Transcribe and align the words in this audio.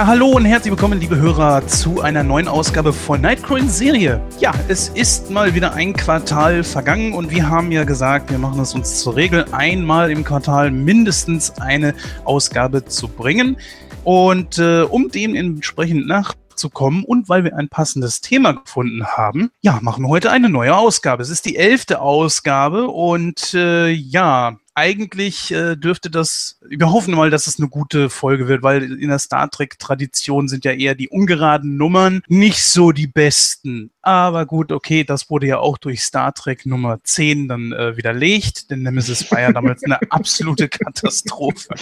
Ja, 0.00 0.06
hallo 0.06 0.28
und 0.28 0.46
herzlich 0.46 0.70
willkommen, 0.70 0.98
liebe 0.98 1.18
Hörer, 1.18 1.66
zu 1.66 2.00
einer 2.00 2.22
neuen 2.22 2.48
Ausgabe 2.48 2.90
von 2.90 3.20
Nightcrow 3.20 3.58
in 3.58 3.68
Serie. 3.68 4.18
Ja, 4.38 4.54
es 4.66 4.88
ist 4.88 5.30
mal 5.30 5.54
wieder 5.54 5.74
ein 5.74 5.92
Quartal 5.92 6.64
vergangen 6.64 7.12
und 7.12 7.30
wir 7.30 7.50
haben 7.50 7.70
ja 7.70 7.84
gesagt, 7.84 8.30
wir 8.30 8.38
machen 8.38 8.60
es 8.60 8.74
uns 8.74 9.02
zur 9.02 9.16
Regel, 9.16 9.44
einmal 9.52 10.10
im 10.10 10.24
Quartal 10.24 10.70
mindestens 10.70 11.50
eine 11.60 11.94
Ausgabe 12.24 12.86
zu 12.86 13.08
bringen. 13.08 13.58
Und 14.02 14.56
äh, 14.56 14.84
um 14.84 15.10
dem 15.10 15.34
entsprechend 15.34 16.06
nachzukommen 16.06 17.04
und 17.04 17.28
weil 17.28 17.44
wir 17.44 17.54
ein 17.58 17.68
passendes 17.68 18.22
Thema 18.22 18.52
gefunden 18.52 19.04
haben, 19.04 19.50
ja, 19.60 19.80
machen 19.82 20.02
wir 20.04 20.08
heute 20.08 20.30
eine 20.30 20.48
neue 20.48 20.74
Ausgabe. 20.74 21.22
Es 21.22 21.28
ist 21.28 21.44
die 21.44 21.56
elfte 21.56 22.00
Ausgabe 22.00 22.88
und 22.88 23.52
äh, 23.52 23.90
ja, 23.90 24.56
eigentlich 24.80 25.52
äh, 25.52 25.76
dürfte 25.76 26.08
das, 26.08 26.58
wir 26.66 26.90
hoffen 26.90 27.14
mal, 27.14 27.28
dass 27.28 27.46
es 27.46 27.58
eine 27.58 27.68
gute 27.68 28.08
Folge 28.08 28.48
wird, 28.48 28.62
weil 28.62 28.98
in 28.98 29.10
der 29.10 29.18
Star 29.18 29.50
Trek-Tradition 29.50 30.48
sind 30.48 30.64
ja 30.64 30.72
eher 30.72 30.94
die 30.94 31.10
ungeraden 31.10 31.76
Nummern 31.76 32.22
nicht 32.28 32.64
so 32.64 32.90
die 32.90 33.06
besten. 33.06 33.90
Aber 34.00 34.46
gut, 34.46 34.72
okay, 34.72 35.04
das 35.04 35.28
wurde 35.28 35.46
ja 35.46 35.58
auch 35.58 35.76
durch 35.76 36.02
Star 36.02 36.32
Trek 36.32 36.64
Nummer 36.64 36.98
10 37.04 37.46
dann 37.46 37.72
äh, 37.72 37.98
widerlegt, 37.98 38.70
denn 38.70 38.82
Nemesis 38.82 39.30
war 39.30 39.42
ja 39.42 39.52
damals 39.52 39.84
eine 39.84 40.00
absolute 40.10 40.70
Katastrophe. 40.70 41.74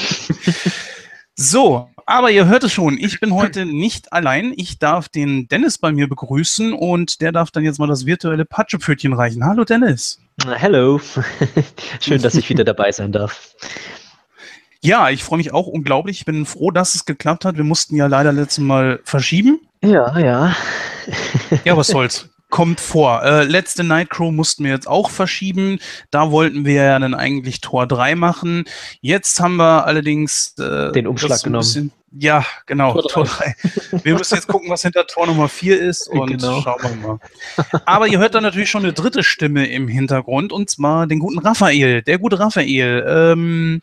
So, 1.37 1.89
aber 2.05 2.33
ihr 2.33 2.47
hört 2.47 2.65
es 2.65 2.73
schon, 2.73 2.99
ich 2.99 3.21
bin 3.21 3.33
heute 3.33 3.65
nicht 3.65 4.13
allein. 4.13 4.53
Ich 4.57 4.81
darf 4.81 5.09
den 5.09 5.47
Dennis 5.47 5.79
bei 5.79 5.93
mir 5.93 6.09
begrüßen 6.09 6.73
und 6.73 7.21
der 7.21 7.31
darf 7.31 7.53
dann 7.53 7.63
jetzt 7.63 7.79
mal 7.79 7.87
das 7.87 8.07
virtuelle 8.07 8.45
Patschepfötchen 8.45 9.13
reichen. 9.13 9.45
Hallo 9.45 9.65
Dennis. 9.65 10.19
Hallo. 10.47 11.01
Schön, 12.01 12.23
dass 12.23 12.35
ich 12.35 12.49
wieder 12.49 12.65
dabei 12.65 12.93
sein 12.93 13.13
darf. 13.13 13.55
Ja, 14.81 15.11
ich 15.11 15.25
freue 15.25 15.39
mich 15.39 15.53
auch 15.53 15.67
unglaublich. 15.67 16.21
Ich 16.21 16.25
bin 16.25 16.47
froh, 16.47 16.71
dass 16.71 16.95
es 16.95 17.05
geklappt 17.05 17.45
hat. 17.45 17.57
Wir 17.57 17.65
mussten 17.65 17.97
ja 17.97 18.07
leider 18.07 18.33
letztes 18.33 18.63
Mal 18.63 19.01
verschieben. 19.05 19.61
Ja, 19.83 20.17
ja. 20.19 20.57
ja, 21.65 21.77
was 21.77 21.89
soll's 21.89 22.29
kommt 22.51 22.81
vor. 22.81 23.23
Äh, 23.25 23.45
letzte 23.45 23.85
Nightcrow 23.85 24.33
mussten 24.33 24.65
wir 24.65 24.71
jetzt 24.71 24.89
auch 24.89 25.11
verschieben. 25.11 25.81
Da 26.11 26.31
wollten 26.31 26.65
wir 26.65 26.83
ja 26.83 26.99
dann 26.99 27.15
eigentlich 27.15 27.61
Tor 27.61 27.87
3 27.87 28.15
machen. 28.15 28.65
Jetzt 29.01 29.41
haben 29.41 29.57
wir 29.57 29.87
allerdings 29.87 30.55
äh, 30.59 30.93
den 30.93 31.07
Umschlag 31.07 31.43
genommen. 31.43 31.93
Ja, 32.13 32.45
genau, 32.67 32.93
Tor 32.93 33.03
3. 33.03 33.09
Tor 33.11 33.25
3. 33.25 34.05
Wir 34.05 34.15
müssen 34.15 34.35
jetzt 34.35 34.47
gucken, 34.47 34.71
was 34.71 34.83
hinter 34.83 35.07
Tor 35.07 35.27
Nummer 35.27 35.49
4 35.49 35.81
ist 35.81 36.09
und 36.09 36.29
genau. 36.29 36.61
schauen 36.63 36.81
wir 36.83 37.09
mal. 37.09 37.19
Aber 37.85 38.07
ihr 38.07 38.19
hört 38.19 38.35
dann 38.35 38.43
natürlich 38.43 38.71
schon 38.71 38.85
eine 38.85 38.93
dritte 38.93 39.23
Stimme 39.23 39.67
im 39.67 39.89
Hintergrund 39.89 40.53
und 40.53 40.71
zwar 40.71 41.07
den 41.07 41.19
guten 41.19 41.39
Raphael. 41.39 42.03
Der 42.03 42.19
gute 42.19 42.39
Raphael. 42.39 43.05
Ähm, 43.07 43.83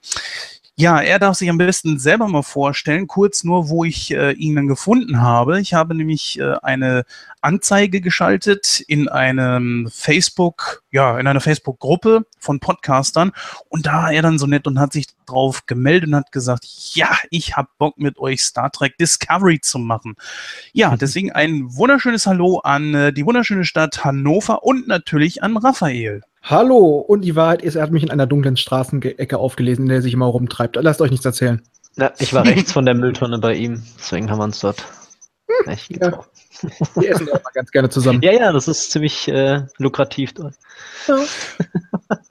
ja, 0.78 1.00
er 1.00 1.20
darf 1.20 1.38
sich 1.38 1.50
am 1.50 1.58
besten 1.58 2.00
selber 2.00 2.28
mal 2.28 2.44
vorstellen, 2.44 3.08
kurz 3.08 3.46
nur, 3.46 3.70
wo 3.70 3.86
ich 3.86 4.12
äh, 4.12 4.34
ihn 4.34 4.56
dann 4.56 4.68
gefunden 4.68 5.22
habe. 5.22 5.62
Ich 5.62 5.74
habe 5.74 5.96
nämlich 5.96 6.38
äh, 6.38 6.56
eine 6.62 7.06
Anzeige 7.40 8.02
geschaltet 8.02 8.82
in 8.82 9.08
einem 9.08 9.90
Facebook, 9.90 10.84
ja, 10.92 11.18
in 11.18 11.28
einer 11.28 11.40
Facebook-Gruppe 11.40 12.26
von 12.40 12.60
Podcastern 12.60 13.32
und 13.70 13.86
da 13.86 13.94
war 13.94 14.12
er 14.12 14.22
dann 14.22 14.38
so 14.38 14.48
nett 14.48 14.68
und 14.68 14.78
hat 14.78 14.92
sich 14.92 15.08
drauf 15.26 15.66
gemeldet 15.66 16.10
und 16.10 16.16
hat 16.18 16.34
gesagt, 16.34 16.66
ja, 16.94 17.16
ich 17.30 17.56
habe 17.56 17.70
Bock 17.78 17.98
mit 17.98 18.20
euch 18.20 18.42
Star 18.42 18.70
Trek 18.70 18.98
Discovery 18.98 19.62
zu 19.62 19.80
machen. 19.80 20.16
Ja, 20.74 20.92
mhm. 20.92 20.98
deswegen 20.98 21.32
ein 21.32 21.74
wunderschönes 21.74 22.28
Hallo 22.28 22.60
an 22.60 22.94
äh, 22.94 23.14
die 23.14 23.26
wunderschöne 23.26 23.64
Stadt 23.64 24.04
Hannover 24.04 24.64
und 24.64 24.90
natürlich 24.90 25.42
an 25.42 25.56
Raphael. 25.56 26.22
Hallo, 26.48 27.00
und 27.00 27.22
die 27.22 27.36
Wahrheit 27.36 27.64
ist, 27.64 27.74
er 27.74 27.82
hat 27.82 27.90
mich 27.90 28.04
in 28.04 28.12
einer 28.12 28.28
dunklen 28.28 28.56
Straßenecke 28.56 29.36
aufgelesen, 29.40 29.86
in 29.86 29.90
der 29.90 29.98
er 29.98 30.02
sich 30.04 30.14
immer 30.14 30.28
rumtreibt. 30.28 30.76
Lasst 30.76 31.02
euch 31.02 31.10
nichts 31.10 31.26
erzählen. 31.26 31.60
Ja, 31.98 32.14
ich 32.20 32.36
war 32.36 32.46
rechts 32.46 32.72
von 32.72 32.86
der 32.86 32.94
Mülltonne 32.94 33.40
bei 33.40 33.56
ihm, 33.56 33.82
deswegen 33.98 34.30
haben 34.30 34.38
wir 34.38 34.44
uns 34.44 34.60
dort 34.60 34.86
hm, 35.48 35.72
echt 35.72 35.90
ja. 36.00 36.24
Wir 36.96 37.10
essen 37.10 37.30
auch 37.30 37.44
mal 37.44 37.52
ganz 37.56 37.72
gerne 37.72 37.90
zusammen. 37.90 38.22
Ja, 38.22 38.32
ja, 38.32 38.52
das 38.52 38.68
ist 38.68 38.92
ziemlich 38.92 39.28
äh, 39.28 39.64
lukrativ 39.80 40.34
dort. 40.34 40.54
Ja. 41.08 41.18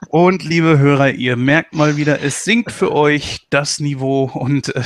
Und 0.07 0.45
liebe 0.45 0.79
Hörer, 0.79 1.11
ihr 1.11 1.35
merkt 1.35 1.75
mal 1.75 1.97
wieder, 1.97 2.21
es 2.23 2.45
sinkt 2.45 2.71
für 2.71 2.93
euch 2.93 3.47
das 3.49 3.81
Niveau 3.81 4.31
und 4.33 4.73
äh, 4.73 4.81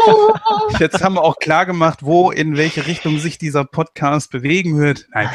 jetzt 0.78 1.04
haben 1.04 1.16
wir 1.16 1.22
auch 1.22 1.36
klar 1.36 1.66
gemacht, 1.66 1.98
wo, 2.00 2.30
in 2.30 2.56
welche 2.56 2.86
Richtung 2.86 3.18
sich 3.18 3.36
dieser 3.36 3.64
Podcast 3.64 4.30
bewegen 4.30 4.78
wird. 4.78 5.06
Nein. 5.12 5.28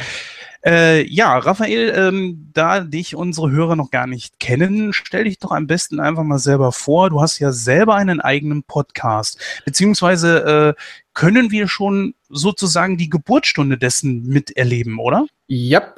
Äh, 0.65 1.07
ja, 1.07 1.37
Raphael, 1.37 1.93
ähm, 1.95 2.49
da 2.53 2.81
dich 2.81 3.15
unsere 3.15 3.49
Hörer 3.49 3.75
noch 3.77 3.91
gar 3.91 4.07
nicht 4.07 4.39
kennen, 4.39 4.91
stell 4.91 5.23
dich 5.23 5.39
doch 5.39 5.51
am 5.51 5.67
besten 5.67 5.99
einfach 5.99 6.23
mal 6.23 6.39
selber 6.39 6.71
vor. 6.71 7.09
Du 7.09 7.21
hast 7.21 7.39
ja 7.39 7.51
selber 7.53 7.95
einen 7.95 8.19
eigenen 8.19 8.63
Podcast, 8.63 9.39
beziehungsweise 9.63 10.75
äh, 10.77 10.81
können 11.13 11.51
wir 11.51 11.67
schon 11.67 12.13
sozusagen 12.29 12.97
die 12.97 13.09
Geburtsstunde 13.09 13.77
dessen 13.77 14.23
miterleben, 14.23 14.99
oder? 14.99 15.27
Ja. 15.47 15.95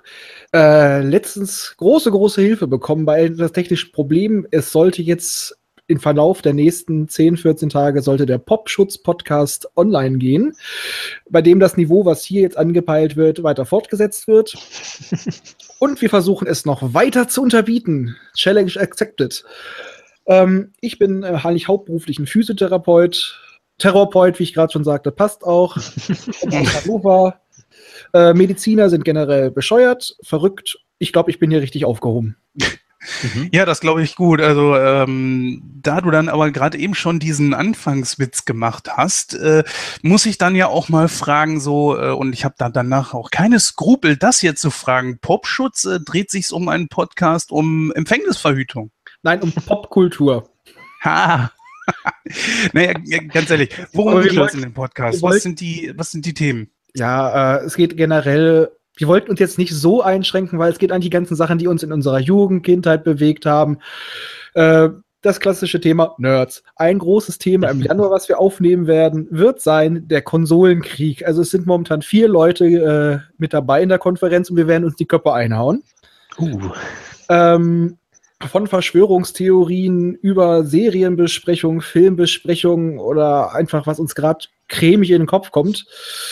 Äh, 0.54 1.02
letztens 1.02 1.76
große, 1.78 2.12
große 2.12 2.42
Hilfe 2.42 2.68
bekommen 2.68 3.06
bei 3.06 3.30
das 3.30 3.52
technische 3.52 3.92
Problem. 3.92 4.48
Es 4.52 4.72
sollte 4.72 5.02
jetzt 5.02 5.58
im 5.92 6.00
Verlauf 6.00 6.42
der 6.42 6.54
nächsten 6.54 7.08
10, 7.08 7.38
14 7.38 7.70
Tage 7.70 8.02
sollte 8.02 8.26
der 8.26 8.38
Popschutz-Podcast 8.38 9.70
online 9.76 10.18
gehen, 10.18 10.54
bei 11.30 11.42
dem 11.42 11.60
das 11.60 11.78
Niveau, 11.78 12.06
was 12.06 12.24
hier 12.24 12.42
jetzt 12.42 12.58
angepeilt 12.58 13.16
wird, 13.16 13.44
weiter 13.44 13.66
fortgesetzt 13.66 14.28
wird. 14.28 14.56
Und 15.80 16.02
wir 16.02 16.10
versuchen 16.10 16.48
es 16.48 16.66
noch 16.66 16.94
weiter 16.94 17.28
zu 17.28 17.42
unterbieten. 17.42 18.16
Challenge 18.36 18.72
accepted. 18.78 19.44
Ähm, 20.26 20.72
ich 20.80 20.98
bin 20.98 21.24
äh, 21.24 21.28
eigentlich 21.28 21.68
hauptberuflich 21.68 22.20
ein 22.20 22.28
Physiotherapeut. 22.28 23.40
Therapeut, 23.78 24.40
wie 24.40 24.44
ich 24.44 24.54
gerade 24.54 24.72
schon 24.72 24.84
sagte, 24.84 25.12
passt 25.12 25.44
auch. 25.44 25.76
Hannover. 26.52 27.42
Äh, 28.14 28.34
Mediziner 28.34 28.90
sind 28.90 29.06
generell 29.06 29.52
bescheuert, 29.52 30.16
verrückt. 30.24 30.80
Ich 31.00 31.12
glaube, 31.12 31.32
ich 31.32 31.40
bin 31.40 31.50
hier 31.50 31.62
richtig 31.62 31.86
aufgehoben. 31.86 32.38
Mhm. 33.24 33.50
Ja, 33.52 33.66
das 33.66 33.80
glaube 33.80 34.04
ich 34.04 34.16
gut. 34.16 34.42
Also 34.42 34.76
ähm, 34.76 35.62
da 35.82 36.02
du 36.02 36.12
dann 36.12 36.30
aber 36.30 36.52
gerade 36.52 36.78
eben 36.78 36.94
schon 36.94 37.20
diesen 37.20 37.54
Anfangswitz 37.54 38.46
gemacht 38.46 38.90
hast, 38.96 39.34
äh, 39.34 39.64
muss 40.02 40.26
ich 40.26 40.38
dann 40.38 40.56
ja 40.56 40.68
auch 40.68 40.90
mal 40.90 41.08
fragen, 41.08 41.60
so, 41.60 41.98
äh, 41.98 42.12
und 42.12 42.34
ich 42.34 42.46
habe 42.46 42.56
da 42.58 42.70
danach 42.70 43.14
auch 43.14 43.32
keine 43.32 43.60
Skrupel, 43.60 44.18
das 44.18 44.40
hier 44.40 44.56
zu 44.56 44.70
fragen. 44.70 45.20
Popschutz 45.20 45.86
äh, 45.86 46.00
dreht 46.00 46.30
sich 46.30 46.52
um 46.52 46.70
einen 46.70 46.88
Podcast 46.88 47.52
um 47.52 47.92
Empfängnisverhütung. 47.94 48.92
Nein, 49.24 49.42
um 49.42 49.52
Popkultur. 49.52 50.50
Ha. 51.04 51.52
naja, 52.74 52.94
ganz 53.34 53.50
ehrlich, 53.50 53.72
worum 53.94 54.22
geht 54.22 54.38
es 54.38 54.54
in 54.54 54.62
dem 54.62 54.74
Podcast? 54.74 55.24
Was 55.24 55.42
sind 55.42 55.60
die, 55.60 55.92
was 55.96 56.12
sind 56.12 56.28
die 56.28 56.36
Themen? 56.36 56.70
Ja, 56.94 57.56
äh, 57.56 57.66
es 57.66 57.76
geht 57.76 57.98
generell 57.98 58.70
wir 58.96 59.08
wollten 59.08 59.32
uns 59.32 59.40
jetzt 59.40 59.58
nicht 59.58 59.74
so 59.74 60.02
einschränken, 60.02 60.60
weil 60.60 60.72
es 60.72 60.80
geht 60.80 60.92
an 60.92 61.02
die 61.02 61.10
ganzen 61.10 61.36
Sachen, 61.36 61.58
die 61.58 61.68
uns 61.68 61.84
in 61.84 61.92
unserer 61.92 62.20
Jugend, 62.20 62.66
Kindheit 62.66 63.04
bewegt 63.04 63.46
haben. 63.46 63.80
Äh, 64.54 64.90
das 65.22 65.40
klassische 65.40 65.80
Thema 65.80 66.16
Nerds. 66.18 66.64
Ein 66.76 66.98
großes 66.98 67.38
Thema 67.38 67.70
im 67.70 67.82
Januar, 67.82 68.10
was 68.10 68.28
wir 68.28 68.40
aufnehmen 68.40 68.88
werden, 68.88 69.28
wird 69.30 69.62
sein 69.62 70.08
der 70.08 70.24
Konsolenkrieg. 70.24 71.26
Also 71.26 71.44
es 71.44 71.52
sind 71.52 71.68
momentan 71.68 72.02
vier 72.02 72.28
Leute 72.28 72.66
äh, 72.66 73.20
mit 73.38 73.54
dabei 73.54 73.84
in 73.84 73.90
der 73.90 74.00
Konferenz 74.00 74.50
und 74.50 74.58
wir 74.58 74.68
werden 74.68 74.84
uns 74.84 74.96
die 74.96 75.06
Köpfe 75.06 75.32
einhauen. 75.34 75.84
Uh. 76.40 76.72
Ähm, 77.30 77.98
von 78.50 78.66
Verschwörungstheorien 78.66 80.16
über 80.16 80.64
Serienbesprechungen, 80.64 81.82
Filmbesprechungen 81.82 82.98
oder 82.98 83.54
einfach, 83.54 83.86
was 83.86 84.00
uns 84.00 84.16
gerade 84.16 84.46
cremig 84.68 85.12
in 85.12 85.20
den 85.20 85.28
Kopf 85.28 85.52
kommt. 85.52 85.86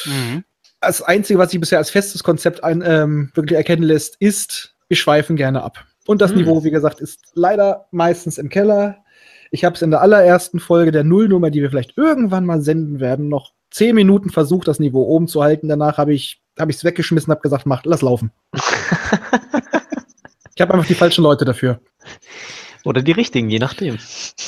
Mhm 0.05 0.43
das 0.81 1.01
Einzige, 1.01 1.39
was 1.39 1.51
sich 1.51 1.59
bisher 1.59 1.77
als 1.77 1.89
festes 1.89 2.23
Konzept 2.23 2.63
ein, 2.63 2.81
ähm, 2.85 3.31
wirklich 3.33 3.57
erkennen 3.57 3.83
lässt, 3.83 4.15
ist, 4.19 4.75
wir 4.87 4.97
schweifen 4.97 5.35
gerne 5.35 5.63
ab. 5.63 5.85
Und 6.07 6.21
das 6.21 6.31
mhm. 6.31 6.39
Niveau, 6.39 6.63
wie 6.63 6.71
gesagt, 6.71 6.99
ist 7.01 7.19
leider 7.33 7.87
meistens 7.91 8.37
im 8.37 8.49
Keller. 8.49 9.03
Ich 9.51 9.65
habe 9.65 9.75
es 9.75 9.81
in 9.81 9.91
der 9.91 10.01
allerersten 10.01 10.59
Folge 10.59 10.91
der 10.91 11.03
Nullnummer, 11.03 11.49
die 11.49 11.61
wir 11.61 11.69
vielleicht 11.69 11.97
irgendwann 11.97 12.45
mal 12.45 12.61
senden 12.61 12.99
werden, 12.99 13.29
noch 13.29 13.53
zehn 13.71 13.95
Minuten 13.95 14.29
versucht, 14.29 14.67
das 14.67 14.79
Niveau 14.79 15.03
oben 15.03 15.27
zu 15.27 15.43
halten. 15.43 15.67
Danach 15.67 15.97
habe 15.97 16.13
ich 16.13 16.41
es 16.55 16.61
hab 16.61 16.83
weggeschmissen, 16.83 17.31
habe 17.31 17.41
gesagt, 17.41 17.65
mach, 17.65 17.83
lass 17.85 18.01
laufen. 18.01 18.31
ich 20.55 20.61
habe 20.61 20.73
einfach 20.73 20.87
die 20.87 20.95
falschen 20.95 21.23
Leute 21.23 21.45
dafür. 21.45 21.79
Oder 22.85 23.01
die 23.01 23.11
richtigen, 23.11 23.49
je 23.49 23.59
nachdem. 23.59 23.95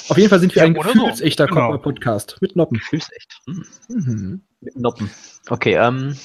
Auf 0.10 0.18
jeden 0.18 0.30
Fall 0.30 0.40
sind 0.40 0.56
wir 0.56 0.62
ja, 0.62 0.66
ein 0.66 0.74
gefühlsechter 0.74 1.48
so. 1.48 1.54
genau. 1.54 1.78
Podcast 1.78 2.38
mit 2.42 2.56
Noppen. 2.56 2.78
Gefühlsecht. 2.78 3.40
Mhm. 3.46 3.66
Mhm. 3.90 4.42
Mit 4.62 4.78
Noppen. 4.78 5.10
Okay, 5.50 5.76
ähm. 5.76 6.18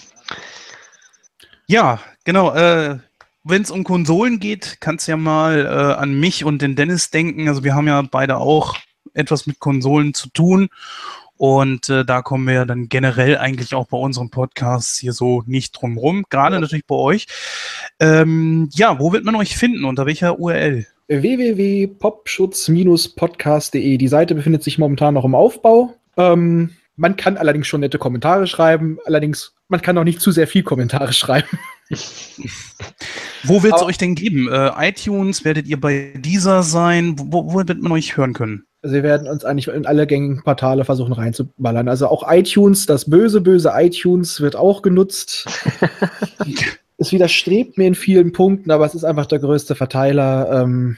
Ja, 1.67 2.01
genau. 2.25 2.55
Äh, 2.55 2.99
Wenn 3.45 3.63
es 3.63 3.71
um 3.71 3.85
Konsolen 3.85 4.41
geht, 4.41 4.79
kannst 4.81 5.07
du 5.07 5.13
ja 5.13 5.17
mal 5.17 5.67
äh, 5.67 6.01
an 6.01 6.19
mich 6.19 6.45
und 6.45 6.63
den 6.63 6.77
Dennis 6.77 7.11
denken. 7.11 7.49
Also 7.49 7.65
wir 7.65 7.75
haben 7.75 7.87
ja 7.87 8.03
beide 8.03 8.39
auch 8.39 8.77
etwas 9.15 9.47
mit 9.47 9.59
Konsolen 9.59 10.15
zu 10.15 10.29
tun. 10.31 10.69
Und 11.37 11.91
äh, 11.91 12.05
da 12.05 12.23
kommen 12.23 12.47
wir 12.47 12.55
ja 12.55 12.65
dann 12.65 12.89
generell 12.89 13.37
eigentlich 13.37 13.75
auch 13.75 13.89
bei 13.89 13.99
unserem 13.99 14.31
Podcast 14.31 14.99
hier 14.99 15.13
so 15.13 15.43
nicht 15.47 15.73
drum 15.73 15.99
rum. 15.99 16.25
Gerade 16.31 16.57
ja. 16.57 16.61
natürlich 16.61 16.87
bei 16.87 16.95
euch. 16.95 17.27
Ähm, 18.01 18.71
ja, 18.73 18.99
wo 18.99 19.13
wird 19.13 19.25
man 19.25 19.37
euch 19.37 19.57
finden? 19.57 19.85
Unter 19.85 20.07
welcher 20.07 20.39
URL? 20.39 20.87
www.popschutz-podcast.de. 21.09 23.99
Die 23.99 24.09
Seite 24.09 24.35
befindet 24.35 24.65
sich 24.65 24.79
momentan 24.79 25.15
noch 25.15 25.25
im 25.25 25.35
Aufbau. 25.35 25.95
Ähm, 26.17 26.71
Man 26.97 27.17
kann 27.17 27.37
allerdings 27.37 27.67
schon 27.67 27.81
nette 27.81 27.99
Kommentare 27.99 28.47
schreiben, 28.47 28.99
allerdings 29.05 29.55
man 29.69 29.83
kann 29.83 29.99
auch 29.99 30.05
nicht 30.05 30.21
zu 30.21 30.33
sehr 30.33 30.47
viel 30.47 30.63
Kommentare 30.63 31.13
schreiben. 31.13 31.59
Wo 33.45 33.63
wird 33.63 33.77
es 33.77 33.83
euch 33.83 33.99
denn 33.99 34.15
geben? 34.15 34.49
Äh, 34.51 34.89
iTunes, 34.89 35.45
werdet 35.45 35.67
ihr 35.67 35.81
bei 35.81 36.15
dieser 36.17 36.63
sein? 36.63 37.17
Wo, 37.19 37.53
wo 37.53 37.69
wird 37.69 37.81
man 37.81 37.93
euch 37.93 38.17
hören 38.17 38.33
können? 38.33 38.65
Also 38.83 38.95
wir 38.95 39.03
werden 39.03 39.29
uns 39.29 39.45
eigentlich 39.45 39.69
in 39.69 39.87
alle 39.87 40.07
gängigen 40.07 40.43
Portale 40.43 40.85
versuchen 40.85 41.13
reinzuballern. 41.13 41.89
Also 41.89 42.09
auch 42.09 42.25
iTunes, 42.31 42.87
das 42.87 43.11
böse, 43.11 43.41
böse 43.41 43.73
iTunes 43.75 44.41
wird 44.41 44.57
auch 44.57 44.83
genutzt. 44.83 45.47
es 46.97 47.13
widerstrebt 47.13 47.79
mir 47.79 47.89
in 47.89 47.95
vielen 47.95 48.33
Punkten, 48.33 48.71
aber 48.71 48.87
es 48.87 48.95
ist 48.95 49.05
einfach 49.05 49.27
der 49.27 49.41
größte 49.41 49.75
Verteiler. 49.75 50.63
Ähm, 50.63 50.97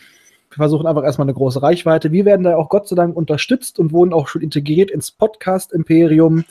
versuchen 0.59 0.87
einfach 0.87 1.05
erstmal 1.05 1.27
eine 1.27 1.35
große 1.35 1.63
Reichweite. 1.63 2.13
Wir 2.13 2.25
werden 2.25 2.45
da 2.45 2.57
auch 2.57 2.69
Gott 2.69 2.87
sei 2.87 2.97
Dank 2.97 3.17
unterstützt 3.17 3.79
und 3.79 3.93
wurden 3.93 4.13
auch 4.13 4.29
schon 4.29 4.43
integriert 4.43 4.91
ins 4.91 5.11
Podcast-Imperium. 5.11 6.45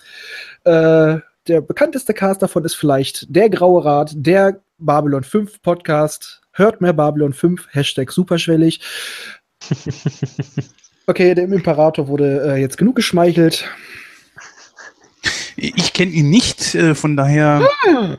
Äh, 0.63 1.17
der 1.47 1.61
bekannteste 1.61 2.13
Cast 2.13 2.41
davon 2.41 2.65
ist 2.65 2.73
vielleicht 2.73 3.33
der 3.33 3.49
Graue 3.49 3.85
Rat, 3.85 4.13
der 4.15 4.61
Babylon 4.79 5.23
5 5.23 5.61
Podcast. 5.61 6.41
Hört 6.51 6.81
mehr 6.81 6.93
Babylon 6.93 7.33
5, 7.33 7.67
Hashtag 7.71 8.11
superschwellig. 8.11 8.81
Okay, 11.09 11.33
dem 11.33 11.53
Imperator 11.53 12.09
wurde 12.09 12.41
äh, 12.45 12.59
jetzt 12.59 12.77
genug 12.77 12.97
geschmeichelt. 12.97 13.65
Ich 15.55 15.93
kenne 15.93 16.11
ihn 16.11 16.29
nicht, 16.29 16.75
äh, 16.75 16.95
von 16.95 17.15
daher. 17.15 17.65
Ah, 17.87 18.17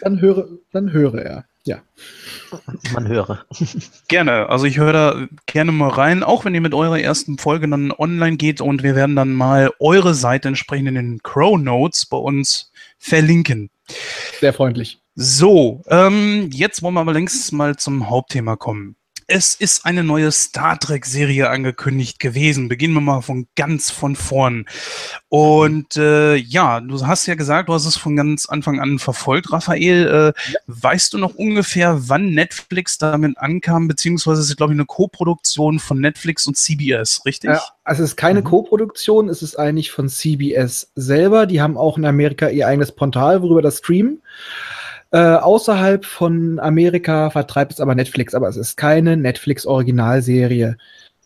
dann 0.00 0.20
höre, 0.20 0.48
dann 0.70 0.92
höre 0.92 1.20
er. 1.20 1.44
Ja. 1.64 1.82
Man 2.92 3.06
höre. 3.06 3.44
Gerne. 4.08 4.48
Also 4.48 4.64
ich 4.64 4.78
höre 4.78 4.92
da 4.92 5.26
gerne 5.46 5.72
mal 5.72 5.90
rein, 5.90 6.22
auch 6.22 6.44
wenn 6.44 6.54
ihr 6.54 6.60
mit 6.60 6.74
eurer 6.74 6.98
ersten 6.98 7.38
Folge 7.38 7.68
dann 7.68 7.92
online 7.92 8.36
geht 8.36 8.60
und 8.60 8.82
wir 8.82 8.96
werden 8.96 9.16
dann 9.16 9.34
mal 9.34 9.70
eure 9.78 10.14
Seite 10.14 10.48
entsprechend 10.48 10.88
in 10.88 10.94
den 10.94 11.22
Crow 11.22 11.58
Notes 11.58 12.06
bei 12.06 12.16
uns 12.16 12.72
verlinken. 12.98 13.70
Sehr 14.40 14.54
freundlich. 14.54 15.00
So, 15.14 15.82
ähm, 15.88 16.48
jetzt 16.52 16.82
wollen 16.82 16.94
wir 16.94 17.00
aber 17.00 17.12
längst 17.12 17.52
mal 17.52 17.76
zum 17.76 18.08
Hauptthema 18.08 18.56
kommen 18.56 18.96
es 19.30 19.54
ist 19.54 19.86
eine 19.86 20.02
neue 20.02 20.32
Star 20.32 20.78
Trek-Serie 20.78 21.48
angekündigt 21.48 22.18
gewesen. 22.18 22.68
Beginnen 22.68 22.94
wir 22.94 23.00
mal 23.00 23.20
von 23.20 23.46
ganz 23.54 23.90
von 23.90 24.16
vorn. 24.16 24.66
Und 25.28 25.96
äh, 25.96 26.34
ja, 26.34 26.80
du 26.80 27.06
hast 27.06 27.26
ja 27.26 27.36
gesagt, 27.36 27.68
du 27.68 27.74
hast 27.74 27.86
es 27.86 27.96
von 27.96 28.16
ganz 28.16 28.46
Anfang 28.46 28.80
an 28.80 28.98
verfolgt, 28.98 29.52
Raphael. 29.52 30.06
Äh, 30.06 30.52
ja. 30.52 30.58
Weißt 30.66 31.12
du 31.12 31.18
noch 31.18 31.36
ungefähr, 31.36 32.08
wann 32.08 32.30
Netflix 32.30 32.98
damit 32.98 33.38
ankam? 33.38 33.86
Beziehungsweise 33.86 34.40
ist 34.40 34.50
es, 34.50 34.56
glaube 34.56 34.72
ich, 34.72 34.76
eine 34.76 34.86
Co-Produktion 34.86 35.78
von 35.78 36.00
Netflix 36.00 36.48
und 36.48 36.56
CBS, 36.56 37.24
richtig? 37.24 37.50
Ja, 37.50 37.62
also 37.84 38.02
es 38.02 38.10
ist 38.10 38.16
keine 38.16 38.40
mhm. 38.40 38.44
Co-Produktion, 38.44 39.28
es 39.28 39.42
ist 39.42 39.56
eigentlich 39.56 39.92
von 39.92 40.08
CBS 40.08 40.90
selber. 40.96 41.46
Die 41.46 41.62
haben 41.62 41.76
auch 41.76 41.96
in 41.96 42.04
Amerika 42.04 42.48
ihr 42.48 42.66
eigenes 42.66 42.90
Portal, 42.90 43.42
worüber 43.42 43.62
das 43.62 43.78
streamen. 43.78 44.22
Äh, 45.12 45.18
außerhalb 45.18 46.04
von 46.04 46.60
Amerika 46.60 47.30
vertreibt 47.30 47.72
es 47.72 47.80
aber 47.80 47.94
Netflix, 47.94 48.34
aber 48.34 48.48
es 48.48 48.56
ist 48.56 48.76
keine 48.76 49.16
Netflix-Originalserie. 49.16 50.76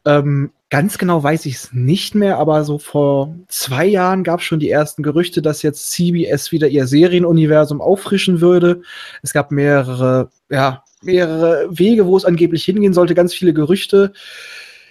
Ähm, 0.07 0.53
ganz 0.71 0.99
genau 0.99 1.23
weiß 1.23 1.47
ich 1.47 1.55
es 1.55 1.73
nicht 1.73 2.15
mehr, 2.15 2.39
aber 2.39 2.65
so 2.65 2.79
vor 2.79 3.35
zwei 3.49 3.87
Jahren 3.87 4.25
gab 4.25 4.41
es 4.41 4.47
schon 4.47 4.59
die 4.59 4.71
ersten 4.71 5.03
Gerüchte, 5.03 5.43
dass 5.43 5.63
jetzt 5.63 5.91
CBS 5.91 6.51
wieder 6.51 6.69
ihr 6.69 6.87
Serienuniversum 6.87 7.81
auffrischen 7.81 8.41
würde. 8.41 8.83
Es 9.23 9.33
gab 9.33 9.51
mehrere, 9.51 10.31
ja, 10.51 10.83
mehrere 11.03 11.67
Wege, 11.71 12.07
wo 12.07 12.17
es 12.17 12.25
angeblich 12.25 12.65
hingehen 12.65 12.95
sollte, 12.95 13.15
ganz 13.15 13.35
viele 13.35 13.55
Gerüchte. 13.55 14.13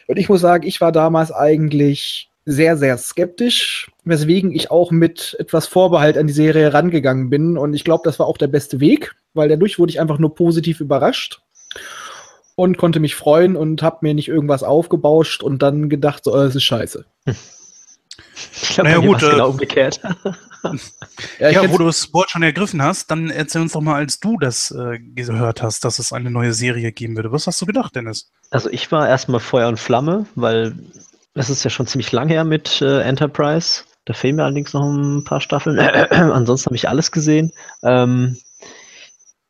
Und 0.08 0.18
ich 0.18 0.30
muss 0.30 0.42
sagen, 0.42 0.68
ich 0.68 0.82
war 0.82 0.92
damals 0.92 1.32
eigentlich 1.32 2.30
sehr, 2.46 2.78
sehr 2.78 2.98
skeptisch, 2.98 3.92
weswegen 4.04 4.52
ich 4.52 4.70
auch 4.70 4.92
mit 4.92 5.36
etwas 5.40 5.68
Vorbehalt 5.68 6.18
an 6.18 6.28
die 6.28 6.34
Serie 6.34 6.74
rangegangen 6.74 7.30
bin. 7.30 7.58
Und 7.58 7.74
ich 7.74 7.84
glaube, 7.84 8.04
das 8.04 8.20
war 8.20 8.28
auch 8.28 8.38
der 8.38 8.48
beste 8.48 8.80
Weg, 8.80 9.16
weil 9.34 9.50
dadurch 9.50 9.80
wurde 9.80 9.92
ich 9.92 10.00
einfach 10.00 10.20
nur 10.20 10.36
positiv 10.36 10.80
überrascht 10.80 11.42
und 12.56 12.78
konnte 12.78 13.00
mich 13.00 13.16
freuen 13.16 13.56
und 13.56 13.82
habe 13.82 14.00
mir 14.02 14.14
nicht 14.14 14.28
irgendwas 14.28 14.64
aufgebauscht 14.64 15.42
und 15.42 15.62
dann 15.62 15.90
gedacht, 15.90 16.24
so, 16.26 16.34
oh, 16.34 16.38
das 16.38 16.56
ist 16.56 16.64
scheiße. 16.64 17.06
Ich 18.62 18.70
glaube, 18.70 18.90
naja, 18.90 19.02
gut, 19.02 19.24
äh, 19.24 19.30
genau 19.30 19.50
umgekehrt. 19.50 20.02
ja, 21.40 21.50
ja 21.50 21.72
wo 21.72 21.78
du 21.78 21.86
das 21.86 22.14
Wort 22.14 22.30
schon 22.30 22.44
ergriffen 22.44 22.82
hast, 22.82 23.10
dann 23.10 23.30
erzähl 23.30 23.62
uns 23.62 23.74
doch 23.74 23.82
mal, 23.82 23.96
als 23.96 24.20
du 24.20 24.38
das 24.38 24.72
äh, 24.72 25.00
gehört 25.00 25.62
hast, 25.62 25.86
dass 25.86 26.00
es 26.00 26.14
eine 26.14 26.30
neue 26.30 26.54
Serie 26.54 26.92
geben 26.92 27.16
würde. 27.16 27.32
Was 27.32 27.48
hast 27.48 27.62
du 27.62 27.66
gedacht, 27.66 27.96
Dennis? 27.96 28.32
Also 28.50 28.70
ich 28.70 28.92
war 28.92 29.08
erstmal 29.08 29.40
Feuer 29.40 29.68
und 29.68 29.80
Flamme, 29.80 30.26
weil 30.36 30.76
es 31.36 31.50
ist 31.50 31.64
ja 31.64 31.70
schon 31.70 31.88
ziemlich 31.88 32.12
lang 32.12 32.30
her 32.30 32.44
mit 32.44 32.82
äh, 32.82 33.02
Enterprise. 33.02 33.84
Da 34.06 34.14
fehlen 34.14 34.36
mir 34.36 34.44
allerdings 34.44 34.74
noch 34.74 34.84
ein 34.84 35.24
paar 35.24 35.42
Staffeln. 35.42 35.80
Ansonsten 36.10 36.68
habe 36.68 36.76
ich 36.76 36.90
alles 36.90 37.12
gesehen. 37.12 37.52
Ähm, 37.84 38.38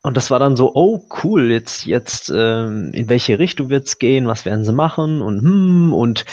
und 0.02 0.16
das 0.16 0.30
war 0.30 0.38
dann 0.38 0.56
so, 0.56 0.72
oh 0.74 1.02
cool, 1.22 1.50
jetzt, 1.50 1.86
jetzt, 1.86 2.30
ähm, 2.34 2.90
in 2.92 3.08
welche 3.08 3.38
Richtung 3.38 3.70
wird 3.70 3.86
es 3.86 3.98
gehen, 3.98 4.26
was 4.26 4.44
werden 4.44 4.64
sie 4.64 4.72
machen 4.72 5.22
und 5.22 5.40
hm, 5.40 5.94
und 5.94 6.26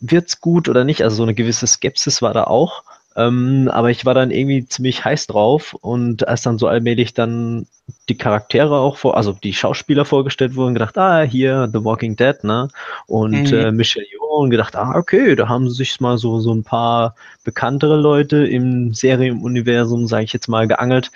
wird's 0.00 0.40
gut 0.40 0.68
oder 0.68 0.84
nicht? 0.84 1.02
Also 1.02 1.16
so 1.16 1.22
eine 1.24 1.34
gewisse 1.34 1.66
Skepsis 1.66 2.22
war 2.22 2.32
da 2.32 2.44
auch. 2.44 2.82
Ähm, 3.16 3.68
aber 3.72 3.90
ich 3.90 4.06
war 4.06 4.14
dann 4.14 4.30
irgendwie 4.30 4.64
ziemlich 4.66 5.04
heiß 5.04 5.26
drauf 5.26 5.74
und 5.74 6.28
als 6.28 6.42
dann 6.42 6.58
so 6.58 6.68
allmählich 6.68 7.12
dann 7.12 7.66
die 8.08 8.16
Charaktere 8.16 8.78
auch 8.78 8.96
vor, 8.96 9.16
also 9.16 9.32
die 9.32 9.52
Schauspieler 9.52 10.04
vorgestellt 10.04 10.54
wurden, 10.54 10.74
gedacht, 10.74 10.96
ah, 10.96 11.22
hier 11.22 11.68
The 11.72 11.84
Walking 11.84 12.16
Dead, 12.16 12.42
ne? 12.44 12.68
Und 13.06 13.50
mhm. 13.50 13.58
äh, 13.58 13.72
Michelle 13.72 14.06
und 14.38 14.50
gedacht, 14.50 14.76
ah, 14.76 14.94
okay, 14.96 15.34
da 15.36 15.48
haben 15.48 15.70
sich 15.70 16.00
mal 16.00 16.18
so, 16.18 16.40
so 16.40 16.54
ein 16.54 16.64
paar 16.64 17.14
bekanntere 17.44 17.96
Leute 17.96 18.46
im 18.46 18.94
Serienuniversum, 18.94 20.06
sage 20.06 20.24
ich 20.24 20.32
jetzt 20.32 20.48
mal, 20.48 20.68
geangelt. 20.68 21.10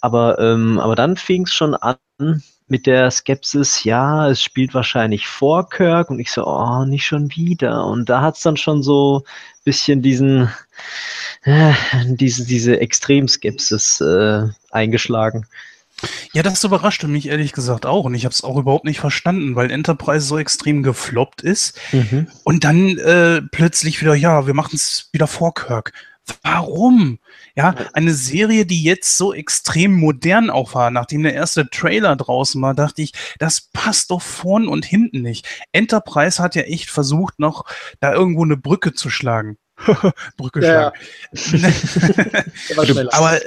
Aber, 0.00 0.38
ähm, 0.38 0.78
aber 0.78 0.94
dann 0.96 1.16
fing 1.16 1.42
es 1.44 1.52
schon 1.52 1.74
an 1.74 1.96
mit 2.68 2.86
der 2.86 3.10
Skepsis, 3.10 3.84
ja, 3.84 4.28
es 4.30 4.42
spielt 4.42 4.74
wahrscheinlich 4.74 5.26
vor 5.26 5.68
Kirk 5.68 6.10
und 6.10 6.18
ich 6.20 6.32
so, 6.32 6.46
oh, 6.46 6.84
nicht 6.86 7.04
schon 7.04 7.30
wieder. 7.36 7.84
Und 7.86 8.08
da 8.08 8.22
hat 8.22 8.36
es 8.36 8.42
dann 8.42 8.56
schon 8.56 8.82
so 8.82 9.18
ein 9.18 9.62
bisschen 9.64 10.00
diesen, 10.02 10.48
äh, 11.42 11.72
diese, 12.06 12.46
diese 12.46 12.80
Extremskepsis 12.80 14.00
äh, 14.00 14.48
eingeschlagen. 14.70 15.46
Ja, 16.32 16.42
das 16.42 16.64
überraschte 16.64 17.08
mich 17.08 17.28
ehrlich 17.28 17.52
gesagt 17.52 17.86
auch 17.86 18.04
und 18.04 18.14
ich 18.14 18.24
habe 18.24 18.32
es 18.32 18.44
auch 18.44 18.56
überhaupt 18.56 18.84
nicht 18.84 19.00
verstanden, 19.00 19.54
weil 19.56 19.70
Enterprise 19.70 20.26
so 20.26 20.38
extrem 20.38 20.82
gefloppt 20.82 21.42
ist 21.42 21.78
mhm. 21.92 22.28
und 22.44 22.64
dann 22.64 22.98
äh, 22.98 23.42
plötzlich 23.42 24.00
wieder, 24.00 24.14
ja, 24.14 24.46
wir 24.46 24.54
machen 24.54 24.76
es 24.76 25.08
wieder 25.12 25.26
vor 25.26 25.54
Kirk. 25.54 25.92
Warum? 26.42 27.18
Ja, 27.56 27.74
eine 27.92 28.14
Serie, 28.14 28.64
die 28.64 28.82
jetzt 28.82 29.18
so 29.18 29.34
extrem 29.34 29.92
modern 29.92 30.50
auch 30.50 30.74
war, 30.74 30.90
nachdem 30.90 31.24
der 31.24 31.34
erste 31.34 31.68
Trailer 31.68 32.14
draußen 32.14 32.62
war, 32.62 32.74
dachte 32.74 33.02
ich, 33.02 33.12
das 33.38 33.68
passt 33.72 34.10
doch 34.10 34.22
vorn 34.22 34.68
und 34.68 34.84
hinten 34.84 35.22
nicht. 35.22 35.48
Enterprise 35.72 36.40
hat 36.42 36.54
ja 36.54 36.62
echt 36.62 36.90
versucht, 36.90 37.38
noch 37.38 37.64
da 38.00 38.12
irgendwo 38.12 38.44
eine 38.44 38.56
Brücke 38.56 38.92
zu 38.94 39.10
schlagen. 39.10 39.58
Brücke 40.36 40.64
ja, 40.64 40.92
schlagen. 41.34 43.08
Aber 43.12 43.38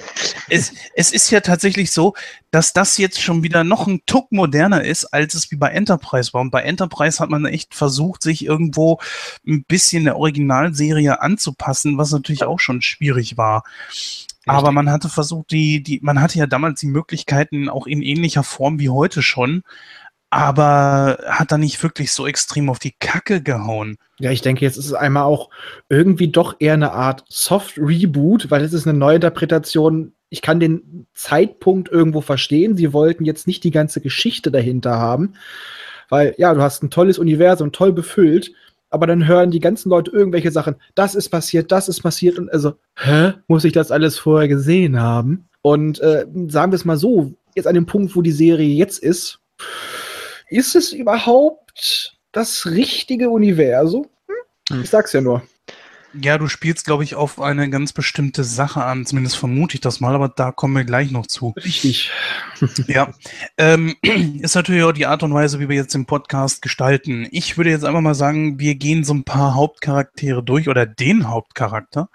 es, 0.49 0.73
es 0.95 1.11
ist 1.11 1.29
ja 1.31 1.39
tatsächlich 1.39 1.91
so, 1.91 2.13
dass 2.51 2.73
das 2.73 2.97
jetzt 2.97 3.21
schon 3.21 3.43
wieder 3.43 3.63
noch 3.63 3.87
ein 3.87 4.01
Tuck 4.05 4.31
moderner 4.31 4.83
ist, 4.83 5.05
als 5.05 5.33
es 5.33 5.51
wie 5.51 5.55
bei 5.55 5.69
Enterprise 5.69 6.33
war. 6.33 6.41
Und 6.41 6.51
bei 6.51 6.61
Enterprise 6.61 7.19
hat 7.19 7.29
man 7.29 7.45
echt 7.45 7.75
versucht, 7.75 8.23
sich 8.23 8.45
irgendwo 8.45 8.99
ein 9.45 9.63
bisschen 9.63 10.05
der 10.05 10.17
Originalserie 10.17 11.21
anzupassen, 11.21 11.97
was 11.97 12.11
natürlich 12.11 12.43
auch 12.43 12.59
schon 12.59 12.81
schwierig 12.81 13.37
war. 13.37 13.63
Aber 14.47 14.71
man 14.71 14.91
hatte 14.91 15.09
versucht, 15.09 15.51
die, 15.51 15.81
die, 15.81 15.99
man 16.03 16.21
hatte 16.21 16.37
ja 16.37 16.45
damals 16.45 16.79
die 16.79 16.87
Möglichkeiten 16.87 17.67
auch 17.67 17.87
in 17.87 18.03
ähnlicher 18.03 18.43
Form 18.43 18.79
wie 18.79 18.89
heute 18.89 19.23
schon, 19.23 19.63
aber 20.29 21.19
hat 21.27 21.51
da 21.51 21.57
nicht 21.57 21.81
wirklich 21.81 22.11
so 22.11 22.27
extrem 22.27 22.69
auf 22.69 22.79
die 22.79 22.93
Kacke 22.99 23.41
gehauen. 23.41 23.97
Ja, 24.19 24.31
ich 24.31 24.41
denke, 24.41 24.65
jetzt 24.65 24.77
ist 24.77 24.87
es 24.87 24.93
einmal 24.93 25.23
auch 25.23 25.49
irgendwie 25.89 26.29
doch 26.29 26.55
eher 26.59 26.73
eine 26.73 26.91
Art 26.91 27.23
Soft-Reboot, 27.29 28.51
weil 28.51 28.63
es 28.63 28.73
ist 28.73 28.87
eine 28.87 28.97
Neuinterpretation. 28.97 30.13
Ich 30.29 30.41
kann 30.41 30.59
den 30.59 31.07
Zeitpunkt 31.13 31.89
irgendwo 31.89 32.21
verstehen. 32.21 32.75
Sie 32.75 32.91
wollten 32.91 33.25
jetzt 33.25 33.47
nicht 33.47 33.63
die 33.63 33.71
ganze 33.71 34.01
Geschichte 34.01 34.51
dahinter 34.51 34.97
haben, 34.97 35.35
weil 36.09 36.35
ja, 36.37 36.53
du 36.53 36.61
hast 36.61 36.83
ein 36.83 36.89
tolles 36.89 37.19
Universum, 37.19 37.71
toll 37.71 37.93
befüllt, 37.93 38.51
aber 38.89 39.07
dann 39.07 39.27
hören 39.27 39.51
die 39.51 39.59
ganzen 39.59 39.89
Leute 39.89 40.11
irgendwelche 40.11 40.51
Sachen, 40.51 40.75
das 40.95 41.15
ist 41.15 41.29
passiert, 41.29 41.71
das 41.71 41.89
ist 41.89 42.01
passiert 42.01 42.39
und 42.39 42.51
also, 42.51 42.73
hä, 42.97 43.33
muss 43.47 43.65
ich 43.65 43.73
das 43.73 43.91
alles 43.91 44.17
vorher 44.17 44.47
gesehen 44.47 44.99
haben? 44.99 45.47
Und 45.61 45.99
äh, 45.99 46.25
sagen 46.47 46.71
wir 46.71 46.75
es 46.75 46.85
mal 46.85 46.97
so, 46.97 47.33
jetzt 47.55 47.67
an 47.67 47.75
dem 47.75 47.85
Punkt, 47.85 48.15
wo 48.15 48.21
die 48.21 48.31
Serie 48.31 48.67
jetzt 48.67 48.99
ist, 48.99 49.39
ist 50.47 50.75
es 50.75 50.91
überhaupt 50.91 52.17
das 52.31 52.65
richtige 52.65 53.29
Universum? 53.29 54.07
Hm? 54.69 54.81
Ich 54.81 54.89
sag's 54.89 55.13
ja 55.13 55.21
nur. 55.21 55.41
Ja, 56.21 56.37
du 56.37 56.47
spielst, 56.47 56.85
glaube 56.85 57.03
ich, 57.03 57.15
auf 57.15 57.41
eine 57.41 57.69
ganz 57.69 57.93
bestimmte 57.93 58.43
Sache 58.43 58.83
an. 58.83 59.05
Zumindest 59.05 59.37
vermute 59.37 59.75
ich 59.75 59.81
das 59.81 59.99
mal, 59.99 60.15
aber 60.15 60.29
da 60.29 60.51
kommen 60.51 60.75
wir 60.75 60.83
gleich 60.83 61.11
noch 61.11 61.27
zu. 61.27 61.53
Richtig. 61.57 62.11
Ja, 62.87 63.09
ähm, 63.57 63.95
ist 64.39 64.55
natürlich 64.55 64.83
auch 64.83 64.93
die 64.93 65.05
Art 65.05 65.23
und 65.23 65.33
Weise, 65.33 65.59
wie 65.59 65.67
wir 65.67 65.75
jetzt 65.75 65.93
den 65.93 66.05
Podcast 66.05 66.61
gestalten. 66.61 67.27
Ich 67.31 67.57
würde 67.57 67.69
jetzt 67.69 67.83
einfach 67.83 67.99
mal 67.99 68.15
sagen, 68.15 68.59
wir 68.59 68.75
gehen 68.75 69.03
so 69.03 69.13
ein 69.13 69.25
paar 69.25 69.55
Hauptcharaktere 69.55 70.41
durch 70.41 70.69
oder 70.69 70.85
den 70.85 71.27
Hauptcharakter. 71.27 72.09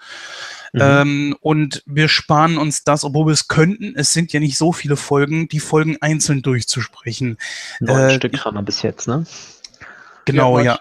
Mhm. 0.73 0.81
Ähm, 0.81 1.37
und 1.41 1.83
wir 1.85 2.07
sparen 2.07 2.57
uns 2.57 2.83
das, 2.83 3.03
obwohl 3.03 3.27
wir 3.27 3.33
es 3.33 3.47
könnten. 3.47 3.93
Es 3.95 4.13
sind 4.13 4.33
ja 4.33 4.39
nicht 4.39 4.57
so 4.57 4.71
viele 4.71 4.97
Folgen, 4.97 5.47
die 5.47 5.59
Folgen 5.59 5.97
einzeln 6.01 6.41
durchzusprechen. 6.41 7.37
Neun 7.79 8.09
äh, 8.09 8.15
Stück 8.15 8.43
haben 8.43 8.55
wir 8.55 8.63
bis 8.63 8.81
jetzt, 8.81 9.07
ne? 9.07 9.25
Genau, 10.25 10.59
ja. 10.59 10.79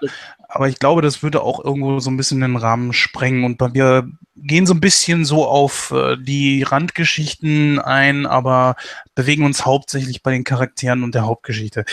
Aber 0.52 0.68
ich 0.68 0.80
glaube, 0.80 1.00
das 1.00 1.22
würde 1.22 1.42
auch 1.42 1.64
irgendwo 1.64 2.00
so 2.00 2.10
ein 2.10 2.16
bisschen 2.16 2.40
den 2.40 2.56
Rahmen 2.56 2.92
sprengen. 2.92 3.44
Und 3.44 3.60
wir 3.72 4.08
gehen 4.34 4.66
so 4.66 4.74
ein 4.74 4.80
bisschen 4.80 5.24
so 5.24 5.46
auf 5.46 5.92
äh, 5.92 6.16
die 6.20 6.64
Randgeschichten 6.64 7.78
ein, 7.78 8.26
aber 8.26 8.74
bewegen 9.14 9.44
uns 9.44 9.64
hauptsächlich 9.64 10.24
bei 10.24 10.32
den 10.32 10.42
Charakteren 10.42 11.04
und 11.04 11.14
der 11.14 11.24
Hauptgeschichte. 11.26 11.84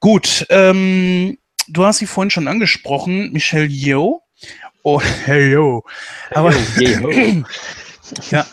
Gut, 0.00 0.46
ähm, 0.50 1.38
du 1.68 1.84
hast 1.84 1.98
sie 1.98 2.06
vorhin 2.06 2.30
schon 2.30 2.48
angesprochen, 2.48 3.32
Michelle 3.32 3.66
Yeoh. 3.66 4.20
Oh, 4.82 5.00
hey, 5.24 5.52
yo. 5.52 5.84
Aber 6.34 6.52
Hey, 6.52 7.44
ja. 8.30 8.46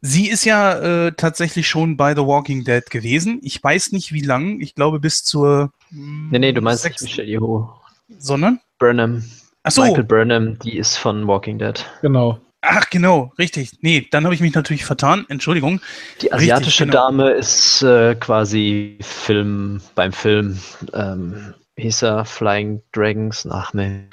Sie 0.00 0.28
ist 0.28 0.44
ja 0.44 1.06
äh, 1.06 1.12
tatsächlich 1.12 1.68
schon 1.68 1.96
bei 1.96 2.16
The 2.16 2.22
Walking 2.22 2.64
Dead 2.64 2.84
gewesen. 2.90 3.38
Ich 3.42 3.62
weiß 3.62 3.92
nicht, 3.92 4.12
wie 4.12 4.22
lang. 4.22 4.60
Ich 4.60 4.74
glaube, 4.74 4.98
bis 4.98 5.22
zur. 5.22 5.72
Nee, 5.90 6.40
nee, 6.40 6.52
du 6.52 6.60
meinst 6.60 6.82
sechsten- 6.82 7.04
Michelle 7.04 7.28
Yeoh. 7.28 7.70
Sondern? 8.18 8.60
Burnham. 8.78 9.24
Ach 9.62 9.70
so. 9.70 9.82
Michael 9.82 10.04
Burnham, 10.04 10.58
die 10.58 10.76
ist 10.76 10.96
von 10.96 11.26
Walking 11.26 11.58
Dead. 11.58 11.84
Genau. 12.00 12.40
Ach, 12.62 12.88
genau, 12.90 13.32
richtig. 13.38 13.72
Nee, 13.80 14.06
dann 14.10 14.24
habe 14.24 14.34
ich 14.34 14.40
mich 14.40 14.54
natürlich 14.54 14.84
vertan. 14.84 15.26
Entschuldigung. 15.28 15.80
Die 16.20 16.26
Richtig, 16.26 16.32
asiatische 16.34 16.86
genau. 16.86 17.06
Dame 17.08 17.30
ist 17.32 17.82
äh, 17.82 18.14
quasi 18.14 18.98
Film 19.00 19.80
beim 19.96 20.12
Film. 20.12 20.60
Ähm, 20.94 21.54
hieß 21.76 22.02
er 22.02 22.24
Flying 22.24 22.80
Dragons? 22.92 23.48
Ach 23.50 23.74
nee. 23.74 24.08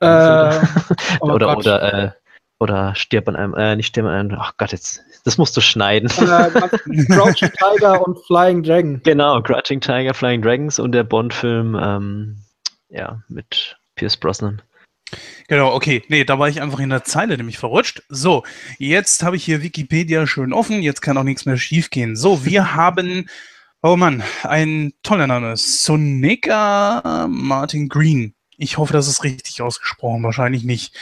Äh, 0.00 0.60
oh 1.20 1.30
oder 1.30 1.46
Gott. 1.46 1.58
oder 1.58 2.04
äh, 2.04 2.10
oder 2.60 2.94
stirb 2.94 3.28
an 3.28 3.36
einem, 3.36 3.54
äh, 3.54 3.76
nicht 3.76 3.86
stirb 3.86 4.06
an 4.06 4.12
einem, 4.12 4.38
ach 4.38 4.52
Gott, 4.56 4.72
jetzt, 4.72 5.00
das 5.24 5.38
musst 5.38 5.56
du 5.56 5.60
schneiden. 5.60 6.10
äh, 6.18 6.50
Crouching 7.06 7.50
Tiger 7.52 8.06
und 8.06 8.18
Flying 8.26 8.62
Dragon. 8.62 9.00
genau, 9.04 9.40
Crouching 9.40 9.80
Tiger, 9.80 10.12
Flying 10.12 10.42
Dragons 10.42 10.78
und 10.78 10.92
der 10.92 11.04
Bond-Film, 11.04 11.78
ähm, 11.80 12.36
ja, 12.88 13.22
mit 13.28 13.78
Pierce 13.94 14.16
Brosnan. 14.16 14.62
Genau, 15.48 15.74
okay. 15.74 16.02
Nee, 16.08 16.24
da 16.24 16.38
war 16.38 16.48
ich 16.48 16.60
einfach 16.60 16.80
in 16.80 16.90
der 16.90 17.04
Zeile 17.04 17.36
nämlich 17.36 17.58
verrutscht. 17.58 18.02
So, 18.08 18.44
jetzt 18.78 19.22
habe 19.22 19.36
ich 19.36 19.44
hier 19.44 19.62
Wikipedia 19.62 20.26
schön 20.26 20.52
offen. 20.52 20.82
Jetzt 20.82 21.00
kann 21.00 21.16
auch 21.16 21.22
nichts 21.22 21.46
mehr 21.46 21.56
schiefgehen. 21.56 22.16
So, 22.16 22.44
wir 22.44 22.74
haben, 22.74 23.28
oh 23.82 23.96
Mann, 23.96 24.22
ein 24.42 24.92
toller 25.02 25.26
Name. 25.26 25.56
Sonika 25.56 27.26
Martin 27.28 27.88
Green. 27.88 28.34
Ich 28.56 28.76
hoffe, 28.76 28.92
das 28.92 29.08
ist 29.08 29.24
richtig 29.24 29.62
ausgesprochen. 29.62 30.22
Wahrscheinlich 30.24 30.64
nicht. 30.64 30.94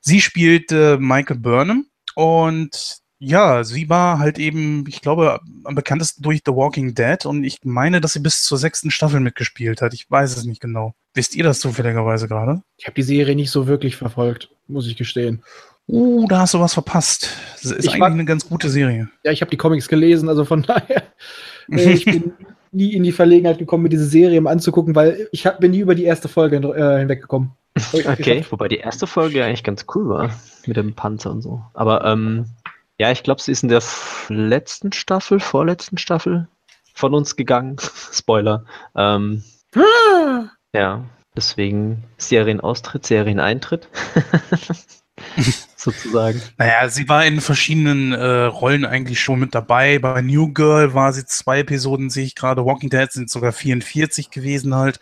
Sie 0.00 0.20
spielt 0.20 0.72
äh, 0.72 0.96
Michael 0.98 1.38
Burnham 1.38 1.86
und 2.14 3.00
ja, 3.22 3.64
sie 3.64 3.90
war 3.90 4.18
halt 4.18 4.38
eben, 4.38 4.84
ich 4.88 5.02
glaube, 5.02 5.40
am 5.64 5.74
bekanntesten 5.74 6.22
durch 6.22 6.40
The 6.44 6.52
Walking 6.52 6.94
Dead 6.94 7.26
und 7.26 7.44
ich 7.44 7.58
meine, 7.64 8.00
dass 8.00 8.14
sie 8.14 8.20
bis 8.20 8.42
zur 8.44 8.56
sechsten 8.56 8.90
Staffel 8.90 9.20
mitgespielt 9.20 9.82
hat. 9.82 9.92
Ich 9.92 10.10
weiß 10.10 10.36
es 10.36 10.44
nicht 10.44 10.60
genau. 10.60 10.94
Wisst 11.14 11.34
ihr 11.34 11.44
das 11.44 11.60
zufälligerweise 11.60 12.28
gerade? 12.28 12.62
Ich 12.76 12.86
habe 12.86 12.94
die 12.94 13.02
Serie 13.02 13.34
nicht 13.34 13.50
so 13.50 13.66
wirklich 13.66 13.96
verfolgt, 13.96 14.48
muss 14.68 14.86
ich 14.86 14.96
gestehen. 14.96 15.42
Uh, 15.88 16.26
da 16.28 16.40
hast 16.40 16.54
du 16.54 16.60
was 16.60 16.74
verpasst. 16.74 17.30
Das 17.62 17.72
ist 17.72 17.78
Ich 17.84 17.88
eigentlich 17.90 17.98
mag- 18.00 18.12
eine 18.12 18.24
ganz 18.24 18.48
gute 18.48 18.68
Serie. 18.68 19.08
Ja, 19.24 19.32
ich 19.32 19.40
habe 19.40 19.50
die 19.50 19.56
Comics 19.56 19.88
gelesen, 19.88 20.28
also 20.28 20.44
von 20.44 20.62
daher. 20.66 21.02
äh, 21.70 21.92
ich 21.92 22.04
bin 22.04 22.32
nie 22.70 22.92
in 22.94 23.02
die 23.02 23.10
Verlegenheit 23.10 23.58
gekommen, 23.58 23.82
mir 23.82 23.88
diese 23.88 24.06
Serie 24.06 24.40
mal 24.40 24.52
anzugucken, 24.52 24.94
weil 24.94 25.28
ich 25.32 25.46
hab, 25.46 25.58
bin 25.58 25.72
nie 25.72 25.80
über 25.80 25.96
die 25.96 26.04
erste 26.04 26.28
Folge 26.28 26.56
äh, 26.58 26.98
hinweggekommen. 27.00 27.50
Okay, 27.92 28.44
wobei 28.50 28.68
die 28.68 28.78
erste 28.78 29.06
Folge 29.06 29.44
eigentlich 29.44 29.64
ganz 29.64 29.86
cool 29.94 30.08
war, 30.08 30.30
mit 30.66 30.76
dem 30.76 30.94
Panzer 30.94 31.30
und 31.30 31.40
so. 31.42 31.62
Aber 31.72 32.04
ähm, 32.04 32.46
ja, 32.98 33.10
ich 33.10 33.22
glaube, 33.22 33.40
sie 33.40 33.52
ist 33.52 33.62
in 33.62 33.68
der 33.68 33.82
letzten 34.28 34.92
Staffel, 34.92 35.40
vorletzten 35.40 35.96
Staffel 35.98 36.46
von 36.94 37.14
uns 37.14 37.34
gegangen. 37.36 37.76
Spoiler. 38.12 38.64
Ähm, 38.96 39.42
Ah, 39.74 40.50
ja, 40.74 41.04
deswegen 41.36 42.04
Serienaustritt, 42.18 43.06
Serieneintritt. 43.06 43.88
Sozusagen. 45.76 46.40
Naja, 46.58 46.88
sie 46.88 47.08
war 47.08 47.24
in 47.26 47.40
verschiedenen 47.40 48.12
äh, 48.12 48.44
Rollen 48.44 48.84
eigentlich 48.84 49.20
schon 49.20 49.38
mit 49.40 49.54
dabei. 49.54 49.98
Bei 49.98 50.22
New 50.22 50.52
Girl 50.52 50.94
war 50.94 51.12
sie 51.12 51.24
zwei 51.26 51.60
Episoden, 51.60 52.10
sehe 52.10 52.24
ich 52.24 52.34
gerade. 52.34 52.64
Walking 52.64 52.90
Dead 52.90 53.10
sind 53.10 53.30
sogar 53.30 53.52
44 53.52 54.30
gewesen 54.30 54.74
halt. 54.74 54.98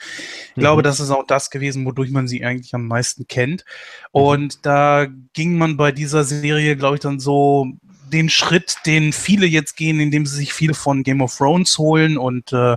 Ich 0.48 0.54
glaube, 0.60 0.82
Mhm. 0.82 0.84
das 0.84 1.00
ist 1.00 1.10
auch 1.10 1.26
das 1.26 1.50
gewesen, 1.50 1.84
wodurch 1.84 2.10
man 2.10 2.28
sie 2.28 2.44
eigentlich 2.44 2.74
am 2.74 2.86
meisten 2.86 3.26
kennt. 3.28 3.64
Und 4.10 4.66
da 4.66 5.06
ging 5.34 5.56
man 5.56 5.76
bei 5.76 5.92
dieser 5.92 6.24
Serie, 6.24 6.76
glaube 6.76 6.96
ich, 6.96 7.00
dann 7.00 7.20
so 7.20 7.68
den 8.12 8.28
Schritt, 8.28 8.76
den 8.86 9.12
viele 9.12 9.46
jetzt 9.46 9.76
gehen, 9.76 10.00
indem 10.00 10.26
sie 10.26 10.36
sich 10.36 10.52
viele 10.52 10.74
von 10.74 11.02
Game 11.02 11.20
of 11.20 11.36
Thrones 11.36 11.76
holen 11.78 12.16
und 12.18 12.52
äh, 12.52 12.76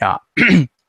ja, 0.00 0.20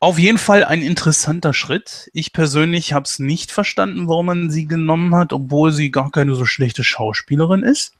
auf 0.02 0.18
jeden 0.18 0.40
Fall 0.40 0.64
ein 0.64 0.82
interessanter 0.82 1.54
Schritt. 1.54 2.10
Ich 2.14 2.34
persönlich 2.34 2.92
habe 2.92 3.06
es 3.06 3.20
nicht 3.20 3.52
verstanden, 3.52 4.08
warum 4.08 4.26
man 4.26 4.50
sie 4.50 4.66
genommen 4.66 5.16
hat, 5.16 5.32
obwohl 5.32 5.72
sie 5.72 5.92
gar 5.92 6.10
keine 6.10 6.34
so 6.34 6.44
schlechte 6.44 6.84
Schauspielerin 6.84 7.62
ist. 7.62 7.94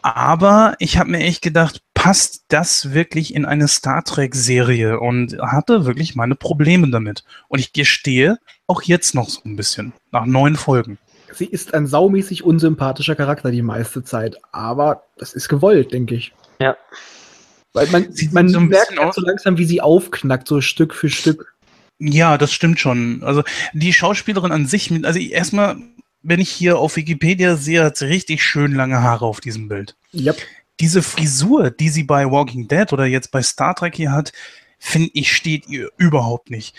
Aber 0.00 0.76
ich 0.78 0.96
habe 0.96 1.10
mir 1.10 1.20
echt 1.20 1.42
gedacht, 1.42 1.82
passt 1.92 2.44
das 2.48 2.94
wirklich 2.94 3.34
in 3.34 3.44
eine 3.44 3.68
Star 3.68 4.02
Trek-Serie? 4.02 4.98
Und 4.98 5.38
hatte 5.42 5.84
wirklich 5.84 6.16
meine 6.16 6.34
Probleme 6.34 6.88
damit. 6.88 7.22
Und 7.48 7.58
ich 7.58 7.74
gestehe, 7.74 8.38
auch 8.66 8.80
jetzt 8.80 9.14
noch 9.14 9.28
so 9.28 9.42
ein 9.44 9.56
bisschen, 9.56 9.92
nach 10.10 10.24
neun 10.24 10.56
Folgen. 10.56 10.96
Sie 11.34 11.44
ist 11.44 11.74
ein 11.74 11.86
saumäßig 11.86 12.44
unsympathischer 12.44 13.14
Charakter 13.14 13.50
die 13.50 13.60
meiste 13.60 14.02
Zeit, 14.02 14.36
aber 14.52 15.02
das 15.18 15.34
ist 15.34 15.50
gewollt, 15.50 15.92
denke 15.92 16.14
ich. 16.14 16.32
Ja. 16.60 16.78
Weil 17.78 17.86
man, 17.88 18.12
Sieht 18.12 18.32
man 18.32 18.48
so 18.48 18.60
merkt 18.60 18.98
halt 18.98 19.14
so 19.14 19.20
langsam, 19.20 19.58
wie 19.58 19.64
sie 19.64 19.80
aufknackt, 19.80 20.48
so 20.48 20.60
Stück 20.60 20.94
für 20.94 21.08
Stück. 21.08 21.54
Ja, 21.98 22.38
das 22.38 22.52
stimmt 22.52 22.78
schon. 22.78 23.22
Also 23.22 23.42
die 23.72 23.92
Schauspielerin 23.92 24.52
an 24.52 24.66
sich, 24.66 24.92
also 25.04 25.18
erstmal, 25.18 25.76
wenn 26.22 26.40
ich 26.40 26.50
hier 26.50 26.78
auf 26.78 26.96
Wikipedia 26.96 27.56
sehe, 27.56 27.84
hat 27.84 27.96
sie 27.96 28.06
richtig 28.06 28.42
schön 28.42 28.72
lange 28.72 29.02
Haare 29.02 29.24
auf 29.24 29.40
diesem 29.40 29.68
Bild. 29.68 29.96
Ja, 30.12 30.34
diese 30.80 31.02
Frisur, 31.02 31.70
die 31.70 31.88
sie 31.88 32.04
bei 32.04 32.30
Walking 32.30 32.68
Dead 32.68 32.92
oder 32.92 33.06
jetzt 33.06 33.30
bei 33.30 33.42
Star 33.42 33.74
Trek 33.74 33.96
hier 33.96 34.12
hat, 34.12 34.32
finde 34.78 35.10
ich, 35.14 35.32
steht 35.32 35.68
ihr 35.68 35.90
überhaupt 35.96 36.50
nicht. 36.50 36.74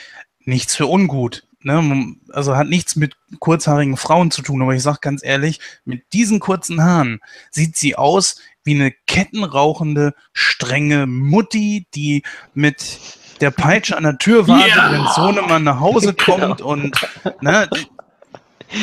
Nichts 0.46 0.75
für 0.75 0.88
ungut. 0.88 1.46
Ne? 1.62 2.15
Also 2.29 2.56
hat 2.56 2.70
nichts 2.70 2.96
mit 2.96 3.18
kurzhaarigen 3.39 3.98
Frauen 3.98 4.32
zu 4.32 4.41
tun, 4.41 4.62
aber 4.62 4.74
ich 4.74 4.82
sage 4.82 5.00
ganz 5.01 5.24
ehrlich, 5.24 5.60
mit 5.84 6.13
diesen 6.13 6.39
kurzen 6.39 6.82
Haaren 6.82 7.20
sieht 7.51 7.75
sie 7.75 7.96
aus 7.96 8.39
wie 8.70 8.76
eine 8.76 8.92
kettenrauchende, 9.08 10.14
strenge 10.34 11.08
Mutti, 11.08 11.88
die 11.96 12.24
mit 12.54 13.00
der 13.42 13.52
Peitsche 13.52 13.98
an 13.98 14.04
der 14.04 14.18
Tür 14.18 14.48
wartet, 14.48 14.76
Ja. 14.76 14.92
wenn 14.92 15.08
Sohnemann 15.16 15.64
nach 15.64 15.80
Hause 15.80 16.14
kommt 16.26 16.62
und 16.62 16.96
ne, 17.42 17.68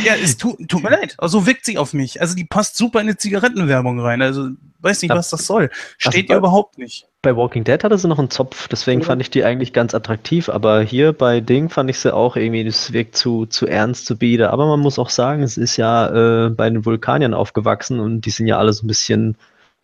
ja, 0.05 0.14
es 0.21 0.37
tut, 0.37 0.57
tut 0.69 0.83
mir 0.83 0.90
leid. 0.90 1.14
Also 1.19 1.40
so 1.40 1.47
wirkt 1.47 1.64
sie 1.64 1.78
auf 1.78 1.93
mich. 1.93 2.21
Also 2.21 2.35
die 2.35 2.45
passt 2.45 2.76
super 2.76 3.00
in 3.00 3.07
eine 3.07 3.16
Zigarettenwerbung 3.16 4.00
rein. 4.00 4.21
Also 4.21 4.49
weiß 4.81 5.02
nicht, 5.02 5.12
was 5.14 5.31
das 5.31 5.47
soll. 5.47 5.71
Steht 5.99 6.25
Also, 6.25 6.33
ihr 6.33 6.37
überhaupt 6.38 6.78
nicht. 6.78 7.07
Bei 7.23 7.37
Walking 7.37 7.62
Dead 7.64 7.83
hatte 7.85 7.97
sie 7.99 8.09
noch 8.09 8.19
einen 8.19 8.31
Zopf, 8.31 8.66
deswegen 8.69 9.00
Ja. 9.02 9.07
fand 9.09 9.21
ich 9.23 9.31
die 9.31 9.45
eigentlich 9.45 9.73
ganz 9.73 9.95
attraktiv, 9.95 10.49
aber 10.49 10.81
hier 10.83 11.12
bei 11.12 11.40
Ding 11.40 11.71
fand 11.71 11.88
ich 11.90 11.99
sie 11.99 12.12
auch 12.14 12.37
irgendwie, 12.37 12.64
das 12.64 12.93
wirkt 12.93 13.16
zu, 13.16 13.47
zu 13.47 13.66
ernst, 13.66 14.07
zu 14.07 14.16
bieder. 14.16 14.52
Aber 14.52 14.66
man 14.66 14.81
muss 14.81 14.99
auch 14.99 15.11
sagen, 15.11 15.43
es 15.43 15.57
ist 15.57 15.76
ja 15.76 16.47
äh, 16.47 16.50
bei 16.50 16.69
den 16.71 16.85
Vulkaniern 16.85 17.35
aufgewachsen 17.35 18.00
und 18.00 18.23
die 18.23 18.31
sind 18.31 18.47
ja 18.47 18.59
alle 18.59 18.73
so 18.73 18.85
ein 18.85 18.88
bisschen 18.88 19.37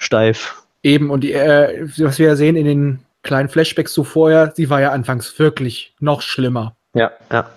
steif. 0.03 0.63
eben. 0.83 1.11
Und 1.11 1.23
die, 1.23 1.33
äh, 1.33 1.87
was 1.99 2.19
wir 2.19 2.27
ja 2.29 2.37
sehen 2.37 2.57
in 2.57 2.65
den 2.67 2.99
kleinen 3.23 3.49
Flashbacks 3.49 3.95
so 3.95 4.03
vorher, 4.05 4.53
sie 4.57 4.69
war 4.69 4.81
ja 4.81 4.91
anfangs 4.91 5.39
wirklich 5.39 5.95
noch 6.01 6.23
schlimmer. 6.23 6.75
Ja, 6.95 7.13
ja. 7.31 7.49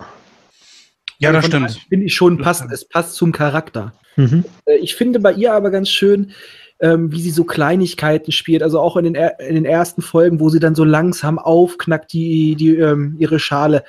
Ja, 1.18 1.32
das 1.32 1.46
stimmt. 1.46 1.70
daher 1.70 1.76
Finde 1.88 2.06
ich 2.06 2.14
schon, 2.14 2.42
stimmt. 2.44 2.72
es 2.72 2.84
passt 2.88 3.14
zum 3.14 3.32
Charakter. 3.32 3.92
Mhm. 4.16 4.44
Äh, 4.66 4.76
Ich 4.76 4.94
finde 4.94 5.18
bei 5.18 5.32
ihr 5.32 5.52
aber 5.54 5.70
ganz 5.70 5.88
schön, 5.88 6.32
ähm, 6.78 7.10
wie 7.10 7.20
sie 7.22 7.30
so 7.30 7.44
Kleinigkeiten 7.44 8.32
spielt. 8.32 8.62
Also 8.62 8.78
auch 8.80 8.96
in 8.96 9.04
den, 9.04 9.14
er- 9.14 9.40
in 9.40 9.54
den 9.54 9.64
ersten 9.64 10.02
Folgen, 10.02 10.40
wo 10.40 10.48
sie 10.50 10.60
dann 10.60 10.74
so 10.74 10.84
langsam 10.84 11.38
aufknackt, 11.38 12.12
die, 12.12 12.54
die, 12.54 12.76
ähm, 12.76 13.16
ihre 13.18 13.38
Schale. 13.38 13.82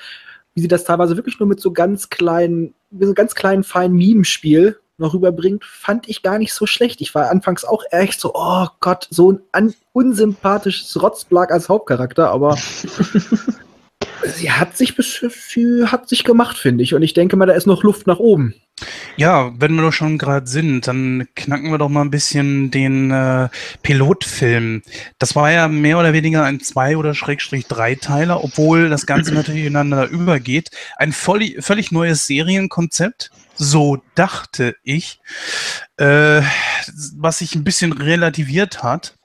Wie 0.55 0.61
sie 0.61 0.67
das 0.69 0.85
teilweise 0.85 1.15
wirklich 1.17 1.37
nur 1.39 1.47
mit 1.49 1.59
so 1.59 1.71
ganz 1.71 2.09
kleinen, 2.09 2.73
mit 2.89 3.07
so 3.07 3.13
ganz 3.13 3.35
kleinen, 3.35 3.63
feinen 3.63 3.95
Mimenspiel 3.97 4.77
noch 4.97 5.13
rüberbringt, 5.13 5.63
fand 5.63 6.07
ich 6.09 6.23
gar 6.23 6.39
nicht 6.39 6.53
so 6.53 6.65
schlecht. 6.65 7.01
Ich 7.01 7.13
war 7.13 7.29
anfangs 7.29 7.65
auch 7.65 7.83
echt 7.91 8.19
so, 8.19 8.31
oh 8.33 8.67
Gott, 8.79 9.07
so 9.09 9.33
ein 9.33 9.39
an, 9.51 9.73
unsympathisches 9.93 11.01
Rotzblag 11.01 11.51
als 11.51 11.69
Hauptcharakter, 11.69 12.29
aber 12.29 12.57
Sie 14.23 14.51
hat 14.51 14.77
sich, 14.77 14.95
sie 14.95 15.85
hat 15.85 16.09
sich 16.09 16.23
gemacht, 16.23 16.57
finde 16.57 16.83
ich. 16.83 16.93
Und 16.93 17.01
ich 17.01 17.13
denke 17.13 17.35
mal, 17.35 17.45
da 17.45 17.53
ist 17.53 17.67
noch 17.67 17.83
Luft 17.83 18.07
nach 18.07 18.19
oben. 18.19 18.55
Ja, 19.17 19.51
wenn 19.57 19.73
wir 19.73 19.81
doch 19.81 19.93
schon 19.93 20.19
gerade 20.19 20.45
sind, 20.45 20.87
dann 20.87 21.27
knacken 21.35 21.71
wir 21.71 21.79
doch 21.79 21.89
mal 21.89 22.01
ein 22.01 22.11
bisschen 22.11 22.69
den 22.69 23.09
äh, 23.09 23.49
Pilotfilm. 23.81 24.83
Das 25.17 25.35
war 25.35 25.51
ja 25.51 25.67
mehr 25.67 25.97
oder 25.97 26.13
weniger 26.13 26.43
ein 26.43 26.59
Zwei- 26.59 26.97
oder 26.97 27.15
Schrägstrich 27.15 27.65
Dreiteiler, 27.65 28.43
obwohl 28.43 28.89
das 28.89 29.07
Ganze 29.07 29.33
natürlich 29.33 29.65
ineinander 29.65 30.07
übergeht. 30.07 30.69
Ein 30.97 31.13
völlig, 31.13 31.63
völlig 31.65 31.91
neues 31.91 32.27
Serienkonzept, 32.27 33.31
so 33.55 34.03
dachte 34.13 34.75
ich, 34.83 35.19
äh, 35.97 36.41
was 37.15 37.39
sich 37.39 37.55
ein 37.55 37.63
bisschen 37.63 37.93
relativiert 37.93 38.83
hat 38.83 39.16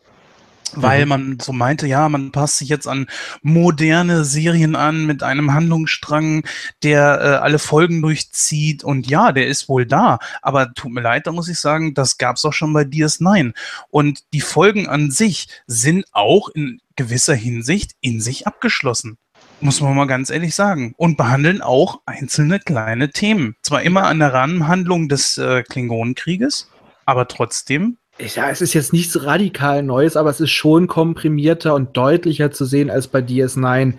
weil 0.74 1.04
mhm. 1.04 1.08
man 1.08 1.38
so 1.40 1.52
meinte, 1.52 1.86
ja, 1.86 2.08
man 2.08 2.32
passt 2.32 2.58
sich 2.58 2.68
jetzt 2.68 2.86
an 2.86 3.06
moderne 3.42 4.24
Serien 4.24 4.76
an 4.76 5.06
mit 5.06 5.22
einem 5.22 5.52
Handlungsstrang, 5.52 6.44
der 6.82 7.20
äh, 7.20 7.24
alle 7.42 7.58
Folgen 7.58 8.02
durchzieht 8.02 8.84
und 8.84 9.08
ja, 9.08 9.32
der 9.32 9.46
ist 9.46 9.68
wohl 9.68 9.86
da, 9.86 10.18
aber 10.40 10.74
tut 10.74 10.92
mir 10.92 11.02
leid, 11.02 11.26
da 11.26 11.32
muss 11.32 11.48
ich 11.48 11.58
sagen, 11.58 11.94
das 11.94 12.18
gab's 12.18 12.44
auch 12.44 12.52
schon 12.52 12.72
bei 12.72 12.82
DS9 12.82 13.52
und 13.90 14.24
die 14.32 14.40
Folgen 14.40 14.88
an 14.88 15.10
sich 15.10 15.48
sind 15.66 16.04
auch 16.12 16.48
in 16.48 16.80
gewisser 16.96 17.34
Hinsicht 17.34 17.92
in 18.00 18.20
sich 18.20 18.46
abgeschlossen. 18.46 19.18
Muss 19.60 19.80
man 19.80 19.94
mal 19.94 20.06
ganz 20.06 20.28
ehrlich 20.30 20.56
sagen. 20.56 20.92
Und 20.96 21.16
behandeln 21.16 21.62
auch 21.62 22.00
einzelne 22.04 22.58
kleine 22.58 23.10
Themen. 23.10 23.54
Zwar 23.62 23.82
immer 23.82 24.06
an 24.06 24.18
der 24.18 24.32
Rahmenhandlung 24.32 25.08
des 25.08 25.38
äh, 25.38 25.62
Klingonenkrieges, 25.62 26.68
aber 27.06 27.28
trotzdem 27.28 27.96
ja, 28.18 28.50
es 28.50 28.60
ist 28.60 28.74
jetzt 28.74 28.92
nichts 28.92 29.24
radikal 29.24 29.82
Neues, 29.82 30.16
aber 30.16 30.30
es 30.30 30.40
ist 30.40 30.50
schon 30.50 30.86
komprimierter 30.86 31.74
und 31.74 31.96
deutlicher 31.96 32.50
zu 32.50 32.64
sehen 32.64 32.90
als 32.90 33.08
bei 33.08 33.20
DS9. 33.20 33.94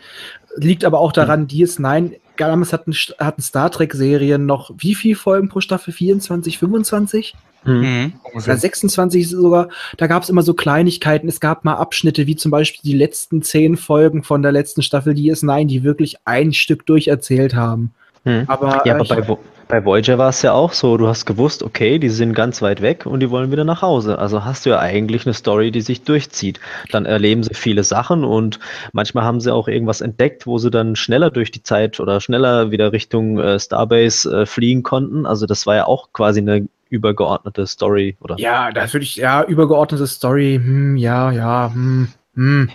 Liegt 0.55 0.85
aber 0.85 0.99
auch 0.99 1.11
daran, 1.11 1.41
mhm. 1.41 1.47
DS9, 1.47 2.19
damals 2.37 2.73
hatten, 2.73 2.93
hatten 2.93 3.41
Star 3.41 3.71
Trek-Serien 3.71 4.45
noch 4.45 4.71
wie 4.77 4.95
viele 4.95 5.15
Folgen 5.15 5.49
pro 5.49 5.61
Staffel? 5.61 5.93
24, 5.93 6.57
25? 6.57 7.35
Mhm. 7.65 8.13
Oder 8.33 8.57
26 8.57 9.29
sogar. 9.29 9.69
Da 9.97 10.07
gab 10.07 10.23
es 10.23 10.29
immer 10.29 10.43
so 10.43 10.53
Kleinigkeiten. 10.53 11.29
Es 11.29 11.39
gab 11.39 11.63
mal 11.63 11.75
Abschnitte, 11.75 12.27
wie 12.27 12.35
zum 12.35 12.51
Beispiel 12.51 12.81
die 12.83 12.97
letzten 12.97 13.41
zehn 13.41 13.77
Folgen 13.77 14.23
von 14.23 14.41
der 14.41 14.51
letzten 14.51 14.81
Staffel 14.81 15.13
DS9, 15.13 15.65
die 15.65 15.83
wirklich 15.83 16.17
ein 16.25 16.53
Stück 16.53 16.85
durcherzählt 16.85 17.55
haben. 17.55 17.93
Mhm. 18.25 18.43
Aber, 18.47 18.85
ja, 18.85 18.95
aber 18.95 19.05
bei, 19.05 19.37
bei 19.67 19.83
Voyager 19.83 20.17
war 20.17 20.29
es 20.29 20.41
ja 20.41 20.53
auch 20.53 20.73
so, 20.73 20.97
du 20.97 21.07
hast 21.07 21.25
gewusst, 21.25 21.63
okay, 21.63 21.99
die 21.99 22.09
sind 22.09 22.33
ganz 22.33 22.61
weit 22.61 22.81
weg 22.81 23.05
und 23.05 23.19
die 23.19 23.29
wollen 23.29 23.51
wieder 23.51 23.63
nach 23.63 23.81
Hause. 23.81 24.19
Also 24.19 24.45
hast 24.45 24.65
du 24.65 24.71
ja 24.71 24.79
eigentlich 24.79 25.25
eine 25.25 25.33
Story, 25.33 25.71
die 25.71 25.81
sich 25.81 26.03
durchzieht. 26.03 26.59
Dann 26.91 27.05
erleben 27.05 27.43
sie 27.43 27.53
viele 27.53 27.83
Sachen 27.83 28.23
und 28.23 28.59
manchmal 28.91 29.23
haben 29.23 29.39
sie 29.39 29.53
auch 29.53 29.67
irgendwas 29.67 30.01
entdeckt, 30.01 30.45
wo 30.45 30.57
sie 30.57 30.71
dann 30.71 30.95
schneller 30.95 31.31
durch 31.31 31.51
die 31.51 31.63
Zeit 31.63 31.99
oder 31.99 32.21
schneller 32.21 32.71
wieder 32.71 32.91
Richtung 32.91 33.39
äh, 33.39 33.59
Starbase 33.59 34.41
äh, 34.41 34.45
fliegen 34.45 34.83
konnten. 34.83 35.25
Also 35.25 35.45
das 35.45 35.65
war 35.65 35.75
ja 35.75 35.85
auch 35.85 36.13
quasi 36.13 36.39
eine 36.39 36.67
übergeordnete 36.89 37.65
Story, 37.65 38.15
oder? 38.21 38.35
Ja, 38.37 38.71
das 38.71 38.93
würde 38.93 39.03
ich, 39.03 39.15
ja, 39.15 39.43
übergeordnete 39.43 40.05
Story, 40.05 40.59
hm, 40.63 40.95
ja, 40.95 41.31
ja, 41.31 41.71
hm, 41.73 42.07
hm. 42.35 42.69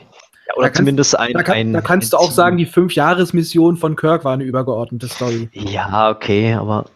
Ja, 0.48 0.54
oder 0.56 0.68
da 0.68 0.74
zumindest 0.74 1.12
kannst, 1.12 1.28
ein. 1.28 1.34
Da, 1.34 1.42
kann, 1.42 1.56
ein, 1.56 1.72
da 1.72 1.80
kannst 1.80 2.12
ein 2.14 2.18
du 2.18 2.24
auch 2.24 2.30
sagen, 2.30 2.56
die 2.56 2.66
Fünf-Jahres-Mission 2.66 3.76
von 3.76 3.96
Kirk 3.96 4.24
war 4.24 4.32
eine 4.32 4.44
übergeordnete 4.44 5.08
Story. 5.08 5.48
Ja, 5.52 6.10
okay, 6.10 6.54
aber. 6.54 6.86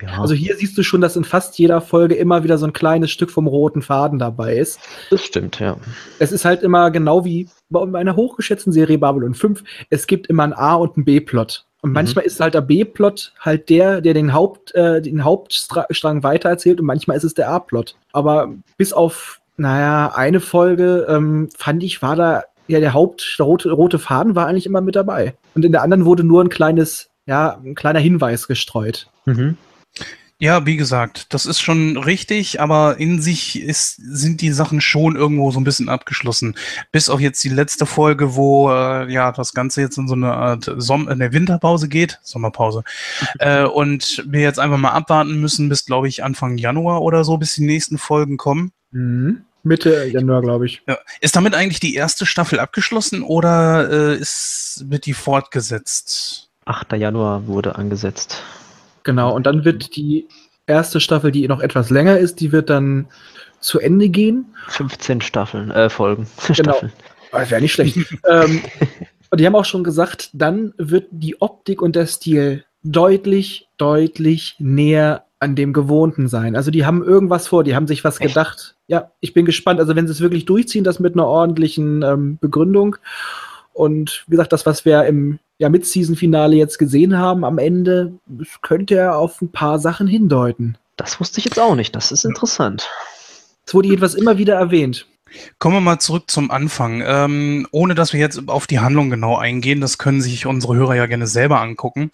Ja. 0.00 0.20
Also 0.20 0.34
hier 0.34 0.54
siehst 0.54 0.78
du 0.78 0.84
schon, 0.84 1.00
dass 1.00 1.16
in 1.16 1.24
fast 1.24 1.58
jeder 1.58 1.80
Folge 1.80 2.14
immer 2.14 2.44
wieder 2.44 2.56
so 2.56 2.66
ein 2.66 2.72
kleines 2.72 3.10
Stück 3.10 3.32
vom 3.32 3.48
roten 3.48 3.82
Faden 3.82 4.20
dabei 4.20 4.56
ist. 4.56 4.78
Das 5.10 5.24
stimmt, 5.24 5.58
ja. 5.58 5.76
Es 6.20 6.30
ist 6.30 6.44
halt 6.44 6.62
immer 6.62 6.92
genau 6.92 7.24
wie 7.24 7.48
bei 7.68 7.98
einer 7.98 8.14
hochgeschätzten 8.14 8.72
Serie 8.72 8.98
Babylon 8.98 9.34
5. 9.34 9.64
Es 9.90 10.06
gibt 10.06 10.28
immer 10.28 10.44
ein 10.44 10.52
A- 10.52 10.76
und 10.76 10.96
ein 10.96 11.04
B-Plot. 11.04 11.64
Und 11.80 11.90
mhm. 11.90 11.94
manchmal 11.94 12.24
ist 12.24 12.38
halt 12.38 12.54
der 12.54 12.60
B-Plot 12.60 13.32
halt 13.40 13.68
der, 13.68 14.00
der 14.00 14.14
den, 14.14 14.32
Haupt, 14.32 14.72
äh, 14.74 15.02
den 15.02 15.24
Hauptstrang 15.24 16.22
weitererzählt 16.22 16.78
und 16.78 16.86
manchmal 16.86 17.16
ist 17.16 17.24
es 17.24 17.34
der 17.34 17.48
A-Plot. 17.50 17.96
Aber 18.12 18.54
bis 18.76 18.92
auf, 18.92 19.40
naja, 19.56 20.12
eine 20.14 20.38
Folge 20.38 21.06
ähm, 21.08 21.48
fand 21.56 21.82
ich, 21.82 22.02
war 22.02 22.14
da 22.14 22.44
ja, 22.68 22.80
der 22.80 22.92
Haupt, 22.92 23.36
der 23.38 23.46
rote, 23.46 23.70
rote 23.70 23.98
Faden 23.98 24.34
war 24.34 24.46
eigentlich 24.46 24.66
immer 24.66 24.80
mit 24.80 24.94
dabei. 24.94 25.34
Und 25.54 25.64
in 25.64 25.72
der 25.72 25.82
anderen 25.82 26.04
wurde 26.04 26.24
nur 26.24 26.42
ein 26.42 26.50
kleines, 26.50 27.10
ja, 27.26 27.58
ein 27.64 27.74
kleiner 27.74 27.98
Hinweis 27.98 28.46
gestreut. 28.46 29.08
Mhm. 29.24 29.56
Ja, 30.40 30.66
wie 30.66 30.76
gesagt, 30.76 31.34
das 31.34 31.46
ist 31.46 31.60
schon 31.60 31.96
richtig, 31.96 32.60
aber 32.60 32.98
in 32.98 33.20
sich 33.20 33.60
ist, 33.60 33.96
sind 33.96 34.40
die 34.40 34.52
Sachen 34.52 34.80
schon 34.80 35.16
irgendwo 35.16 35.50
so 35.50 35.58
ein 35.58 35.64
bisschen 35.64 35.88
abgeschlossen. 35.88 36.54
Bis 36.92 37.10
auf 37.10 37.18
jetzt 37.18 37.42
die 37.42 37.48
letzte 37.48 37.86
Folge, 37.86 38.36
wo 38.36 38.70
äh, 38.70 39.12
ja 39.12 39.32
das 39.32 39.52
Ganze 39.52 39.80
jetzt 39.80 39.98
in 39.98 40.06
so 40.06 40.14
eine 40.14 40.34
Art 40.34 40.72
Som 40.76 41.08
in 41.08 41.18
der 41.18 41.32
Winterpause 41.32 41.88
geht, 41.88 42.20
Sommerpause. 42.22 42.84
äh, 43.40 43.64
und 43.64 44.24
wir 44.28 44.42
jetzt 44.42 44.60
einfach 44.60 44.78
mal 44.78 44.92
abwarten 44.92 45.40
müssen 45.40 45.68
bis, 45.68 45.84
glaube 45.86 46.06
ich, 46.06 46.22
Anfang 46.22 46.56
Januar 46.56 47.02
oder 47.02 47.24
so, 47.24 47.36
bis 47.36 47.56
die 47.56 47.66
nächsten 47.66 47.98
Folgen 47.98 48.36
kommen. 48.36 48.70
Mhm. 48.92 49.42
Mitte 49.62 50.06
Januar, 50.06 50.42
glaube 50.42 50.66
ich. 50.66 50.82
Ja. 50.86 50.98
Ist 51.20 51.36
damit 51.36 51.54
eigentlich 51.54 51.80
die 51.80 51.94
erste 51.94 52.26
Staffel 52.26 52.60
abgeschlossen 52.60 53.22
oder 53.22 53.90
äh, 53.90 54.16
ist, 54.16 54.84
wird 54.88 55.06
die 55.06 55.14
fortgesetzt? 55.14 56.48
8. 56.64 56.92
Januar 56.92 57.46
wurde 57.46 57.76
angesetzt. 57.76 58.42
Genau, 59.02 59.34
und 59.34 59.46
dann 59.46 59.64
wird 59.64 59.96
die 59.96 60.28
erste 60.66 61.00
Staffel, 61.00 61.32
die 61.32 61.48
noch 61.48 61.60
etwas 61.60 61.90
länger 61.90 62.18
ist, 62.18 62.40
die 62.40 62.52
wird 62.52 62.70
dann 62.70 63.08
zu 63.60 63.80
Ende 63.80 64.08
gehen. 64.08 64.46
15 64.68 65.20
Staffeln, 65.20 65.70
äh, 65.70 65.90
Folgen. 65.90 66.26
Genau. 66.48 66.72
Staffeln. 66.72 66.92
Ah, 67.32 67.40
das 67.40 67.50
wäre 67.50 67.60
nicht 67.60 67.72
schlecht. 67.72 67.96
ähm, 68.28 68.62
und 69.30 69.40
die 69.40 69.46
haben 69.46 69.54
auch 69.54 69.64
schon 69.64 69.84
gesagt, 69.84 70.30
dann 70.32 70.72
wird 70.78 71.06
die 71.10 71.40
Optik 71.40 71.82
und 71.82 71.96
der 71.96 72.06
Stil 72.06 72.64
deutlich, 72.82 73.68
deutlich 73.76 74.56
näher 74.58 75.24
an 75.40 75.54
dem 75.54 75.72
Gewohnten 75.72 76.28
sein. 76.28 76.56
Also 76.56 76.70
die 76.70 76.84
haben 76.84 77.02
irgendwas 77.02 77.46
vor, 77.46 77.64
die 77.64 77.76
haben 77.76 77.86
sich 77.86 78.04
was 78.04 78.20
Echt? 78.20 78.28
gedacht. 78.28 78.76
Ja, 78.88 79.12
ich 79.20 79.34
bin 79.34 79.44
gespannt. 79.44 79.78
Also 79.80 79.94
wenn 79.94 80.06
sie 80.06 80.12
es 80.12 80.20
wirklich 80.20 80.46
durchziehen, 80.46 80.84
das 80.84 80.98
mit 80.98 81.14
einer 81.14 81.26
ordentlichen 81.26 82.02
ähm, 82.02 82.38
Begründung. 82.40 82.96
Und 83.72 84.24
wie 84.26 84.32
gesagt, 84.32 84.52
das, 84.52 84.66
was 84.66 84.84
wir 84.84 85.04
im 85.04 85.38
ja, 85.58 85.68
Mid-Season-Finale 85.68 86.56
jetzt 86.56 86.78
gesehen 86.78 87.16
haben 87.16 87.44
am 87.44 87.58
Ende, 87.58 88.14
könnte 88.62 88.96
ja 88.96 89.14
auf 89.14 89.40
ein 89.40 89.52
paar 89.52 89.78
Sachen 89.78 90.06
hindeuten. 90.06 90.76
Das 90.96 91.20
wusste 91.20 91.38
ich 91.38 91.44
jetzt 91.44 91.60
auch 91.60 91.76
nicht. 91.76 91.94
Das 91.94 92.10
ist 92.10 92.24
interessant. 92.24 92.88
Es 93.64 93.74
wurde 93.74 93.88
jedenfalls 93.88 94.14
immer 94.14 94.38
wieder 94.38 94.54
erwähnt. 94.54 95.06
Kommen 95.58 95.76
wir 95.76 95.80
mal 95.80 95.98
zurück 95.98 96.30
zum 96.30 96.50
Anfang. 96.50 97.02
Ähm, 97.04 97.66
ohne 97.70 97.94
dass 97.94 98.12
wir 98.12 98.20
jetzt 98.20 98.48
auf 98.48 98.66
die 98.66 98.80
Handlung 98.80 99.10
genau 99.10 99.36
eingehen, 99.36 99.80
das 99.80 99.98
können 99.98 100.20
sich 100.20 100.46
unsere 100.46 100.74
Hörer 100.74 100.94
ja 100.94 101.06
gerne 101.06 101.26
selber 101.26 101.60
angucken. 101.60 102.10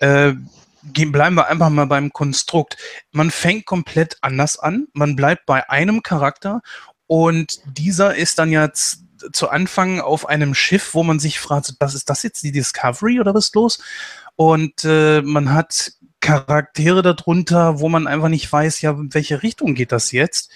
Äh, 0.00 0.34
bleiben 0.82 1.36
wir 1.36 1.48
einfach 1.48 1.70
mal 1.70 1.86
beim 1.86 2.12
Konstrukt. 2.12 2.76
Man 3.12 3.30
fängt 3.30 3.66
komplett 3.66 4.18
anders 4.20 4.58
an. 4.58 4.86
Man 4.92 5.16
bleibt 5.16 5.46
bei 5.46 5.68
einem 5.68 6.02
Charakter 6.02 6.62
und 7.06 7.60
dieser 7.66 8.14
ist 8.14 8.38
dann 8.38 8.50
jetzt 8.50 9.00
zu 9.32 9.48
Anfang 9.48 10.00
auf 10.00 10.28
einem 10.28 10.54
Schiff, 10.54 10.94
wo 10.94 11.02
man 11.02 11.18
sich 11.18 11.40
fragt, 11.40 11.74
was 11.80 11.94
ist 11.94 12.10
das 12.10 12.22
jetzt, 12.22 12.42
die 12.42 12.52
Discovery 12.52 13.20
oder 13.20 13.34
was 13.34 13.46
ist 13.46 13.54
los? 13.54 13.78
Und 14.36 14.84
äh, 14.84 15.22
man 15.22 15.52
hat 15.52 15.92
Charaktere 16.20 17.02
darunter, 17.02 17.80
wo 17.80 17.88
man 17.88 18.06
einfach 18.06 18.28
nicht 18.28 18.50
weiß, 18.50 18.80
ja, 18.80 18.90
in 18.90 19.14
welche 19.14 19.42
Richtung 19.42 19.74
geht 19.74 19.92
das 19.92 20.12
jetzt? 20.12 20.50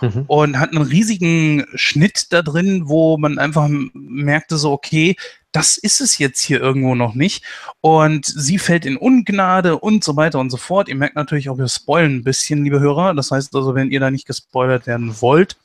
Mhm. 0.00 0.24
Und 0.26 0.58
hat 0.58 0.70
einen 0.70 0.82
riesigen 0.82 1.66
Schnitt 1.74 2.32
da 2.32 2.42
drin, 2.42 2.82
wo 2.86 3.16
man 3.18 3.38
einfach 3.38 3.68
merkte, 3.68 4.56
so, 4.56 4.72
okay, 4.72 5.16
das 5.52 5.78
ist 5.78 6.00
es 6.00 6.18
jetzt 6.18 6.42
hier 6.42 6.60
irgendwo 6.60 6.94
noch 6.94 7.14
nicht. 7.14 7.42
Und 7.80 8.26
sie 8.26 8.58
fällt 8.58 8.84
in 8.84 8.96
Ungnade 8.96 9.78
und 9.78 10.04
so 10.04 10.16
weiter 10.16 10.38
und 10.38 10.50
so 10.50 10.58
fort. 10.58 10.88
Ihr 10.88 10.96
merkt 10.96 11.16
natürlich 11.16 11.48
auch, 11.48 11.58
wir 11.58 11.68
spoilen 11.68 12.16
ein 12.16 12.24
bisschen, 12.24 12.62
liebe 12.62 12.80
Hörer. 12.80 13.14
Das 13.14 13.30
heißt 13.30 13.54
also, 13.54 13.74
wenn 13.74 13.90
ihr 13.90 14.00
da 14.00 14.10
nicht 14.10 14.26
gespoilert 14.26 14.86
werden 14.86 15.14
wollt, 15.20 15.56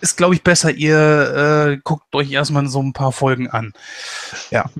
ist, 0.00 0.16
glaube 0.16 0.34
ich, 0.34 0.42
besser, 0.42 0.70
ihr 0.70 1.74
äh, 1.74 1.78
guckt 1.82 2.14
euch 2.14 2.30
erstmal 2.30 2.68
so 2.68 2.80
ein 2.80 2.92
paar 2.92 3.12
Folgen 3.12 3.48
an. 3.50 3.72
Ja. 4.50 4.70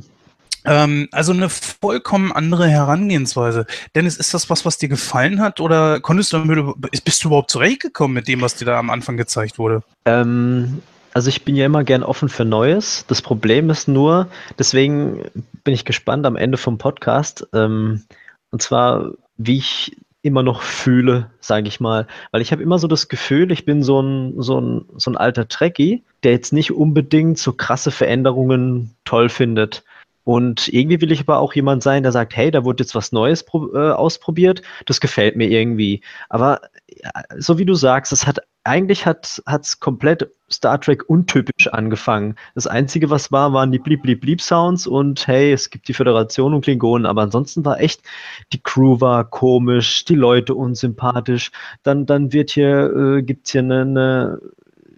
Ähm, 0.67 1.09
also 1.13 1.33
eine 1.33 1.49
vollkommen 1.49 2.33
andere 2.33 2.69
Herangehensweise. 2.69 3.67
Dennis, 3.95 4.17
ist 4.17 4.35
das 4.35 4.51
was, 4.51 4.65
was 4.65 4.79
dir 4.79 4.89
gefallen 4.89 5.41
hat 5.41 5.61
oder 5.61 6.01
konntest 6.01 6.33
du 6.33 6.75
bist 7.05 7.25
du 7.25 7.29
überhaupt 7.29 7.51
zurechtgekommen 7.51 8.15
mit 8.15 8.29
dem, 8.29 8.41
was 8.41 8.57
dir 8.57 8.65
da 8.65 8.79
am 8.79 8.91
Anfang 8.91 9.17
gezeigt 9.17 9.59
wurde? 9.59 9.83
Ähm, 10.05 10.83
also 11.15 11.29
ich 11.29 11.45
bin 11.45 11.57
ja 11.57 11.65
immer 11.65 11.85
gern 11.85 12.03
offen 12.03 12.29
für 12.29 12.45
Neues. 12.45 13.05
Das 13.09 13.23
Problem 13.23 13.71
ist 13.71 13.89
nur, 13.89 14.29
deswegen 14.59 15.23
bin 15.65 15.73
ich 15.73 15.85
gespannt 15.85 16.27
am 16.27 16.37
Ende 16.37 16.59
vom 16.59 16.79
Podcast. 16.79 17.47
Ähm, 17.55 18.03
und 18.51 18.61
zwar, 18.61 19.13
wie 19.39 19.57
ich 19.59 19.97
immer 20.21 20.43
noch 20.43 20.61
fühle, 20.61 21.31
sage 21.41 21.69
ich 21.69 21.81
mal. 21.81 22.07
Weil 22.33 22.43
ich 22.43 22.53
habe 22.53 22.63
immer 22.63 22.79
so 22.79 22.89
das 22.89 23.09
Gefühl, 23.09 23.53
ich 23.53 23.65
bin 23.65 23.83
so 23.83 24.01
ein, 24.01 24.35
so 24.43 24.61
ein, 24.61 24.85
so 24.97 25.11
ein 25.11 25.17
alter 25.17 25.49
Trekkie, 25.49 26.03
der 26.25 26.33
jetzt 26.33 26.53
nicht 26.53 26.73
unbedingt 26.73 27.39
so 27.39 27.53
krasse 27.53 27.93
Veränderungen 27.93 28.91
toll 29.05 29.29
findet. 29.29 29.85
Und 30.27 30.67
irgendwie 30.67 31.01
will 31.01 31.13
ich 31.13 31.21
aber 31.21 31.39
auch 31.39 31.55
jemand 31.55 31.85
sein, 31.85 32.03
der 32.03 32.11
sagt, 32.11 32.37
hey, 32.37 32.51
da 32.51 32.65
wurde 32.65 32.83
jetzt 32.83 32.97
was 32.97 33.13
Neues 33.13 33.45
äh, 33.55 33.79
ausprobiert, 33.93 34.61
das 34.85 35.01
gefällt 35.01 35.37
mir 35.37 35.49
irgendwie. 35.49 36.03
Aber 36.29 36.63
ja, 36.89 37.13
so 37.39 37.59
wie 37.59 37.65
du 37.65 37.75
sagst, 37.75 38.13
es 38.13 38.27
hat 38.27 38.41
eigentlich 38.65 39.07
hat 39.07 39.41
es 39.47 39.79
komplett 39.79 40.29
Star 40.51 40.81
Trek 40.81 41.09
untypisch 41.09 41.69
angefangen. 41.69 42.35
Das 42.57 42.67
Einzige, 42.67 43.09
was 43.09 43.31
war, 43.31 43.53
waren 43.53 43.71
die 43.71 43.79
Blieb, 43.79 44.03
Blieb, 44.03 44.21
Blieb 44.21 44.41
Sounds 44.43 44.89
und 44.89 45.29
hey, 45.29 45.53
es 45.53 45.71
gibt 45.71 45.87
die 45.87 45.95
Föderation 45.95 46.55
und 46.55 46.63
Klingonen, 46.63 47.07
aber 47.07 47.23
ansonsten 47.23 47.65
war 47.65 47.79
echt, 47.79 48.03
die 48.53 48.61
Crew 48.61 49.01
war 49.01 49.31
komisch, 49.31 50.05
die 50.07 50.17
Leute 50.17 50.57
unsympathisch, 50.57 51.53
dann, 51.85 52.05
dann 52.05 52.33
wird 52.33 52.51
hier, 52.51 53.19
äh, 53.19 53.23
gibt's 53.23 53.53
hier 53.53 53.61
eine, 53.61 53.83
eine 53.83 54.41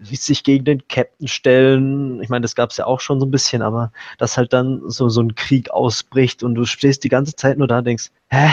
sich 0.03 0.45
gegen 0.45 0.65
den 0.65 0.89
Captain 0.89 1.29
stellen. 1.29 2.23
Ich 2.23 2.29
meine, 2.29 2.43
das 2.43 2.55
gab 2.55 2.71
es 2.71 2.77
ja 2.77 2.87
auch 2.87 3.01
schon 3.01 3.21
so 3.21 3.27
ein 3.27 3.31
bisschen, 3.31 3.63
aber 3.63 3.93
dass 4.19 4.37
halt 4.37 4.53
dann 4.53 4.83
so, 4.87 5.09
so 5.09 5.21
ein 5.21 5.35
Krieg 5.35 5.71
ausbricht 5.71 6.43
und 6.43 6.55
du 6.55 6.65
stehst 6.65 7.05
die 7.05 7.09
ganze 7.09 7.35
Zeit 7.37 7.59
nur 7.59 7.67
da 7.67 7.79
und 7.79 7.87
denkst, 7.87 8.11
hä, 8.31 8.49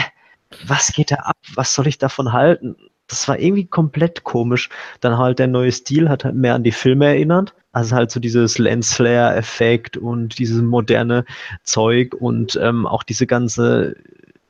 was 0.66 0.92
geht 0.92 1.10
da 1.10 1.16
ab? 1.16 1.36
Was 1.54 1.74
soll 1.74 1.86
ich 1.86 1.98
davon 1.98 2.32
halten? 2.32 2.76
Das 3.08 3.28
war 3.28 3.38
irgendwie 3.38 3.66
komplett 3.66 4.24
komisch. 4.24 4.68
Dann 5.00 5.18
halt 5.18 5.38
der 5.38 5.46
neue 5.46 5.72
Stil 5.72 6.08
hat 6.08 6.24
halt 6.24 6.34
mehr 6.34 6.54
an 6.54 6.64
die 6.64 6.72
Filme 6.72 7.06
erinnert. 7.06 7.54
Also 7.72 7.94
halt 7.94 8.10
so 8.10 8.20
dieses 8.20 8.58
Lensflare-Effekt 8.58 9.96
und 9.96 10.38
dieses 10.38 10.62
moderne 10.62 11.24
Zeug 11.62 12.14
und 12.14 12.58
ähm, 12.60 12.86
auch 12.86 13.02
diese 13.02 13.26
ganze 13.26 13.96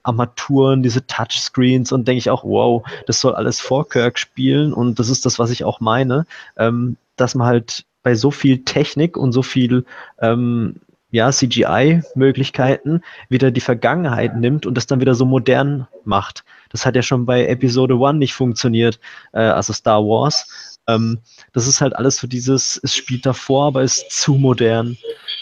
Armaturen, 0.07 0.83
diese 0.83 1.07
Touchscreens 1.07 1.93
und 1.93 2.07
denke 2.07 2.19
ich 2.19 2.31
auch, 2.31 2.45
wow, 2.45 2.87
das 3.07 3.21
soll 3.21 3.35
alles 3.35 3.61
vor 3.61 3.89
Kirk 3.89 4.19
spielen 4.19 4.73
und 4.73 4.99
das 4.99 5.09
ist 5.09 5.27
das, 5.27 5.39
was 5.39 5.51
ich 5.51 5.65
auch 5.65 5.81
meine, 5.81 6.27
ähm, 6.57 6.97
dass 7.17 7.35
man 7.35 7.47
halt 7.47 7.85
bei 8.03 8.15
so 8.15 8.31
viel 8.31 8.65
Technik 8.65 9.17
und 9.17 9.33
so 9.33 9.43
viel 9.43 9.85
ähm, 10.21 10.77
ja, 11.11 11.31
CGI-Möglichkeiten 11.31 13.01
wieder 13.29 13.51
die 13.51 13.61
Vergangenheit 13.61 14.37
nimmt 14.37 14.67
und 14.67 14.75
das 14.75 14.87
dann 14.87 15.01
wieder 15.01 15.15
so 15.15 15.25
modern 15.25 15.87
macht. 16.05 16.45
Das 16.71 16.85
hat 16.85 16.95
ja 16.95 17.03
schon 17.03 17.27
bei 17.27 17.47
Episode 17.47 17.95
1 17.95 18.19
nicht 18.19 18.35
funktioniert, 18.35 19.01
äh, 19.33 19.41
also 19.41 19.73
Star 19.73 20.03
Wars. 20.03 20.79
Ähm, 20.87 21.19
das 21.53 21.67
ist 21.67 21.81
halt 21.81 21.97
alles 21.97 22.19
so 22.19 22.27
dieses, 22.27 22.79
es 22.83 22.95
spielt 22.95 23.27
davor, 23.27 23.67
aber 23.69 23.83
ist 23.83 24.11
zu 24.11 24.35
modern. 24.35 24.97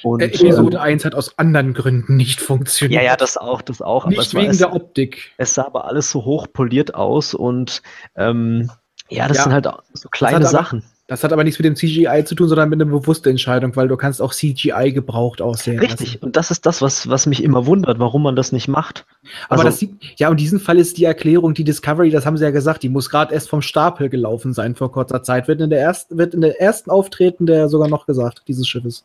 Und, 0.04 0.20
Episode 0.20 0.76
ähm, 0.76 0.82
1 0.82 1.04
hat 1.04 1.14
aus 1.14 1.38
anderen 1.38 1.72
Gründen 1.72 2.16
nicht 2.16 2.40
funktioniert. 2.40 3.02
Ja, 3.02 3.10
ja, 3.10 3.16
das 3.16 3.36
auch, 3.36 3.62
das 3.62 3.80
auch. 3.80 4.06
Nicht 4.06 4.34
wegen 4.34 4.50
es, 4.50 4.58
der 4.58 4.74
Optik. 4.74 5.32
Es 5.38 5.54
sah 5.54 5.66
aber 5.66 5.86
alles 5.86 6.10
so 6.10 6.24
hochpoliert 6.24 6.94
aus 6.94 7.34
und 7.34 7.82
ähm, 8.14 8.70
ja, 9.08 9.28
das 9.28 9.38
ja, 9.38 9.42
sind 9.44 9.52
halt 9.52 9.68
so 9.94 10.08
kleine 10.10 10.46
Sachen. 10.46 10.80
Aber, 10.80 10.88
das 11.06 11.22
hat 11.22 11.34
aber 11.34 11.44
nichts 11.44 11.58
mit 11.58 11.66
dem 11.66 11.76
CGI 11.76 12.24
zu 12.24 12.34
tun, 12.34 12.48
sondern 12.48 12.70
mit 12.70 12.80
einer 12.80 12.90
bewussten 12.90 13.28
Entscheidung, 13.28 13.76
weil 13.76 13.88
du 13.88 13.96
kannst 13.96 14.22
auch 14.22 14.32
CGI 14.32 14.92
gebraucht 14.92 15.42
aussehen. 15.42 15.78
Richtig, 15.78 16.14
lassen. 16.14 16.24
und 16.24 16.36
das 16.36 16.50
ist 16.50 16.64
das, 16.64 16.80
was, 16.80 17.08
was 17.10 17.26
mich 17.26 17.42
immer 17.42 17.66
wundert, 17.66 17.98
warum 17.98 18.22
man 18.22 18.36
das 18.36 18.52
nicht 18.52 18.68
macht. 18.68 19.04
Aber 19.50 19.64
also, 19.64 19.86
das, 19.86 19.94
ja, 20.16 20.30
in 20.30 20.36
diesem 20.38 20.60
Fall 20.60 20.78
ist 20.78 20.96
die 20.96 21.04
Erklärung, 21.04 21.52
die 21.52 21.64
Discovery, 21.64 22.08
das 22.08 22.24
haben 22.24 22.38
sie 22.38 22.44
ja 22.44 22.50
gesagt, 22.50 22.82
die 22.82 22.88
muss 22.88 23.10
gerade 23.10 23.34
erst 23.34 23.50
vom 23.50 23.60
Stapel 23.60 24.08
gelaufen 24.08 24.54
sein 24.54 24.74
vor 24.74 24.92
kurzer 24.92 25.22
Zeit. 25.22 25.46
Wird 25.46 25.60
in 25.60 25.68
der 25.68 25.80
ersten, 25.80 26.16
wird 26.16 26.32
in 26.32 26.40
der 26.40 26.58
ersten 26.58 26.90
Auftreten 26.90 27.44
der 27.44 27.68
sogar 27.68 27.88
noch 27.88 28.06
gesagt, 28.06 28.42
dieses 28.48 28.66
Schiffes. 28.66 29.04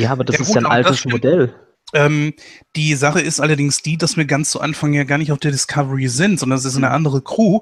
Ja, 0.00 0.12
aber 0.12 0.24
das 0.24 0.36
ja, 0.36 0.42
ist 0.42 0.54
ja 0.54 0.60
ein 0.60 0.66
altes 0.66 1.04
Modell. 1.04 1.54
Ähm, 1.94 2.34
die 2.76 2.94
Sache 2.94 3.20
ist 3.20 3.40
allerdings 3.40 3.82
die, 3.82 3.96
dass 3.96 4.16
wir 4.16 4.26
ganz 4.26 4.50
zu 4.50 4.60
Anfang 4.60 4.92
ja 4.92 5.04
gar 5.04 5.18
nicht 5.18 5.32
auf 5.32 5.38
der 5.38 5.52
Discovery 5.52 6.08
sind, 6.08 6.38
sondern 6.38 6.58
es 6.58 6.64
ist 6.64 6.76
eine 6.76 6.90
andere 6.90 7.22
Crew 7.22 7.60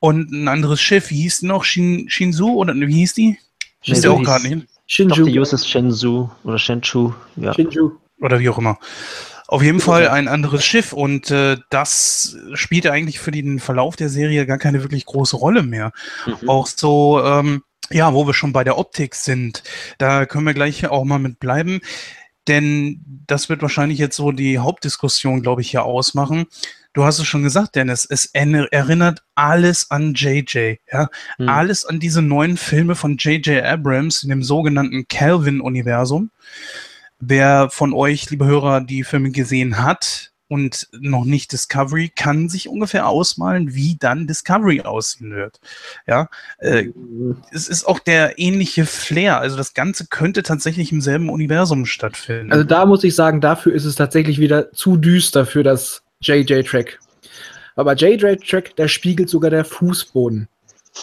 und 0.00 0.32
ein 0.32 0.48
anderes 0.48 0.80
Schiff. 0.80 1.10
Wie 1.10 1.22
hieß 1.22 1.40
die 1.40 1.46
noch? 1.46 1.64
Shin, 1.64 2.08
Shinzu 2.08 2.56
oder 2.56 2.74
wie 2.74 2.94
hieß 2.94 3.14
die? 3.14 3.38
Ich 3.82 3.92
weiß 3.92 4.06
auch 4.06 4.22
gerade 4.22 4.48
nicht. 4.48 4.68
Shinju. 4.86 5.24
die 5.24 5.36
ist 5.36 5.68
Shenzhou 5.68 6.30
oder 6.44 6.58
Shenzhou. 6.58 7.14
Ja. 7.36 7.54
Shinju. 7.54 7.92
Oder 8.20 8.40
wie 8.40 8.48
auch 8.48 8.58
immer. 8.58 8.78
Auf 9.48 9.62
jeden 9.62 9.80
Fall 9.80 10.08
ein 10.08 10.28
anderes 10.28 10.64
Schiff 10.64 10.92
und 10.92 11.30
äh, 11.30 11.58
das 11.68 12.36
spielt 12.54 12.86
eigentlich 12.86 13.18
für 13.18 13.32
den 13.32 13.58
Verlauf 13.58 13.96
der 13.96 14.08
Serie 14.08 14.46
gar 14.46 14.58
keine 14.58 14.82
wirklich 14.82 15.04
große 15.04 15.36
Rolle 15.36 15.62
mehr. 15.62 15.92
Mhm. 16.26 16.48
Auch 16.48 16.66
so, 16.66 17.22
ähm, 17.22 17.62
ja, 17.92 18.14
wo 18.14 18.26
wir 18.26 18.34
schon 18.34 18.52
bei 18.52 18.64
der 18.64 18.78
Optik 18.78 19.14
sind, 19.14 19.62
da 19.98 20.26
können 20.26 20.46
wir 20.46 20.54
gleich 20.54 20.86
auch 20.88 21.04
mal 21.04 21.18
mit 21.18 21.38
bleiben. 21.38 21.80
Denn 22.48 23.00
das 23.26 23.48
wird 23.48 23.62
wahrscheinlich 23.62 23.98
jetzt 23.98 24.16
so 24.16 24.32
die 24.32 24.58
Hauptdiskussion, 24.58 25.42
glaube 25.42 25.60
ich, 25.60 25.70
hier 25.70 25.84
ausmachen. 25.84 26.46
Du 26.92 27.04
hast 27.04 27.18
es 27.18 27.26
schon 27.26 27.42
gesagt, 27.42 27.76
Dennis, 27.76 28.04
es 28.04 28.26
erinnert 28.26 29.22
alles 29.34 29.90
an 29.90 30.12
JJ, 30.14 30.74
ja, 30.92 31.08
hm. 31.36 31.48
alles 31.48 31.86
an 31.86 32.00
diese 32.00 32.20
neuen 32.20 32.56
Filme 32.56 32.96
von 32.96 33.16
JJ 33.16 33.60
Abrams 33.60 34.24
in 34.24 34.28
dem 34.28 34.42
sogenannten 34.42 35.06
Calvin-Universum. 35.08 36.30
Wer 37.18 37.70
von 37.70 37.94
euch, 37.94 38.28
liebe 38.30 38.44
Hörer, 38.44 38.80
die 38.80 39.04
Filme 39.04 39.30
gesehen 39.30 39.82
hat, 39.82 40.31
und 40.52 40.86
noch 40.92 41.24
nicht 41.24 41.50
Discovery, 41.50 42.10
kann 42.14 42.50
sich 42.50 42.68
ungefähr 42.68 43.08
ausmalen, 43.08 43.74
wie 43.74 43.96
dann 43.98 44.26
Discovery 44.26 44.82
aussehen 44.82 45.34
wird. 45.34 45.60
Ja, 46.06 46.28
äh, 46.58 46.90
es 47.52 47.68
ist 47.68 47.88
auch 47.88 47.98
der 47.98 48.38
ähnliche 48.38 48.84
Flair. 48.84 49.38
Also 49.40 49.56
das 49.56 49.72
Ganze 49.72 50.08
könnte 50.08 50.42
tatsächlich 50.42 50.92
im 50.92 51.00
selben 51.00 51.30
Universum 51.30 51.86
stattfinden. 51.86 52.52
Also 52.52 52.64
da 52.64 52.84
muss 52.84 53.02
ich 53.02 53.14
sagen, 53.14 53.40
dafür 53.40 53.72
ist 53.72 53.86
es 53.86 53.94
tatsächlich 53.94 54.38
wieder 54.38 54.70
zu 54.72 54.98
düster 54.98 55.46
für 55.46 55.62
das 55.62 56.02
JJ-Track. 56.20 56.98
Aber 57.74 57.94
JJ-Track, 57.94 58.76
der 58.76 58.88
spiegelt 58.88 59.30
sogar 59.30 59.50
der 59.50 59.64
Fußboden. 59.64 60.48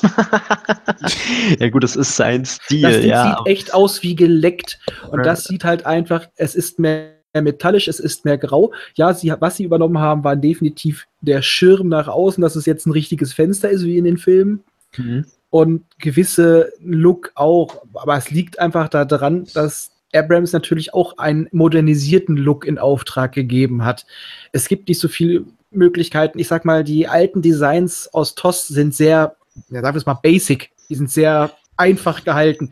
ja 1.59 1.69
gut, 1.69 1.83
das 1.83 1.95
ist 1.95 2.15
sein 2.15 2.45
Stil. 2.45 2.83
Das 2.83 3.03
ja. 3.03 3.35
sieht 3.37 3.47
echt 3.47 3.73
aus 3.73 4.03
wie 4.03 4.15
geleckt. 4.15 4.79
Und 5.09 5.25
das 5.25 5.45
sieht 5.45 5.63
halt 5.63 5.87
einfach, 5.87 6.27
es 6.35 6.53
ist 6.53 6.77
mehr 6.77 7.18
mehr 7.33 7.43
metallisch, 7.43 7.87
es 7.87 7.99
ist 7.99 8.25
mehr 8.25 8.37
grau. 8.37 8.73
Ja, 8.95 9.13
sie, 9.13 9.33
was 9.39 9.57
sie 9.57 9.63
übernommen 9.63 9.99
haben, 9.99 10.23
war 10.23 10.35
definitiv 10.35 11.07
der 11.21 11.41
Schirm 11.41 11.87
nach 11.87 12.07
außen, 12.07 12.41
dass 12.41 12.55
es 12.55 12.65
jetzt 12.65 12.85
ein 12.85 12.91
richtiges 12.91 13.33
Fenster 13.33 13.69
ist, 13.69 13.83
wie 13.83 13.97
in 13.97 14.05
den 14.05 14.17
Filmen. 14.17 14.63
Mhm. 14.97 15.25
Und 15.51 15.83
gewisse 15.99 16.71
Look 16.79 17.31
auch. 17.35 17.81
Aber 17.93 18.17
es 18.17 18.29
liegt 18.29 18.59
einfach 18.59 18.89
daran, 18.89 19.47
dass 19.53 19.91
Abrams 20.13 20.53
natürlich 20.53 20.93
auch 20.93 21.17
einen 21.17 21.47
modernisierten 21.51 22.37
Look 22.37 22.65
in 22.65 22.77
Auftrag 22.77 23.31
gegeben 23.33 23.83
hat. 23.83 24.05
Es 24.51 24.67
gibt 24.67 24.87
nicht 24.87 24.99
so 24.99 25.07
viele 25.07 25.45
Möglichkeiten. 25.71 26.39
Ich 26.39 26.47
sag 26.47 26.65
mal, 26.65 26.83
die 26.83 27.07
alten 27.07 27.41
Designs 27.41 28.11
aus 28.13 28.35
TOS 28.35 28.67
sind 28.67 28.95
sehr, 28.95 29.35
ja, 29.69 29.81
sagen 29.81 29.95
wir 29.95 29.99
es 29.99 30.05
mal, 30.05 30.15
basic. 30.15 30.71
Die 30.89 30.95
sind 30.95 31.11
sehr 31.11 31.51
einfach 31.77 32.23
gehalten. 32.23 32.71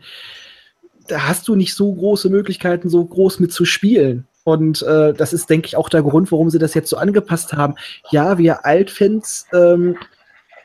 Da 1.06 1.26
hast 1.26 1.48
du 1.48 1.54
nicht 1.54 1.74
so 1.74 1.92
große 1.92 2.28
Möglichkeiten, 2.28 2.90
so 2.90 3.04
groß 3.04 3.40
mit 3.40 3.52
zu 3.52 3.64
spielen. 3.64 4.26
Und 4.48 4.80
äh, 4.80 5.12
das 5.12 5.34
ist, 5.34 5.50
denke 5.50 5.66
ich, 5.66 5.76
auch 5.76 5.90
der 5.90 6.00
Grund, 6.00 6.32
warum 6.32 6.48
sie 6.48 6.58
das 6.58 6.72
jetzt 6.72 6.88
so 6.88 6.96
angepasst 6.96 7.52
haben. 7.52 7.74
Ja, 8.10 8.38
wir 8.38 8.64
Altfans, 8.64 9.44
ähm, 9.52 9.98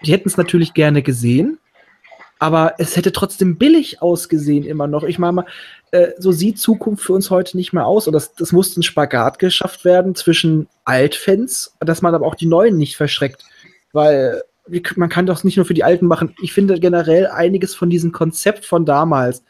die 0.06 0.14
hätten 0.14 0.30
es 0.30 0.38
natürlich 0.38 0.74
gerne 0.74 1.02
gesehen, 1.02 1.60
aber 2.40 2.76
es 2.78 2.96
hätte 2.96 3.12
trotzdem 3.12 3.58
billig 3.58 4.02
ausgesehen 4.02 4.64
immer 4.64 4.88
noch. 4.88 5.04
Ich 5.04 5.20
meine, 5.20 5.46
äh, 5.92 6.12
so 6.18 6.32
sieht 6.32 6.60
Zukunft 6.60 7.04
für 7.04 7.12
uns 7.12 7.30
heute 7.30 7.58
nicht 7.58 7.74
mehr 7.74 7.86
aus. 7.86 8.08
Und 8.08 8.14
das, 8.14 8.34
das 8.36 8.54
musste 8.54 8.80
ein 8.80 8.84
Spagat 8.84 9.38
geschafft 9.38 9.84
werden 9.84 10.16
zwischen 10.16 10.70
Altfans, 10.86 11.76
dass 11.82 12.02
man 12.02 12.16
aber 12.16 12.26
auch 12.26 12.36
die 12.36 12.46
Neuen 12.46 12.78
nicht 12.78 12.96
verschreckt. 12.96 13.44
Weil 13.92 14.44
man 14.96 15.10
kann 15.10 15.26
das 15.26 15.44
nicht 15.44 15.58
nur 15.58 15.66
für 15.66 15.74
die 15.74 15.84
Alten 15.84 16.06
machen. 16.06 16.34
Ich 16.42 16.54
finde 16.54 16.80
generell 16.80 17.28
einiges 17.28 17.76
von 17.76 17.90
diesem 17.90 18.14
Konzept 18.14 18.64
von 18.64 18.86
damals 18.86 19.44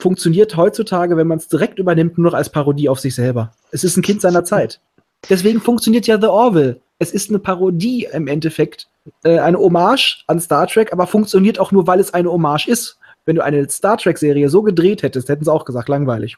funktioniert 0.00 0.56
heutzutage, 0.56 1.16
wenn 1.16 1.26
man 1.26 1.38
es 1.38 1.48
direkt 1.48 1.78
übernimmt, 1.78 2.18
nur 2.18 2.30
noch 2.30 2.36
als 2.36 2.50
Parodie 2.50 2.88
auf 2.88 3.00
sich 3.00 3.14
selber. 3.14 3.52
Es 3.70 3.84
ist 3.84 3.96
ein 3.96 4.02
Kind 4.02 4.20
seiner 4.20 4.44
Zeit. 4.44 4.80
Deswegen 5.28 5.60
funktioniert 5.60 6.06
ja 6.06 6.20
The 6.20 6.26
Orville. 6.26 6.80
Es 6.98 7.12
ist 7.12 7.30
eine 7.30 7.38
Parodie 7.38 8.08
im 8.12 8.26
Endeffekt, 8.26 8.88
äh, 9.24 9.38
eine 9.38 9.58
Hommage 9.58 10.24
an 10.26 10.40
Star 10.40 10.66
Trek, 10.66 10.92
aber 10.92 11.06
funktioniert 11.06 11.58
auch 11.58 11.72
nur, 11.72 11.86
weil 11.86 12.00
es 12.00 12.14
eine 12.14 12.30
Hommage 12.30 12.68
ist. 12.68 12.98
Wenn 13.24 13.36
du 13.36 13.44
eine 13.44 13.68
Star 13.68 13.98
Trek-Serie 13.98 14.48
so 14.48 14.62
gedreht 14.62 15.02
hättest, 15.02 15.28
hätten 15.28 15.44
sie 15.44 15.52
auch 15.52 15.64
gesagt, 15.64 15.88
langweilig. 15.88 16.36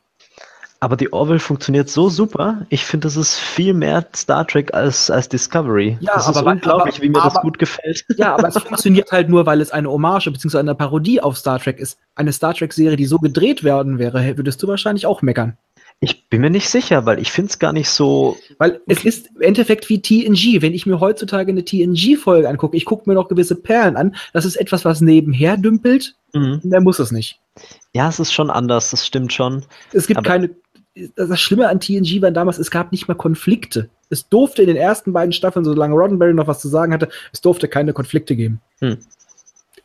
Aber 0.80 0.96
die 0.96 1.12
Orville 1.12 1.40
funktioniert 1.40 1.88
so 1.88 2.08
super. 2.08 2.64
Ich 2.68 2.84
finde, 2.84 3.06
das 3.06 3.16
ist 3.16 3.36
viel 3.36 3.74
mehr 3.74 4.06
Star 4.14 4.46
Trek 4.46 4.72
als, 4.74 5.10
als 5.10 5.28
Discovery. 5.28 5.98
Ja, 6.00 6.14
das 6.14 6.28
aber, 6.28 6.40
ist 6.40 6.46
unglaublich, 6.46 6.94
aber, 6.96 7.04
wie 7.04 7.08
mir 7.08 7.20
aber, 7.20 7.34
das 7.34 7.42
gut 7.42 7.58
gefällt. 7.58 8.04
Ja, 8.16 8.34
aber 8.34 8.48
es 8.48 8.58
funktioniert 8.62 9.10
halt 9.10 9.28
nur, 9.28 9.44
weil 9.44 9.60
es 9.60 9.72
eine 9.72 9.90
Hommage 9.90 10.30
bzw. 10.30 10.58
eine 10.58 10.76
Parodie 10.76 11.20
auf 11.20 11.36
Star 11.36 11.58
Trek 11.58 11.80
ist. 11.80 11.98
Eine 12.14 12.32
Star 12.32 12.54
Trek-Serie, 12.54 12.96
die 12.96 13.06
so 13.06 13.18
gedreht 13.18 13.64
werden 13.64 13.98
wäre, 13.98 14.36
würdest 14.36 14.62
du 14.62 14.68
wahrscheinlich 14.68 15.06
auch 15.06 15.20
meckern. 15.20 15.56
Ich 16.00 16.28
bin 16.28 16.42
mir 16.42 16.50
nicht 16.50 16.68
sicher, 16.68 17.06
weil 17.06 17.18
ich 17.18 17.32
finde 17.32 17.50
es 17.50 17.58
gar 17.58 17.72
nicht 17.72 17.88
so. 17.88 18.36
Weil 18.58 18.80
es 18.86 19.04
ist 19.04 19.30
im 19.34 19.42
Endeffekt 19.42 19.88
wie 19.88 20.00
TNG. 20.00 20.62
Wenn 20.62 20.72
ich 20.74 20.86
mir 20.86 21.00
heutzutage 21.00 21.50
eine 21.50 21.64
TNG-Folge 21.64 22.48
angucke, 22.48 22.76
ich 22.76 22.84
gucke 22.84 23.10
mir 23.10 23.14
noch 23.14 23.28
gewisse 23.28 23.56
Perlen 23.56 23.96
an, 23.96 24.14
das 24.32 24.44
ist 24.44 24.54
etwas, 24.54 24.84
was 24.84 25.00
nebenher 25.00 25.56
dümpelt. 25.56 26.14
Mhm. 26.34 26.60
Mehr 26.62 26.80
muss 26.80 27.00
es 27.00 27.10
nicht. 27.10 27.40
Ja, 27.94 28.08
es 28.08 28.20
ist 28.20 28.32
schon 28.32 28.50
anders, 28.50 28.92
das 28.92 29.04
stimmt 29.04 29.32
schon. 29.32 29.64
Es 29.92 30.06
gibt 30.06 30.18
Aber 30.18 30.28
keine 30.28 30.50
das 31.16 31.40
Schlimme 31.40 31.68
an 31.68 31.80
TNG 31.80 32.22
war 32.22 32.30
damals, 32.30 32.58
es 32.58 32.70
gab 32.70 32.92
nicht 32.92 33.08
mal 33.08 33.14
Konflikte. 33.14 33.88
Es 34.10 34.28
durfte 34.28 34.62
in 34.62 34.68
den 34.68 34.76
ersten 34.76 35.12
beiden 35.12 35.32
Staffeln, 35.32 35.64
solange 35.64 35.94
Roddenberry 35.94 36.34
noch 36.34 36.46
was 36.46 36.60
zu 36.60 36.68
sagen 36.68 36.92
hatte, 36.92 37.08
es 37.32 37.40
durfte 37.40 37.68
keine 37.68 37.92
Konflikte 37.92 38.36
geben. 38.36 38.60
Hm. 38.80 38.98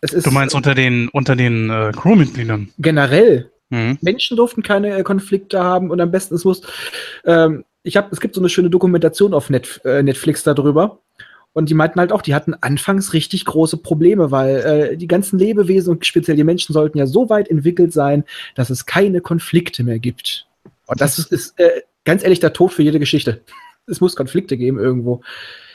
du 0.02 0.32
meinst 0.32 0.56
unter 0.56 0.76
den, 0.76 1.10
unter 1.10 1.36
den 1.36 1.70
äh, 1.70 1.92
Crewmitgliedern? 1.94 2.70
Generell. 2.80 3.52
Mhm. 3.70 3.98
Menschen 4.02 4.38
durften 4.38 4.62
keine 4.62 4.98
äh, 4.98 5.04
Konflikte 5.04 5.64
haben 5.64 5.90
und 5.90 6.00
am 6.00 6.12
besten 6.12 6.36
es 6.36 6.46
muss. 6.46 6.62
Ähm, 7.26 7.66
ich 7.82 7.98
habe, 7.98 8.10
es 8.12 8.22
gibt 8.22 8.36
so 8.36 8.42
eine 8.42 8.50
schöne 8.50 8.70
Dokumentation 8.70 9.34
auf 9.34 9.50
Net, 9.50 9.82
äh, 9.84 10.04
Netflix 10.04 10.44
darüber. 10.44 11.00
Und 11.54 11.70
die 11.70 11.76
meinten 11.76 12.00
halt 12.00 12.12
auch, 12.12 12.22
die 12.22 12.34
hatten 12.34 12.56
anfangs 12.62 13.14
richtig 13.14 13.46
große 13.46 13.78
Probleme, 13.78 14.32
weil 14.32 14.56
äh, 14.56 14.98
die 14.98 15.08
ganzen 15.08 15.38
Lebewesen 15.38 15.92
und 15.92 16.06
speziell 16.06 16.36
die 16.36 16.44
Menschen 16.44 16.74
sollten 16.74 16.98
ja 16.98 17.06
so 17.06 17.30
weit 17.30 17.48
entwickelt 17.50 17.94
sein, 17.94 18.24
dass 18.56 18.72
es 18.72 18.86
keine 18.86 19.22
Konflikte 19.22 19.84
mehr 19.84 20.00
gibt. 20.00 20.48
Und 20.88 21.02
das 21.02 21.18
ist, 21.20 21.32
ist 21.32 21.60
äh, 21.60 21.82
ganz 22.06 22.24
ehrlich 22.24 22.40
der 22.40 22.54
Tod 22.54 22.74
für 22.74 22.84
jede 22.84 23.00
Geschichte. 23.00 23.42
Es 23.86 24.00
muss 24.00 24.16
Konflikte 24.16 24.56
geben 24.56 24.80
irgendwo. 24.80 25.20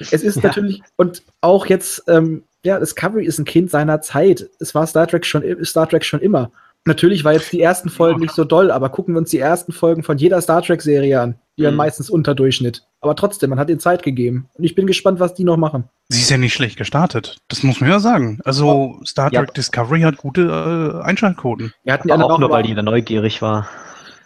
Es 0.00 0.14
ist 0.14 0.36
Ja. 0.36 0.42
natürlich, 0.44 0.80
und 0.96 1.22
auch 1.42 1.66
jetzt, 1.66 2.04
ähm, 2.08 2.42
ja, 2.64 2.78
Discovery 2.80 3.26
ist 3.26 3.38
ein 3.38 3.44
Kind 3.44 3.70
seiner 3.70 4.00
Zeit. 4.00 4.48
Es 4.60 4.74
war 4.74 4.86
Star 4.86 5.06
Trek 5.06 5.26
schon, 5.26 5.44
Star 5.62 5.86
Trek 5.86 6.02
schon 6.06 6.20
immer. 6.20 6.50
Natürlich 6.86 7.22
war 7.22 7.34
jetzt 7.34 7.52
die 7.52 7.60
ersten 7.60 7.90
Folgen 7.90 8.20
nicht 8.20 8.32
so 8.34 8.44
doll, 8.44 8.70
aber 8.70 8.88
gucken 8.88 9.12
wir 9.12 9.18
uns 9.18 9.28
die 9.28 9.38
ersten 9.38 9.72
Folgen 9.72 10.02
von 10.04 10.16
jeder 10.16 10.40
Star 10.40 10.62
Trek-Serie 10.62 11.20
an. 11.20 11.34
Die 11.58 11.64
waren 11.64 11.74
Mhm. 11.74 11.76
meistens 11.78 12.08
Unterdurchschnitt. 12.08 12.82
Aber 13.02 13.14
trotzdem, 13.14 13.50
man 13.50 13.58
hat 13.58 13.68
ihnen 13.68 13.78
Zeit 13.78 14.02
gegeben. 14.02 14.48
Und 14.54 14.64
ich 14.64 14.74
bin 14.74 14.86
gespannt, 14.86 15.20
was 15.20 15.34
die 15.34 15.44
noch 15.44 15.58
machen. 15.58 15.84
Sie 16.08 16.22
ist 16.22 16.30
ja 16.30 16.38
nicht 16.38 16.54
schlecht 16.54 16.78
gestartet. 16.78 17.36
Das 17.48 17.62
muss 17.62 17.82
man 17.82 17.90
ja 17.90 18.00
sagen. 18.00 18.40
Also 18.42 18.98
Star 19.04 19.30
Ja. 19.34 19.42
Trek 19.42 19.52
Discovery 19.52 20.00
hat 20.00 20.16
gute 20.16 20.98
äh, 21.02 21.04
Einschaltquoten. 21.04 21.74
Wir 21.84 21.92
hatten 21.92 22.08
die 22.08 22.14
auch 22.14 22.38
nur, 22.38 22.48
weil 22.48 22.62
die 22.62 22.74
da 22.74 22.80
neugierig 22.82 23.42
war. 23.42 23.68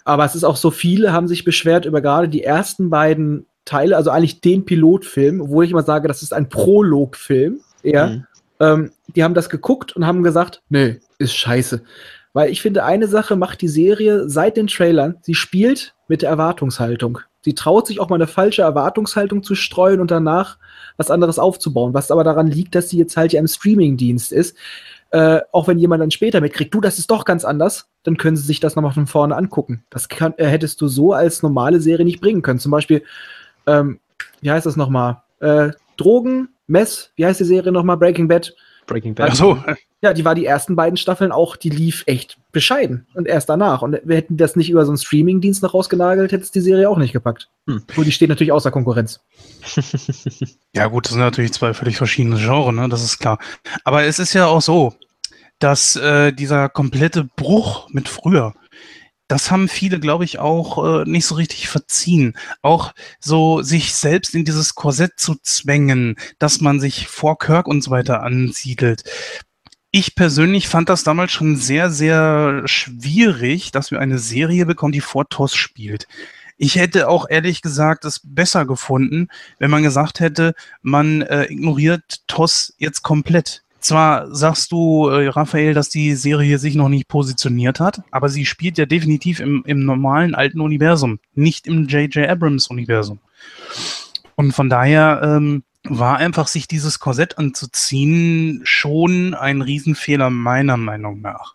Aber 0.04 0.24
es 0.24 0.34
ist 0.34 0.44
auch 0.44 0.56
so, 0.56 0.70
viele 0.70 1.12
haben 1.12 1.28
sich 1.28 1.44
beschwert 1.44 1.84
über 1.84 2.00
gerade 2.00 2.28
die 2.28 2.42
ersten 2.42 2.90
beiden 2.90 3.46
Teile, 3.64 3.96
also 3.96 4.10
eigentlich 4.10 4.40
den 4.40 4.64
Pilotfilm, 4.64 5.40
obwohl 5.40 5.64
ich 5.64 5.70
immer 5.70 5.82
sage, 5.82 6.08
das 6.08 6.22
ist 6.22 6.32
ein 6.32 6.48
Prologfilm. 6.48 7.60
Ja. 7.82 8.08
Mhm. 8.08 8.26
Ähm, 8.60 8.90
die 9.14 9.22
haben 9.24 9.34
das 9.34 9.50
geguckt 9.50 9.94
und 9.94 10.06
haben 10.06 10.22
gesagt, 10.22 10.62
nee, 10.68 11.00
ist 11.18 11.34
scheiße. 11.34 11.82
Weil 12.32 12.50
ich 12.50 12.62
finde, 12.62 12.84
eine 12.84 13.08
Sache 13.08 13.36
macht 13.36 13.60
die 13.60 13.68
Serie 13.68 14.28
seit 14.28 14.56
den 14.56 14.66
Trailern, 14.66 15.16
sie 15.20 15.34
spielt 15.34 15.94
mit 16.08 16.22
der 16.22 16.30
Erwartungshaltung. 16.30 17.18
Sie 17.44 17.54
traut 17.54 17.86
sich 17.86 18.00
auch 18.00 18.08
mal 18.08 18.16
eine 18.16 18.28
falsche 18.28 18.62
Erwartungshaltung 18.62 19.42
zu 19.42 19.54
streuen 19.54 20.00
und 20.00 20.10
danach 20.10 20.58
was 20.96 21.10
anderes 21.10 21.38
aufzubauen. 21.38 21.92
Was 21.92 22.10
aber 22.10 22.24
daran 22.24 22.46
liegt, 22.46 22.74
dass 22.74 22.88
sie 22.88 22.98
jetzt 22.98 23.16
halt 23.16 23.32
ja 23.32 23.40
im 23.40 23.48
Streamingdienst 23.48 24.32
ist. 24.32 24.56
Äh, 25.12 25.40
auch 25.52 25.68
wenn 25.68 25.78
jemand 25.78 26.00
dann 26.00 26.10
später 26.10 26.40
mitkriegt, 26.40 26.72
du, 26.72 26.80
das 26.80 26.98
ist 26.98 27.10
doch 27.10 27.26
ganz 27.26 27.44
anders, 27.44 27.90
dann 28.02 28.16
können 28.16 28.34
sie 28.34 28.44
sich 28.44 28.60
das 28.60 28.76
nochmal 28.76 28.92
von 28.92 29.06
vorne 29.06 29.36
angucken. 29.36 29.84
Das 29.90 30.08
kann, 30.08 30.32
äh, 30.38 30.46
hättest 30.46 30.80
du 30.80 30.88
so 30.88 31.12
als 31.12 31.42
normale 31.42 31.80
Serie 31.80 32.06
nicht 32.06 32.22
bringen 32.22 32.40
können. 32.40 32.58
Zum 32.58 32.72
Beispiel, 32.72 33.04
ähm, 33.66 34.00
wie 34.40 34.50
heißt 34.50 34.64
das 34.64 34.76
nochmal? 34.76 35.22
Äh, 35.40 35.72
Drogen, 35.98 36.48
Mess, 36.66 37.12
wie 37.16 37.26
heißt 37.26 37.40
die 37.40 37.44
Serie 37.44 37.72
nochmal? 37.72 37.98
Breaking 37.98 38.26
Bad. 38.26 38.54
Breaking 38.86 39.14
Bad. 39.14 39.30
Ach 39.32 39.34
so, 39.34 39.58
Ja, 40.02 40.12
die 40.12 40.24
war 40.24 40.34
die 40.34 40.44
ersten 40.44 40.74
beiden 40.74 40.96
Staffeln 40.96 41.30
auch, 41.30 41.54
die 41.54 41.70
lief 41.70 42.02
echt 42.06 42.36
bescheiden. 42.50 43.06
Und 43.14 43.28
erst 43.28 43.48
danach. 43.48 43.82
Und 43.82 44.00
wir 44.04 44.16
hätten 44.16 44.36
das 44.36 44.56
nicht 44.56 44.68
über 44.68 44.84
so 44.84 44.90
einen 44.90 44.98
Streamingdienst 44.98 45.62
noch 45.62 45.74
rausgenagelt, 45.74 46.32
hätte 46.32 46.42
es 46.42 46.50
die 46.50 46.60
Serie 46.60 46.90
auch 46.90 46.98
nicht 46.98 47.12
gepackt. 47.12 47.48
Hm. 47.68 47.84
Nur 47.94 48.04
die 48.04 48.10
steht 48.10 48.28
natürlich 48.28 48.52
außer 48.52 48.70
Konkurrenz. 48.70 49.20
Ja, 50.74 50.86
gut, 50.86 51.04
das 51.04 51.12
sind 51.12 51.20
natürlich 51.20 51.52
zwei 51.52 51.74
völlig 51.74 51.98
verschiedene 51.98 52.36
Genres, 52.36 52.74
ne? 52.74 52.88
das 52.88 53.04
ist 53.04 53.18
klar. 53.18 53.38
Aber 53.84 54.04
es 54.04 54.18
ist 54.18 54.32
ja 54.32 54.46
auch 54.46 54.62
so, 54.62 54.94
dass 55.58 55.96
äh, 55.96 56.32
dieser 56.32 56.70
komplette 56.70 57.24
Bruch 57.36 57.90
mit 57.90 58.08
früher, 58.08 58.54
das 59.28 59.50
haben 59.50 59.68
viele, 59.68 60.00
glaube 60.00 60.24
ich, 60.24 60.38
auch 60.38 61.02
äh, 61.02 61.04
nicht 61.04 61.26
so 61.26 61.34
richtig 61.34 61.68
verziehen. 61.68 62.36
Auch 62.62 62.94
so 63.20 63.62
sich 63.62 63.94
selbst 63.94 64.34
in 64.34 64.46
dieses 64.46 64.74
Korsett 64.74 65.12
zu 65.18 65.36
zwängen, 65.42 66.16
dass 66.38 66.62
man 66.62 66.80
sich 66.80 67.06
vor 67.06 67.38
Kirk 67.38 67.66
und 67.66 67.82
so 67.82 67.90
weiter 67.90 68.22
ansiedelt. 68.22 69.04
Ich 69.94 70.14
persönlich 70.14 70.68
fand 70.68 70.88
das 70.88 71.04
damals 71.04 71.32
schon 71.32 71.56
sehr, 71.56 71.90
sehr 71.90 72.62
schwierig, 72.64 73.72
dass 73.72 73.90
wir 73.90 74.00
eine 74.00 74.16
Serie 74.16 74.64
bekommen, 74.64 74.92
die 74.92 75.02
vor 75.02 75.28
TOS 75.28 75.54
spielt. 75.54 76.08
Ich 76.56 76.76
hätte 76.76 77.08
auch 77.08 77.26
ehrlich 77.28 77.60
gesagt 77.60 78.06
es 78.06 78.18
besser 78.24 78.64
gefunden, 78.64 79.28
wenn 79.58 79.70
man 79.70 79.82
gesagt 79.82 80.20
hätte, 80.20 80.54
man 80.80 81.20
äh, 81.20 81.44
ignoriert 81.44 82.26
TOS 82.26 82.74
jetzt 82.78 83.02
komplett. 83.02 83.64
Zwar 83.80 84.34
sagst 84.34 84.72
du, 84.72 85.08
äh, 85.08 85.28
Raphael, 85.28 85.74
dass 85.74 85.90
die 85.90 86.14
Serie 86.14 86.58
sich 86.58 86.74
noch 86.74 86.88
nicht 86.88 87.08
positioniert 87.08 87.78
hat, 87.78 88.00
aber 88.10 88.30
sie 88.30 88.46
spielt 88.46 88.78
ja 88.78 88.86
definitiv 88.86 89.40
im, 89.40 89.62
im 89.66 89.84
normalen 89.84 90.34
alten 90.34 90.62
Universum, 90.62 91.18
nicht 91.34 91.66
im 91.66 91.86
J.J. 91.86 92.30
Abrams 92.30 92.68
Universum. 92.68 93.18
Und 94.36 94.52
von 94.52 94.70
daher 94.70 95.20
ähm, 95.22 95.64
war 95.84 96.18
einfach 96.18 96.46
sich 96.46 96.68
dieses 96.68 97.00
Korsett 97.00 97.38
anzuziehen 97.38 98.60
schon 98.64 99.34
ein 99.34 99.62
Riesenfehler 99.62 100.30
meiner 100.30 100.76
Meinung 100.76 101.20
nach. 101.20 101.54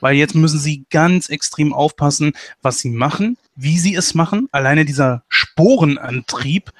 Weil 0.00 0.16
jetzt 0.16 0.34
müssen 0.34 0.58
sie 0.58 0.84
ganz 0.90 1.28
extrem 1.28 1.72
aufpassen, 1.72 2.32
was 2.60 2.80
sie 2.80 2.90
machen, 2.90 3.36
wie 3.54 3.78
sie 3.78 3.94
es 3.94 4.14
machen. 4.14 4.48
Alleine 4.52 4.84
dieser 4.84 5.22
Sporenantrieb 5.28 6.72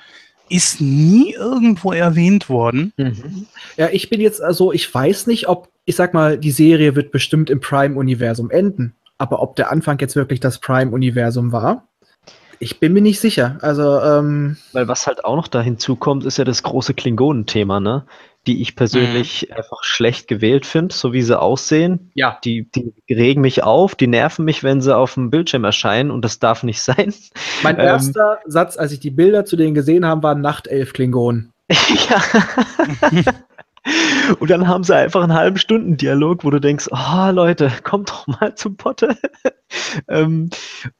ist 0.48 0.80
nie 0.80 1.32
irgendwo 1.32 1.92
erwähnt 1.92 2.48
worden. 2.48 2.92
Mhm. 2.96 3.46
Ja, 3.76 3.88
ich 3.90 4.10
bin 4.10 4.20
jetzt 4.20 4.42
also, 4.42 4.72
ich 4.72 4.92
weiß 4.92 5.28
nicht, 5.28 5.48
ob, 5.48 5.68
ich 5.84 5.96
sag 5.96 6.12
mal, 6.14 6.36
die 6.36 6.50
Serie 6.50 6.94
wird 6.94 7.10
bestimmt 7.10 7.48
im 7.48 7.60
Prime-Universum 7.60 8.50
enden. 8.50 8.94
Aber 9.18 9.40
ob 9.40 9.56
der 9.56 9.70
Anfang 9.70 9.98
jetzt 10.00 10.16
wirklich 10.16 10.40
das 10.40 10.58
Prime-Universum 10.58 11.52
war, 11.52 11.88
ich 12.62 12.78
bin 12.80 12.92
mir 12.92 13.02
nicht 13.02 13.20
sicher. 13.20 13.58
Also, 13.60 14.00
ähm, 14.00 14.56
Weil 14.72 14.86
was 14.88 15.06
halt 15.06 15.24
auch 15.24 15.36
noch 15.36 15.48
da 15.48 15.60
hinzukommt, 15.60 16.24
ist 16.24 16.38
ja 16.38 16.44
das 16.44 16.62
große 16.62 16.94
Klingonen-Thema, 16.94 17.80
ne? 17.80 18.06
Die 18.46 18.62
ich 18.62 18.74
persönlich 18.74 19.52
einfach 19.54 19.82
schlecht 19.84 20.26
gewählt 20.28 20.64
finde, 20.66 20.94
so 20.94 21.12
wie 21.12 21.22
sie 21.22 21.38
aussehen. 21.38 22.10
ja. 22.14 22.38
Die, 22.44 22.68
die 22.70 22.92
regen 23.12 23.40
mich 23.40 23.62
auf, 23.62 23.94
die 23.94 24.06
nerven 24.06 24.44
mich, 24.44 24.64
wenn 24.64 24.80
sie 24.80 24.96
auf 24.96 25.14
dem 25.14 25.30
Bildschirm 25.30 25.64
erscheinen 25.64 26.10
und 26.10 26.24
das 26.24 26.38
darf 26.38 26.62
nicht 26.62 26.80
sein. 26.82 27.12
Mein 27.62 27.76
Ähm. 27.78 27.86
erster 27.86 28.38
Satz, 28.46 28.76
als 28.76 28.92
ich 28.92 29.00
die 29.00 29.10
Bilder 29.10 29.44
zu 29.44 29.56
denen 29.56 29.74
gesehen 29.74 30.06
habe, 30.06 30.22
war 30.22 30.34
Nachtelf-Klingonen. 30.34 31.52
ja. 32.10 32.22
Und 34.38 34.50
dann 34.50 34.68
haben 34.68 34.84
sie 34.84 34.94
einfach 34.94 35.22
einen 35.22 35.34
halben 35.34 35.58
Stunden 35.58 35.96
Dialog, 35.96 36.44
wo 36.44 36.50
du 36.50 36.60
denkst, 36.60 36.88
oh 36.92 37.30
Leute, 37.32 37.70
kommt 37.82 38.10
doch 38.10 38.26
mal 38.26 38.54
zum 38.54 38.76
Potte. 38.76 39.16
ähm, 40.08 40.50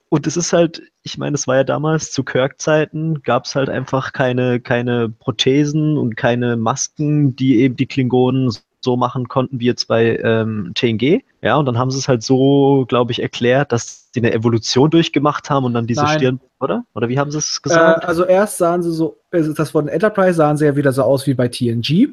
und 0.09 0.27
es 0.27 0.37
ist 0.37 0.53
halt, 0.53 0.83
ich 1.03 1.17
meine, 1.17 1.35
es 1.35 1.47
war 1.47 1.57
ja 1.57 1.65
damals 1.65 2.11
zu 2.11 2.25
Kirk-Zeiten, 2.25 3.23
gab 3.23 3.45
es 3.45 3.55
halt 3.55 3.69
einfach 3.69 4.13
keine, 4.13 4.61
keine 4.61 5.09
Prothesen 5.09 5.97
und 5.97 6.17
keine 6.17 6.57
Masken, 6.57 7.37
die 7.37 7.61
eben 7.61 7.77
die 7.77 7.87
Klingonen 7.87 8.51
so 8.85 8.97
machen 8.97 9.29
konnten 9.29 9.61
wie 9.61 9.67
jetzt 9.67 9.87
bei 9.89 10.17
ähm, 10.23 10.73
TNG. 10.75 11.23
Ja, 11.43 11.57
und 11.57 11.67
dann 11.67 11.79
haben 11.79 11.91
sie 11.91 11.99
es 11.99 12.09
halt 12.09 12.23
so, 12.23 12.85
glaube 12.89 13.13
ich, 13.13 13.21
erklärt, 13.23 13.73
dass 13.73 14.09
sie 14.13 14.21
eine 14.21 14.33
Evolution 14.33 14.91
durchgemacht 14.91 15.51
haben 15.51 15.65
und 15.65 15.75
dann 15.75 15.87
diese 15.87 16.03
Nein. 16.05 16.19
Stirn, 16.19 16.41
oder? 16.61 16.85
Oder 16.95 17.09
wie 17.09 17.19
haben 17.19 17.31
sie 17.31 17.39
es 17.39 17.59
Äh, 17.59 17.63
gesagt? 17.63 18.05
also 18.05 18.25
erst 18.25 18.59
sahen 18.59 18.83
sie 18.83 18.93
so, 18.93 19.19
also 19.31 19.53
das 19.53 19.71
von 19.71 19.89
Enterprise 19.89 20.35
sahen 20.35 20.57
sie 20.57 20.67
ja 20.67 20.77
wieder 20.77 20.93
so 20.93 21.03
aus 21.03 21.27
wie 21.27 21.35
bei 21.35 21.49
TNG. 21.49 22.09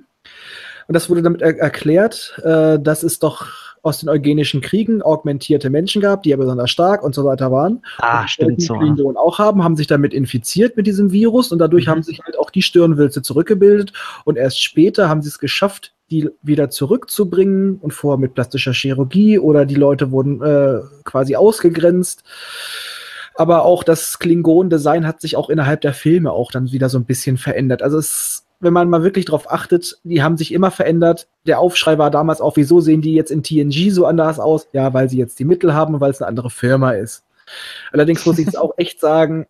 Und 0.88 0.94
das 0.94 1.10
wurde 1.10 1.22
damit 1.22 1.42
er 1.42 1.58
erklärt, 1.60 2.40
äh, 2.44 2.80
dass 2.80 3.04
es 3.04 3.20
doch 3.20 3.48
aus 3.82 4.00
den 4.02 4.10
eugenischen 4.10 4.60
Kriegen 4.60 5.02
augmentierte 5.02 5.70
Menschen 5.70 6.02
gab, 6.02 6.24
die 6.24 6.30
ja 6.32 6.36
besonders 6.38 6.70
stark 6.70 7.02
und 7.02 7.16
so 7.16 7.24
weiter 7.24 7.52
waren. 7.52 7.82
ah, 8.00 8.22
Und 8.22 8.30
stimmt 8.30 8.58
die 8.60 8.66
so. 8.66 8.74
Klingonen 8.78 9.16
auch 9.16 9.40
haben, 9.40 9.64
haben 9.64 9.76
sich 9.78 9.88
damit 9.88 10.14
infiziert 10.14 10.76
mit 10.76 10.86
diesem 10.88 11.12
Virus 11.12 11.52
und 11.52 11.60
dadurch 11.60 11.86
Mhm. 11.86 11.92
haben 11.92 12.04
sich 12.04 12.20
halt 12.26 12.38
auch 12.38 12.50
die 12.50 12.62
Stirnwülze 12.62 13.22
zurückgebildet 13.22 13.94
und 14.26 14.38
erst 14.38 14.62
später 14.62 15.08
haben 15.08 15.22
sie 15.22 15.30
es 15.30 15.40
geschafft, 15.40 15.94
die 16.10 16.30
wieder 16.42 16.70
zurückzubringen 16.70 17.78
und 17.82 17.94
vorher 17.94 18.20
mit 18.20 18.34
plastischer 18.34 18.74
Chirurgie 18.74 19.40
oder 19.40 19.66
die 19.66 19.76
Leute 19.76 20.12
wurden 20.12 20.42
äh, 20.42 20.80
quasi 21.04 21.36
ausgegrenzt. 21.36 22.24
Aber 23.36 23.64
auch 23.64 23.84
das 23.84 24.20
Klingon-Design 24.20 25.08
hat 25.08 25.22
sich 25.22 25.38
auch 25.38 25.50
innerhalb 25.50 25.82
der 25.82 25.94
Filme 25.94 26.32
auch 26.32 26.52
dann 26.52 26.72
wieder 26.72 26.90
so 26.90 26.98
ein 26.98 27.06
bisschen 27.06 27.38
verändert. 27.38 27.82
Also 27.82 27.98
es, 27.98 28.46
wenn 28.60 28.74
man 28.74 28.90
mal 28.90 29.04
wirklich 29.04 29.26
drauf 29.26 29.50
achtet, 29.50 29.98
die 30.04 30.22
haben 30.22 30.36
sich 30.36 30.52
immer 30.52 30.72
verändert. 30.72 31.28
Der 31.46 31.60
Aufschrei 31.60 31.98
war 31.98 32.12
damals 32.12 32.42
auch, 32.42 32.58
wieso 32.58 32.82
sehen 32.82 33.02
die 33.02 33.14
jetzt 33.14 33.32
in 33.32 33.44
TNG 33.44 33.92
so 33.92 34.06
anders 34.06 34.40
aus? 34.40 34.68
Ja, 34.74 34.94
weil 34.94 35.10
sie 35.10 35.18
jetzt 35.18 35.40
die 35.40 35.46
Mittel 35.46 35.74
haben 35.74 35.94
und 35.94 36.02
weil 36.02 36.12
es 36.12 36.22
eine 36.22 36.28
andere 36.28 36.50
Firma 36.50 36.92
ist. 36.92 37.24
Allerdings 37.94 38.26
muss 38.26 38.38
ich 38.40 38.46
jetzt 38.46 38.58
auch 38.58 38.74
echt 38.78 39.00
sagen, 39.00 39.46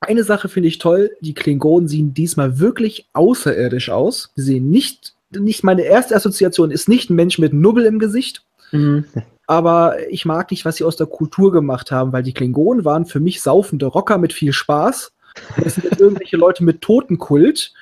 eine 0.00 0.24
Sache 0.24 0.48
finde 0.48 0.68
ich 0.68 0.78
toll, 0.78 1.10
die 1.20 1.34
Klingonen 1.34 1.88
sehen 1.88 2.14
diesmal 2.14 2.58
wirklich 2.58 3.08
außerirdisch 3.12 3.90
aus. 3.90 4.30
Sie 4.34 4.42
sehen 4.42 4.70
nicht, 4.70 5.15
nicht 5.30 5.64
meine 5.64 5.82
erste 5.82 6.14
Assoziation 6.14 6.70
ist 6.70 6.88
nicht 6.88 7.10
ein 7.10 7.16
Mensch 7.16 7.38
mit 7.38 7.52
Nubbel 7.52 7.84
im 7.84 7.98
Gesicht, 7.98 8.44
Mhm. 8.72 9.04
aber 9.46 9.96
ich 10.10 10.24
mag 10.24 10.50
nicht, 10.50 10.64
was 10.64 10.76
sie 10.76 10.84
aus 10.84 10.96
der 10.96 11.06
Kultur 11.06 11.52
gemacht 11.52 11.90
haben, 11.92 12.12
weil 12.12 12.22
die 12.22 12.34
Klingonen 12.34 12.84
waren 12.84 13.06
für 13.06 13.20
mich 13.20 13.40
saufende 13.42 13.86
Rocker 13.86 14.18
mit 14.18 14.32
viel 14.32 14.52
Spaß. 14.52 15.12
Das 15.62 15.74
sind 15.74 15.84
jetzt 15.84 16.00
irgendwelche 16.00 16.36
Leute 16.36 16.64
mit 16.64 16.80
Totenkult. 16.80 17.72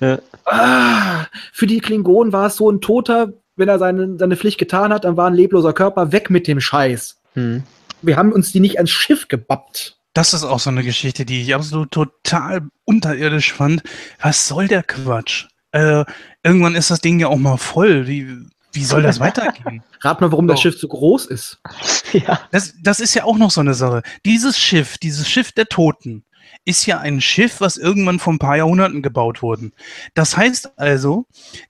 Ja. 0.00 0.18
Ah, 0.44 1.26
für 1.52 1.66
die 1.66 1.80
Klingonen 1.80 2.32
war 2.32 2.46
es 2.46 2.56
so 2.56 2.70
ein 2.70 2.80
Toter, 2.80 3.32
wenn 3.56 3.68
er 3.68 3.78
seine, 3.78 4.16
seine 4.18 4.36
Pflicht 4.36 4.58
getan 4.58 4.92
hat, 4.92 5.04
dann 5.04 5.16
war 5.16 5.28
ein 5.28 5.34
lebloser 5.34 5.72
Körper 5.72 6.12
weg 6.12 6.30
mit 6.30 6.46
dem 6.48 6.60
Scheiß. 6.60 7.18
Mhm. 7.34 7.62
Wir 8.02 8.16
haben 8.16 8.32
uns 8.32 8.52
die 8.52 8.60
nicht 8.60 8.78
ans 8.78 8.90
Schiff 8.90 9.28
gebappt. 9.28 9.96
Das 10.14 10.34
ist 10.34 10.44
auch 10.44 10.58
so 10.58 10.70
eine 10.70 10.82
Geschichte, 10.82 11.24
die 11.24 11.42
ich 11.42 11.54
absolut 11.54 11.90
total 11.90 12.62
unterirdisch 12.84 13.52
fand. 13.52 13.82
Was 14.20 14.48
soll 14.48 14.68
der 14.68 14.82
Quatsch? 14.82 15.46
Äh, 15.72 16.04
irgendwann 16.42 16.74
ist 16.74 16.90
das 16.90 17.00
Ding 17.00 17.18
ja 17.18 17.28
auch 17.28 17.36
mal 17.38 17.56
voll. 17.56 18.06
Wie, 18.06 18.26
wie 18.72 18.84
soll 18.84 19.02
das 19.02 19.20
weitergehen? 19.20 19.82
Rat 20.00 20.20
mal, 20.20 20.30
warum 20.30 20.46
das 20.48 20.58
Oh. 20.58 20.62
Schiff 20.62 20.78
so 20.78 20.88
groß 20.88 21.26
ist. 21.26 21.60
Ja. 22.12 22.40
Das, 22.50 22.74
das 22.82 23.00
ist 23.00 23.14
ja 23.14 23.24
auch 23.24 23.38
noch 23.38 23.50
so 23.50 23.62
eine 23.62 23.72
Sache. 23.72 24.02
Dieses 24.26 24.58
Schiff, 24.58 24.98
dieses 24.98 25.26
Schiff 25.26 25.50
der 25.52 25.64
Toten, 25.64 26.24
ist 26.66 26.84
ja 26.84 26.98
ein 26.98 27.22
Schiff, 27.22 27.62
was 27.62 27.78
irgendwann 27.78 28.18
vor 28.18 28.34
ein 28.34 28.38
paar 28.38 28.58
Jahrhunderten 28.58 29.00
gebaut 29.00 29.40
wurde. 29.40 29.72
Das 30.12 30.36
heißt 30.36 30.78
also, 30.78 31.24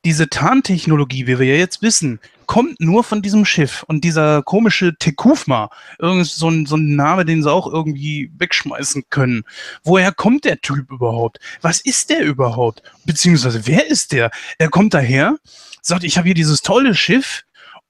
diese 0.05 0.29
Tarntechnologie, 0.29 1.29
wie 1.29 1.39
wir 1.39 1.47
ja 1.47 1.55
jetzt 1.55 1.81
wissen, 1.81 2.19
kommt 2.53 2.83
nur 2.83 3.03
von 3.03 3.23
diesem 3.23 3.47
Schiff. 3.47 3.83
Und 3.89 4.05
dieser 4.05 4.43
komische 4.43 4.95
Tekufma, 4.99 5.71
irgend 5.99 6.27
so 6.27 6.51
ein, 6.51 6.67
so 6.67 6.77
ein 6.77 6.97
Name, 6.97 7.25
den 7.25 7.43
sie 7.43 7.51
auch 7.51 7.67
irgendwie 7.67 8.31
wegschmeißen 8.37 9.05
können. 9.09 9.45
Woher 9.85 10.13
kommt 10.13 10.45
der 10.45 10.61
Typ 10.61 10.91
überhaupt? 10.91 11.39
Was 11.63 11.81
ist 11.81 12.11
der 12.11 12.23
überhaupt? 12.23 12.83
Beziehungsweise, 13.07 13.67
wer 13.67 13.87
ist 13.87 14.13
der? 14.13 14.31
Er 14.59 14.69
kommt 14.69 14.93
daher, 14.93 15.37
sagt, 15.81 16.05
ich 16.05 16.19
habe 16.19 16.27
hier 16.27 16.35
dieses 16.35 16.61
tolle 16.61 16.95
Schiff, 16.95 17.43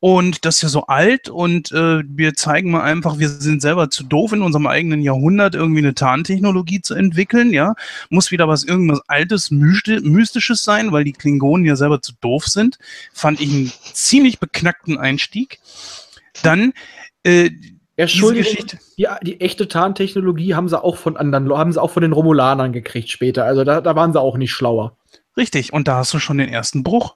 und 0.04 0.44
das 0.44 0.56
ist 0.56 0.62
ja 0.62 0.68
so 0.68 0.86
alt 0.86 1.28
und 1.28 1.70
äh, 1.70 2.02
wir 2.04 2.34
zeigen 2.34 2.72
mal 2.72 2.82
einfach, 2.82 3.20
wir 3.20 3.28
sind 3.28 3.62
selber 3.62 3.88
zu 3.88 4.02
doof 4.02 4.32
in 4.32 4.42
unserem 4.42 4.66
eigenen 4.66 5.00
Jahrhundert 5.00 5.54
irgendwie 5.54 5.78
eine 5.78 5.94
Tarntechnologie 5.94 6.82
zu 6.82 6.94
entwickeln, 6.94 7.52
ja. 7.52 7.76
Muss 8.10 8.32
wieder 8.32 8.48
was 8.48 8.64
irgendwas 8.64 9.00
Altes, 9.06 9.52
Mystisches 9.52 10.64
sein, 10.64 10.90
weil 10.90 11.04
die 11.04 11.12
Klingonen 11.12 11.64
ja 11.64 11.76
selber 11.76 12.02
zu 12.02 12.14
doof 12.20 12.48
sind. 12.48 12.80
Fand 13.12 13.40
ich 13.40 13.52
einen 13.52 13.72
ziemlich 13.92 14.40
beknackten 14.40 14.98
Einstieg. 14.98 15.60
Dann 16.42 16.72
äh, 17.22 17.50
Entschuldigung, 17.94 18.66
die, 18.98 19.06
die, 19.22 19.40
echte 19.40 19.68
Tarntechnologie 19.68 20.56
haben 20.56 20.68
sie 20.68 20.82
auch 20.82 20.96
von 20.96 21.16
anderen, 21.16 21.56
haben 21.56 21.72
sie 21.72 21.80
auch 21.80 21.92
von 21.92 22.02
den 22.02 22.12
Romulanern 22.12 22.72
gekriegt 22.72 23.08
später. 23.08 23.44
Also 23.44 23.62
da, 23.62 23.80
da 23.80 23.94
waren 23.94 24.12
sie 24.12 24.20
auch 24.20 24.36
nicht 24.36 24.50
schlauer. 24.50 24.96
Richtig, 25.36 25.72
und 25.72 25.86
da 25.86 25.98
hast 25.98 26.12
du 26.12 26.18
schon 26.18 26.38
den 26.38 26.48
ersten 26.48 26.82
Bruch. 26.82 27.14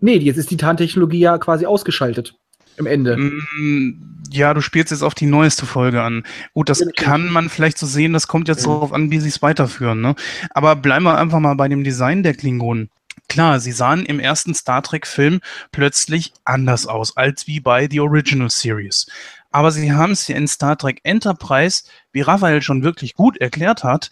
Nee, 0.00 0.16
jetzt 0.18 0.36
ist 0.36 0.50
die 0.50 0.56
Tarntechnologie 0.56 1.20
ja 1.20 1.38
quasi 1.38 1.66
ausgeschaltet. 1.66 2.34
Im 2.76 2.86
Ende. 2.86 3.16
Mm, 3.16 4.24
ja, 4.30 4.52
du 4.52 4.60
spielst 4.60 4.90
jetzt 4.90 5.02
auf 5.02 5.14
die 5.14 5.26
neueste 5.26 5.64
Folge 5.64 6.02
an. 6.02 6.24
Gut, 6.54 6.68
das 6.68 6.80
ja, 6.80 6.86
kann 6.96 7.30
man 7.30 7.48
vielleicht 7.48 7.78
so 7.78 7.86
sehen, 7.86 8.12
das 8.12 8.26
kommt 8.26 8.48
jetzt 8.48 8.66
ja. 8.66 8.72
darauf 8.72 8.92
an, 8.92 9.10
wie 9.10 9.20
sie 9.20 9.28
es 9.28 9.42
weiterführen. 9.42 10.00
Ne? 10.00 10.16
Aber 10.50 10.74
bleiben 10.74 11.04
wir 11.04 11.18
einfach 11.18 11.38
mal 11.38 11.54
bei 11.54 11.68
dem 11.68 11.84
Design 11.84 12.22
der 12.22 12.34
Klingonen. 12.34 12.90
Klar, 13.28 13.60
sie 13.60 13.72
sahen 13.72 14.04
im 14.04 14.20
ersten 14.20 14.54
Star 14.54 14.82
Trek-Film 14.82 15.40
plötzlich 15.72 16.32
anders 16.44 16.86
aus 16.86 17.16
als 17.16 17.46
wie 17.46 17.60
bei 17.60 17.88
The 17.88 18.00
Original 18.00 18.50
Series. 18.50 19.06
Aber 19.54 19.70
sie 19.70 19.92
haben 19.92 20.12
es 20.12 20.26
ja 20.26 20.34
in 20.34 20.48
Star 20.48 20.76
Trek 20.76 21.00
Enterprise, 21.04 21.84
wie 22.10 22.22
Raphael 22.22 22.60
schon 22.60 22.82
wirklich 22.82 23.14
gut 23.14 23.36
erklärt 23.36 23.84
hat, 23.84 24.10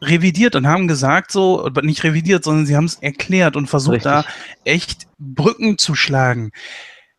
revidiert 0.00 0.56
und 0.56 0.66
haben 0.66 0.88
gesagt, 0.88 1.32
so, 1.32 1.68
nicht 1.82 2.04
revidiert, 2.04 2.44
sondern 2.44 2.66
sie 2.66 2.76
haben 2.76 2.84
es 2.84 2.96
erklärt 2.96 3.56
und 3.56 3.66
versucht 3.68 4.06
Richtig. 4.06 4.12
da 4.12 4.24
echt 4.64 5.06
Brücken 5.18 5.78
zu 5.78 5.94
schlagen. 5.94 6.52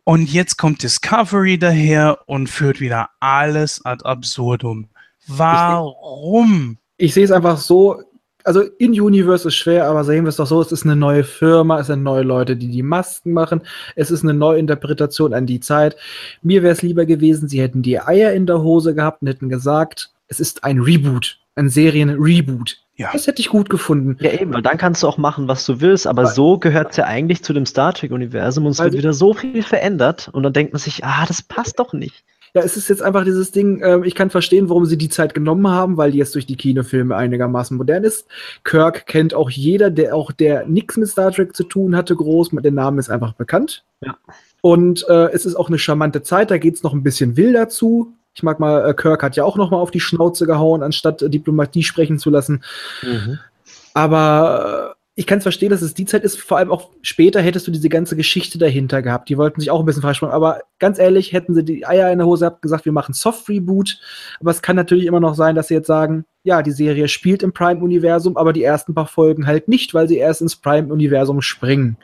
Und 0.03 0.31
jetzt 0.31 0.57
kommt 0.57 0.83
Discovery 0.83 1.57
daher 1.57 2.19
und 2.27 2.47
führt 2.47 2.79
wieder 2.79 3.09
alles 3.19 3.83
ad 3.83 4.05
absurdum. 4.05 4.87
Warum? 5.27 6.77
Ich, 6.97 7.07
ich 7.07 7.13
sehe 7.13 7.25
es 7.25 7.31
einfach 7.31 7.57
so, 7.57 8.01
also 8.45 8.61
in 8.61 8.91
Universe 8.99 9.49
ist 9.49 9.55
schwer, 9.55 9.85
aber 9.87 10.05
sehen 10.05 10.23
wir 10.23 10.29
es 10.29 10.37
doch 10.37 10.47
so, 10.47 10.61
es 10.61 10.71
ist 10.71 10.85
eine 10.85 10.95
neue 10.95 11.25
Firma, 11.25 11.81
es 11.81 11.87
sind 11.87 12.03
neue 12.03 12.23
Leute, 12.23 12.55
die 12.55 12.69
die 12.69 12.83
Masken 12.83 13.33
machen, 13.33 13.61
es 13.97 14.09
ist 14.09 14.23
eine 14.23 14.33
neue 14.33 14.59
Interpretation 14.59 15.33
an 15.33 15.45
die 15.45 15.59
Zeit. 15.59 15.97
Mir 16.41 16.63
wäre 16.63 16.71
es 16.71 16.81
lieber 16.81 17.05
gewesen, 17.05 17.49
sie 17.49 17.59
hätten 17.59 17.81
die 17.81 17.99
Eier 17.99 18.31
in 18.31 18.45
der 18.45 18.61
Hose 18.61 18.95
gehabt 18.95 19.21
und 19.21 19.27
hätten 19.27 19.49
gesagt, 19.49 20.11
es 20.29 20.39
ist 20.39 20.63
ein 20.63 20.79
Reboot 20.79 21.39
ein 21.57 21.69
Serien-Reboot. 21.69 22.77
Ja. 22.95 23.09
Das 23.13 23.27
hätte 23.27 23.41
ich 23.41 23.49
gut 23.49 23.69
gefunden. 23.69 24.17
Ja, 24.19 24.31
eben, 24.31 24.53
weil 24.53 24.63
dann 24.63 24.77
kannst 24.77 25.03
du 25.03 25.07
auch 25.07 25.17
machen, 25.17 25.47
was 25.47 25.65
du 25.65 25.81
willst, 25.81 26.07
aber 26.07 26.23
weil, 26.23 26.33
so 26.33 26.57
gehört 26.57 26.91
es 26.91 26.97
ja 26.97 27.05
eigentlich 27.05 27.43
zu 27.43 27.53
dem 27.53 27.65
Star 27.65 27.93
Trek-Universum 27.93 28.65
und 28.65 28.71
es 28.71 28.79
wird 28.79 28.93
wieder 28.93 29.13
so 29.13 29.33
viel 29.33 29.61
verändert 29.61 30.29
und 30.33 30.43
dann 30.43 30.53
denkt 30.53 30.73
man 30.73 30.79
sich, 30.79 31.03
ah, 31.03 31.25
das 31.27 31.41
passt 31.41 31.79
doch 31.79 31.93
nicht. 31.93 32.23
Ja, 32.53 32.63
es 32.63 32.75
ist 32.75 32.89
jetzt 32.89 33.03
einfach 33.03 33.23
dieses 33.23 33.51
Ding, 33.51 33.81
äh, 33.81 33.99
ich 34.03 34.15
kann 34.15 34.31
verstehen, 34.31 34.69
warum 34.69 34.85
sie 34.85 34.97
die 34.97 35.09
Zeit 35.09 35.35
genommen 35.35 35.67
haben, 35.67 35.97
weil 35.97 36.11
die 36.11 36.17
jetzt 36.17 36.33
durch 36.33 36.47
die 36.47 36.55
Kinofilme 36.55 37.15
einigermaßen 37.15 37.77
modern 37.77 38.03
ist. 38.03 38.25
Kirk 38.63 39.05
kennt 39.05 39.35
auch 39.35 39.51
jeder, 39.51 39.91
der 39.91 40.15
auch 40.15 40.31
der 40.31 40.65
nichts 40.65 40.97
mit 40.97 41.07
Star 41.07 41.31
Trek 41.31 41.55
zu 41.55 41.65
tun 41.65 41.95
hatte, 41.95 42.15
groß. 42.15 42.49
Der 42.51 42.71
Name 42.71 42.99
ist 42.99 43.09
einfach 43.09 43.33
bekannt. 43.33 43.83
Ja. 44.03 44.17
Und 44.61 45.07
äh, 45.07 45.29
es 45.33 45.45
ist 45.45 45.55
auch 45.55 45.67
eine 45.67 45.77
charmante 45.77 46.23
Zeit, 46.23 46.49
da 46.49 46.57
geht 46.57 46.73
es 46.73 46.83
noch 46.83 46.93
ein 46.93 47.03
bisschen 47.03 47.37
wilder 47.37 47.69
zu. 47.69 48.13
Ich 48.37 48.43
mag 48.43 48.59
mal, 48.59 48.87
äh, 48.87 48.93
Kirk 48.93 49.23
hat 49.23 49.35
ja 49.35 49.43
auch 49.43 49.57
noch 49.57 49.71
mal 49.71 49.79
auf 49.79 49.89
die 49.89 49.99
Schnauze 49.99 50.45
gehauen, 50.45 50.83
anstatt 50.83 51.23
äh, 51.23 51.29
Diplomatie 51.29 51.81
sprechen 51.81 52.19
zu 52.19 52.29
lassen. 52.29 52.63
Mhm. 53.01 53.39
Aber 53.95 54.91
äh, 54.91 54.97
ich 55.15 55.25
kann 55.25 55.39
es 55.39 55.43
verstehen, 55.43 55.71
dass 55.71 55.81
es 55.81 55.95
die 55.95 56.05
Zeit 56.05 56.23
ist. 56.23 56.39
Vor 56.39 56.59
allem 56.59 56.69
auch 56.69 56.91
später 57.01 57.41
hättest 57.41 57.65
du 57.65 57.71
diese 57.71 57.89
ganze 57.89 58.15
Geschichte 58.15 58.59
dahinter 58.59 59.01
gehabt. 59.01 59.27
Die 59.29 59.39
wollten 59.39 59.59
sich 59.59 59.71
auch 59.71 59.79
ein 59.79 59.87
bisschen 59.87 60.03
verspringen. 60.03 60.35
Aber 60.35 60.61
ganz 60.77 60.99
ehrlich, 60.99 61.33
hätten 61.33 61.55
sie 61.55 61.65
die 61.65 61.87
Eier 61.87 62.11
in 62.11 62.19
der 62.19 62.27
Hose 62.27 62.41
gehabt, 62.41 62.61
gesagt, 62.61 62.85
wir 62.85 62.91
machen 62.91 63.15
Soft 63.15 63.49
Reboot. 63.49 63.99
Aber 64.39 64.51
es 64.51 64.61
kann 64.61 64.75
natürlich 64.75 65.07
immer 65.07 65.19
noch 65.19 65.33
sein, 65.33 65.55
dass 65.55 65.69
sie 65.69 65.73
jetzt 65.73 65.87
sagen, 65.87 66.25
ja, 66.43 66.61
die 66.61 66.69
Serie 66.69 67.07
spielt 67.07 67.41
im 67.41 67.53
Prime-Universum, 67.53 68.37
aber 68.37 68.53
die 68.53 68.63
ersten 68.63 68.93
paar 68.93 69.07
Folgen 69.07 69.47
halt 69.47 69.67
nicht, 69.67 69.95
weil 69.95 70.07
sie 70.07 70.17
erst 70.17 70.43
ins 70.43 70.55
Prime-Universum 70.57 71.41
springen. 71.41 71.97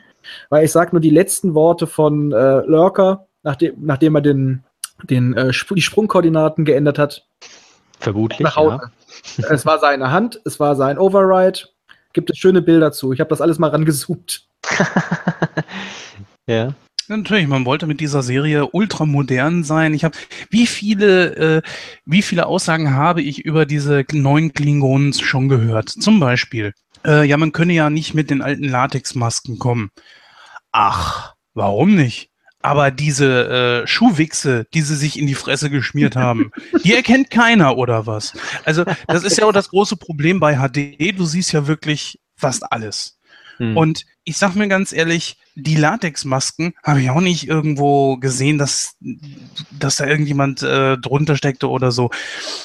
Weil 0.50 0.64
ich 0.64 0.72
sag 0.72 0.92
nur 0.92 1.00
die 1.00 1.10
letzten 1.10 1.54
Worte 1.54 1.86
von 1.86 2.32
äh, 2.32 2.66
Lurker, 2.66 3.28
nachdem, 3.44 3.74
nachdem 3.78 4.16
er 4.16 4.22
den 4.22 4.64
den, 5.02 5.34
äh, 5.34 5.52
die 5.70 5.82
Sprungkoordinaten 5.82 6.64
geändert 6.64 6.98
hat. 6.98 7.26
Vermutlich. 8.00 8.40
Nach 8.40 8.56
Hause. 8.56 8.90
Ja. 9.36 9.50
es 9.50 9.64
war 9.64 9.78
seine 9.78 10.10
Hand, 10.10 10.40
es 10.44 10.60
war 10.60 10.76
sein 10.76 10.98
Override. 10.98 11.60
Gibt 12.12 12.30
es 12.30 12.38
schöne 12.38 12.62
Bilder 12.62 12.92
zu. 12.92 13.12
Ich 13.12 13.20
habe 13.20 13.30
das 13.30 13.40
alles 13.40 13.58
mal 13.58 13.70
rangezoomt. 13.70 14.46
ja. 16.46 16.74
Natürlich, 17.08 17.46
man 17.46 17.66
wollte 17.66 17.86
mit 17.86 18.00
dieser 18.00 18.22
Serie 18.22 18.66
ultramodern 18.66 19.62
sein. 19.62 19.92
Ich 19.92 20.04
habe, 20.04 20.16
wie 20.48 20.66
viele, 20.66 21.58
äh, 21.58 21.62
wie 22.06 22.22
viele 22.22 22.46
Aussagen 22.46 22.94
habe 22.94 23.20
ich 23.20 23.44
über 23.44 23.66
diese 23.66 24.04
neuen 24.12 24.54
Klingonen 24.54 25.12
schon 25.12 25.48
gehört? 25.48 25.90
Zum 25.90 26.18
Beispiel, 26.18 26.72
äh, 27.04 27.26
ja, 27.26 27.36
man 27.36 27.52
könne 27.52 27.74
ja 27.74 27.90
nicht 27.90 28.14
mit 28.14 28.30
den 28.30 28.40
alten 28.40 28.64
Latexmasken 28.64 29.58
kommen. 29.58 29.90
Ach, 30.72 31.34
warum 31.52 31.94
nicht? 31.94 32.30
Aber 32.64 32.90
diese 32.90 33.82
äh, 33.82 33.86
Schuhwichse, 33.86 34.66
die 34.72 34.80
sie 34.80 34.96
sich 34.96 35.18
in 35.18 35.26
die 35.26 35.34
Fresse 35.34 35.68
geschmiert 35.68 36.16
haben, 36.16 36.50
die 36.82 36.94
erkennt 36.94 37.28
keiner 37.30 37.76
oder 37.76 38.06
was? 38.06 38.32
Also 38.64 38.84
das 39.06 39.22
ist 39.22 39.36
ja 39.36 39.44
auch 39.44 39.52
das 39.52 39.68
große 39.68 39.96
Problem 39.96 40.40
bei 40.40 40.56
HD. 40.56 41.18
Du 41.18 41.26
siehst 41.26 41.52
ja 41.52 41.66
wirklich 41.66 42.18
fast 42.36 42.72
alles. 42.72 43.18
Hm. 43.58 43.76
Und 43.76 44.06
ich 44.24 44.38
sag 44.38 44.54
mir 44.54 44.66
ganz 44.66 44.94
ehrlich, 44.94 45.36
die 45.54 45.76
Latexmasken 45.76 46.72
habe 46.82 47.02
ich 47.02 47.10
auch 47.10 47.20
nicht 47.20 47.46
irgendwo 47.46 48.16
gesehen, 48.16 48.56
dass, 48.56 48.96
dass 49.78 49.96
da 49.96 50.06
irgendjemand 50.06 50.62
äh, 50.62 50.96
drunter 50.96 51.36
steckte 51.36 51.68
oder 51.68 51.92
so. 51.92 52.08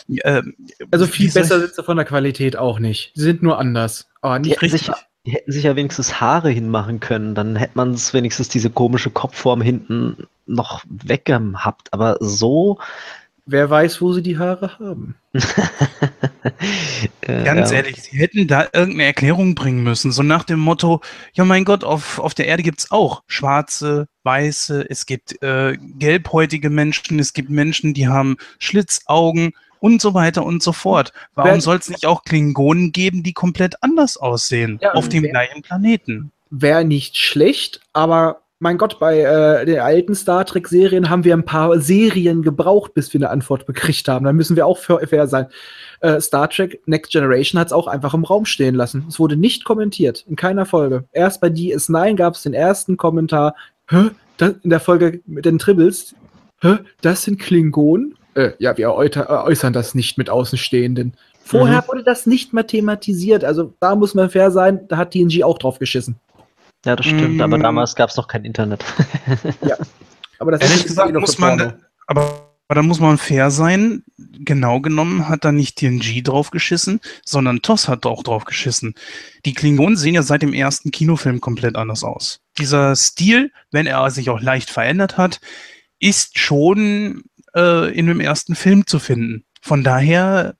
Äh, 0.07 0.43
also 0.91 1.07
viel 1.07 1.29
besser 1.29 1.59
sind 1.59 1.75
sie 1.75 1.83
von 1.83 1.97
der 1.97 2.05
Qualität 2.05 2.55
auch 2.55 2.79
nicht. 2.79 3.11
Sie 3.15 3.23
sind 3.23 3.43
nur 3.43 3.59
anders. 3.59 4.07
Aber 4.21 4.39
nicht 4.39 4.53
ja, 4.53 4.59
richtig. 4.59 4.83
Sicher, 4.83 4.97
die 5.29 5.35
hätten 5.35 5.51
sich 5.51 5.63
ja 5.63 5.75
wenigstens 5.75 6.19
Haare 6.19 6.49
hinmachen 6.49 6.99
können, 6.99 7.35
dann 7.35 7.55
hätte 7.55 7.73
man 7.75 7.91
es 7.93 8.15
wenigstens 8.15 8.49
diese 8.49 8.71
komische 8.71 9.11
Kopfform 9.11 9.61
hinten 9.61 10.25
noch 10.47 10.83
weggehabt. 10.89 11.93
Aber 11.93 12.17
so. 12.19 12.79
Wer 13.45 13.69
weiß, 13.69 14.01
wo 14.01 14.11
sie 14.11 14.23
die 14.23 14.39
Haare 14.39 14.79
haben. 14.79 15.13
Ganz 17.21 17.69
ja. 17.69 17.77
ehrlich, 17.77 18.01
sie 18.01 18.17
hätten 18.17 18.47
da 18.47 18.63
irgendeine 18.73 19.03
Erklärung 19.03 19.53
bringen 19.53 19.83
müssen. 19.83 20.11
So 20.11 20.23
nach 20.23 20.43
dem 20.43 20.59
Motto: 20.59 21.01
Ja, 21.33 21.45
mein 21.45 21.63
Gott, 21.63 21.83
auf, 21.83 22.17
auf 22.17 22.33
der 22.33 22.47
Erde 22.47 22.63
gibt 22.63 22.79
es 22.79 22.89
auch 22.89 23.21
schwarze, 23.27 24.07
weiße, 24.23 24.89
es 24.89 25.05
gibt 25.05 25.43
äh, 25.43 25.77
gelbhäutige 25.99 26.71
Menschen, 26.71 27.19
es 27.19 27.33
gibt 27.33 27.51
Menschen, 27.51 27.93
die 27.93 28.07
haben 28.07 28.37
Schlitzaugen 28.57 29.51
und 29.79 30.01
so 30.01 30.13
weiter 30.13 30.45
und 30.45 30.63
so 30.63 30.73
fort. 30.73 31.11
Warum 31.35 31.61
soll 31.61 31.77
es 31.77 31.89
nicht 31.89 32.05
auch 32.05 32.23
Klingonen 32.23 32.91
geben, 32.91 33.23
die 33.23 33.33
komplett 33.33 33.81
anders 33.81 34.17
aussehen 34.17 34.79
ja, 34.81 34.93
auf 34.93 35.09
dem 35.09 35.23
wär, 35.23 35.31
gleichen 35.31 35.61
Planeten? 35.61 36.31
Wäre 36.49 36.85
nicht 36.85 37.17
schlecht, 37.17 37.81
aber 37.93 38.41
mein 38.61 38.77
Gott, 38.77 38.99
bei 38.99 39.21
äh, 39.21 39.65
den 39.65 39.79
alten 39.79 40.15
Star 40.15 40.45
Trek-Serien 40.45 41.09
haben 41.09 41.23
wir 41.23 41.33
ein 41.33 41.45
paar 41.45 41.79
Serien 41.79 42.41
gebraucht, 42.41 42.93
bis 42.93 43.13
wir 43.13 43.19
eine 43.19 43.29
Antwort 43.29 43.65
gekriegt 43.65 44.09
haben. 44.09 44.25
Da 44.25 44.33
müssen 44.33 44.57
wir 44.57 44.65
auch 44.65 44.77
fair 44.77 45.27
sein. 45.27 45.47
Äh, 46.01 46.19
Star 46.19 46.49
Trek 46.49 46.81
Next 46.85 47.11
Generation 47.13 47.59
hat 47.59 47.67
es 47.67 47.73
auch 47.73 47.87
einfach 47.87 48.13
im 48.13 48.25
Raum 48.25 48.45
stehen 48.45 48.75
lassen. 48.75 49.05
Es 49.07 49.17
wurde 49.17 49.37
nicht 49.37 49.63
kommentiert, 49.63 50.25
in 50.27 50.35
keiner 50.35 50.65
Folge. 50.65 51.05
Erst 51.13 51.39
bei 51.39 51.47
DS9 51.47 52.15
gab 52.15 52.35
es 52.35 52.43
den 52.43 52.53
ersten 52.53 52.97
Kommentar, 52.97 53.55
Hä? 53.89 54.11
In 54.39 54.69
der 54.69 54.79
Folge 54.79 55.21
mit 55.25 55.45
den 55.45 55.57
Tribbles, 55.57 56.13
Hä? 56.61 56.77
das 57.01 57.23
sind 57.23 57.39
Klingonen? 57.39 58.15
Äh, 58.35 58.51
ja, 58.59 58.77
wir 58.77 58.93
äußern 58.93 59.73
das 59.73 59.95
nicht 59.95 60.17
mit 60.17 60.29
Außenstehenden. 60.29 61.13
Vorher 61.43 61.81
mhm. 61.81 61.87
wurde 61.87 62.03
das 62.03 62.25
nicht 62.25 62.53
mehr 62.53 62.67
thematisiert. 62.67 63.43
Also 63.43 63.73
da 63.79 63.95
muss 63.95 64.13
man 64.13 64.29
fair 64.29 64.51
sein, 64.51 64.87
da 64.87 64.97
hat 64.97 65.11
TNG 65.11 65.43
auch 65.43 65.57
drauf 65.57 65.79
geschissen. 65.79 66.15
Ja, 66.85 66.95
das 66.95 67.07
stimmt, 67.07 67.35
mhm. 67.35 67.41
aber 67.41 67.57
damals 67.57 67.95
gab 67.95 68.09
es 68.09 68.15
noch 68.15 68.27
kein 68.27 68.45
Internet. 68.45 68.85
ja. 69.67 69.75
Aber 70.37 70.51
das 70.51 70.61
Ehrlich 70.61 70.77
ist 70.77 70.87
gesagt, 70.87 71.13
muss 71.13 71.37
man, 71.37 71.73
aber, 72.07 72.21
aber 72.67 72.75
da 72.75 72.81
muss 72.83 72.99
man 72.99 73.17
fair 73.17 73.51
sein. 73.51 74.03
Genau 74.17 74.79
genommen 74.79 75.27
hat 75.27 75.43
da 75.43 75.51
nicht 75.51 75.77
TNG 75.77 76.23
drauf 76.23 76.51
geschissen, 76.51 77.01
sondern 77.25 77.61
TOS 77.61 77.89
hat 77.89 78.05
auch 78.05 78.23
drauf 78.23 78.45
geschissen. 78.45 78.95
Die 79.45 79.53
Klingonen 79.53 79.97
sehen 79.97 80.15
ja 80.15 80.21
seit 80.21 80.41
dem 80.41 80.53
ersten 80.53 80.91
Kinofilm 80.91 81.41
komplett 81.41 81.75
anders 81.75 82.03
aus. 82.03 82.39
Dieser 82.57 82.95
Stil, 82.95 83.51
wenn 83.71 83.87
er 83.87 84.09
sich 84.11 84.29
auch 84.29 84.39
leicht 84.39 84.69
verändert 84.69 85.17
hat, 85.17 85.41
ist 85.99 86.39
schon 86.39 87.23
äh, 87.55 87.91
in 87.93 88.07
dem 88.07 88.19
ersten 88.19 88.55
Film 88.55 88.87
zu 88.87 88.99
finden. 88.99 89.43
Von 89.61 89.83
daher 89.83 90.55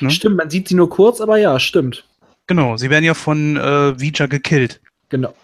Ne? 0.00 0.10
Stimmt, 0.10 0.36
man 0.36 0.50
sieht 0.50 0.68
sie 0.68 0.74
nur 0.74 0.90
kurz, 0.90 1.20
aber 1.20 1.36
ja, 1.36 1.58
stimmt. 1.58 2.04
Genau, 2.46 2.76
sie 2.76 2.90
werden 2.90 3.04
ja 3.04 3.14
von 3.14 3.56
äh, 3.56 3.98
Vija 3.98 4.26
gekillt. 4.26 4.80
Genau. 5.08 5.34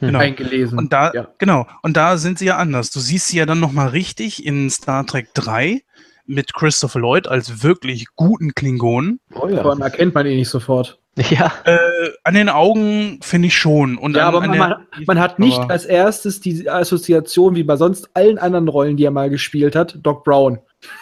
Genau. 0.00 0.18
Eingelesen. 0.18 0.76
Und 0.76 0.92
da, 0.92 1.12
ja. 1.14 1.28
genau, 1.38 1.66
und 1.82 1.96
da 1.96 2.18
sind 2.18 2.38
sie 2.38 2.46
ja 2.46 2.58
anders. 2.58 2.90
Du 2.90 3.00
siehst 3.00 3.28
sie 3.28 3.38
ja 3.38 3.46
dann 3.46 3.60
nochmal 3.60 3.88
richtig 3.88 4.44
in 4.44 4.68
Star 4.68 5.06
Trek 5.06 5.32
3 5.34 5.82
mit 6.26 6.52
Christopher 6.52 6.98
Lloyd 6.98 7.28
als 7.28 7.62
wirklich 7.62 8.06
guten 8.14 8.54
Klingonen. 8.54 9.20
Oh 9.34 9.48
Vor 9.48 9.70
allem 9.70 9.80
erkennt 9.80 10.14
man 10.14 10.26
ihn 10.26 10.36
nicht 10.36 10.48
sofort. 10.48 10.98
Ja. 11.30 11.52
Äh, 11.64 11.78
an 12.24 12.34
den 12.34 12.48
Augen 12.48 13.20
finde 13.22 13.48
ich 13.48 13.56
schon. 13.56 13.96
Und 13.96 14.16
ja, 14.16 14.28
an, 14.28 14.34
aber 14.34 14.42
an 14.42 14.50
man, 14.50 14.58
man, 14.58 14.86
man 15.06 15.20
hat 15.20 15.38
nicht 15.38 15.58
aber- 15.58 15.70
als 15.70 15.84
erstes 15.84 16.40
die 16.40 16.68
Assoziation 16.68 17.54
wie 17.54 17.62
bei 17.62 17.76
sonst 17.76 18.08
allen 18.14 18.38
anderen 18.38 18.68
Rollen, 18.68 18.96
die 18.96 19.04
er 19.04 19.10
mal 19.10 19.30
gespielt 19.30 19.76
hat, 19.76 19.98
Doc 20.02 20.24
Brown. 20.24 20.58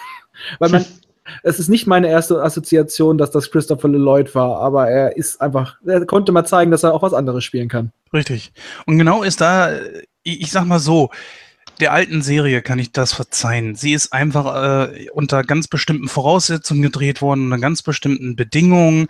Weil 0.58 0.70
man, 0.70 0.84
es 1.42 1.58
ist 1.58 1.68
nicht 1.68 1.86
meine 1.86 2.08
erste 2.08 2.42
Assoziation, 2.42 3.16
dass 3.16 3.30
das 3.30 3.50
Christopher 3.50 3.88
Lloyd 3.88 4.34
war, 4.34 4.60
aber 4.60 4.88
er 4.88 5.16
ist 5.16 5.40
einfach, 5.40 5.76
er 5.86 6.04
konnte 6.04 6.32
mal 6.32 6.44
zeigen, 6.44 6.70
dass 6.70 6.82
er 6.82 6.92
auch 6.92 7.02
was 7.02 7.14
anderes 7.14 7.44
spielen 7.44 7.68
kann. 7.68 7.92
Richtig. 8.12 8.52
Und 8.86 8.98
genau 8.98 9.22
ist 9.22 9.40
da, 9.40 9.72
ich, 10.22 10.42
ich 10.42 10.50
sag 10.50 10.66
mal 10.66 10.78
so, 10.78 11.10
der 11.80 11.92
alten 11.92 12.22
Serie 12.22 12.60
kann 12.62 12.78
ich 12.78 12.92
das 12.92 13.12
verzeihen. 13.12 13.74
Sie 13.74 13.94
ist 13.94 14.12
einfach 14.12 14.90
äh, 14.90 15.08
unter 15.10 15.42
ganz 15.42 15.68
bestimmten 15.68 16.08
Voraussetzungen 16.08 16.82
gedreht 16.82 17.22
worden, 17.22 17.46
unter 17.46 17.58
ganz 17.58 17.82
bestimmten 17.82 18.36
Bedingungen. 18.36 19.08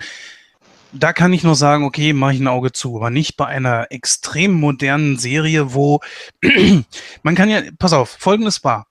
Da 0.92 1.12
kann 1.12 1.32
ich 1.32 1.42
nur 1.42 1.54
sagen, 1.54 1.84
okay, 1.84 2.12
mache 2.12 2.34
ich 2.34 2.40
ein 2.40 2.48
Auge 2.48 2.72
zu, 2.72 2.96
aber 2.96 3.10
nicht 3.10 3.36
bei 3.36 3.46
einer 3.46 3.86
extrem 3.90 4.52
modernen 4.52 5.16
Serie, 5.18 5.74
wo 5.74 6.00
man 7.22 7.34
kann 7.34 7.48
ja, 7.48 7.60
pass 7.78 7.92
auf, 7.92 8.10
folgendes 8.10 8.62
war. 8.62 8.86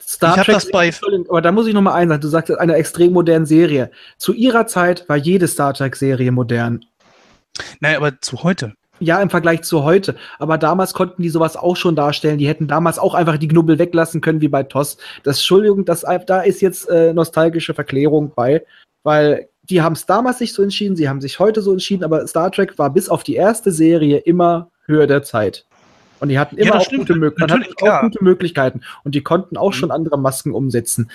Star 0.00 0.36
Ich 0.38 0.44
Trek, 0.44 0.54
das 0.54 0.70
bei- 0.70 0.92
aber 1.28 1.40
da 1.42 1.52
muss 1.52 1.66
ich 1.66 1.74
noch 1.74 1.82
mal 1.82 1.94
eins 1.94 2.10
sagen. 2.10 2.20
Du 2.20 2.28
sagst, 2.28 2.50
eine 2.58 2.74
extrem 2.74 3.12
moderne 3.12 3.46
Serie. 3.46 3.90
Zu 4.18 4.32
ihrer 4.32 4.66
Zeit 4.66 5.08
war 5.08 5.16
jede 5.16 5.48
Star 5.48 5.72
Trek-Serie 5.72 6.30
modern. 6.32 6.84
Naja, 7.80 7.96
aber 7.98 8.20
zu 8.20 8.42
heute. 8.42 8.74
Ja, 8.98 9.20
im 9.20 9.30
Vergleich 9.30 9.62
zu 9.62 9.84
heute. 9.84 10.16
Aber 10.38 10.58
damals 10.58 10.94
konnten 10.94 11.22
die 11.22 11.28
sowas 11.28 11.56
auch 11.56 11.76
schon 11.76 11.96
darstellen. 11.96 12.38
Die 12.38 12.48
hätten 12.48 12.66
damals 12.66 12.98
auch 12.98 13.14
einfach 13.14 13.36
die 13.38 13.48
Knubbel 13.48 13.78
weglassen 13.78 14.20
können, 14.20 14.40
wie 14.40 14.48
bei 14.48 14.62
TOS. 14.62 14.96
Das, 15.22 15.36
Entschuldigung, 15.38 15.84
das, 15.84 16.04
da 16.26 16.40
ist 16.40 16.60
jetzt 16.60 16.88
äh, 16.88 17.12
nostalgische 17.12 17.74
Verklärung 17.74 18.32
bei, 18.34 18.64
weil 19.02 19.48
die 19.68 19.82
haben 19.82 19.94
es 19.94 20.06
damals 20.06 20.40
nicht 20.40 20.54
so 20.54 20.62
entschieden, 20.62 20.96
sie 20.96 21.08
haben 21.08 21.20
sich 21.20 21.38
heute 21.38 21.62
so 21.62 21.72
entschieden, 21.72 22.04
aber 22.04 22.26
Star 22.26 22.50
Trek 22.52 22.78
war 22.78 22.90
bis 22.90 23.08
auf 23.08 23.22
die 23.24 23.34
erste 23.34 23.72
Serie 23.72 24.18
immer 24.18 24.70
Höhe 24.86 25.06
der 25.06 25.22
Zeit. 25.22 25.66
Und 26.20 26.28
die 26.30 26.38
hatten 26.38 26.56
Ja, 26.56 26.64
immer 26.64 26.74
das 26.78 26.86
auch, 26.86 26.92
gute, 26.92 27.14
man 27.16 27.32
hatte 27.50 27.68
auch 27.82 28.00
gute 28.00 28.24
Möglichkeiten. 28.24 28.80
Und 29.04 29.14
die 29.14 29.22
konnten 29.22 29.56
auch 29.56 29.70
Mhm. 29.70 29.74
schon 29.74 29.90
andere 29.90 30.18
Masken 30.18 30.52
umsetzen. 30.52 31.10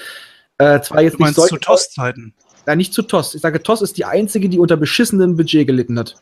Äh, 0.58 0.82
zwar 0.82 1.02
jetzt 1.02 1.14
Du 1.14 1.18
nicht 1.18 1.20
meinst 1.20 1.36
zu 1.36 1.42
solche- 1.48 1.60
TOS-Zeiten. 1.60 2.34
Nein, 2.68 2.78
nicht 2.78 2.94
zu 2.94 3.02
TOS. 3.02 3.34
Ich 3.34 3.42
sage, 3.42 3.64
TOS 3.64 3.82
ist 3.82 3.98
die 3.98 4.06
einzige, 4.06 4.48
die 4.48 4.60
unter 4.60 4.78
beschissenem 4.78 5.36
Budget 5.36 5.66
gelitten 5.66 5.98
hat. 5.98 6.16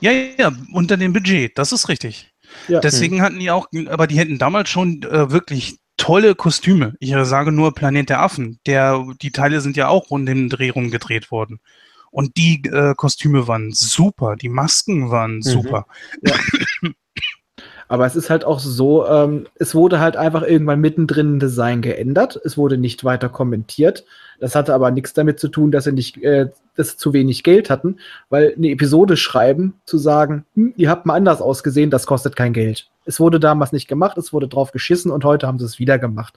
Ja, 0.00 0.10
ja, 0.12 0.24
ja, 0.38 0.52
unter 0.72 0.96
dem 0.96 1.12
Budget, 1.12 1.58
das 1.58 1.72
ist 1.72 1.88
richtig. 1.90 2.32
Ja. 2.68 2.80
Deswegen 2.80 3.20
hatten 3.20 3.38
die 3.38 3.50
auch, 3.50 3.66
aber 3.88 4.06
die 4.06 4.18
hätten 4.18 4.38
damals 4.38 4.70
schon 4.70 5.02
äh, 5.02 5.30
wirklich 5.30 5.76
tolle 5.96 6.34
Kostüme. 6.34 6.94
Ich 7.00 7.14
sage 7.22 7.52
nur 7.52 7.74
Planet 7.74 8.08
der 8.08 8.22
Affen. 8.22 8.58
Der, 8.66 9.04
die 9.20 9.32
Teile 9.32 9.60
sind 9.60 9.76
ja 9.76 9.88
auch 9.88 10.10
rund 10.10 10.28
im 10.28 10.48
Dreh 10.48 10.70
rum 10.70 10.90
gedreht 10.90 11.30
worden. 11.30 11.60
Und 12.10 12.36
die 12.36 12.62
äh, 12.64 12.94
Kostüme 12.94 13.46
waren 13.46 13.72
super, 13.72 14.36
die 14.36 14.48
Masken 14.48 15.10
waren 15.10 15.42
super. 15.42 15.86
Aber 17.88 18.06
es 18.06 18.16
ist 18.16 18.30
halt 18.30 18.44
auch 18.44 18.58
so, 18.58 19.06
ähm, 19.06 19.46
es 19.56 19.74
wurde 19.74 20.00
halt 20.00 20.16
einfach 20.16 20.42
irgendwann 20.42 20.80
mittendrin 20.80 21.36
ein 21.36 21.40
Design 21.40 21.82
geändert. 21.82 22.40
Es 22.44 22.56
wurde 22.56 22.78
nicht 22.78 23.04
weiter 23.04 23.28
kommentiert. 23.28 24.04
Das 24.40 24.54
hatte 24.54 24.74
aber 24.74 24.90
nichts 24.90 25.12
damit 25.14 25.38
zu 25.40 25.48
tun, 25.48 25.70
dass 25.70 25.84
sie 25.84 25.92
nicht, 25.92 26.22
äh, 26.22 26.50
dass 26.74 26.90
sie 26.90 26.96
zu 26.96 27.12
wenig 27.12 27.42
Geld 27.42 27.70
hatten, 27.70 27.98
weil 28.28 28.54
eine 28.56 28.70
Episode 28.70 29.16
schreiben, 29.16 29.74
zu 29.84 29.98
sagen, 29.98 30.44
hm, 30.54 30.74
ihr 30.76 30.90
habt 30.90 31.06
mal 31.06 31.14
anders 31.14 31.40
ausgesehen, 31.40 31.90
das 31.90 32.06
kostet 32.06 32.36
kein 32.36 32.52
Geld. 32.52 32.88
Es 33.04 33.20
wurde 33.20 33.40
damals 33.40 33.72
nicht 33.72 33.88
gemacht, 33.88 34.18
es 34.18 34.32
wurde 34.32 34.48
drauf 34.48 34.72
geschissen 34.72 35.10
und 35.10 35.24
heute 35.24 35.46
haben 35.46 35.58
sie 35.58 35.64
es 35.64 35.78
wieder 35.78 35.98
gemacht. 35.98 36.34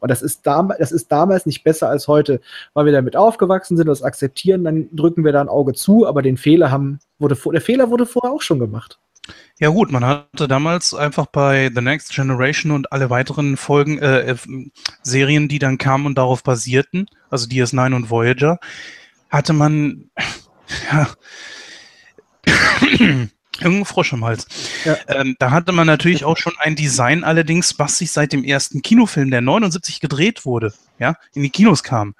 Und 0.00 0.10
das 0.10 0.22
ist, 0.22 0.46
dam 0.46 0.72
das 0.78 0.92
ist 0.92 1.10
damals 1.10 1.46
nicht 1.46 1.64
besser 1.64 1.88
als 1.88 2.08
heute, 2.08 2.40
weil 2.74 2.84
wir 2.84 2.92
damit 2.92 3.16
aufgewachsen 3.16 3.76
sind, 3.76 3.86
das 3.86 4.02
akzeptieren, 4.02 4.64
dann 4.64 4.88
drücken 4.92 5.24
wir 5.24 5.32
da 5.32 5.40
ein 5.40 5.48
Auge 5.48 5.72
zu, 5.72 6.06
aber 6.06 6.22
den 6.22 6.36
Fehler 6.36 6.70
haben, 6.70 7.00
wurde 7.18 7.36
der 7.52 7.60
Fehler 7.60 7.90
wurde 7.90 8.06
vorher 8.06 8.32
auch 8.32 8.42
schon 8.42 8.58
gemacht. 8.58 8.98
Ja 9.58 9.70
gut, 9.70 9.90
man 9.90 10.04
hatte 10.04 10.46
damals 10.46 10.94
einfach 10.94 11.26
bei 11.26 11.70
The 11.74 11.80
Next 11.80 12.14
Generation 12.14 12.72
und 12.72 12.92
alle 12.92 13.10
weiteren 13.10 13.56
Folgen, 13.56 13.98
äh, 13.98 14.32
äh, 14.32 14.36
Serien, 15.02 15.48
die 15.48 15.58
dann 15.58 15.78
kamen 15.78 16.06
und 16.06 16.16
darauf 16.16 16.42
basierten, 16.42 17.08
also 17.30 17.48
DS9 17.48 17.94
und 17.94 18.10
Voyager, 18.10 18.58
hatte 19.30 19.52
man 19.52 20.10
ja, 20.92 21.08
irgendeinen 23.60 23.84
Frosch 23.84 24.12
im 24.12 24.24
Hals. 24.24 24.46
Ja. 24.84 24.96
Ähm, 25.08 25.36
da 25.38 25.50
hatte 25.50 25.72
man 25.72 25.86
natürlich 25.86 26.24
auch 26.24 26.36
schon 26.36 26.54
ein 26.58 26.76
Design 26.76 27.24
allerdings, 27.24 27.78
was 27.78 27.98
sich 27.98 28.12
seit 28.12 28.32
dem 28.32 28.44
ersten 28.44 28.82
Kinofilm, 28.82 29.30
der 29.30 29.40
79 29.40 30.00
gedreht 30.00 30.44
wurde, 30.44 30.72
ja, 30.98 31.16
in 31.34 31.42
die 31.42 31.50
Kinos 31.50 31.82
kam. 31.82 32.14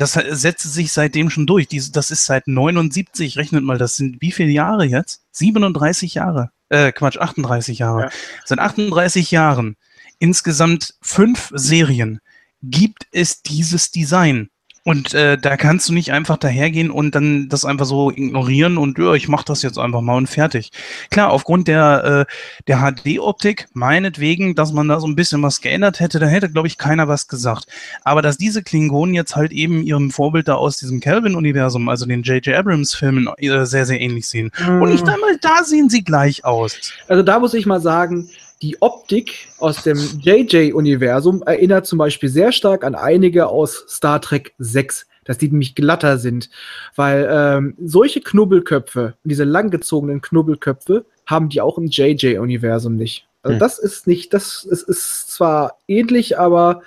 Das 0.00 0.14
setzte 0.14 0.68
sich 0.68 0.92
seitdem 0.92 1.28
schon 1.28 1.46
durch. 1.46 1.68
Dies, 1.68 1.92
das 1.92 2.10
ist 2.10 2.24
seit 2.24 2.48
79, 2.48 3.36
rechnet 3.36 3.64
mal, 3.64 3.76
das 3.76 3.96
sind 3.96 4.22
wie 4.22 4.32
viele 4.32 4.48
Jahre 4.48 4.86
jetzt? 4.86 5.20
37 5.32 6.14
Jahre. 6.14 6.52
Äh, 6.70 6.90
Quatsch, 6.92 7.18
38 7.18 7.80
Jahre. 7.80 8.04
Ja. 8.04 8.10
Seit 8.46 8.60
38 8.60 9.30
Jahren, 9.30 9.76
insgesamt 10.18 10.94
fünf 11.02 11.50
Serien, 11.52 12.20
gibt 12.62 13.08
es 13.12 13.42
dieses 13.42 13.90
Design. 13.90 14.48
Und 14.82 15.12
äh, 15.12 15.36
da 15.36 15.58
kannst 15.58 15.90
du 15.90 15.92
nicht 15.92 16.10
einfach 16.10 16.38
dahergehen 16.38 16.90
und 16.90 17.14
dann 17.14 17.50
das 17.50 17.66
einfach 17.66 17.84
so 17.84 18.10
ignorieren 18.10 18.78
und 18.78 18.98
ja, 18.98 19.12
ich 19.12 19.28
mach 19.28 19.42
das 19.42 19.60
jetzt 19.60 19.78
einfach 19.78 20.00
mal 20.00 20.16
und 20.16 20.26
fertig. 20.26 20.70
Klar, 21.10 21.30
aufgrund 21.30 21.68
der, 21.68 22.26
äh, 22.26 22.32
der 22.66 22.78
HD-Optik, 22.78 23.68
meinetwegen, 23.74 24.54
dass 24.54 24.72
man 24.72 24.88
da 24.88 24.98
so 24.98 25.06
ein 25.06 25.16
bisschen 25.16 25.42
was 25.42 25.60
geändert 25.60 26.00
hätte, 26.00 26.18
da 26.18 26.26
hätte, 26.26 26.50
glaube 26.50 26.66
ich, 26.66 26.78
keiner 26.78 27.08
was 27.08 27.28
gesagt. 27.28 27.66
Aber 28.04 28.22
dass 28.22 28.38
diese 28.38 28.62
Klingonen 28.62 29.14
jetzt 29.14 29.36
halt 29.36 29.52
eben 29.52 29.82
ihrem 29.82 30.10
Vorbild 30.10 30.48
da 30.48 30.54
aus 30.54 30.78
diesem 30.78 31.00
Kelvin-Universum, 31.00 31.90
also 31.90 32.06
den 32.06 32.22
J.J. 32.22 32.56
Abrams-Filmen, 32.56 33.28
äh, 33.36 33.66
sehr, 33.66 33.84
sehr 33.84 34.00
ähnlich 34.00 34.28
sehen. 34.28 34.50
Und 34.66 34.88
nicht 34.88 35.06
einmal 35.06 35.36
da 35.42 35.62
sehen 35.62 35.90
sie 35.90 36.02
gleich 36.02 36.46
aus. 36.46 36.94
Also 37.06 37.22
da 37.22 37.38
muss 37.38 37.52
ich 37.52 37.66
mal 37.66 37.82
sagen, 37.82 38.30
die 38.62 38.80
Optik 38.82 39.48
aus 39.58 39.82
dem 39.82 39.98
JJ-Universum 40.20 41.42
erinnert 41.42 41.86
zum 41.86 41.98
Beispiel 41.98 42.28
sehr 42.28 42.52
stark 42.52 42.84
an 42.84 42.94
einige 42.94 43.48
aus 43.48 43.84
Star 43.88 44.20
Trek 44.20 44.54
6, 44.58 45.06
dass 45.24 45.38
die 45.38 45.48
nämlich 45.48 45.74
glatter 45.74 46.18
sind. 46.18 46.50
Weil 46.94 47.28
ähm, 47.30 47.74
solche 47.82 48.20
Knubbelköpfe, 48.20 49.14
diese 49.24 49.44
langgezogenen 49.44 50.20
Knubbelköpfe, 50.20 51.06
haben 51.26 51.48
die 51.48 51.60
auch 51.60 51.78
im 51.78 51.86
JJ-Universum 51.86 52.96
nicht. 52.96 53.26
Also 53.42 53.54
Hm. 53.54 53.60
das 53.60 53.78
ist 53.78 54.06
nicht, 54.06 54.34
das 54.34 54.64
ist, 54.64 54.82
ist 54.82 55.30
zwar 55.30 55.78
ähnlich, 55.88 56.38
aber 56.38 56.82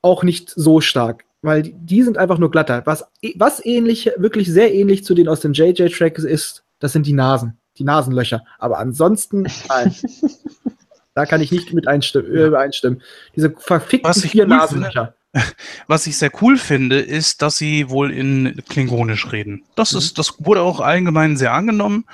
auch 0.00 0.22
nicht 0.22 0.50
so 0.50 0.80
stark. 0.80 1.24
Weil 1.42 1.62
die, 1.62 2.04
sind 2.04 2.18
einfach 2.18 2.38
nur 2.38 2.50
glatter. 2.50 2.82
Was, 2.84 3.04
was 3.34 3.64
ähnlich, 3.66 4.10
wirklich 4.16 4.48
sehr 4.48 4.72
ähnlich 4.72 5.04
zu 5.04 5.14
den 5.14 5.28
aus 5.28 5.40
dem 5.40 5.52
JJ-Tracks 5.52 6.22
ist, 6.22 6.62
das 6.78 6.92
sind 6.92 7.06
die 7.06 7.12
Nasen, 7.12 7.58
die 7.78 7.84
Nasenlöcher. 7.84 8.44
Aber 8.58 8.78
ansonsten, 8.78 9.46
nein. 9.68 9.94
Da 11.14 11.26
kann 11.26 11.40
ich 11.42 11.52
nicht 11.52 11.72
mit 11.74 11.88
einstimmen, 11.88 12.34
Ja. 12.34 12.46
übereinstimmen. 12.46 13.02
Diese 13.36 13.50
verfickten 13.58 14.08
Was 14.08 14.24
ich 14.24 14.30
vier 14.32 14.44
cool 14.44 14.48
Nasenlöcher. 14.50 15.14
Was 15.86 16.06
ich 16.06 16.16
sehr 16.18 16.30
cool 16.42 16.56
finde, 16.58 16.98
ist, 17.00 17.40
dass 17.42 17.56
sie 17.56 17.88
wohl 17.88 18.10
in 18.12 18.62
Klingonisch 18.68 19.32
reden. 19.32 19.62
Das 19.76 19.92
Mhm. 19.92 19.98
ist, 19.98 20.18
das 20.18 20.34
wurde 20.38 20.60
auch 20.60 20.80
allgemein 20.80 21.36
sehr 21.36 21.52
angenommen 21.54 22.04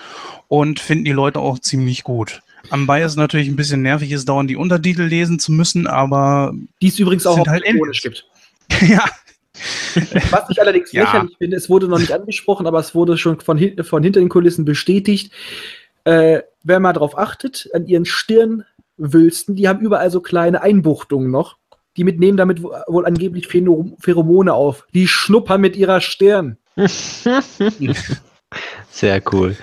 und 0.47 0.79
finden 0.81 1.05
die 1.05 1.13
Leute 1.13 1.41
auch 1.41 1.59
ziemlich 1.59 2.05
gut. 2.05 2.43
Am 2.71 2.87
Bei 2.87 3.03
ist 3.03 3.17
natürlich 3.17 3.49
ein 3.49 3.57
bisschen 3.57 3.83
nervig, 3.83 4.13
ist 4.13 4.29
dauernd 4.29 4.51
die 4.51 4.57
Untertitel 4.57 5.03
lesen 5.03 5.39
zu 5.39 5.53
müssen, 5.53 5.87
aber 5.87 6.53
Die 6.83 6.89
es 6.89 6.99
übrigens 6.99 7.27
auch 7.27 7.39
auf 7.39 7.49
halt 7.49 7.65
Klingonisch 7.65 8.03
gibt. 8.03 8.25
ja, 8.83 9.05
Was 10.31 10.49
ich 10.51 10.61
allerdings 10.61 10.93
Ja. 10.93 11.03
lächerlich 11.05 11.37
finde, 11.39 11.57
es 11.57 11.69
wurde 11.69 11.89
noch 11.89 11.99
nicht 11.99 12.13
angesprochen, 12.13 12.67
aber 12.67 12.79
es 12.79 12.95
wurde 12.95 13.17
schon 13.19 13.41
von, 13.41 13.59
hin, 13.59 13.83
von 13.83 14.03
hinter 14.03 14.21
den 14.21 14.29
Kulissen 14.29 14.65
bestätigt. 14.65 15.33
Äh, 16.05 16.43
wer 16.63 16.79
mal 16.79 16.93
drauf 16.93 17.19
achtet, 17.19 17.69
an 17.75 17.87
ihren 17.87 18.05
Stirnwülsten, 18.99 19.57
die 19.57 19.69
haben 19.69 19.81
überall 19.81 20.11
so 20.11 20.21
kleine 20.21 20.63
Einbuchtungen 20.63 21.31
noch. 21.31 21.57
Die 21.97 22.05
mitnehmen 22.05 22.37
damit 22.37 22.63
wo- 22.63 22.73
wohl 22.87 23.07
angeblich 23.07 23.49
Pheromone 23.49 24.53
auf. 24.53 24.87
Die 24.95 25.09
schnuppern 25.09 25.61
mit 25.61 25.77
ihrer 25.77 26.01
Stirn. 26.01 26.59
Sehr 28.91 29.23
cool. 29.33 29.57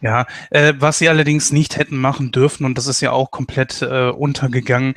ja. 0.00 0.26
Äh, 0.50 0.74
was 0.78 0.98
sie 0.98 1.08
allerdings 1.08 1.52
nicht 1.52 1.76
hätten 1.76 1.96
machen 1.96 2.32
dürfen, 2.32 2.64
und 2.64 2.76
das 2.78 2.86
ist 2.86 3.00
ja 3.00 3.12
auch 3.12 3.30
komplett 3.30 3.82
äh, 3.82 4.10
untergegangen, 4.10 4.94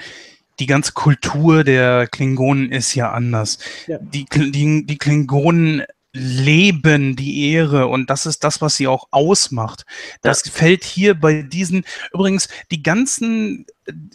die 0.60 0.66
ganze 0.68 0.92
Kultur 0.94 1.64
der 1.64 2.08
Klingonen 2.08 2.72
ist 2.72 2.94
ja 2.96 3.12
anders. 3.12 3.58
Ja. 3.88 3.98
Die, 4.00 4.26
die, 4.26 4.86
die 4.86 4.98
Klingonen 4.98 5.84
leben 6.14 7.16
die 7.16 7.52
Ehre 7.52 7.88
und 7.88 8.10
das 8.10 8.26
ist 8.26 8.44
das, 8.44 8.62
was 8.62 8.76
sie 8.76 8.88
auch 8.88 9.08
ausmacht. 9.12 9.86
Das 10.22 10.42
fällt 10.42 10.84
hier 10.84 11.14
bei 11.20 11.42
diesen, 11.42 11.86
übrigens, 12.14 12.50
die 12.70 12.84
ganzen, 12.84 13.66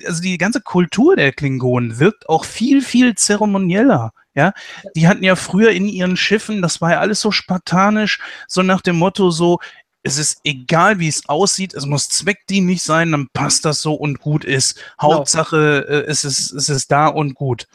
also 0.05 0.23
die 0.23 0.39
ganze 0.39 0.61
Kultur 0.61 1.17
der 1.17 1.33
Klingonen 1.33 1.99
wirkt 1.99 2.29
auch 2.29 2.45
viel, 2.45 2.83
viel 2.83 3.15
zeremonieller. 3.15 4.13
Ja, 4.35 4.53
die 4.95 5.09
hatten 5.09 5.25
ja 5.25 5.35
früher 5.35 5.71
in 5.71 5.89
ihren 5.89 6.19
Schiffen, 6.19 6.61
das 6.61 6.83
war 6.83 6.91
ja 6.91 7.01
alles 7.01 7.21
so 7.21 7.31
spartanisch, 7.31 8.21
so 8.47 8.63
nach 8.63 8.83
dem 8.83 8.97
Motto 8.97 9.31
so, 9.31 9.61
es 10.07 10.19
ist 10.19 10.41
egal, 10.45 10.99
wie 11.01 11.09
es 11.09 11.29
aussieht, 11.29 11.75
es 11.75 11.85
muss 11.85 12.09
zweckdienlich 12.09 12.83
sein, 12.83 13.11
dann 13.13 13.29
passt 13.33 13.65
das 13.65 13.83
so 13.83 13.95
und 13.95 14.21
gut 14.21 14.45
ist. 14.45 14.77
Genau. 14.77 15.15
Hauptsache, 15.15 15.87
äh, 15.89 16.11
es, 16.11 16.25
ist, 16.25 16.53
es 16.53 16.69
ist 16.69 16.93
da 16.93 17.09
und 17.09 17.35
gut. 17.35 17.67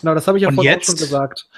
Genau, 0.00 0.14
das 0.14 0.26
habe 0.28 0.38
ich 0.38 0.42
ja 0.42 0.52
vorhin 0.52 0.72
auch 0.72 0.76
jetzt? 0.76 0.86
schon 0.86 0.96
gesagt. 0.96 1.48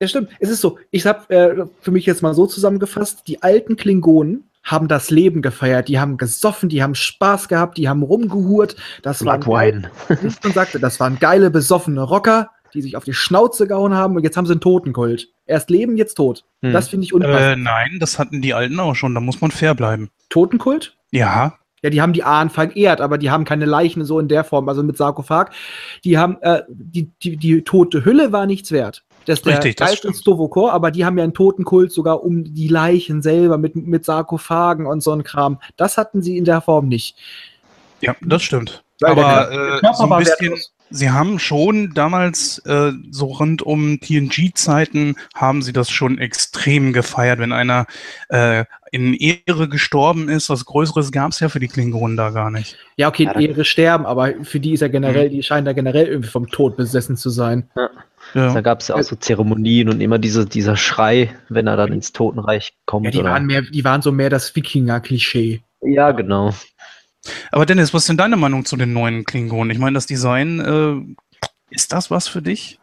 Ja. 0.00 0.08
Stimmt. 0.08 0.30
Es 0.40 0.50
ist 0.50 0.60
so, 0.60 0.78
ich 0.90 1.06
habe 1.06 1.34
äh, 1.34 1.64
für 1.80 1.90
mich 1.90 2.06
jetzt 2.06 2.22
mal 2.22 2.34
so 2.34 2.46
zusammengefasst, 2.46 3.22
die 3.26 3.42
alten 3.42 3.76
Klingonen 3.76 4.44
haben 4.62 4.88
das 4.88 5.10
Leben 5.10 5.42
gefeiert, 5.42 5.88
die 5.88 5.98
haben 5.98 6.16
gesoffen, 6.16 6.68
die 6.68 6.82
haben 6.82 6.94
Spaß 6.96 7.48
gehabt, 7.48 7.78
die 7.78 7.88
haben 7.88 8.02
rumgehurt. 8.02 8.76
Das 9.02 9.24
waren, 9.24 9.40
Blood 9.40 9.60
Wine. 9.60 9.90
wie 10.08 10.26
ich 10.26 10.34
schon 10.42 10.52
sagte, 10.52 10.80
das 10.80 10.98
waren 10.98 11.18
geile, 11.18 11.50
besoffene 11.50 12.02
Rocker, 12.02 12.50
die 12.74 12.82
sich 12.82 12.96
auf 12.96 13.04
die 13.04 13.14
Schnauze 13.14 13.68
gehauen 13.68 13.94
haben 13.94 14.16
und 14.16 14.24
jetzt 14.24 14.36
haben 14.36 14.44
sie 14.44 14.52
einen 14.52 14.60
Totenkult. 14.60 15.28
Erst 15.46 15.70
leben, 15.70 15.96
jetzt 15.96 16.14
tot. 16.14 16.44
Hm. 16.62 16.72
Das 16.72 16.88
finde 16.88 17.04
ich 17.04 17.14
unpassend. 17.14 17.40
Äh, 17.40 17.56
nein, 17.56 17.98
das 18.00 18.18
hatten 18.18 18.42
die 18.42 18.54
Alten 18.54 18.80
auch 18.80 18.96
schon, 18.96 19.14
da 19.14 19.20
muss 19.20 19.40
man 19.40 19.52
fair 19.52 19.74
bleiben. 19.74 20.10
Totenkult? 20.28 20.96
Ja, 21.12 21.56
Ja, 21.82 21.90
die 21.90 22.02
haben 22.02 22.12
die 22.12 22.24
Ahnen 22.24 22.50
verehrt, 22.50 23.00
aber 23.00 23.18
die 23.18 23.30
haben 23.30 23.44
keine 23.44 23.66
Leichen 23.66 24.04
so 24.04 24.18
in 24.18 24.26
der 24.26 24.42
Form, 24.42 24.68
also 24.68 24.82
mit 24.82 24.96
Sarkophag. 24.96 25.50
Die 26.02 26.18
haben, 26.18 26.38
äh, 26.40 26.62
die, 26.68 27.12
die, 27.22 27.36
die 27.36 27.62
tote 27.62 28.04
Hülle 28.04 28.32
war 28.32 28.46
nichts 28.46 28.72
wert. 28.72 29.04
Das 29.26 29.40
ist 29.40 29.46
der 29.46 29.56
Richtig, 29.58 29.76
das 29.76 29.90
Geist 29.90 30.04
des 30.04 30.20
Stovokor, 30.20 30.72
aber 30.72 30.90
die 30.90 31.04
haben 31.04 31.18
ja 31.18 31.24
einen 31.24 31.34
Totenkult 31.34 31.92
sogar 31.92 32.22
um 32.24 32.44
die 32.54 32.68
Leichen 32.68 33.22
selber 33.22 33.58
mit, 33.58 33.74
mit 33.74 34.04
Sarkophagen 34.04 34.86
und 34.86 35.02
so 35.02 35.12
ein 35.12 35.24
Kram. 35.24 35.58
Das 35.76 35.98
hatten 35.98 36.22
sie 36.22 36.38
in 36.38 36.44
der 36.44 36.60
Form 36.60 36.88
nicht. 36.88 37.16
ja, 38.00 38.14
das 38.22 38.42
stimmt. 38.42 38.82
Weil 39.00 39.14
der 39.14 39.26
Aber 39.26 39.82
äh, 39.82 39.94
so 39.94 40.10
ein 40.10 40.18
bisschen, 40.18 40.54
sie 40.88 41.10
haben 41.10 41.38
schon 41.38 41.92
damals, 41.94 42.58
äh, 42.60 42.92
so 43.10 43.26
rund 43.26 43.60
um 43.62 44.00
TNG-Zeiten, 44.00 45.16
haben 45.34 45.60
sie 45.60 45.72
das 45.72 45.90
schon 45.90 46.18
extrem 46.18 46.92
gefeiert, 46.94 47.38
wenn 47.38 47.52
einer 47.52 47.86
äh, 48.30 48.64
in 48.92 49.12
Ehre 49.12 49.68
gestorben 49.68 50.28
ist. 50.30 50.48
Was 50.48 50.64
Größeres 50.64 51.12
gab 51.12 51.32
es 51.32 51.40
ja 51.40 51.50
für 51.50 51.60
die 51.60 51.68
Klingonen 51.68 52.16
da 52.16 52.30
gar 52.30 52.50
nicht. 52.50 52.78
Ja, 52.96 53.08
okay, 53.08 53.24
Ja, 53.24 53.38
Ehre 53.38 53.64
sterben, 53.66 54.06
aber 54.06 54.32
für 54.44 54.60
die 54.60 54.72
ist 54.72 54.80
ja 54.80 54.88
Mhm. 54.88 54.92
generell, 54.92 55.28
die 55.28 55.42
scheinen 55.42 55.66
da 55.66 55.72
generell 55.74 56.06
irgendwie 56.06 56.30
vom 56.30 56.48
Tod 56.48 56.76
besessen 56.76 57.16
zu 57.16 57.28
sein. 57.28 57.68
Da 57.74 57.90
Ja. 58.36 58.60
gab 58.60 58.80
es 58.80 58.88
ja 58.88 58.96
auch 58.96 59.02
so 59.02 59.16
Zeremonien 59.16 59.88
und 59.88 60.00
immer 60.00 60.18
diese, 60.18 60.46
dieser 60.46 60.76
Schrei, 60.76 61.34
wenn 61.48 61.66
er 61.66 61.76
dann 61.76 61.92
ins 61.92 62.12
Totenreich 62.12 62.74
kommt. 62.84 63.06
Ja, 63.06 63.10
die 63.10 63.18
oder? 63.18 63.30
waren 63.30 63.46
mehr, 63.46 63.62
die 63.62 63.84
waren 63.84 64.02
so 64.02 64.12
mehr 64.12 64.30
das 64.30 64.54
Wikinger-Klischee. 64.54 65.62
ja 65.82 66.12
genau. 66.12 66.52
Aber 67.50 67.66
Dennis, 67.66 67.92
was 67.92 68.02
ist 68.02 68.08
denn 68.08 68.16
deine 68.16 68.36
Meinung 68.36 68.64
zu 68.64 68.76
den 68.76 68.92
neuen 68.92 69.24
Klingonen? 69.24 69.70
Ich 69.70 69.78
meine, 69.78 69.94
das 69.94 70.06
Design, 70.06 70.60
äh, 70.60 71.74
ist 71.74 71.92
das 71.92 72.10
was 72.10 72.28
für 72.28 72.42
dich? 72.42 72.78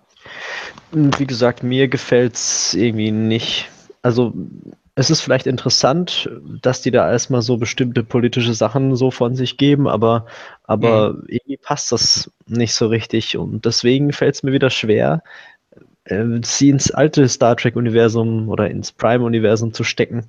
Und 0.91 1.19
Wie 1.19 1.27
gesagt, 1.27 1.63
mir 1.63 1.87
gefällt 1.87 2.35
es 2.35 2.73
irgendwie 2.73 3.11
nicht. 3.11 3.69
Also, 4.01 4.33
es 4.95 5.09
ist 5.09 5.21
vielleicht 5.21 5.47
interessant, 5.47 6.29
dass 6.61 6.81
die 6.81 6.91
da 6.91 7.11
erstmal 7.11 7.41
so 7.41 7.57
bestimmte 7.57 8.03
politische 8.03 8.53
Sachen 8.53 8.95
so 8.95 9.09
von 9.09 9.35
sich 9.35 9.57
geben, 9.57 9.87
aber, 9.87 10.27
aber 10.63 11.17
irgendwie 11.27 11.57
passt 11.57 11.91
das 11.91 12.31
nicht 12.45 12.75
so 12.75 12.87
richtig. 12.87 13.37
Und 13.37 13.65
deswegen 13.65 14.13
fällt 14.13 14.35
es 14.35 14.43
mir 14.43 14.51
wieder 14.51 14.69
schwer, 14.69 15.23
äh, 16.05 16.23
sie 16.43 16.69
ins 16.69 16.91
alte 16.91 17.27
Star 17.27 17.55
Trek-Universum 17.57 18.49
oder 18.49 18.69
ins 18.69 18.91
Prime-Universum 18.91 19.73
zu 19.73 19.83
stecken. 19.83 20.27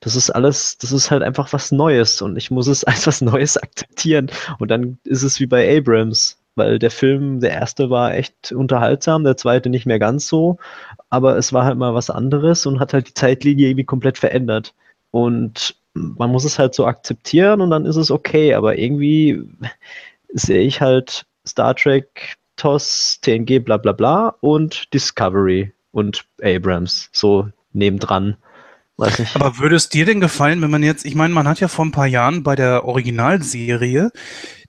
Das 0.00 0.16
ist 0.16 0.30
alles, 0.30 0.78
das 0.78 0.92
ist 0.92 1.10
halt 1.10 1.22
einfach 1.22 1.52
was 1.52 1.72
Neues 1.72 2.22
und 2.22 2.36
ich 2.36 2.50
muss 2.50 2.68
es 2.68 2.84
als 2.84 3.06
was 3.06 3.20
Neues 3.20 3.56
akzeptieren. 3.58 4.30
Und 4.58 4.70
dann 4.70 4.98
ist 5.04 5.22
es 5.22 5.40
wie 5.40 5.46
bei 5.46 5.76
Abrams, 5.78 6.37
weil 6.58 6.78
der 6.78 6.90
Film, 6.90 7.40
der 7.40 7.52
erste 7.52 7.90
war 7.90 8.14
echt 8.14 8.52
unterhaltsam, 8.52 9.24
der 9.24 9.36
zweite 9.36 9.70
nicht 9.70 9.86
mehr 9.86 9.98
ganz 9.98 10.28
so, 10.28 10.58
aber 11.10 11.36
es 11.36 11.52
war 11.52 11.64
halt 11.64 11.78
mal 11.78 11.94
was 11.94 12.10
anderes 12.10 12.66
und 12.66 12.80
hat 12.80 12.92
halt 12.92 13.08
die 13.08 13.14
Zeitlinie 13.14 13.68
irgendwie 13.68 13.84
komplett 13.84 14.18
verändert. 14.18 14.74
Und 15.10 15.76
man 15.94 16.30
muss 16.30 16.44
es 16.44 16.58
halt 16.58 16.74
so 16.74 16.86
akzeptieren 16.86 17.60
und 17.60 17.70
dann 17.70 17.86
ist 17.86 17.96
es 17.96 18.10
okay, 18.10 18.54
aber 18.54 18.78
irgendwie 18.78 19.42
sehe 20.32 20.60
ich 20.62 20.80
halt 20.80 21.24
Star 21.46 21.74
Trek, 21.74 22.36
TOS, 22.56 23.20
TNG, 23.22 23.60
bla 23.60 23.78
bla 23.78 23.92
bla 23.92 24.34
und 24.40 24.92
Discovery 24.92 25.72
und 25.92 26.24
Abrams 26.42 27.08
so 27.12 27.48
nebendran. 27.72 28.36
Aber 29.34 29.58
würde 29.58 29.76
es 29.76 29.88
dir 29.88 30.04
denn 30.04 30.20
gefallen, 30.20 30.60
wenn 30.60 30.72
man 30.72 30.82
jetzt, 30.82 31.06
ich 31.06 31.14
meine, 31.14 31.32
man 31.32 31.46
hat 31.46 31.60
ja 31.60 31.68
vor 31.68 31.84
ein 31.84 31.92
paar 31.92 32.08
Jahren 32.08 32.42
bei 32.42 32.56
der 32.56 32.84
Originalserie 32.84 34.10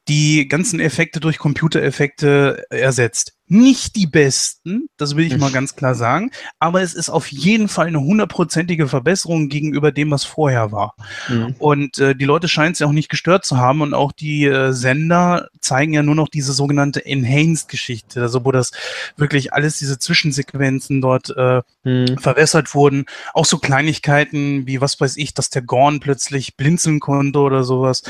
die 0.09 0.47
ganzen 0.47 0.79
Effekte 0.79 1.19
durch 1.19 1.37
Computereffekte 1.37 2.65
ersetzt. 2.69 3.33
Nicht 3.51 3.95
die 3.95 4.05
besten, 4.05 4.89
das 4.97 5.15
will 5.15 5.25
ich 5.25 5.35
mal 5.37 5.51
ganz 5.51 5.75
klar 5.75 5.95
sagen, 5.95 6.29
aber 6.59 6.83
es 6.83 6.93
ist 6.93 7.09
auf 7.09 7.27
jeden 7.31 7.67
Fall 7.67 7.87
eine 7.87 7.99
hundertprozentige 7.99 8.87
Verbesserung 8.87 9.49
gegenüber 9.49 9.91
dem, 9.91 10.11
was 10.11 10.23
vorher 10.23 10.71
war. 10.71 10.93
Mhm. 11.27 11.55
Und 11.57 11.97
äh, 11.97 12.15
die 12.15 12.25
Leute 12.25 12.47
scheinen 12.47 12.73
es 12.73 12.79
ja 12.79 12.85
auch 12.85 12.91
nicht 12.91 13.09
gestört 13.09 13.45
zu 13.45 13.57
haben 13.57 13.81
und 13.81 13.95
auch 13.95 14.11
die 14.11 14.45
äh, 14.45 14.71
Sender 14.71 15.49
zeigen 15.61 15.93
ja 15.93 16.03
nur 16.03 16.13
noch 16.13 16.27
diese 16.27 16.53
sogenannte 16.53 17.03
Enhanced-Geschichte, 17.03 18.21
also 18.21 18.45
wo 18.45 18.51
das 18.51 18.71
wirklich 19.17 19.51
alles, 19.51 19.79
diese 19.79 19.97
Zwischensequenzen 19.97 21.01
dort 21.01 21.35
äh, 21.35 21.61
Mhm. 21.83 22.17
verwässert 22.17 22.75
wurden. 22.75 23.05
Auch 23.33 23.45
so 23.45 23.57
Kleinigkeiten 23.57 24.67
wie, 24.67 24.81
was 24.81 24.99
weiß 24.99 25.17
ich, 25.17 25.33
dass 25.33 25.49
der 25.49 25.61
Gorn 25.61 25.99
plötzlich 25.99 26.57
blinzeln 26.57 26.99
konnte 26.99 27.39
oder 27.39 27.63
sowas. 27.63 28.03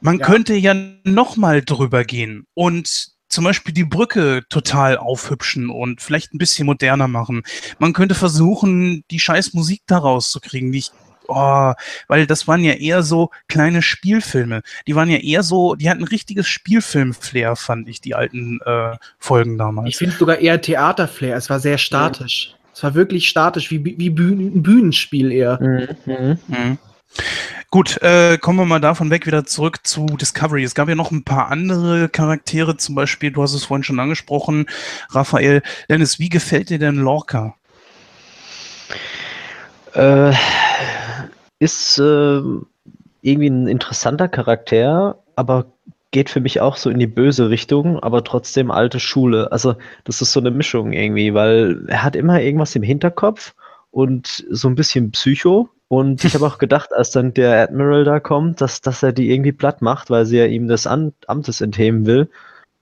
Man 0.00 0.18
Ja. 0.18 0.26
könnte 0.26 0.54
ja 0.54 0.74
noch 1.04 1.36
mal 1.36 1.62
drüber 1.62 2.04
gehen 2.04 2.46
und 2.54 3.08
zum 3.28 3.44
Beispiel 3.44 3.74
die 3.74 3.84
Brücke 3.84 4.42
total 4.48 4.96
aufhübschen 4.96 5.68
und 5.68 6.00
vielleicht 6.00 6.32
ein 6.32 6.38
bisschen 6.38 6.66
moderner 6.66 7.08
machen. 7.08 7.42
Man 7.78 7.92
könnte 7.92 8.14
versuchen, 8.14 9.04
die 9.10 9.20
scheiß 9.20 9.52
Musik 9.54 9.82
da 9.86 9.98
rauszukriegen, 9.98 10.72
die 10.72 10.78
ich 10.78 10.90
Oh, 11.30 11.74
weil 12.06 12.26
das 12.26 12.48
waren 12.48 12.64
ja 12.64 12.72
eher 12.72 13.02
so 13.02 13.28
kleine 13.48 13.82
Spielfilme. 13.82 14.62
Die 14.86 14.94
waren 14.94 15.10
ja 15.10 15.18
eher 15.18 15.42
so, 15.42 15.74
die 15.74 15.90
hatten 15.90 16.04
richtiges 16.04 16.48
Spielfilm-Flair, 16.48 17.54
fand 17.54 17.86
ich, 17.90 18.00
die 18.00 18.14
alten 18.14 18.60
äh, 18.64 18.96
Folgen 19.18 19.58
damals. 19.58 19.90
Ich 19.90 19.96
finde 19.98 20.16
sogar 20.16 20.38
eher 20.38 20.58
Theaterflair. 20.58 21.36
Es 21.36 21.50
war 21.50 21.60
sehr 21.60 21.76
statisch. 21.76 22.54
Es 22.72 22.82
war 22.82 22.94
wirklich 22.94 23.28
statisch, 23.28 23.70
wie, 23.70 23.84
wie 23.84 24.08
Bühnen, 24.08 24.54
ein 24.56 24.62
Bühnenspiel 24.62 25.30
eher. 25.30 25.60
Mhm. 26.06 26.38
Mhm. 26.46 26.78
Gut, 27.70 28.00
äh, 28.00 28.38
kommen 28.38 28.58
wir 28.58 28.64
mal 28.64 28.80
davon 28.80 29.10
weg 29.10 29.26
wieder 29.26 29.44
zurück 29.44 29.86
zu 29.86 30.06
Discovery. 30.06 30.64
Es 30.64 30.74
gab 30.74 30.88
ja 30.88 30.94
noch 30.94 31.10
ein 31.10 31.24
paar 31.24 31.50
andere 31.50 32.08
Charaktere, 32.08 32.78
zum 32.78 32.94
Beispiel, 32.94 33.30
du 33.30 33.42
hast 33.42 33.52
es 33.52 33.66
vorhin 33.66 33.82
schon 33.82 34.00
angesprochen, 34.00 34.64
Raphael. 35.10 35.62
Dennis, 35.90 36.18
wie 36.18 36.30
gefällt 36.30 36.70
dir 36.70 36.78
denn 36.78 36.96
Lorca? 36.96 37.56
Äh, 39.92 40.32
ist 41.58 41.98
äh, 41.98 42.40
irgendwie 43.20 43.50
ein 43.50 43.68
interessanter 43.68 44.28
Charakter, 44.28 45.18
aber 45.36 45.66
geht 46.10 46.30
für 46.30 46.40
mich 46.40 46.62
auch 46.62 46.78
so 46.78 46.88
in 46.88 46.98
die 46.98 47.06
böse 47.06 47.50
Richtung, 47.50 47.98
aber 48.00 48.24
trotzdem 48.24 48.70
alte 48.70 48.98
Schule. 48.98 49.52
Also 49.52 49.76
das 50.04 50.22
ist 50.22 50.32
so 50.32 50.40
eine 50.40 50.50
Mischung 50.50 50.94
irgendwie, 50.94 51.34
weil 51.34 51.84
er 51.88 52.02
hat 52.02 52.16
immer 52.16 52.40
irgendwas 52.40 52.74
im 52.76 52.82
Hinterkopf 52.82 53.54
und 53.90 54.46
so 54.48 54.68
ein 54.68 54.74
bisschen 54.74 55.10
Psycho. 55.10 55.68
Und 55.88 56.24
ich 56.24 56.34
habe 56.34 56.46
auch 56.46 56.58
gedacht, 56.58 56.92
als 56.92 57.10
dann 57.10 57.34
der 57.34 57.62
Admiral 57.62 58.04
da 58.04 58.20
kommt, 58.20 58.60
dass, 58.60 58.80
dass 58.80 59.02
er 59.02 59.12
die 59.12 59.30
irgendwie 59.30 59.52
platt 59.52 59.82
macht, 59.82 60.10
weil 60.10 60.26
sie 60.26 60.38
ja 60.38 60.46
ihm 60.46 60.68
des 60.68 60.86
An 60.86 61.12
Amtes 61.26 61.60
entheben 61.60 62.06
will. 62.06 62.30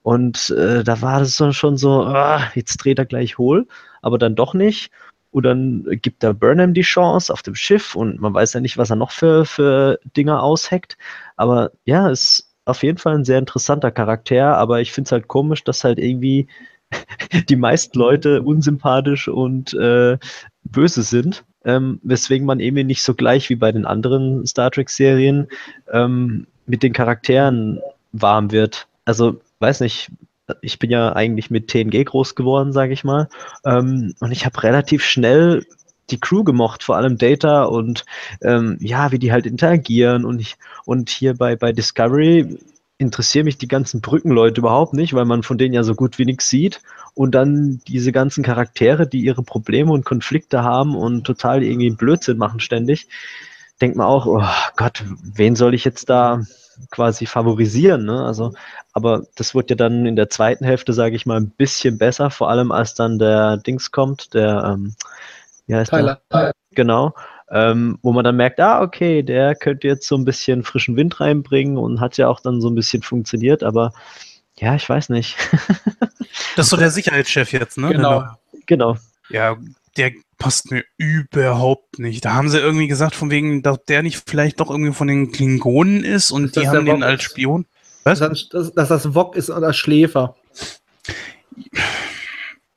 Und 0.03 0.51
äh, 0.51 0.83
da 0.83 1.01
war 1.01 1.21
es 1.21 1.35
dann 1.37 1.53
schon 1.53 1.77
so, 1.77 2.03
ah, 2.03 2.41
jetzt 2.55 2.77
dreht 2.77 2.99
er 2.99 3.05
gleich 3.05 3.37
hohl, 3.37 3.67
aber 4.01 4.17
dann 4.17 4.35
doch 4.35 4.53
nicht. 4.53 4.91
Und 5.31 5.43
dann 5.43 5.85
gibt 6.01 6.23
er 6.23 6.33
Burnham 6.33 6.73
die 6.73 6.81
Chance 6.81 7.31
auf 7.33 7.41
dem 7.41 7.55
Schiff 7.55 7.95
und 7.95 8.19
man 8.21 8.33
weiß 8.33 8.53
ja 8.53 8.61
nicht, 8.61 8.77
was 8.77 8.89
er 8.89 8.95
noch 8.95 9.11
für, 9.11 9.45
für 9.45 9.99
Dinger 10.15 10.41
ausheckt. 10.41 10.97
Aber 11.35 11.71
ja, 11.85 12.09
ist 12.09 12.49
auf 12.65 12.83
jeden 12.83 12.97
Fall 12.97 13.15
ein 13.15 13.25
sehr 13.25 13.39
interessanter 13.39 13.91
Charakter, 13.91 14.57
aber 14.57 14.81
ich 14.81 14.91
finde 14.91 15.09
es 15.09 15.11
halt 15.11 15.27
komisch, 15.27 15.63
dass 15.63 15.83
halt 15.83 15.99
irgendwie 15.99 16.47
die 17.49 17.55
meisten 17.55 17.97
Leute 17.99 18.41
unsympathisch 18.43 19.27
und 19.27 19.73
äh, 19.73 20.17
böse 20.63 21.03
sind. 21.03 21.43
Ähm, 21.67 21.99
weswegen 22.01 22.47
man 22.47 22.59
eben 22.59 22.87
nicht 22.87 23.03
so 23.03 23.13
gleich 23.13 23.49
wie 23.49 23.55
bei 23.55 23.71
den 23.71 23.85
anderen 23.85 24.47
Star 24.47 24.71
Trek-Serien 24.71 25.47
ähm, 25.91 26.47
mit 26.65 26.81
den 26.81 26.93
Charakteren 26.93 27.79
warm 28.13 28.51
wird. 28.51 28.87
Also, 29.05 29.39
weiß 29.59 29.81
nicht, 29.81 30.09
ich 30.61 30.79
bin 30.79 30.89
ja 30.89 31.13
eigentlich 31.13 31.51
mit 31.51 31.67
TNG 31.67 32.05
groß 32.05 32.35
geworden, 32.35 32.73
sage 32.73 32.93
ich 32.93 33.03
mal. 33.03 33.27
Ähm, 33.65 34.15
und 34.19 34.31
ich 34.31 34.45
habe 34.45 34.63
relativ 34.63 35.03
schnell 35.03 35.65
die 36.09 36.19
Crew 36.19 36.43
gemocht, 36.43 36.83
vor 36.83 36.95
allem 36.95 37.17
Data 37.17 37.63
und 37.63 38.05
ähm, 38.41 38.77
ja, 38.79 39.11
wie 39.11 39.19
die 39.19 39.31
halt 39.31 39.45
interagieren. 39.45 40.25
Und, 40.25 40.39
ich, 40.39 40.55
und 40.85 41.09
hier 41.09 41.35
bei, 41.35 41.55
bei 41.55 41.73
Discovery 41.73 42.57
interessieren 42.97 43.45
mich 43.45 43.57
die 43.57 43.67
ganzen 43.67 44.01
Brückenleute 44.01 44.61
überhaupt 44.61 44.93
nicht, 44.93 45.13
weil 45.13 45.25
man 45.25 45.43
von 45.43 45.57
denen 45.57 45.73
ja 45.73 45.83
so 45.83 45.93
gut 45.93 46.17
wie 46.17 46.25
nichts 46.25 46.49
sieht. 46.49 46.81
Und 47.13 47.35
dann 47.35 47.79
diese 47.87 48.11
ganzen 48.11 48.43
Charaktere, 48.43 49.07
die 49.07 49.21
ihre 49.21 49.43
Probleme 49.43 49.91
und 49.91 50.05
Konflikte 50.05 50.63
haben 50.63 50.95
und 50.95 51.23
total 51.23 51.63
irgendwie 51.63 51.91
Blödsinn 51.91 52.37
machen 52.37 52.59
ständig, 52.59 53.07
denkt 53.81 53.97
man 53.97 54.07
auch, 54.07 54.25
oh 54.25 54.43
Gott, 54.75 55.03
wen 55.21 55.55
soll 55.55 55.73
ich 55.73 55.85
jetzt 55.85 56.09
da 56.09 56.41
quasi 56.91 57.25
favorisieren. 57.25 58.05
Ne? 58.05 58.23
Also, 58.23 58.53
aber 58.93 59.23
das 59.35 59.55
wird 59.55 59.69
ja 59.69 59.75
dann 59.75 60.05
in 60.05 60.15
der 60.15 60.29
zweiten 60.29 60.65
Hälfte, 60.65 60.93
sage 60.93 61.15
ich 61.15 61.25
mal, 61.25 61.37
ein 61.37 61.51
bisschen 61.51 61.97
besser, 61.97 62.29
vor 62.29 62.49
allem 62.49 62.71
als 62.71 62.93
dann 62.93 63.19
der 63.19 63.57
Dings 63.57 63.91
kommt, 63.91 64.33
der, 64.33 64.63
ähm, 64.73 64.95
wie 65.65 65.75
heißt 65.75 65.91
Tyler. 65.91 66.21
der? 66.31 66.53
Genau. 66.71 67.13
Ähm, 67.49 67.97
wo 68.01 68.11
man 68.11 68.25
dann 68.25 68.35
merkt, 68.35 68.59
ah, 68.59 68.81
okay, 68.81 69.23
der 69.23 69.55
könnte 69.55 69.87
jetzt 69.87 70.07
so 70.07 70.15
ein 70.17 70.25
bisschen 70.25 70.63
frischen 70.63 70.95
Wind 70.97 71.19
reinbringen 71.21 71.77
und 71.77 72.01
hat 72.01 72.17
ja 72.17 72.27
auch 72.27 72.41
dann 72.41 72.59
so 72.59 72.69
ein 72.69 72.75
bisschen 72.75 73.03
funktioniert, 73.03 73.63
aber 73.63 73.93
ja, 74.57 74.75
ich 74.75 74.87
weiß 74.87 75.09
nicht. 75.09 75.35
Das 76.55 76.65
ist 76.65 76.69
so 76.71 76.77
der 76.77 76.89
Sicherheitschef 76.91 77.51
jetzt, 77.53 77.77
ne? 77.77 77.89
Genau. 77.89 78.23
genau. 78.65 78.97
Ja, 79.29 79.55
der 79.95 80.11
passt 80.37 80.71
mir 80.71 80.83
überhaupt 80.97 81.99
nicht. 81.99 82.25
Da 82.25 82.33
haben 82.33 82.49
sie 82.49 82.59
irgendwie 82.59 82.87
gesagt, 82.87 83.15
von 83.15 83.29
wegen, 83.31 83.61
dass 83.63 83.83
der 83.85 84.03
nicht 84.03 84.23
vielleicht 84.27 84.59
doch 84.59 84.69
irgendwie 84.69 84.93
von 84.93 85.07
den 85.07 85.31
Klingonen 85.31 86.03
ist 86.03 86.31
und 86.31 86.55
Dass 86.55 86.63
die 86.63 86.67
haben 86.69 86.85
den 86.85 87.03
als 87.03 87.21
ist. 87.23 87.29
Spion. 87.31 87.65
Dass, 88.03 88.19
das- 88.19 88.49
dass, 88.49 88.73
dass 88.73 88.87
das 88.89 89.15
Wok 89.15 89.35
ist 89.35 89.49
oder 89.49 89.71
Schläfer. 89.73 90.35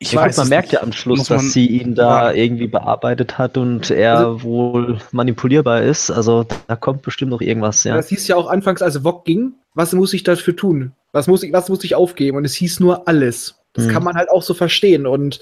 Ich 0.02 0.12
Ja, 0.12 0.20
gut, 0.20 0.28
weiß 0.30 0.38
man 0.38 0.44
es 0.44 0.50
merkt 0.50 0.72
ja 0.72 0.82
am 0.82 0.92
Schluss, 0.92 1.28
man- 1.28 1.38
dass 1.38 1.52
sie 1.52 1.66
ihn 1.66 1.94
da 1.94 2.30
Ja. 2.30 2.32
irgendwie 2.34 2.66
bearbeitet 2.66 3.36
hat 3.36 3.58
und 3.58 3.90
er 3.90 4.16
Also- 4.16 4.42
wohl 4.42 4.98
manipulierbar 5.12 5.82
ist. 5.82 6.10
Also 6.10 6.46
da 6.68 6.74
kommt 6.74 7.02
bestimmt 7.02 7.30
noch 7.30 7.42
irgendwas, 7.42 7.84
ja. 7.84 7.96
Das 7.96 8.08
hieß 8.08 8.26
ja 8.28 8.36
auch 8.36 8.48
anfangs, 8.48 8.80
als 8.80 9.04
Wok 9.04 9.26
ging, 9.26 9.52
was 9.74 9.92
muss 9.92 10.14
ich 10.14 10.22
dafür 10.22 10.56
tun? 10.56 10.92
Was 11.12 11.26
muss 11.26 11.42
ich, 11.42 11.52
was 11.52 11.68
muss 11.68 11.84
ich 11.84 11.94
aufgeben? 11.94 12.38
Und 12.38 12.46
es 12.46 12.54
hieß 12.54 12.80
nur 12.80 13.06
alles. 13.08 13.56
Das 13.74 13.84
Hm. 13.84 13.92
kann 13.92 14.02
man 14.02 14.14
halt 14.16 14.30
auch 14.30 14.42
so 14.42 14.54
verstehen. 14.54 15.06
Und 15.06 15.38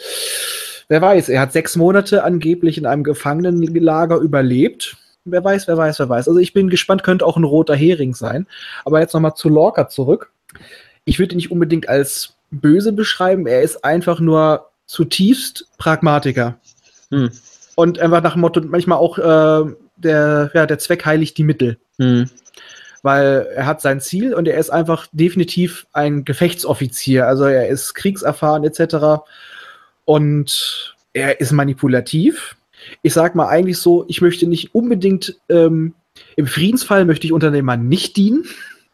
wer 0.89 1.01
weiß, 1.01 1.29
er 1.29 1.41
hat 1.41 1.53
sechs 1.53 1.77
Monate 1.77 2.25
angeblich 2.25 2.79
in 2.79 2.85
einem 2.87 3.05
Gefangenenlager 3.05 4.17
überlebt. 4.17 4.97
Wer 5.25 5.45
weiß, 5.45 5.69
wer 5.69 5.77
weiß, 5.77 6.01
wer 6.01 6.09
weiß. 6.09 6.27
Also 6.27 6.41
ich 6.41 6.53
bin 6.53 6.69
gespannt, 6.69 7.05
könnte 7.05 7.25
auch 7.27 7.37
ein 7.37 7.45
roter 7.45 7.77
Hering 7.77 8.13
sein. 8.15 8.47
Aber 8.85 8.99
jetzt 8.99 9.15
nochmal 9.15 9.35
zu 9.35 9.49
Lorca 9.51 9.89
zurück. 9.89 10.33
Ich 11.05 11.19
würde 11.21 11.35
ihn 11.35 11.37
nicht 11.37 11.53
unbedingt 11.53 11.89
als 11.89 12.35
böse 12.51 12.93
beschreiben. 12.93 13.47
Er 13.47 13.63
ist 13.63 13.85
einfach 13.85 14.21
nur 14.21 14.71
zutiefst 14.87 15.67
Pragmatiker. 15.79 16.59
Hm. 17.11 17.31
Und 17.77 17.99
einfach 17.99 18.23
nach 18.23 18.33
dem 18.33 18.41
Motto, 18.41 18.61
manchmal 18.61 18.99
auch 18.99 19.19
äh, 19.19 19.73
der, 19.97 20.51
ja, 20.55 20.67
der 20.67 20.79
Zweck 20.79 21.05
heiligt 21.07 21.39
die 21.39 21.45
Mittel 21.45 21.79
Hm. 22.01 22.31
weil 23.03 23.49
er 23.57 23.67
hat 23.67 23.81
sein 23.81 24.01
Ziel 24.01 24.33
und 24.33 24.47
er 24.47 24.57
ist 24.57 24.71
einfach 24.71 25.09
definitiv 25.11 25.87
ein 25.93 26.25
Gefechtsoffizier. 26.25 27.27
Also 27.27 27.45
er 27.45 27.69
ist 27.69 27.95
kriegserfahren 27.95 28.63
etc. 28.65 29.25
Und 30.05 30.95
er 31.13 31.41
ist 31.41 31.51
manipulativ. 31.51 32.57
Ich 33.03 33.15
sag 33.15 33.35
mal 33.35 33.49
eigentlich 33.49 33.79
so, 33.79 34.05
ich 34.07 34.21
möchte 34.21 34.47
nicht 34.47 34.77
unbedingt 34.77 35.41
ähm, 35.49 35.95
im 36.37 36.47
Friedensfall 36.47 37.05
möchte 37.05 37.27
ich 37.27 37.33
Unternehmern 37.33 37.89
nicht 37.89 38.17
dienen. 38.17 38.45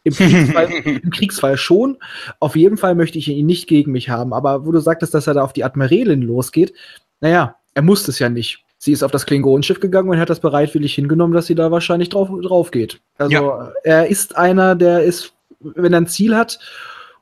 Im 0.04 0.12
Kriegsfall, 0.14 0.70
Im 1.02 1.10
Kriegsfall 1.10 1.56
schon. 1.56 1.98
Auf 2.40 2.56
jeden 2.56 2.76
Fall 2.76 2.94
möchte 2.94 3.18
ich 3.18 3.28
ihn 3.28 3.46
nicht 3.46 3.66
gegen 3.66 3.92
mich 3.92 4.08
haben. 4.10 4.32
Aber 4.32 4.64
wo 4.66 4.72
du 4.72 4.78
sagtest, 4.78 5.14
dass 5.14 5.26
er 5.26 5.34
da 5.34 5.42
auf 5.42 5.52
die 5.52 5.64
Admiralin 5.64 6.22
losgeht, 6.22 6.72
naja, 7.20 7.56
er 7.74 7.82
musste 7.82 8.10
es 8.10 8.18
ja 8.18 8.28
nicht. 8.28 8.64
Sie 8.78 8.92
ist 8.92 9.02
auf 9.02 9.10
das 9.10 9.24
Klingonenschiff 9.26 9.80
gegangen 9.80 10.10
und 10.10 10.18
hat 10.18 10.28
das 10.30 10.40
bereitwillig 10.40 10.94
hingenommen, 10.94 11.32
dass 11.34 11.46
sie 11.46 11.54
da 11.54 11.70
wahrscheinlich 11.70 12.10
drauf, 12.10 12.28
drauf 12.42 12.70
geht. 12.70 13.00
Also 13.16 13.32
Ja. 13.32 13.72
er 13.82 14.06
ist 14.08 14.36
einer, 14.36 14.74
der 14.74 15.02
ist, 15.02 15.32
wenn 15.60 15.92
er 15.94 16.02
ein 16.02 16.06
Ziel 16.06 16.36
hat 16.36 16.58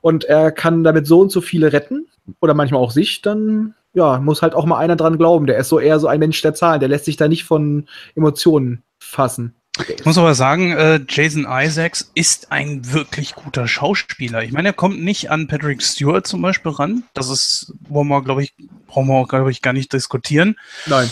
und 0.01 0.25
er 0.25 0.51
kann 0.51 0.83
damit 0.83 1.07
so 1.07 1.21
und 1.21 1.31
so 1.31 1.39
viele 1.39 1.71
retten 1.71 2.07
oder 2.41 2.53
manchmal 2.53 2.81
auch 2.81 2.91
sich, 2.91 3.21
dann 3.21 3.75
ja, 3.93 4.19
muss 4.19 4.41
halt 4.41 4.55
auch 4.55 4.65
mal 4.65 4.79
einer 4.79 4.95
dran 4.95 5.17
glauben. 5.17 5.45
Der 5.45 5.57
ist 5.57 5.69
so 5.69 5.79
eher 5.79 5.99
so 5.99 6.07
ein 6.07 6.19
Mensch 6.19 6.41
der 6.41 6.53
Zahlen. 6.55 6.79
Der 6.79 6.89
lässt 6.89 7.05
sich 7.05 7.15
da 7.15 7.27
nicht 7.27 7.43
von 7.45 7.87
Emotionen 8.15 8.81
fassen. 8.99 9.53
Ich 9.97 10.05
muss 10.05 10.19
aber 10.19 10.35
sagen, 10.35 10.71
äh, 10.71 10.99
Jason 11.09 11.47
Isaacs 11.49 12.11
ist 12.13 12.51
ein 12.51 12.93
wirklich 12.93 13.33
guter 13.33 13.67
Schauspieler. 13.67 14.43
Ich 14.43 14.51
meine, 14.51 14.69
er 14.69 14.73
kommt 14.73 15.03
nicht 15.03 15.31
an 15.31 15.47
Patrick 15.47 15.81
Stewart 15.81 16.27
zum 16.27 16.43
Beispiel 16.43 16.71
ran. 16.71 17.03
Das 17.15 17.27
ist, 17.29 17.73
wollen 17.89 18.07
wir, 18.07 18.21
glaube 18.23 18.43
ich, 18.43 18.53
brauchen 18.85 19.07
wir 19.07 19.15
auch, 19.15 19.27
glaube 19.27 19.49
ich, 19.49 19.63
gar 19.63 19.73
nicht 19.73 19.91
diskutieren. 19.91 20.57
Nein. 20.85 21.09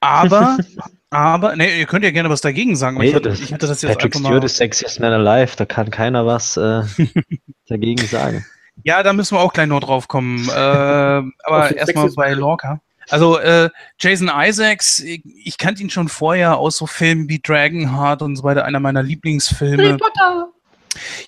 Aber, 0.00 0.58
aber, 1.10 1.54
ne, 1.54 1.78
ihr 1.78 1.86
könnt 1.86 2.04
ja 2.04 2.10
gerne 2.10 2.30
was 2.30 2.40
dagegen 2.40 2.74
sagen. 2.74 2.98
Nee, 2.98 3.10
ich, 3.10 3.14
hatte, 3.14 3.28
das- 3.28 3.40
ich 3.40 3.52
hatte 3.52 3.68
das 3.68 3.80
jetzt 3.82 3.92
Patrick 3.92 4.14
einfach 4.16 4.26
Stewart 4.26 4.42
mal. 4.42 4.46
ist 4.46 4.56
Sexiest 4.56 4.98
Man 4.98 5.12
Alive, 5.12 5.54
da 5.56 5.64
kann 5.64 5.90
keiner 5.92 6.26
was 6.26 6.56
äh, 6.56 6.82
dagegen 7.68 8.04
sagen. 8.06 8.44
Ja, 8.82 9.02
da 9.04 9.12
müssen 9.12 9.36
wir 9.36 9.40
auch 9.40 9.52
gleich 9.52 9.68
noch 9.68 9.80
drauf 9.80 10.08
kommen. 10.08 10.48
Äh, 10.48 10.52
aber 11.44 11.76
erstmal 11.76 12.10
bei 12.10 12.32
Lorca. 12.32 12.80
Also 13.10 13.38
äh, 13.38 13.70
Jason 13.98 14.30
Isaacs, 14.34 15.00
ich, 15.00 15.22
ich 15.44 15.58
kannte 15.58 15.82
ihn 15.82 15.90
schon 15.90 16.08
vorher 16.08 16.56
aus 16.58 16.76
so 16.76 16.86
Filmen 16.86 17.28
wie 17.28 17.40
Dragonheart 17.40 18.22
und 18.22 18.36
so 18.36 18.42
weiter, 18.44 18.64
einer 18.64 18.80
meiner 18.80 19.02
Lieblingsfilme. 19.02 19.98
Potter. 19.98 20.48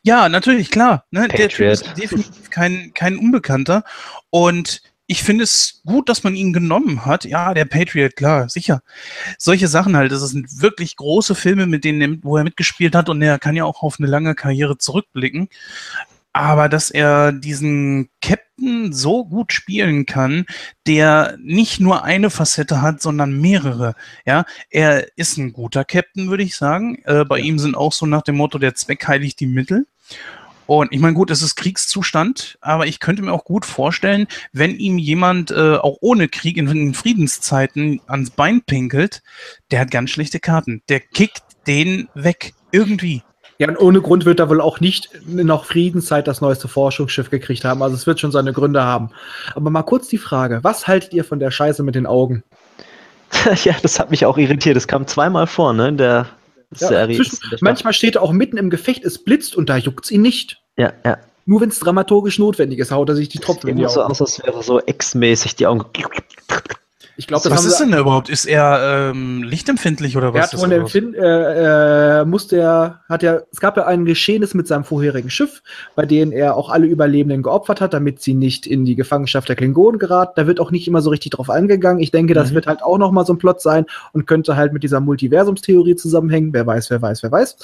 Ja, 0.03 0.29
natürlich, 0.29 0.71
klar. 0.71 1.05
Ne? 1.11 1.29
Der 1.29 1.49
Typ 1.49 1.51
Patriot. 1.51 1.73
ist 1.73 1.99
definitiv 1.99 2.51
kein, 2.51 2.93
kein 2.95 3.17
Unbekannter. 3.17 3.85
Und 4.31 4.83
ich 5.07 5.23
finde 5.23 5.45
es 5.45 5.83
gut, 5.85 6.09
dass 6.09 6.25
man 6.25 6.35
ihn 6.35 6.53
genommen 6.53 7.05
hat. 7.05 7.25
Ja, 7.25 7.53
der 7.55 7.65
Patriot, 7.67 8.17
klar, 8.17 8.49
sicher. 8.49 8.83
Solche 9.39 9.69
Sachen 9.69 9.97
halt. 9.97 10.11
Das 10.11 10.21
sind 10.23 10.63
wirklich 10.63 10.97
große 10.97 11.35
Filme, 11.35 11.67
mit 11.67 11.85
denen, 11.85 12.01
er- 12.01 12.19
wo 12.23 12.37
er 12.37 12.45
mitgespielt 12.45 12.95
hat 12.95 13.09
und 13.09 13.21
er 13.23 13.39
kann 13.39 13.55
ja 13.57 13.65
auch 13.65 13.83
auf 13.83 13.97
eine 13.99 14.09
lange 14.09 14.35
Karriere 14.35 14.79
zurückblicken. 14.79 15.49
Aber 16.33 16.69
dass 16.69 16.91
er 16.91 17.33
diesen 17.33 18.09
Captain 18.23 18.93
so 18.93 19.25
gut 19.25 19.53
spielen 19.53 20.07
kann, 20.07 20.47
der 20.87 21.37
nicht 21.43 21.81
nur 21.81 22.05
eine 22.05 22.31
Facette 22.31 22.81
hat, 22.81 23.03
sondern 23.03 23.41
mehrere. 23.41 23.95
Ja, 24.25 24.45
er 24.71 25.07
ist 25.17 25.37
ein 25.37 25.53
guter 25.53 25.85
Captain, 25.85 26.31
würde 26.31 26.43
ich 26.43 26.57
sagen. 26.57 27.03
Äh, 27.05 27.25
bei 27.25 27.41
ihm 27.41 27.59
sind 27.59 27.77
auch 27.77 27.93
so 27.93 28.07
nach 28.07 28.23
dem 28.23 28.37
Motto, 28.37 28.59
der 28.59 28.75
Zweck 28.75 29.07
heiligt 29.07 29.41
die 29.41 29.47
Mittel. 29.47 29.87
Und 30.67 30.93
ich 30.93 31.01
meine, 31.01 31.15
gut, 31.15 31.31
es 31.31 31.43
ist 31.43 31.57
Kriegszustand, 31.57 32.57
aber 32.61 32.87
ich 32.87 33.01
könnte 33.01 33.23
mir 33.23 33.33
auch 33.33 33.45
gut 33.45 33.67
vorstellen, 33.67 34.27
wenn 34.53 34.79
ihm 34.79 34.97
jemand 34.97 35.51
äh, 35.51 35.77
auch 35.77 35.99
ohne 36.01 36.29
Krieg 36.29 36.57
in, 36.57 36.69
in 36.69 36.95
Friedenszeiten 36.95 38.01
ans 38.07 38.31
Bein 38.31 38.63
pinkelt, 38.63 39.23
der 39.71 39.81
hat 39.81 39.91
ganz 39.91 40.11
schlechte 40.11 40.41
Karten. 40.41 40.83
Der 40.89 41.01
kickt 41.01 41.43
den 41.67 42.09
weg. 42.15 42.55
Irgendwie. 42.71 43.23
Ja, 43.63 43.69
und 43.69 43.77
ohne 43.81 44.01
Grund 44.01 44.25
wird 44.25 44.41
er 44.41 44.49
wohl 44.49 44.61
auch 44.61 44.81
nicht 44.81 45.09
noch 45.25 45.67
Friedenszeit 45.67 46.27
das 46.27 46.41
neueste 46.41 46.67
Forschungsschiff 46.67 47.31
gekriegt 47.31 47.65
haben. 47.65 47.81
Also 47.81 47.95
es 47.95 48.09
wird 48.09 48.19
schon 48.19 48.33
seine 48.33 48.53
Gründe 48.53 48.83
haben. 48.83 49.11
Aber 49.55 49.71
mal 49.71 49.85
kurz 49.85 50.09
die 50.09 50.19
Frage, 50.19 50.59
was 50.63 50.89
haltet 50.89 51.13
ihr 51.15 51.23
von 51.23 51.39
der 51.39 51.53
Scheiße 51.53 51.85
mit 51.85 51.95
den 51.95 52.05
Augen? 52.07 52.43
ja, 53.63 53.77
das 53.81 54.01
hat 54.01 54.11
mich 54.11 54.27
auch 54.27 54.37
irritiert. 54.37 54.75
Das 54.75 54.89
kam 54.89 55.07
zweimal 55.07 55.47
vor, 55.47 55.73
ne, 55.75 55.87
in 55.91 55.97
der 55.97 56.27
Ja, 56.77 56.89
Serie. 56.89 57.17
zwischen-. 57.17 57.39
Manchmal 57.61 57.93
steht 57.93 58.17
er 58.17 58.23
auch 58.23 58.33
mitten 58.33 58.57
im 58.57 58.69
Gefecht, 58.69 59.05
es 59.05 59.23
blitzt 59.23 59.55
und 59.55 59.69
da 59.69 59.77
juckt's 59.77 60.11
ihn 60.11 60.23
nicht. 60.23 60.61
Ja, 60.77 60.93
ja. 61.05 61.19
Nur 61.47 61.61
wenn 61.61 61.69
es 61.69 61.79
dramaturgisch 61.79 62.41
notwendig 62.41 62.81
ist, 62.81 62.91
haut 62.91 63.09
er 63.11 63.15
sich 63.15 63.29
die 63.29 63.39
Tropfen 63.39 63.71
in 63.71 63.77
die 63.77 63.83
Immer 63.83 63.91
so 63.91 64.03
Augen. 64.03 64.11
aus, 64.11 64.21
als 64.21 64.43
wäre 64.45 64.61
so 64.65 64.81
X-mäßig 64.85 65.55
die 65.55 65.69
Augen. 65.69 65.85
Ich 67.23 67.29
glaube, 67.29 67.49
das 67.49 67.57
Was 67.59 67.65
ist 67.65 67.79
denn 67.79 67.93
überhaupt? 67.97 68.29
Ist 68.29 68.47
er 68.47 69.11
ähm, 69.13 69.45
lichtempfindlich 69.45 70.17
oder 70.17 70.27
Er 70.29 70.35
was? 70.35 70.53
hat 70.53 70.61
dem 70.61 70.81
los? 70.81 70.91
Finn, 70.91 71.15
äh, 71.15 72.21
äh, 72.21 72.25
musste 72.25 72.57
er, 72.57 73.01
hat 73.09 73.23
er, 73.23 73.47
es 73.53 73.61
gab 73.61 73.77
ja 73.77 73.87
ein 73.87 74.05
Geschehnis 74.05 74.55
mit 74.55 74.67
seinem 74.67 74.83
vorherigen 74.83 75.31
Schiff, 75.31 75.63
bei 75.95 76.05
dem 76.05 76.33
er 76.33 76.57
auch 76.57 76.69
alle 76.69 76.87
Überlebenden 76.89 77.45
geopfert 77.45 77.81
hat, 77.81 77.95
damit 77.95 78.21
sie 78.21 78.35
nicht 78.35 78.67
in 78.67 78.85
die 78.85 78.97
Gefangenschaft 78.97 79.49
der 79.49 79.55
Klingonen 79.55 80.01
geraten. 80.01 80.33
Da 80.35 80.49
wird 80.49 80.59
auch 80.59 80.73
nicht 80.73 80.89
immer 80.89 81.01
so 81.01 81.11
richtig 81.11 81.31
drauf 81.31 81.49
eingegangen. 81.49 82.03
Ich 82.03 82.11
denke, 82.11 82.35
das 82.35 82.51
Mhm. 82.51 82.55
wird 82.57 82.67
halt 82.67 82.83
auch 82.83 82.99
noch 82.99 83.13
mal 83.13 83.25
so 83.25 83.35
ein 83.35 83.39
Plot 83.39 83.61
sein 83.61 83.87
und 84.13 84.27
könnte 84.27 84.57
halt 84.57 84.73
mit 84.73 84.83
dieser 84.83 84.99
Multiversumstheorie 84.99 85.95
zusammenhängen. 85.95 86.53
Wer 86.53 86.67
weiß, 86.67 86.91
wer 86.91 87.01
weiß, 87.01 87.23
wer 87.23 87.31
weiß. 87.31 87.57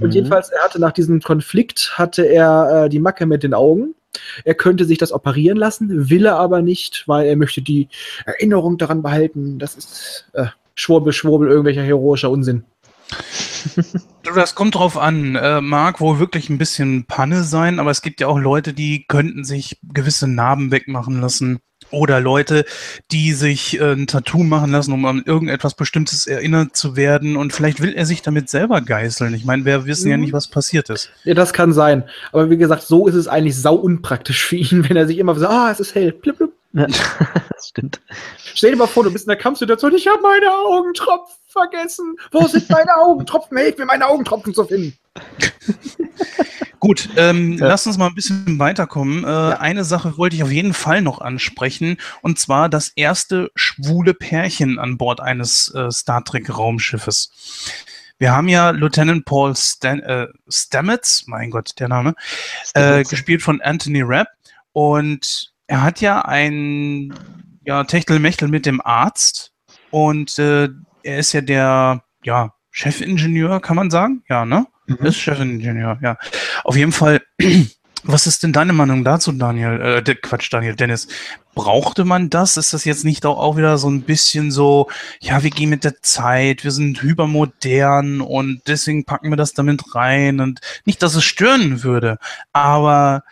Und 0.00 0.08
Mhm. 0.08 0.10
jedenfalls, 0.10 0.50
er 0.50 0.62
hatte 0.62 0.78
nach 0.78 0.92
diesem 0.92 1.20
Konflikt, 1.22 1.94
hatte 1.96 2.24
er 2.24 2.84
äh, 2.84 2.88
die 2.90 3.00
Macke 3.00 3.24
mit 3.24 3.42
den 3.42 3.54
Augen. 3.54 3.94
Er 4.44 4.54
könnte 4.54 4.84
sich 4.84 4.98
das 4.98 5.12
operieren 5.12 5.58
lassen, 5.58 6.10
will 6.10 6.26
er 6.26 6.36
aber 6.36 6.62
nicht, 6.62 7.04
weil 7.06 7.26
er 7.26 7.36
möchte 7.36 7.62
die 7.62 7.88
Erinnerung 8.24 8.78
daran 8.78 9.02
behalten. 9.02 9.58
Das 9.58 9.74
ist 9.74 10.28
äh, 10.32 10.46
Schwurbel, 10.74 11.12
Schwurbel, 11.12 11.48
irgendwelcher 11.48 11.82
heroischer 11.82 12.30
Unsinn. 12.30 12.64
Das 14.34 14.54
kommt 14.54 14.74
drauf 14.74 14.98
an. 14.98 15.36
Äh, 15.36 15.62
mag 15.62 16.00
wohl 16.00 16.18
wirklich 16.18 16.50
ein 16.50 16.58
bisschen 16.58 17.06
Panne 17.06 17.44
sein, 17.44 17.78
aber 17.80 17.90
es 17.90 18.02
gibt 18.02 18.20
ja 18.20 18.26
auch 18.26 18.38
Leute, 18.38 18.74
die 18.74 19.06
könnten 19.08 19.42
sich 19.42 19.78
gewisse 19.82 20.28
Narben 20.28 20.70
wegmachen 20.70 21.20
lassen. 21.20 21.60
Oder 21.90 22.20
Leute, 22.20 22.66
die 23.10 23.32
sich 23.32 23.80
äh, 23.80 23.92
ein 23.92 24.06
Tattoo 24.06 24.42
machen 24.44 24.70
lassen, 24.72 24.92
um 24.92 25.06
an 25.06 25.22
irgendetwas 25.24 25.74
Bestimmtes 25.74 26.26
erinnert 26.26 26.76
zu 26.76 26.94
werden. 26.96 27.36
Und 27.38 27.54
vielleicht 27.54 27.80
will 27.80 27.94
er 27.94 28.04
sich 28.04 28.20
damit 28.20 28.50
selber 28.50 28.82
geißeln. 28.82 29.32
Ich 29.32 29.46
meine, 29.46 29.64
wir 29.64 29.86
wissen 29.86 30.10
ja 30.10 30.18
Mhm. 30.18 30.24
nicht, 30.24 30.32
was 30.34 30.48
passiert 30.48 30.90
ist. 30.90 31.10
Ja, 31.24 31.32
das 31.32 31.54
kann 31.54 31.72
sein. 31.72 32.04
Aber 32.32 32.50
wie 32.50 32.58
gesagt, 32.58 32.82
so 32.82 33.08
ist 33.08 33.14
es 33.14 33.28
eigentlich 33.28 33.56
sau 33.56 33.76
unpraktisch 33.76 34.44
für 34.44 34.56
ihn, 34.56 34.84
wenn 34.88 34.96
er 34.98 35.06
sich 35.06 35.16
immer 35.16 35.34
sagt, 35.38 35.50
ah, 35.52 35.70
es 35.70 35.80
ist 35.80 35.94
hell. 35.94 36.12
Blip, 36.12 36.36
blip. 36.36 36.52
Ja, 36.72 36.86
das 37.54 37.68
stimmt. 37.68 38.00
Stell 38.54 38.72
dir 38.72 38.76
mal 38.76 38.86
vor, 38.86 39.04
du 39.04 39.10
bist 39.12 39.24
in 39.26 39.30
der 39.30 39.38
Kampfsituation, 39.38 39.94
ich 39.94 40.06
habe 40.06 40.20
meine 40.22 40.50
Augentropfen 40.52 41.34
vergessen. 41.48 42.16
Wo 42.30 42.46
sind 42.46 42.68
meine 42.70 42.94
Augentropfen? 42.96 43.56
Hilf 43.58 43.78
mir, 43.78 43.86
meine 43.86 44.06
Augentropfen 44.06 44.52
zu 44.54 44.64
finden. 44.64 44.96
Gut, 46.80 47.08
ähm, 47.16 47.54
Ja. 47.58 47.68
lass 47.68 47.86
uns 47.86 47.98
mal 47.98 48.06
ein 48.06 48.14
bisschen 48.14 48.58
weiterkommen. 48.58 49.24
Äh, 49.24 49.26
Eine 49.26 49.82
Sache 49.84 50.16
wollte 50.16 50.36
ich 50.36 50.42
auf 50.44 50.50
jeden 50.52 50.74
Fall 50.74 51.02
noch 51.02 51.20
ansprechen, 51.20 51.96
und 52.22 52.38
zwar 52.38 52.68
das 52.68 52.92
erste 52.94 53.50
schwule 53.56 54.14
Pärchen 54.14 54.78
an 54.78 54.96
Bord 54.96 55.20
eines 55.20 55.74
äh, 55.74 55.90
Star 55.90 56.22
Trek-Raumschiffes. 56.24 57.30
Wir 58.18 58.32
haben 58.32 58.48
ja 58.48 58.70
Lieutenant 58.70 59.24
Paul 59.24 59.56
Stan 59.56 60.00
äh, 60.00 60.28
Stamets, 60.48 61.24
mein 61.26 61.50
Gott, 61.50 61.72
der 61.78 61.88
Name, 61.88 62.14
äh, 62.74 63.02
gespielt 63.04 63.42
von 63.42 63.60
Anthony 63.60 64.02
Rapp. 64.02 64.28
Und 64.72 65.47
er 65.68 65.82
hat 65.82 66.00
ja 66.00 66.22
ein 66.22 67.14
ja, 67.64 67.84
Techtelmechtel 67.84 68.48
mit 68.48 68.66
dem 68.66 68.80
Arzt. 68.80 69.52
Und 69.90 70.38
äh, 70.38 70.68
er 71.02 71.18
ist 71.18 71.32
ja 71.32 71.40
der 71.40 72.02
ja, 72.24 72.54
Chefingenieur, 72.70 73.60
kann 73.60 73.76
man 73.76 73.90
sagen? 73.90 74.24
Ja, 74.28 74.44
ne? 74.44 74.66
Mhm. 74.86 75.06
Ist 75.06 75.18
Chefingenieur, 75.18 75.98
ja. 76.02 76.16
Auf 76.64 76.76
jeden 76.76 76.92
Fall 76.92 77.22
was 78.04 78.26
ist 78.26 78.42
denn 78.42 78.52
deine 78.52 78.72
Meinung 78.72 79.04
dazu, 79.04 79.32
Daniel? 79.32 80.02
Äh, 80.06 80.14
Quatsch, 80.14 80.52
Daniel, 80.52 80.74
Dennis. 80.74 81.08
Brauchte 81.54 82.04
man 82.04 82.30
das? 82.30 82.56
Ist 82.56 82.72
das 82.72 82.84
jetzt 82.84 83.04
nicht 83.04 83.26
auch, 83.26 83.38
auch 83.38 83.56
wieder 83.56 83.78
so 83.78 83.90
ein 83.90 84.02
bisschen 84.02 84.50
so, 84.50 84.88
ja, 85.20 85.42
wir 85.42 85.50
gehen 85.50 85.70
mit 85.70 85.84
der 85.84 86.00
Zeit, 86.02 86.64
wir 86.64 86.70
sind 86.70 87.02
hypermodern 87.02 88.20
und 88.20 88.62
deswegen 88.66 89.04
packen 89.04 89.30
wir 89.30 89.36
das 89.36 89.52
damit 89.52 89.94
rein 89.94 90.40
und 90.40 90.60
nicht, 90.84 91.02
dass 91.02 91.16
es 91.16 91.24
stören 91.24 91.82
würde, 91.82 92.18
aber 92.52 93.24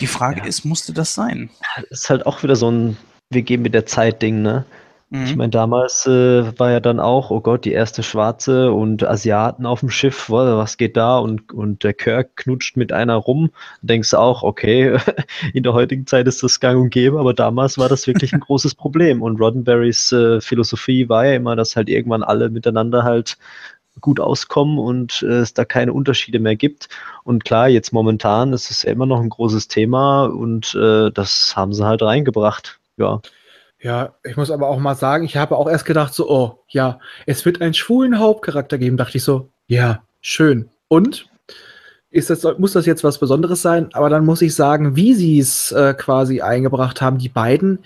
die 0.00 0.06
Frage 0.06 0.40
ja. 0.40 0.46
ist, 0.46 0.64
musste 0.64 0.92
das 0.92 1.14
sein? 1.14 1.50
Das 1.76 2.02
ist 2.02 2.10
halt 2.10 2.26
auch 2.26 2.42
wieder 2.42 2.56
so 2.56 2.70
ein, 2.70 2.96
wir 3.30 3.42
gehen 3.42 3.62
mit 3.62 3.74
der 3.74 3.86
Zeit-Ding, 3.86 4.42
ne? 4.42 4.64
Ich 5.12 5.32
mhm. 5.32 5.38
meine, 5.38 5.50
damals 5.50 6.06
äh, 6.06 6.56
war 6.56 6.70
ja 6.70 6.78
dann 6.78 7.00
auch, 7.00 7.32
oh 7.32 7.40
Gott, 7.40 7.64
die 7.64 7.72
erste 7.72 8.04
Schwarze 8.04 8.70
und 8.70 9.02
Asiaten 9.02 9.66
auf 9.66 9.80
dem 9.80 9.90
Schiff, 9.90 10.30
was 10.30 10.76
geht 10.76 10.96
da? 10.96 11.18
Und, 11.18 11.52
und 11.52 11.82
der 11.82 11.94
Kirk 11.94 12.36
knutscht 12.36 12.76
mit 12.76 12.92
einer 12.92 13.16
rum. 13.16 13.50
Du 13.80 13.88
denkst 13.88 14.14
auch, 14.14 14.44
okay, 14.44 14.98
in 15.52 15.64
der 15.64 15.72
heutigen 15.72 16.06
Zeit 16.06 16.28
ist 16.28 16.44
das 16.44 16.60
gang 16.60 16.80
und 16.80 16.90
gäbe, 16.90 17.18
aber 17.18 17.34
damals 17.34 17.76
war 17.76 17.88
das 17.88 18.06
wirklich 18.06 18.32
ein 18.32 18.40
großes 18.46 18.76
Problem. 18.76 19.20
Und 19.20 19.40
Roddenberrys 19.40 20.12
äh, 20.12 20.40
Philosophie 20.40 21.08
war 21.08 21.26
ja 21.26 21.34
immer, 21.34 21.56
dass 21.56 21.74
halt 21.74 21.88
irgendwann 21.88 22.22
alle 22.22 22.48
miteinander 22.48 23.02
halt 23.02 23.36
gut 24.00 24.20
auskommen 24.20 24.78
und 24.78 25.22
äh, 25.22 25.40
es 25.40 25.54
da 25.54 25.64
keine 25.64 25.92
Unterschiede 25.92 26.38
mehr 26.38 26.56
gibt. 26.56 26.88
Und 27.24 27.44
klar, 27.44 27.68
jetzt 27.68 27.92
momentan 27.92 28.52
ist 28.52 28.70
es 28.70 28.82
ja 28.82 28.92
immer 28.92 29.06
noch 29.06 29.20
ein 29.20 29.28
großes 29.28 29.68
Thema 29.68 30.24
und 30.24 30.74
äh, 30.74 31.10
das 31.10 31.54
haben 31.56 31.72
sie 31.72 31.84
halt 31.84 32.02
reingebracht. 32.02 32.80
Ja. 32.96 33.20
Ja, 33.82 34.14
ich 34.24 34.36
muss 34.36 34.50
aber 34.50 34.68
auch 34.68 34.78
mal 34.78 34.94
sagen, 34.94 35.24
ich 35.24 35.38
habe 35.38 35.56
auch 35.56 35.68
erst 35.68 35.86
gedacht, 35.86 36.12
so, 36.12 36.28
oh, 36.28 36.58
ja, 36.68 36.98
es 37.24 37.46
wird 37.46 37.62
einen 37.62 37.72
schwulen 37.72 38.18
Hauptcharakter 38.18 38.76
geben. 38.76 38.98
Dachte 38.98 39.16
ich 39.16 39.24
so, 39.24 39.48
ja, 39.68 40.02
schön. 40.20 40.68
Und 40.88 41.30
ist 42.10 42.28
das, 42.28 42.44
muss 42.58 42.72
das 42.72 42.86
jetzt 42.86 43.04
was 43.04 43.18
Besonderes 43.18 43.62
sein? 43.62 43.88
Aber 43.92 44.10
dann 44.10 44.26
muss 44.26 44.42
ich 44.42 44.54
sagen, 44.54 44.96
wie 44.96 45.14
sie 45.14 45.38
es 45.38 45.72
äh, 45.72 45.94
quasi 45.94 46.42
eingebracht 46.42 47.00
haben, 47.00 47.18
die 47.18 47.28
beiden. 47.28 47.78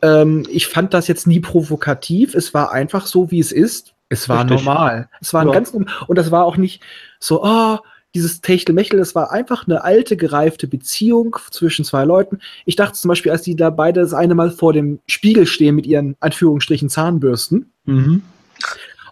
Ähm, 0.00 0.46
ich 0.48 0.66
fand 0.66 0.94
das 0.94 1.08
jetzt 1.08 1.26
nie 1.26 1.40
provokativ. 1.40 2.34
Es 2.34 2.54
war 2.54 2.72
einfach 2.72 3.06
so, 3.06 3.30
wie 3.30 3.40
es 3.40 3.52
ist. 3.52 3.94
Es 4.08 4.28
war 4.28 4.44
Richtig. 4.44 4.64
normal. 4.64 5.08
Es 5.20 5.34
war 5.34 5.44
ja. 5.44 5.50
ein 5.50 5.54
ganz 5.54 5.70
und 5.70 6.18
das 6.18 6.30
war 6.30 6.44
auch 6.44 6.56
nicht 6.56 6.82
so, 7.20 7.44
oh, 7.44 7.78
dieses 8.14 8.40
Techtelmechtel, 8.40 8.98
das 8.98 9.14
war 9.14 9.32
einfach 9.32 9.66
eine 9.66 9.84
alte, 9.84 10.16
gereifte 10.16 10.66
Beziehung 10.66 11.36
zwischen 11.50 11.84
zwei 11.84 12.04
Leuten. 12.04 12.38
Ich 12.64 12.74
dachte 12.74 12.94
zum 12.94 13.08
Beispiel, 13.08 13.32
als 13.32 13.42
die 13.42 13.54
da 13.54 13.70
beide 13.70 14.00
das 14.00 14.14
eine 14.14 14.34
Mal 14.34 14.50
vor 14.50 14.72
dem 14.72 15.00
Spiegel 15.06 15.46
stehen 15.46 15.74
mit 15.74 15.86
ihren 15.86 16.16
Anführungsstrichen 16.20 16.88
Zahnbürsten. 16.88 17.70
Mhm. 17.84 18.22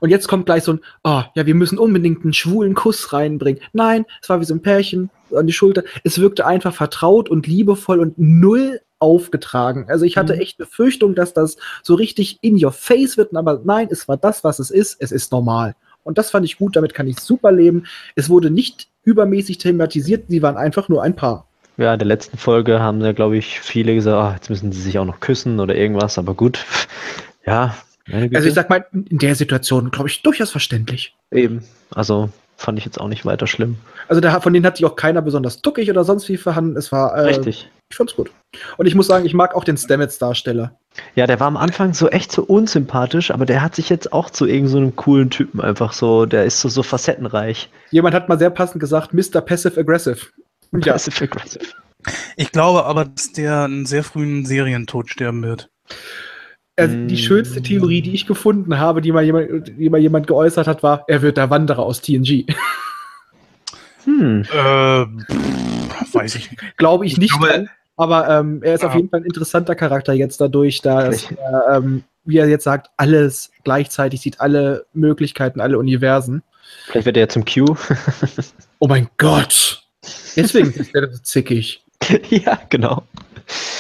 Und 0.00 0.10
jetzt 0.10 0.28
kommt 0.28 0.46
gleich 0.46 0.64
so 0.64 0.74
ein, 0.74 0.80
oh, 1.04 1.22
ja, 1.34 1.46
wir 1.46 1.54
müssen 1.54 1.78
unbedingt 1.78 2.24
einen 2.24 2.32
schwulen 2.32 2.74
Kuss 2.74 3.12
reinbringen. 3.12 3.60
Nein, 3.72 4.04
es 4.22 4.28
war 4.28 4.40
wie 4.40 4.44
so 4.44 4.54
ein 4.54 4.62
Pärchen 4.62 5.10
an 5.34 5.46
die 5.46 5.52
Schulter. 5.52 5.84
Es 6.04 6.18
wirkte 6.18 6.46
einfach 6.46 6.74
vertraut 6.74 7.28
und 7.28 7.46
liebevoll 7.46 8.00
und 8.00 8.18
null 8.18 8.80
aufgetragen. 8.98 9.86
Also 9.88 10.04
ich 10.04 10.16
hatte 10.16 10.34
mhm. 10.34 10.40
echt 10.40 10.58
Befürchtung, 10.58 11.14
dass 11.14 11.34
das 11.34 11.56
so 11.82 11.94
richtig 11.94 12.38
in 12.42 12.62
your 12.62 12.72
face 12.72 13.16
wird, 13.16 13.34
aber 13.36 13.60
nein, 13.64 13.88
es 13.90 14.08
war 14.08 14.16
das, 14.16 14.44
was 14.44 14.58
es 14.58 14.70
ist. 14.70 14.96
Es 15.00 15.12
ist 15.12 15.32
normal. 15.32 15.74
Und 16.02 16.18
das 16.18 16.30
fand 16.30 16.44
ich 16.46 16.58
gut, 16.58 16.76
damit 16.76 16.94
kann 16.94 17.08
ich 17.08 17.18
super 17.18 17.50
leben. 17.50 17.84
Es 18.14 18.28
wurde 18.28 18.50
nicht 18.50 18.88
übermäßig 19.02 19.58
thematisiert, 19.58 20.26
sie 20.28 20.42
waren 20.42 20.56
einfach 20.56 20.88
nur 20.88 21.02
ein 21.02 21.16
Paar. 21.16 21.48
Ja, 21.78 21.92
in 21.92 21.98
der 21.98 22.08
letzten 22.08 22.38
Folge 22.38 22.80
haben 22.80 23.02
ja, 23.02 23.12
glaube 23.12 23.36
ich, 23.36 23.60
viele 23.60 23.94
gesagt, 23.94 24.16
oh, 24.16 24.34
jetzt 24.34 24.48
müssen 24.48 24.72
sie 24.72 24.80
sich 24.80 24.98
auch 24.98 25.04
noch 25.04 25.20
küssen 25.20 25.60
oder 25.60 25.74
irgendwas, 25.74 26.16
aber 26.16 26.34
gut. 26.34 26.64
Ja. 27.44 27.76
Also 28.12 28.48
ich 28.48 28.54
sag 28.54 28.70
mal, 28.70 28.86
in 28.92 29.18
der 29.18 29.34
Situation, 29.34 29.90
glaube 29.90 30.08
ich, 30.08 30.22
durchaus 30.22 30.50
verständlich. 30.50 31.14
Eben. 31.32 31.64
Also 31.90 32.30
fand 32.56 32.78
ich 32.78 32.84
jetzt 32.84 33.00
auch 33.00 33.08
nicht 33.08 33.24
weiter 33.24 33.46
schlimm. 33.46 33.76
Also 34.08 34.20
da, 34.20 34.40
von 34.40 34.52
denen 34.52 34.66
hat 34.66 34.76
sich 34.76 34.86
auch 34.86 34.96
keiner 34.96 35.22
besonders 35.22 35.62
tuckig 35.62 35.90
oder 35.90 36.04
sonst 36.04 36.28
wie 36.28 36.36
verhandelt. 36.36 36.78
Es 36.78 36.92
war. 36.92 37.14
Äh, 37.14 37.20
Richtig. 37.22 37.70
Ich 37.88 37.96
fand's 37.96 38.16
gut. 38.16 38.30
Und 38.78 38.86
ich 38.86 38.94
muss 38.94 39.06
sagen, 39.06 39.26
ich 39.26 39.34
mag 39.34 39.54
auch 39.54 39.62
den 39.62 39.76
Stamets-Darsteller. 39.76 40.76
Ja, 41.14 41.26
der 41.26 41.38
war 41.38 41.46
am 41.46 41.56
Anfang 41.56 41.94
so 41.94 42.08
echt 42.08 42.32
so 42.32 42.42
unsympathisch, 42.42 43.30
aber 43.30 43.46
der 43.46 43.62
hat 43.62 43.76
sich 43.76 43.88
jetzt 43.90 44.12
auch 44.12 44.30
zu 44.30 44.46
irgendeinem 44.46 44.86
so 44.86 44.92
coolen 44.96 45.30
Typen 45.30 45.60
einfach 45.60 45.92
so, 45.92 46.26
der 46.26 46.44
ist 46.44 46.60
so, 46.60 46.68
so 46.68 46.82
facettenreich. 46.82 47.70
Jemand 47.90 48.14
hat 48.14 48.28
mal 48.28 48.38
sehr 48.38 48.50
passend 48.50 48.80
gesagt, 48.80 49.12
Mr. 49.12 49.40
Passive 49.40 49.78
Aggressive. 49.78 50.18
Ja. 50.72 50.92
Passive 50.92 51.24
Aggressive. 51.24 51.66
Ich 52.36 52.50
glaube 52.50 52.84
aber, 52.84 53.04
dass 53.04 53.32
der 53.32 53.64
einen 53.64 53.86
sehr 53.86 54.02
frühen 54.02 54.46
Serientod 54.46 55.10
sterben 55.10 55.42
wird. 55.42 55.68
Also 56.78 56.94
die 57.06 57.16
schönste 57.16 57.62
Theorie, 57.62 58.02
die 58.02 58.14
ich 58.14 58.26
gefunden 58.26 58.78
habe, 58.78 59.00
die 59.00 59.10
mal 59.10 59.24
jemand, 59.24 59.68
die 59.78 59.88
mal 59.88 60.00
jemand 60.00 60.26
geäußert 60.26 60.66
hat, 60.66 60.82
war, 60.82 61.04
er 61.08 61.22
wird 61.22 61.38
der 61.38 61.48
Wanderer 61.48 61.82
aus 61.82 62.02
TNG. 62.02 62.44
Hm. 64.04 64.42
Äh, 64.42 65.06
weiß 66.12 66.34
ich 66.34 66.50
nicht. 66.50 66.76
Glaube 66.76 67.06
ich 67.06 67.16
nicht. 67.16 67.32
Ich 67.32 67.38
glaube, 67.40 67.68
aber 67.96 68.28
ähm, 68.28 68.62
er 68.62 68.74
ist 68.74 68.82
ja. 68.82 68.88
auf 68.88 68.94
jeden 68.94 69.08
Fall 69.08 69.20
ein 69.20 69.26
interessanter 69.26 69.74
Charakter 69.74 70.12
jetzt 70.12 70.40
dadurch, 70.40 70.82
dass 70.82 71.30
er, 71.30 71.76
ähm, 71.78 72.04
wie 72.24 72.36
er 72.36 72.48
jetzt 72.48 72.64
sagt, 72.64 72.90
alles 72.96 73.50
gleichzeitig 73.64 74.20
sieht, 74.20 74.40
alle 74.40 74.84
Möglichkeiten, 74.92 75.60
alle 75.60 75.78
Universen. 75.78 76.42
Vielleicht 76.86 77.06
wird 77.06 77.16
er 77.16 77.22
ja 77.22 77.28
zum 77.28 77.44
Q. 77.44 77.74
oh 78.80 78.88
mein 78.88 79.08
Gott! 79.16 79.82
Deswegen 80.36 80.72
ist 80.72 80.94
er 80.94 81.10
so 81.10 81.18
zickig. 81.22 81.82
ja, 82.30 82.60
genau. 82.68 83.02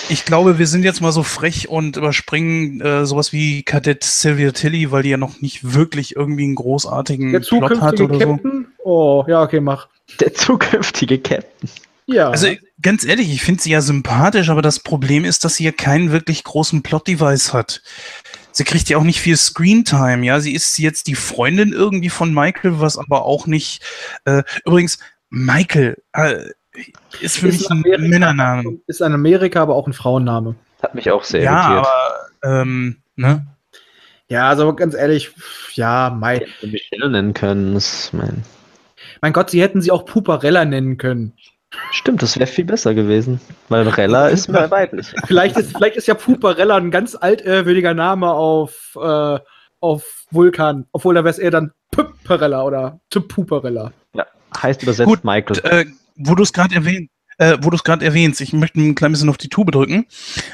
Ich 0.08 0.24
glaube, 0.24 0.58
wir 0.58 0.66
sind 0.66 0.84
jetzt 0.84 1.00
mal 1.00 1.12
so 1.12 1.22
frech 1.22 1.68
und 1.68 1.96
überspringen 1.96 2.80
äh, 2.80 3.06
sowas 3.06 3.32
wie 3.32 3.62
Kadett 3.62 4.04
Sylvia 4.04 4.52
Tilly, 4.52 4.92
weil 4.92 5.02
die 5.02 5.10
ja 5.10 5.16
noch 5.16 5.40
nicht 5.40 5.74
wirklich 5.74 6.14
irgendwie 6.14 6.44
einen 6.44 6.54
großartigen 6.54 7.32
Der 7.32 7.40
Plot 7.40 7.80
hat 7.80 8.00
oder 8.00 8.18
Captain? 8.18 8.66
so. 8.78 8.84
Oh, 8.84 9.24
ja, 9.26 9.42
okay, 9.42 9.60
mach. 9.60 9.88
Der 10.20 10.32
zukünftige 10.34 11.18
Captain. 11.18 11.68
Ja. 12.06 12.30
Also 12.30 12.48
ganz 12.80 13.04
ehrlich, 13.04 13.32
ich 13.32 13.42
finde 13.42 13.62
sie 13.62 13.70
ja 13.70 13.80
sympathisch, 13.80 14.48
aber 14.48 14.62
das 14.62 14.78
Problem 14.78 15.24
ist, 15.24 15.44
dass 15.44 15.56
sie 15.56 15.64
ja 15.64 15.72
keinen 15.72 16.12
wirklich 16.12 16.44
großen 16.44 16.82
Plot-Device 16.82 17.52
hat. 17.52 17.82
Sie 18.52 18.64
kriegt 18.64 18.88
ja 18.88 18.96
auch 18.96 19.02
nicht 19.02 19.20
viel 19.20 19.36
Screentime, 19.36 20.24
ja. 20.24 20.40
Sie 20.40 20.54
ist 20.54 20.78
jetzt 20.78 21.08
die 21.08 21.16
Freundin 21.16 21.72
irgendwie 21.72 22.08
von 22.08 22.32
Michael, 22.32 22.80
was 22.80 22.96
aber 22.96 23.24
auch 23.24 23.46
nicht. 23.46 23.82
Äh, 24.24 24.44
übrigens, 24.64 24.98
Michael 25.30 26.02
äh, 26.12 26.50
ist 27.20 27.38
für 27.38 27.48
ist 27.48 27.60
mich 27.60 27.70
ein 27.70 27.78
Amerika, 27.78 28.02
Männername. 28.02 28.78
Ist 28.86 29.00
in 29.00 29.12
Amerika 29.12 29.62
aber 29.62 29.74
auch 29.74 29.86
ein 29.86 29.92
Frauenname. 29.92 30.54
Hat 30.82 30.94
mich 30.94 31.10
auch 31.10 31.24
sehr 31.24 31.42
ja, 31.42 31.52
irritiert. 31.52 31.86
Aber, 32.42 32.62
ähm, 32.62 32.96
ne? 33.16 33.46
Ja, 34.28 34.48
also 34.48 34.74
ganz 34.74 34.94
ehrlich, 34.94 35.30
ja, 35.74 36.10
Mai. 36.10 36.46
Michelle 36.62 37.08
nennen 37.10 37.34
können, 37.34 37.76
ist 37.76 38.12
mein. 38.12 38.42
Mein 39.20 39.32
Gott, 39.32 39.50
sie 39.50 39.62
hätten 39.62 39.80
sie 39.80 39.90
auch 39.90 40.04
Puparella 40.04 40.64
nennen 40.64 40.98
können. 40.98 41.32
Stimmt, 41.90 42.22
das 42.22 42.38
wäre 42.38 42.46
viel 42.46 42.64
besser 42.64 42.94
gewesen, 42.94 43.40
weil 43.68 43.86
Rella 43.88 44.28
ist 44.28 44.48
mehr 44.48 44.70
weiblich. 44.70 45.12
Vielleicht 45.26 45.56
ist, 45.56 45.76
vielleicht 45.76 45.96
ist 45.96 46.06
ja 46.06 46.14
Puparella 46.14 46.76
ein 46.76 46.90
ganz 46.90 47.14
altwürdiger 47.14 47.94
Name 47.94 48.30
auf, 48.32 48.96
äh, 49.00 49.38
auf 49.80 50.24
Vulkan, 50.30 50.86
obwohl 50.92 51.14
da 51.14 51.24
wäre 51.24 51.30
es 51.30 51.38
eher 51.38 51.50
dann 51.50 51.72
Puparella 51.90 52.62
oder 52.62 53.00
Puparella. 53.10 53.92
Ja, 54.14 54.26
heißt 54.60 54.82
übersetzt 54.82 55.08
Gut, 55.08 55.24
Michael. 55.24 55.58
Äh, 55.64 55.86
wo 56.16 56.34
du 56.34 56.42
es 56.42 56.52
gerade 56.52 56.74
erwähnt, 56.74 57.10
äh, 57.38 57.58
wo 57.60 57.70
du 57.70 57.76
es 57.76 57.84
gerade 57.84 58.04
erwähnst, 58.04 58.40
ich 58.40 58.52
möchte 58.52 58.80
ein 58.80 58.94
klein 58.94 59.12
bisschen 59.12 59.28
auf 59.28 59.36
die 59.36 59.48
Tube 59.48 59.70
drücken. 59.70 60.06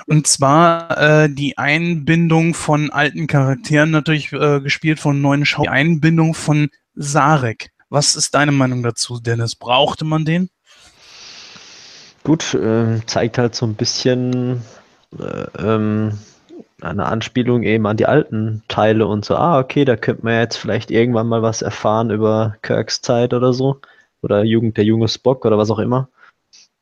Und 0.07 0.27
zwar 0.27 0.99
äh, 0.99 1.29
die 1.31 1.59
Einbindung 1.59 2.55
von 2.55 2.91
alten 2.91 3.27
Charakteren, 3.27 3.91
natürlich 3.91 4.33
äh, 4.33 4.61
gespielt 4.61 4.99
von 4.99 5.21
neuen 5.21 5.47
Schau. 5.47 5.63
Die 5.63 5.69
Einbindung 5.69 6.35
von 6.35 6.71
Sarek. 6.95 7.71
Was 7.89 8.17
ist 8.17 8.35
deine 8.35 8.53
Meinung 8.53 8.83
dazu, 8.83 9.21
Dennis? 9.21 9.55
Brauchte 9.55 10.05
man 10.05 10.25
den? 10.25 10.51
Gut, 12.25 12.55
äh, 12.55 13.01
zeigt 13.07 13.39
halt 13.39 13.55
so 13.55 13.67
ein 13.67 13.75
bisschen 13.75 14.63
äh, 15.19 15.47
ähm, 15.59 16.19
eine 16.81 17.07
Anspielung 17.07 17.63
eben 17.63 17.87
an 17.87 17.97
die 17.97 18.07
alten 18.07 18.63
Teile 18.69 19.07
und 19.07 19.25
so, 19.25 19.37
ah, 19.37 19.59
okay, 19.59 19.85
da 19.85 19.97
könnte 19.97 20.25
man 20.25 20.35
jetzt 20.35 20.57
vielleicht 20.57 20.91
irgendwann 20.91 21.29
mal 21.29 21.43
was 21.43 21.63
erfahren 21.63 22.11
über 22.11 22.57
Kirks 22.63 23.03
Zeit 23.03 23.35
oder 23.35 23.53
so. 23.53 23.81
Oder 24.23 24.45
Jugend, 24.45 24.77
der 24.77 24.85
junge 24.85 25.09
Spock 25.09 25.45
oder 25.45 25.59
was 25.59 25.71
auch 25.71 25.79
immer. 25.79 26.09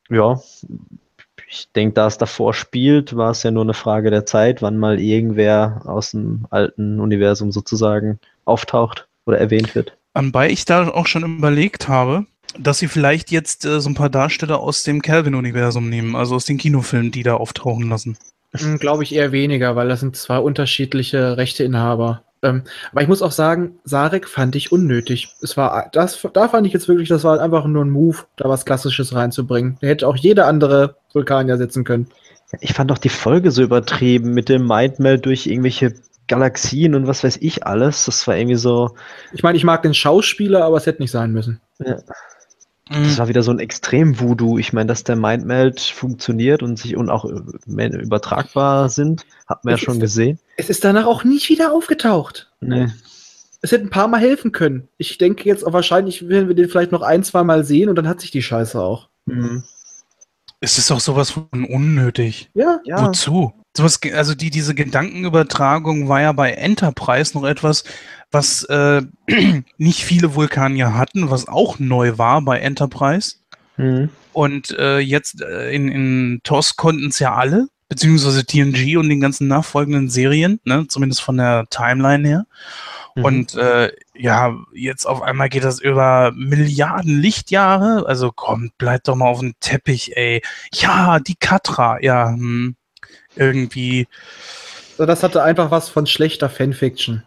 Ja, 0.09 0.41
ich 1.49 1.68
denke, 1.74 1.95
da 1.95 2.07
es 2.07 2.16
davor 2.16 2.55
spielt, 2.55 3.16
war 3.16 3.32
es 3.32 3.43
ja 3.43 3.51
nur 3.51 3.64
eine 3.64 3.74
Frage 3.74 4.11
der 4.11 4.24
Zeit, 4.24 4.62
wann 4.62 4.78
mal 4.78 5.01
irgendwer 5.01 5.82
aus 5.84 6.12
dem 6.12 6.47
alten 6.51 7.01
Universum 7.01 7.51
sozusagen 7.51 8.20
auftaucht 8.45 9.09
oder 9.26 9.38
erwähnt 9.38 9.74
wird. 9.74 9.97
Anbei 10.14 10.51
ich 10.51 10.64
da 10.64 10.88
auch 10.88 11.07
schon 11.07 11.24
überlegt 11.38 11.88
habe, 11.88 12.26
dass 12.59 12.78
sie 12.78 12.88
vielleicht 12.88 13.30
jetzt 13.30 13.64
äh, 13.64 13.80
so 13.80 13.88
ein 13.88 13.95
paar 13.95 14.11
Darsteller 14.11 14.61
aus 14.61 14.82
dem 14.82 15.03
Calvin-Universum 15.03 15.88
nehmen, 15.88 16.16
also 16.16 16.36
aus 16.36 16.45
den 16.45 16.59
Kinofilmen, 16.59 17.11
die 17.11 17.22
da 17.22 17.34
auftauchen 17.34 17.88
lassen. 17.88 18.16
Hm, 18.53 18.78
Glaube 18.78 19.05
ich 19.05 19.14
eher 19.14 19.32
weniger, 19.32 19.76
weil 19.76 19.88
das 19.88 20.01
sind 20.01 20.16
zwei 20.16 20.38
unterschiedliche 20.38 21.36
Rechteinhaber. 21.36 22.24
Ähm, 22.43 22.62
aber 22.93 23.03
ich 23.03 23.09
muss 23.09 23.22
auch 23.22 23.32
sagen, 23.32 23.78
Sarek 23.84 24.28
fand 24.28 24.57
ich 24.57 24.72
unnötig. 24.72 25.28
Es 25.43 25.57
war 25.57 25.88
das, 25.93 26.26
da 26.32 26.49
fand 26.49 26.66
ich 26.66 26.72
jetzt 26.72 26.88
wirklich, 26.88 27.09
das 27.09 27.24
war 27.24 27.41
einfach 27.41 27.66
nur 27.66 27.84
ein 27.84 27.91
Move, 27.91 28.18
da 28.36 28.49
was 28.49 28.64
Klassisches 28.64 29.14
reinzubringen. 29.14 29.76
Da 29.80 29.88
hätte 29.88 30.09
auch 30.09 30.16
jeder 30.16 30.47
andere 30.47 30.97
Vulkanier 31.12 31.59
setzen 31.59 31.84
können. 31.84 32.09
Ich 32.61 32.72
fand 32.72 32.91
auch 32.91 32.99
die 32.99 33.11
Folge 33.11 33.51
so 33.51 33.62
übertrieben 33.62 34.32
mit 34.32 34.49
dem 34.49 34.66
Mindmeld 34.66 35.26
durch 35.26 35.47
irgendwelche 35.47 35.95
Galaxien 36.26 36.95
und 36.95 37.07
was 37.07 37.22
weiß 37.22 37.38
ich 37.41 37.66
alles. 37.66 38.07
Das 38.07 38.26
war 38.26 38.36
irgendwie 38.36 38.57
so. 38.57 38.95
Ich 39.32 39.43
meine, 39.43 39.59
ich 39.59 39.64
mag 39.64 39.82
den 39.82 39.95
Schauspieler, 39.95 40.64
aber 40.64 40.78
es 40.78 40.86
hätte 40.86 41.03
nicht 41.03 41.11
sein 41.11 41.32
müssen. 41.32 41.61
Ja. 41.78 41.99
Das 42.91 43.18
war 43.18 43.28
wieder 43.28 43.45
so 43.45 43.53
ein 43.53 43.61
Extrem-Voodoo. 43.61 44.59
Ich 44.59 44.72
meine, 44.72 44.88
dass 44.88 45.05
der 45.05 45.14
Mindmeld 45.14 45.80
funktioniert 45.80 46.62
und 46.62 46.76
sich 46.76 46.97
und 46.97 47.09
auch 47.09 47.24
übertragbar 47.24 48.88
sind, 48.88 49.24
hat 49.47 49.64
man 49.64 49.74
es 49.74 49.80
ja 49.80 49.84
schon 49.84 49.97
ist, 49.97 50.01
gesehen. 50.01 50.38
Es 50.57 50.70
ist 50.70 50.84
danach 50.84 51.07
auch 51.07 51.22
nicht 51.22 51.49
wieder 51.49 51.72
aufgetaucht. 51.72 52.51
Nee. 52.61 52.88
Es 53.62 53.70
hätte 53.70 53.84
ein 53.84 53.91
paar 53.91 54.09
Mal 54.09 54.20
helfen 54.20 54.51
können. 54.51 54.88
Ich 54.97 55.18
denke 55.18 55.45
jetzt 55.45 55.64
auch 55.64 55.72
wahrscheinlich 55.72 56.28
werden 56.28 56.49
wir 56.49 56.57
den 56.57 56.68
vielleicht 56.68 56.91
noch 56.91 57.03
ein, 57.03 57.22
zwei 57.22 57.45
Mal 57.45 57.64
sehen 57.64 57.88
und 57.88 57.97
dann 57.97 58.09
hat 58.09 58.20
sich 58.20 58.32
die 58.32 58.43
Scheiße 58.43 58.80
auch. 58.80 59.09
Mhm. 59.26 59.62
Es 60.61 60.76
ist 60.76 60.91
auch 60.91 61.01
sowas 61.01 61.30
von 61.30 61.64
unnötig. 61.64 62.51
Ja. 62.55 62.80
Ja. 62.84 63.07
Wozu? 63.07 63.53
Sowas, 63.76 64.00
also 64.12 64.34
die, 64.34 64.50
diese 64.50 64.74
Gedankenübertragung 64.74 66.08
war 66.08 66.20
ja 66.20 66.32
bei 66.32 66.52
Enterprise 66.52 67.38
noch 67.38 67.44
etwas, 67.44 67.84
was 68.30 68.64
äh, 68.64 69.02
nicht 69.78 70.04
viele 70.04 70.34
Vulkanier 70.34 70.94
hatten, 70.94 71.30
was 71.30 71.48
auch 71.48 71.78
neu 71.78 72.18
war 72.18 72.42
bei 72.42 72.58
Enterprise. 72.58 73.36
Mhm. 73.76 74.10
Und 74.32 74.70
äh, 74.78 74.98
jetzt 74.98 75.42
äh, 75.42 75.72
in, 75.72 75.88
in 75.88 76.40
TOS 76.42 76.76
konnten 76.76 77.08
es 77.08 77.18
ja 77.18 77.34
alle, 77.34 77.68
beziehungsweise 77.88 78.44
TNG 78.44 78.96
und 78.96 79.08
den 79.08 79.20
ganzen 79.20 79.48
nachfolgenden 79.48 80.08
Serien, 80.08 80.60
ne, 80.64 80.86
zumindest 80.88 81.22
von 81.22 81.36
der 81.36 81.66
Timeline 81.70 82.26
her. 82.26 82.46
Mhm. 83.14 83.24
Und 83.24 83.54
äh, 83.56 83.90
ja, 84.14 84.54
jetzt 84.72 85.06
auf 85.06 85.22
einmal 85.22 85.48
geht 85.48 85.64
das 85.64 85.80
über 85.80 86.32
Milliarden 86.34 87.20
Lichtjahre. 87.20 88.04
Also 88.06 88.30
kommt, 88.30 88.76
bleibt 88.78 89.08
doch 89.08 89.16
mal 89.16 89.26
auf 89.26 89.40
dem 89.40 89.54
Teppich, 89.60 90.16
ey. 90.16 90.42
Ja, 90.72 91.18
die 91.18 91.34
Katra, 91.34 92.00
ja, 92.00 92.28
hm, 92.28 92.76
irgendwie. 93.36 94.06
So, 94.96 95.06
das 95.06 95.22
hatte 95.22 95.42
einfach 95.42 95.70
was 95.70 95.88
von 95.88 96.06
schlechter 96.06 96.48
Fanfiction. 96.50 97.22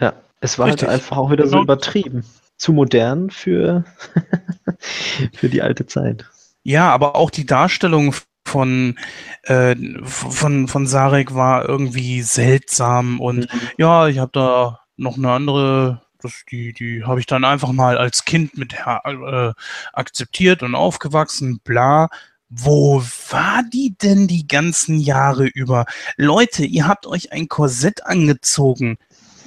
Ja, 0.00 0.12
es 0.40 0.58
war 0.58 0.66
Richtig. 0.66 0.88
halt 0.88 0.94
einfach 1.00 1.16
auch 1.16 1.30
wieder 1.30 1.44
so 1.46 1.52
Genau. 1.52 1.62
übertrieben. 1.62 2.24
Zu 2.56 2.72
modern 2.72 3.30
für, 3.30 3.84
für 5.34 5.48
die 5.48 5.62
alte 5.62 5.86
Zeit. 5.86 6.24
Ja, 6.64 6.90
aber 6.90 7.14
auch 7.16 7.30
die 7.30 7.46
Darstellung 7.46 8.14
von, 8.46 8.98
äh, 9.44 9.76
von, 10.02 10.68
von 10.68 10.86
Sarek 10.86 11.34
war 11.34 11.68
irgendwie 11.68 12.22
seltsam 12.22 13.20
und 13.20 13.46
ja, 13.76 14.08
ich 14.08 14.18
habe 14.18 14.30
da 14.32 14.80
noch 14.96 15.16
eine 15.18 15.30
andere, 15.30 16.02
das, 16.20 16.44
die, 16.50 16.72
die 16.72 17.04
habe 17.04 17.20
ich 17.20 17.26
dann 17.26 17.44
einfach 17.44 17.70
mal 17.72 17.96
als 17.96 18.24
Kind 18.24 18.56
mit 18.58 18.74
äh, 18.74 19.52
akzeptiert 19.92 20.62
und 20.62 20.74
aufgewachsen, 20.74 21.60
bla. 21.62 22.08
Wo 22.50 23.02
war 23.30 23.62
die 23.72 23.94
denn 24.02 24.26
die 24.26 24.48
ganzen 24.48 24.98
Jahre 24.98 25.46
über? 25.46 25.84
Leute, 26.16 26.64
ihr 26.64 26.86
habt 26.88 27.06
euch 27.06 27.32
ein 27.32 27.48
Korsett 27.48 28.06
angezogen. 28.06 28.96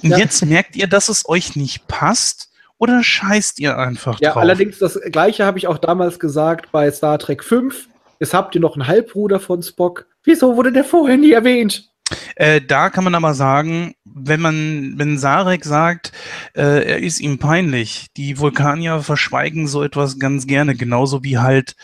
Und 0.02 0.10
Ja. 0.10 0.18
jetzt 0.18 0.44
merkt 0.44 0.76
ihr, 0.76 0.86
dass 0.86 1.08
es 1.08 1.28
euch 1.28 1.56
nicht 1.56 1.88
passt? 1.88 2.50
Oder 2.78 3.02
scheißt 3.02 3.60
ihr 3.60 3.78
einfach 3.78 4.20
Ja, 4.20 4.32
drauf? 4.32 4.42
allerdings 4.42 4.78
das 4.78 4.98
gleiche 5.10 5.44
habe 5.44 5.58
ich 5.58 5.68
auch 5.68 5.78
damals 5.78 6.18
gesagt 6.18 6.72
bei 6.72 6.90
Star 6.90 7.18
Trek 7.18 7.44
5. 7.44 7.88
Jetzt 8.18 8.34
habt 8.34 8.54
ihr 8.54 8.60
noch 8.60 8.74
einen 8.76 8.86
Halbbruder 8.86 9.40
von 9.40 9.62
Spock. 9.62 10.06
Wieso 10.24 10.56
wurde 10.56 10.72
der 10.72 10.84
vorher 10.84 11.16
nie 11.16 11.32
erwähnt? 11.32 11.88
Äh, 12.36 12.60
da 12.60 12.90
kann 12.90 13.04
man 13.04 13.14
aber 13.14 13.34
sagen, 13.34 13.94
wenn 14.04 14.40
man, 14.40 14.94
wenn 14.96 15.18
Sarek 15.18 15.64
sagt, 15.64 16.12
äh, 16.54 16.84
er 16.84 16.98
ist 16.98 17.20
ihm 17.20 17.38
peinlich, 17.38 18.08
die 18.16 18.38
Vulkanier 18.38 19.00
verschweigen 19.02 19.66
so 19.66 19.82
etwas 19.82 20.18
ganz 20.18 20.46
gerne, 20.46 20.74
genauso 20.74 21.24
wie 21.24 21.38
halt, 21.38 21.74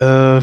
äh, 0.00 0.40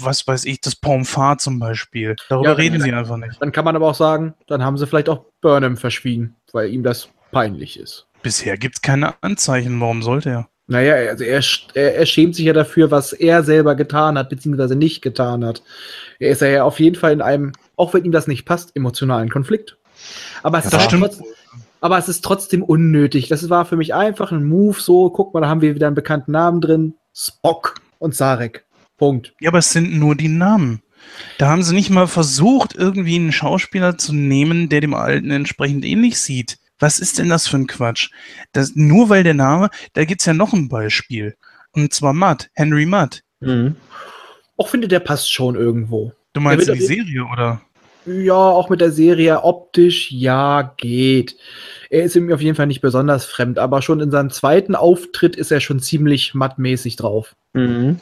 was 0.00 0.26
weiß 0.26 0.44
ich, 0.46 0.60
das 0.60 0.76
Pomfar 0.76 1.38
zum 1.38 1.58
Beispiel. 1.58 2.16
Darüber 2.28 2.50
Ja, 2.50 2.54
reden 2.54 2.76
ja. 2.76 2.82
sie 2.82 2.92
einfach 2.92 3.16
nicht. 3.16 3.40
Dann 3.40 3.52
kann 3.52 3.64
man 3.64 3.76
aber 3.76 3.88
auch 3.88 3.94
sagen, 3.94 4.34
dann 4.46 4.62
haben 4.64 4.76
sie 4.78 4.86
vielleicht 4.86 5.08
auch 5.08 5.24
Burnham 5.40 5.76
verschwiegen, 5.76 6.36
weil 6.52 6.70
ihm 6.70 6.82
das 6.82 7.08
peinlich 7.32 7.78
ist. 7.78 8.06
Bisher 8.22 8.56
gibt 8.56 8.76
es 8.76 8.82
keine 8.82 9.14
Anzeichen, 9.22 9.80
warum 9.80 10.02
sollte 10.02 10.30
er? 10.30 10.48
Naja, 10.66 10.94
also 11.10 11.24
er, 11.24 11.42
er, 11.74 11.94
er 11.96 12.06
schämt 12.06 12.34
sich 12.36 12.46
ja 12.46 12.54
dafür, 12.54 12.90
was 12.90 13.12
er 13.12 13.42
selber 13.42 13.74
getan 13.74 14.16
hat, 14.16 14.30
beziehungsweise 14.30 14.76
nicht 14.76 15.02
getan 15.02 15.44
hat. 15.44 15.62
Er 16.18 16.30
ist 16.30 16.40
ja 16.40 16.64
auf 16.64 16.80
jeden 16.80 16.96
Fall 16.96 17.12
in 17.12 17.20
einem, 17.20 17.52
auch 17.76 17.92
wenn 17.92 18.04
ihm 18.04 18.12
das 18.12 18.26
nicht 18.26 18.46
passt, 18.46 18.74
emotionalen 18.74 19.28
Konflikt. 19.28 19.76
Aber 20.42 20.58
es, 20.58 20.70
Ja, 20.70 20.78
ist, 20.78 20.90
trotzdem, 20.90 21.26
aber 21.82 21.98
es 21.98 22.08
ist 22.08 22.24
trotzdem 22.24 22.62
unnötig. 22.62 23.28
Das 23.28 23.50
war 23.50 23.66
für 23.66 23.76
mich 23.76 23.92
einfach 23.92 24.32
ein 24.32 24.44
Move, 24.44 24.80
so, 24.80 25.10
guck 25.10 25.34
mal, 25.34 25.42
da 25.42 25.48
haben 25.48 25.60
wir 25.60 25.74
wieder 25.74 25.86
einen 25.86 25.96
bekannten 25.96 26.32
Namen 26.32 26.62
drin. 26.62 26.94
Spock 27.14 27.74
und 28.04 28.14
Sarek. 28.14 28.66
Punkt. 28.96 29.34
Ja, 29.40 29.50
aber 29.50 29.58
es 29.58 29.70
sind 29.70 29.98
nur 29.98 30.14
die 30.14 30.28
Namen. 30.28 30.82
Da 31.38 31.48
haben 31.48 31.62
sie 31.62 31.74
nicht 31.74 31.90
mal 31.90 32.06
versucht, 32.06 32.74
irgendwie 32.74 33.16
einen 33.16 33.32
Schauspieler 33.32 33.98
zu 33.98 34.14
nehmen, 34.14 34.68
der 34.68 34.80
dem 34.80 34.94
Alten 34.94 35.30
entsprechend 35.30 35.84
ähnlich 35.84 36.20
sieht. 36.20 36.58
Was 36.78 36.98
ist 36.98 37.18
denn 37.18 37.28
das 37.28 37.48
für 37.48 37.56
ein 37.56 37.66
Quatsch? 37.66 38.10
Das, 38.52 38.72
nur 38.74 39.08
weil 39.08 39.24
der 39.24 39.34
Name, 39.34 39.70
da 39.94 40.04
gibt's 40.04 40.26
ja 40.26 40.34
noch 40.34 40.52
ein 40.52 40.68
Beispiel. 40.68 41.34
Und 41.72 41.92
zwar 41.92 42.12
Mudd, 42.12 42.48
Henry 42.54 42.86
Mudd. 42.86 43.22
Mhm. 43.40 43.76
Auch 44.56 44.68
finde, 44.68 44.88
der 44.88 45.00
passt 45.00 45.32
schon 45.32 45.56
irgendwo. 45.56 46.12
Du 46.32 46.40
meinst 46.40 46.68
in 46.68 46.74
die 46.74 46.86
Serie, 46.86 47.24
oder? 47.24 47.62
Ja, 48.06 48.34
auch 48.34 48.68
mit 48.68 48.80
der 48.80 48.92
Serie 48.92 49.44
optisch, 49.44 50.10
ja, 50.10 50.74
geht. 50.76 51.36
Er 51.88 52.04
ist 52.04 52.16
ihm 52.16 52.32
auf 52.32 52.40
jeden 52.40 52.56
Fall 52.56 52.66
nicht 52.66 52.82
besonders 52.82 53.24
fremd, 53.24 53.58
aber 53.58 53.80
schon 53.80 54.00
in 54.00 54.10
seinem 54.10 54.30
zweiten 54.30 54.74
Auftritt 54.74 55.36
ist 55.36 55.50
er 55.50 55.60
schon 55.60 55.80
ziemlich 55.80 56.34
mattmäßig 56.34 56.96
drauf. 56.96 57.34
Mhm. 57.54 58.00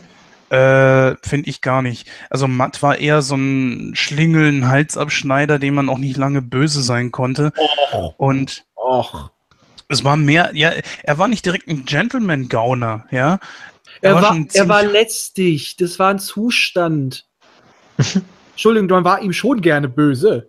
Äh, 0.51 1.17
finde 1.23 1.49
ich 1.49 1.61
gar 1.61 1.83
nicht. 1.83 2.09
Also 2.29 2.47
Mudd 2.49 2.83
war 2.83 2.99
eher 2.99 3.23
so 3.23 3.37
ein 3.37 3.93
Schlingel, 3.95 4.49
ein 4.49 4.69
Halsabschneider, 4.69 5.59
dem 5.59 5.75
man 5.75 5.89
auch 5.89 5.99
nicht 5.99 6.17
lange 6.17 6.43
böse 6.43 6.83
sein 6.83 7.11
konnte. 7.11 7.53
Und 8.19 8.65
Och. 8.77 9.31
es 9.89 10.05
war 10.05 10.17
mehr, 10.17 10.51
ja, 10.53 10.73
er 11.05 11.19
war 11.19 11.29
nicht 11.29 11.47
direkt 11.47 11.69
ein 11.69 11.85
Gentleman-Gauner, 11.85 13.07
ja. 13.11 13.39
Er, 14.03 14.17
war, 14.17 14.25
schon 14.25 14.49
er 14.53 14.69
war 14.69 14.83
letztig. 14.83 15.77
Das 15.77 15.99
war 15.99 16.11
ein 16.11 16.19
Zustand. 16.19 17.25
Entschuldigung, 18.53 18.89
man 18.89 19.05
war 19.05 19.21
ihm 19.23 19.33
schon 19.33 19.61
gerne 19.61 19.89
böse. 19.89 20.49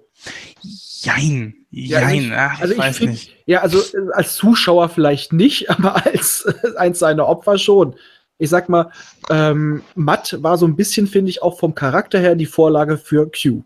Jein, 1.02 1.54
Ja, 1.72 2.00
also 2.00 2.10
jein, 2.10 2.24
ich- 2.26 2.32
ach, 2.34 2.54
ich 2.56 2.62
also 2.62 2.74
ich 2.74 2.80
weiß 2.80 2.98
find- 2.98 3.12
nicht. 3.12 3.36
Ja, 3.46 3.62
also 3.62 3.80
äh, 3.80 4.12
als 4.14 4.36
Zuschauer 4.36 4.90
vielleicht 4.90 5.34
nicht, 5.34 5.70
aber 5.70 6.06
als 6.06 6.46
äh, 6.46 6.78
eins 6.78 7.00
seiner 7.00 7.28
Opfer 7.28 7.58
schon. 7.58 7.96
Ich 8.38 8.50
sag 8.50 8.68
mal, 8.70 8.90
ähm, 9.30 9.84
Matt 9.96 10.38
war 10.42 10.58
so 10.58 10.66
ein 10.66 10.76
bisschen, 10.76 11.08
finde 11.08 11.30
ich, 11.30 11.42
auch 11.42 11.60
vom 11.60 11.76
Charakter 11.76 12.20
her 12.20 12.36
die 12.36 12.46
Vorlage 12.46 12.98
für 12.98 13.30
Q. 13.30 13.64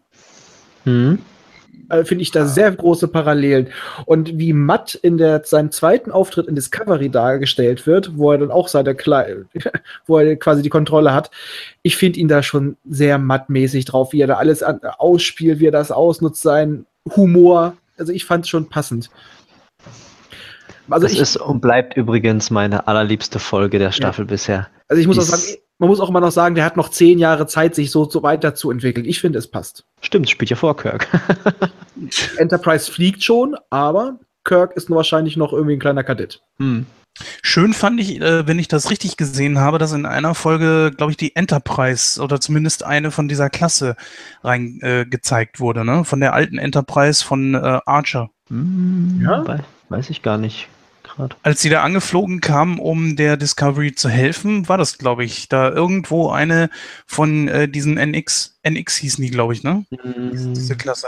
Mhm. 0.86 1.20
Äh, 1.90 2.04
finde 2.04 2.22
ich 2.22 2.32
da 2.32 2.46
sehr 2.46 2.72
große 2.72 3.08
Parallelen. 3.08 3.70
Und 4.06 4.38
wie 4.38 4.54
Matt 4.54 4.96
in 4.96 5.18
der, 5.18 5.44
seinem 5.44 5.72
zweiten 5.72 6.12
Auftritt 6.12 6.48
in 6.48 6.56
Discovery 6.56 7.10
dargestellt 7.10 7.88
wird, 7.88 8.18
wo 8.18 8.32
er 8.32 8.38
dann 8.40 8.52
auch 8.52 8.68
seine 8.68 8.96
Kle 8.96 9.46
wo 10.06 10.18
er 10.18 10.36
quasi 10.36 10.62
die 10.62 10.70
Kontrolle 10.70 11.14
hat, 11.14 11.32
ich 11.82 11.98
finde 11.98 12.20
ihn 12.20 12.28
da 12.28 12.44
schon 12.44 12.78
sehr 12.90 13.18
mattmäßig 13.18 13.86
drauf, 13.86 14.14
wie 14.14 14.22
er 14.22 14.28
da 14.28 14.36
alles 14.36 14.64
an, 14.64 14.80
ausspielt, 14.98 15.60
wie 15.60 15.68
er 15.68 15.72
das 15.72 15.92
ausnutzt, 15.92 16.42
sein 16.42 16.86
Humor. 17.16 17.78
Also 17.98 18.12
ich 18.12 18.26
fand 18.26 18.46
es 18.46 18.50
schon 18.50 18.70
passend. 18.70 19.10
Also 20.90 21.06
das 21.06 21.14
ich, 21.14 21.20
ist 21.20 21.38
und 21.38 21.60
bleibt 21.60 21.98
übrigens 21.98 22.50
meine 22.50 22.88
allerliebste 22.88 23.40
Folge 23.40 23.78
der 23.78 23.92
Staffel 23.92 24.26
bisher. 24.26 24.68
also 24.88 25.02
ich 25.02 25.08
muss 25.08 25.20
auch 25.20 25.24
sagen, 25.24 25.60
man 25.80 25.90
muss 25.90 26.00
auch 26.00 26.10
immer 26.10 26.20
noch 26.22 26.32
sagen, 26.32 26.56
der 26.56 26.66
hat 26.66 26.78
noch 26.78 26.90
zehn 26.90 27.20
Jahre 27.20 27.48
Zeit, 27.48 27.76
sich 27.76 27.92
so, 27.92 28.10
so 28.10 28.24
weiterzuentwickeln. 28.24 29.06
Ich 29.06 29.20
finde, 29.22 29.40
es 29.40 29.48
passt. 29.48 29.86
Stimmt, 30.02 30.30
spielt 30.30 30.50
ja 30.50 30.56
vor 30.56 30.76
Kirk. 30.78 31.08
Enterprise 32.38 32.92
fliegt 32.92 33.24
schon, 33.24 33.56
aber 33.70 34.20
Kirk 34.44 34.76
ist 34.76 34.90
nur 34.90 34.98
wahrscheinlich 34.98 35.38
noch 35.38 35.54
irgendwie 35.54 35.74
ein 35.74 35.80
kleiner 35.80 36.04
Kadett. 36.04 36.42
Hm. 36.60 36.86
Schön 37.42 37.74
fand 37.74 38.00
ich, 38.00 38.22
äh, 38.22 38.46
wenn 38.48 38.60
ich 38.60 38.68
das 38.68 38.92
richtig 38.92 39.18
gesehen 39.18 39.60
habe, 39.60 39.80
dass 39.80 39.92
in 39.92 40.06
einer 40.06 40.36
Folge, 40.36 40.92
glaube 40.96 41.12
ich, 41.12 41.18
die 41.18 41.36
Enterprise 41.36 42.22
oder 42.22 42.40
zumindest 42.40 42.84
eine 42.86 43.10
von 43.10 43.28
dieser 43.28 43.50
Klasse 43.50 43.96
rein 44.44 44.80
äh, 44.84 45.04
gezeigt 45.06 45.60
wurde, 45.60 45.84
ne? 45.84 46.04
Von 46.06 46.20
der 46.20 46.34
alten 46.34 46.60
Enterprise 46.60 47.26
von 47.26 47.56
äh, 47.56 47.80
Archer. 47.88 48.30
Hm, 48.50 49.20
Ja? 49.24 49.48
wei- 49.48 49.64
Weiß 49.90 50.10
ich 50.12 50.22
gar 50.22 50.38
nicht. 50.38 50.68
Gerade. 51.18 51.36
Als 51.42 51.62
sie 51.62 51.70
da 51.70 51.82
angeflogen 51.82 52.42
kamen, 52.42 52.78
um 52.78 53.16
der 53.16 53.38
Discovery 53.38 53.96
zu 53.96 54.08
helfen, 54.08 54.70
war 54.70 54.78
das, 54.78 55.00
glaube 55.00 55.26
ich, 55.26 55.50
da 55.50 55.70
irgendwo 55.70 56.30
eine 56.30 56.70
von 57.08 57.48
äh, 57.48 57.68
diesen 57.68 57.98
NX, 57.98 58.60
NX 58.62 58.96
hießen 58.98 59.24
die, 59.24 59.32
glaube 59.32 59.54
ich, 59.54 59.64
ne? 59.64 59.84
Diese, 60.32 60.54
diese 60.54 60.78
Klasse. 60.78 61.08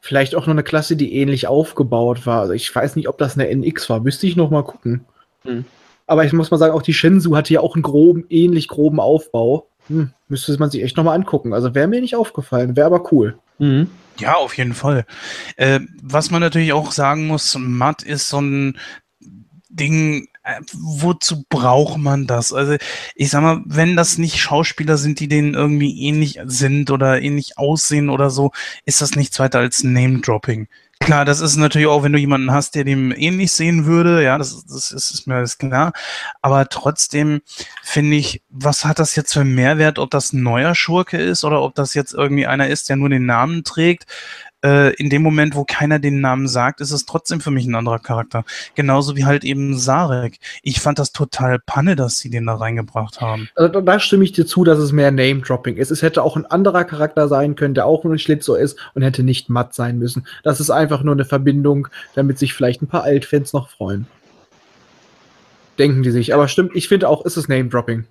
Vielleicht 0.00 0.34
auch 0.34 0.46
noch 0.46 0.54
eine 0.54 0.62
Klasse, 0.62 0.96
die 0.96 1.14
ähnlich 1.14 1.46
aufgebaut 1.46 2.26
war. 2.26 2.40
Also 2.40 2.54
ich 2.54 2.74
weiß 2.74 2.96
nicht, 2.96 3.08
ob 3.08 3.18
das 3.18 3.34
eine 3.34 3.48
NX 3.48 3.90
war. 3.90 4.00
Müsste 4.00 4.26
ich 4.26 4.34
noch 4.34 4.50
mal 4.50 4.64
gucken. 4.64 5.04
Hm. 5.42 5.66
Aber 6.06 6.24
ich 6.24 6.32
muss 6.32 6.50
mal 6.50 6.56
sagen, 6.56 6.74
auch 6.74 6.82
die 6.82 6.94
Shenzhou 6.94 7.36
hatte 7.36 7.52
ja 7.52 7.60
auch 7.60 7.74
einen 7.76 7.82
groben, 7.82 8.24
ähnlich 8.30 8.66
groben 8.66 8.98
Aufbau. 8.98 9.68
Hm, 9.88 10.10
müsste 10.28 10.56
man 10.58 10.70
sich 10.70 10.82
echt 10.82 10.96
noch 10.96 11.04
mal 11.04 11.14
angucken. 11.14 11.52
Also 11.52 11.74
wäre 11.74 11.86
mir 11.86 12.00
nicht 12.00 12.16
aufgefallen, 12.16 12.76
wäre 12.76 12.86
aber 12.86 13.12
cool. 13.12 13.38
Mhm. 13.58 13.90
Ja, 14.18 14.34
auf 14.36 14.56
jeden 14.56 14.74
Fall. 14.74 15.04
Äh, 15.56 15.80
was 16.02 16.30
man 16.30 16.40
natürlich 16.40 16.72
auch 16.72 16.92
sagen 16.92 17.26
muss, 17.26 17.56
Matt 17.58 18.02
ist 18.02 18.28
so 18.28 18.40
ein 18.40 18.78
Ding, 19.70 20.28
äh, 20.42 20.60
wozu 20.72 21.44
braucht 21.48 21.98
man 21.98 22.26
das? 22.26 22.52
Also 22.52 22.76
ich 23.14 23.30
sag 23.30 23.42
mal, 23.42 23.62
wenn 23.64 23.96
das 23.96 24.18
nicht 24.18 24.38
Schauspieler 24.40 24.96
sind, 24.96 25.20
die 25.20 25.28
denen 25.28 25.54
irgendwie 25.54 26.02
ähnlich 26.02 26.40
sind 26.44 26.90
oder 26.90 27.22
ähnlich 27.22 27.56
aussehen 27.58 28.10
oder 28.10 28.30
so, 28.30 28.50
ist 28.84 29.00
das 29.00 29.16
nichts 29.16 29.38
weiter 29.38 29.60
als 29.60 29.84
Name-Dropping. 29.84 30.68
Klar, 31.02 31.24
das 31.24 31.40
ist 31.40 31.56
natürlich 31.56 31.88
auch, 31.88 32.02
wenn 32.02 32.12
du 32.12 32.18
jemanden 32.18 32.52
hast, 32.52 32.74
der 32.74 32.84
dem 32.84 33.10
ähnlich 33.10 33.52
sehen 33.52 33.86
würde, 33.86 34.22
ja, 34.22 34.36
das, 34.36 34.66
das 34.66 34.92
ist, 34.92 35.10
ist 35.10 35.26
mir 35.26 35.36
alles 35.36 35.56
klar. 35.56 35.92
Aber 36.42 36.68
trotzdem 36.68 37.40
finde 37.82 38.16
ich, 38.16 38.42
was 38.50 38.84
hat 38.84 38.98
das 38.98 39.16
jetzt 39.16 39.32
für 39.32 39.40
einen 39.40 39.54
Mehrwert, 39.54 39.98
ob 39.98 40.10
das 40.10 40.34
ein 40.34 40.42
neuer 40.42 40.74
Schurke 40.74 41.16
ist 41.16 41.42
oder 41.42 41.62
ob 41.62 41.74
das 41.74 41.94
jetzt 41.94 42.12
irgendwie 42.12 42.46
einer 42.46 42.68
ist, 42.68 42.90
der 42.90 42.96
nur 42.96 43.08
den 43.08 43.24
Namen 43.24 43.64
trägt? 43.64 44.04
Äh, 44.64 44.94
in 44.94 45.10
dem 45.10 45.22
Moment, 45.22 45.54
wo 45.54 45.64
keiner 45.64 45.98
den 45.98 46.20
Namen 46.20 46.48
sagt, 46.48 46.80
ist 46.80 46.90
es 46.90 47.06
trotzdem 47.06 47.40
für 47.40 47.50
mich 47.50 47.66
ein 47.66 47.74
anderer 47.74 47.98
Charakter. 47.98 48.44
Genauso 48.74 49.16
wie 49.16 49.24
halt 49.24 49.44
eben 49.44 49.78
Sarek. 49.78 50.38
Ich 50.62 50.80
fand 50.80 50.98
das 50.98 51.12
total 51.12 51.58
Panne, 51.58 51.96
dass 51.96 52.18
sie 52.18 52.30
den 52.30 52.46
da 52.46 52.54
reingebracht 52.54 53.20
haben. 53.20 53.48
Also 53.54 53.80
da 53.80 54.00
stimme 54.00 54.24
ich 54.24 54.32
dir 54.32 54.46
zu, 54.46 54.64
dass 54.64 54.78
es 54.78 54.92
mehr 54.92 55.10
Name-Dropping 55.10 55.76
ist. 55.76 55.90
Es 55.90 56.02
hätte 56.02 56.22
auch 56.22 56.36
ein 56.36 56.46
anderer 56.46 56.84
Charakter 56.84 57.28
sein 57.28 57.56
können, 57.56 57.74
der 57.74 57.86
auch 57.86 58.04
ein 58.04 58.18
Schlitzo 58.18 58.54
ist 58.54 58.78
und 58.94 59.02
hätte 59.02 59.22
nicht 59.22 59.48
matt 59.48 59.74
sein 59.74 59.98
müssen. 59.98 60.26
Das 60.42 60.60
ist 60.60 60.70
einfach 60.70 61.02
nur 61.02 61.14
eine 61.14 61.24
Verbindung, 61.24 61.88
damit 62.14 62.38
sich 62.38 62.54
vielleicht 62.54 62.82
ein 62.82 62.88
paar 62.88 63.02
Altfans 63.02 63.52
noch 63.52 63.70
freuen. 63.70 64.06
Denken 65.78 66.02
die 66.02 66.10
sich. 66.10 66.34
Aber 66.34 66.48
stimmt, 66.48 66.72
ich 66.74 66.88
finde 66.88 67.08
auch, 67.08 67.24
ist 67.24 67.36
es 67.36 67.48
Name-Dropping. 67.48 68.04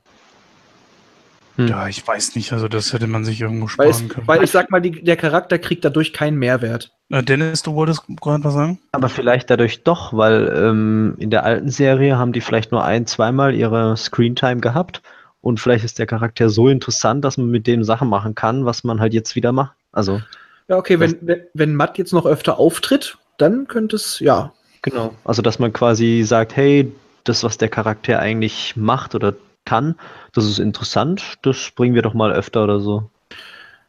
Hm. 1.60 1.68
Ja, 1.68 1.89
ich 1.89 2.07
weiß 2.07 2.38
nicht, 2.38 2.53
also 2.53 2.70
das 2.70 2.93
hätte 2.93 3.07
man 3.07 3.26
sich 3.26 3.41
irgendwo 3.41 3.68
sparen 3.68 3.89
weil 3.89 3.91
es, 3.91 4.07
können. 4.07 4.28
Weil 4.28 4.43
ich 4.43 4.49
sag 4.49 4.72
mal, 4.72 4.80
die, 4.80 5.03
der 5.03 5.18
Charakter 5.18 5.60
kriegt 5.60 5.84
dadurch 5.84 6.14
keinen 6.14 6.39
Mehrwert. 6.39 6.93
Äh, 7.10 7.22
Dennis, 7.22 7.64
du 7.64 7.74
wolltest 7.74 8.03
gerade 8.22 8.45
was 8.45 8.53
sagen? 8.53 8.80
Aber 8.93 9.10
vielleicht 9.10 9.49
dadurch 9.49 9.84
doch, 9.84 10.14
weil 10.14 10.47
ähm, 10.55 11.16
in 11.18 11.30
der 11.32 11.43
alten 11.43 11.70
Serie 11.70 12.18
haben 12.18 12.32
die 12.32 12.39
vielleicht 12.39 12.72
nur 12.72 12.86
ein, 12.86 13.05
zweimal 13.07 13.53
ihre 13.53 13.97
Screentime 13.97 14.62
gehabt 14.62 15.01
und 15.41 15.60
vielleicht 15.60 15.84
ist 15.84 15.99
der 15.99 16.05
Charakter 16.05 16.47
so 16.49 16.70
interessant, 16.70 17.26
dass 17.26 17.38
man 17.38 17.47
mit 17.47 17.68
dem 17.68 17.84
Sachen 17.84 18.07
machen 18.07 18.36
kann, 18.36 18.64
was 18.64 18.86
man 18.86 19.01
halt 19.01 19.14
jetzt 19.14 19.36
wieder 19.36 19.51
macht. 19.51 19.76
Also. 19.91 20.22
Ja, 20.70 20.78
okay, 20.78 21.01
wenn, 21.01 21.18
wenn, 21.20 21.41
wenn 21.53 21.76
Matt 21.76 21.97
jetzt 21.97 22.14
noch 22.14 22.26
öfter 22.26 22.57
auftritt, 22.57 23.18
dann 23.38 23.68
könnte 23.68 23.97
es, 23.97 24.22
ja. 24.22 24.53
Genau. 24.82 25.14
Also, 25.26 25.41
dass 25.41 25.60
man 25.60 25.74
quasi 25.74 26.24
sagt, 26.24 26.55
hey, 26.55 26.89
das, 27.26 27.43
was 27.43 27.57
der 27.57 27.68
Charakter 27.68 28.20
eigentlich 28.20 28.78
macht 28.78 29.14
oder 29.14 29.34
kann. 29.70 29.95
Das 30.34 30.45
ist 30.45 30.59
interessant, 30.59 31.38
das 31.43 31.72
bringen 31.76 31.95
wir 31.95 32.01
doch 32.01 32.13
mal 32.13 32.32
öfter 32.32 32.63
oder 32.63 32.80
so. 32.80 33.09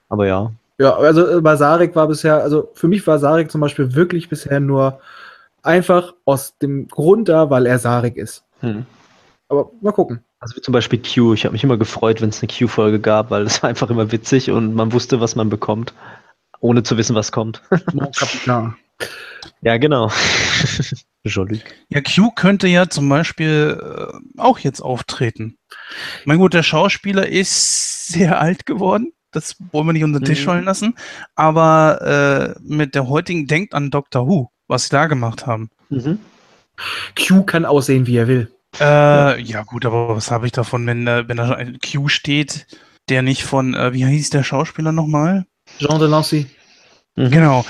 Aber 0.08 0.26
ja. 0.26 0.52
Ja, 0.78 0.96
also 0.96 1.38
äh, 1.38 1.40
bei 1.40 1.56
Sarek 1.56 1.94
war 1.96 2.08
bisher, 2.08 2.42
also 2.42 2.70
für 2.74 2.88
mich 2.88 3.06
war 3.06 3.18
Sarek 3.18 3.50
zum 3.50 3.60
Beispiel 3.60 3.94
wirklich 3.94 4.28
bisher 4.28 4.60
nur 4.60 5.00
einfach 5.62 6.14
aus 6.24 6.56
dem 6.58 6.88
Grund 6.88 7.28
da, 7.28 7.50
weil 7.50 7.66
er 7.66 7.78
Sarek 7.78 8.16
ist. 8.16 8.44
Hm. 8.60 8.84
Aber 9.48 9.70
mal 9.80 9.92
gucken. 9.92 10.22
Also 10.40 10.56
wie 10.56 10.62
zum 10.62 10.72
Beispiel 10.72 11.00
Q. 11.00 11.34
Ich 11.34 11.44
habe 11.44 11.52
mich 11.52 11.64
immer 11.64 11.76
gefreut, 11.76 12.20
wenn 12.20 12.30
es 12.30 12.42
eine 12.42 12.50
Q-Folge 12.50 13.00
gab, 13.00 13.30
weil 13.30 13.42
es 13.42 13.62
war 13.62 13.68
einfach 13.68 13.90
immer 13.90 14.10
witzig 14.10 14.50
und 14.50 14.74
man 14.74 14.92
wusste, 14.92 15.20
was 15.20 15.36
man 15.36 15.50
bekommt, 15.50 15.92
ohne 16.60 16.82
zu 16.82 16.96
wissen, 16.96 17.14
was 17.14 17.30
kommt. 17.30 17.62
ja, 19.62 19.76
genau. 19.76 20.10
Jolie. 21.24 21.60
Ja, 21.88 22.00
Q 22.00 22.30
könnte 22.30 22.66
ja 22.66 22.88
zum 22.88 23.08
Beispiel 23.08 23.78
äh, 23.80 24.40
auch 24.40 24.58
jetzt 24.58 24.80
auftreten. 24.80 25.56
Mein 26.24 26.38
gut, 26.38 26.54
der 26.54 26.62
Schauspieler 26.62 27.28
ist 27.28 28.08
sehr 28.08 28.40
alt 28.40 28.66
geworden. 28.66 29.12
Das 29.32 29.56
wollen 29.70 29.86
wir 29.86 29.92
nicht 29.92 30.04
unter 30.04 30.18
den 30.18 30.26
Tisch 30.26 30.40
mhm. 30.40 30.44
fallen 30.44 30.64
lassen. 30.64 30.94
Aber 31.34 32.56
äh, 32.56 32.60
mit 32.62 32.94
der 32.94 33.08
heutigen, 33.08 33.46
denkt 33.46 33.74
an 33.74 33.90
Doctor 33.90 34.26
Who, 34.26 34.50
was 34.66 34.84
sie 34.84 34.90
da 34.90 35.06
gemacht 35.06 35.46
haben. 35.46 35.70
Mhm. 35.88 36.18
Q 37.16 37.44
kann 37.44 37.64
aussehen, 37.64 38.06
wie 38.06 38.16
er 38.16 38.26
will. 38.26 38.50
Äh, 38.80 39.40
ja, 39.42 39.62
gut, 39.62 39.84
aber 39.84 40.16
was 40.16 40.30
habe 40.30 40.46
ich 40.46 40.52
davon, 40.52 40.86
wenn, 40.86 41.06
äh, 41.06 41.28
wenn 41.28 41.36
da 41.36 41.52
ein 41.52 41.78
Q 41.80 42.08
steht, 42.08 42.66
der 43.08 43.22
nicht 43.22 43.42
von, 43.42 43.74
äh, 43.74 43.92
wie 43.92 44.06
hieß 44.06 44.30
der 44.30 44.44
Schauspieler 44.44 44.92
nochmal? 44.92 45.44
Jean 45.78 45.98
Delancey. 45.98 46.46
Mhm. 47.16 47.30
Genau. 47.30 47.64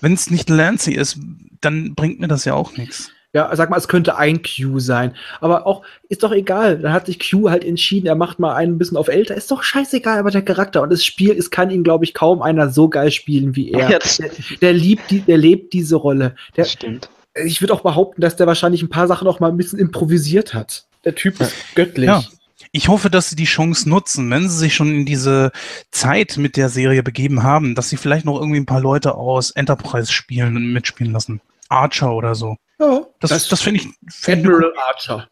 Wenn 0.00 0.12
es 0.12 0.30
nicht 0.30 0.48
Lancy 0.48 0.92
ist, 0.92 1.18
dann 1.60 1.94
bringt 1.94 2.20
mir 2.20 2.28
das 2.28 2.44
ja 2.44 2.54
auch 2.54 2.76
nichts. 2.76 3.10
Ja, 3.34 3.54
sag 3.54 3.68
mal, 3.68 3.76
es 3.76 3.88
könnte 3.88 4.16
ein 4.16 4.40
Q 4.42 4.78
sein. 4.78 5.14
Aber 5.40 5.66
auch, 5.66 5.82
ist 6.08 6.22
doch 6.22 6.32
egal. 6.32 6.78
Dann 6.78 6.92
hat 6.92 7.06
sich 7.06 7.18
Q 7.20 7.50
halt 7.50 7.62
entschieden, 7.62 8.06
er 8.06 8.14
macht 8.14 8.38
mal 8.38 8.54
einen 8.54 8.74
ein 8.74 8.78
bisschen 8.78 8.96
auf 8.96 9.08
älter. 9.08 9.34
Ist 9.34 9.50
doch 9.50 9.62
scheißegal, 9.62 10.18
aber 10.18 10.30
der 10.30 10.42
Charakter 10.42 10.80
und 10.82 10.90
das 10.90 11.04
Spiel, 11.04 11.32
es 11.32 11.50
kann 11.50 11.70
ihn, 11.70 11.84
glaube 11.84 12.04
ich, 12.04 12.14
kaum 12.14 12.40
einer 12.40 12.70
so 12.70 12.88
geil 12.88 13.10
spielen 13.10 13.54
wie 13.54 13.70
er. 13.72 13.90
Ja, 13.90 13.98
der, 13.98 14.30
der, 14.62 14.72
liebt 14.72 15.10
die, 15.10 15.20
der 15.20 15.36
lebt 15.36 15.74
diese 15.74 15.96
Rolle. 15.96 16.34
Der, 16.56 16.64
das 16.64 16.72
stimmt. 16.72 17.10
Ich 17.34 17.60
würde 17.60 17.74
auch 17.74 17.82
behaupten, 17.82 18.22
dass 18.22 18.36
der 18.36 18.46
wahrscheinlich 18.46 18.82
ein 18.82 18.88
paar 18.88 19.06
Sachen 19.06 19.28
auch 19.28 19.40
mal 19.40 19.50
ein 19.50 19.58
bisschen 19.58 19.78
improvisiert 19.78 20.54
hat. 20.54 20.86
Der 21.04 21.14
Typ 21.14 21.38
ist 21.40 21.54
göttlich. 21.74 22.08
Ja. 22.08 22.24
Ich 22.72 22.88
hoffe, 22.88 23.10
dass 23.10 23.30
sie 23.30 23.36
die 23.36 23.44
Chance 23.44 23.88
nutzen, 23.88 24.30
wenn 24.30 24.48
sie 24.48 24.56
sich 24.56 24.74
schon 24.74 24.92
in 24.92 25.06
diese 25.06 25.52
Zeit 25.90 26.36
mit 26.36 26.56
der 26.56 26.68
Serie 26.68 27.02
begeben 27.02 27.42
haben, 27.42 27.74
dass 27.74 27.88
sie 27.88 27.96
vielleicht 27.96 28.24
noch 28.24 28.38
irgendwie 28.38 28.60
ein 28.60 28.66
paar 28.66 28.80
Leute 28.80 29.14
aus 29.14 29.50
Enterprise 29.50 30.12
spielen 30.12 30.56
und 30.56 30.72
mitspielen 30.72 31.12
lassen. 31.12 31.40
Archer 31.68 32.12
oder 32.12 32.34
so. 32.34 32.56
Ja, 32.78 33.02
das, 33.20 33.30
das, 33.30 33.48
das 33.48 33.62
finde 33.62 33.80
ich. 33.80 33.88
Find 34.08 34.44
Admiral 34.44 34.72
Archer. 34.88 35.28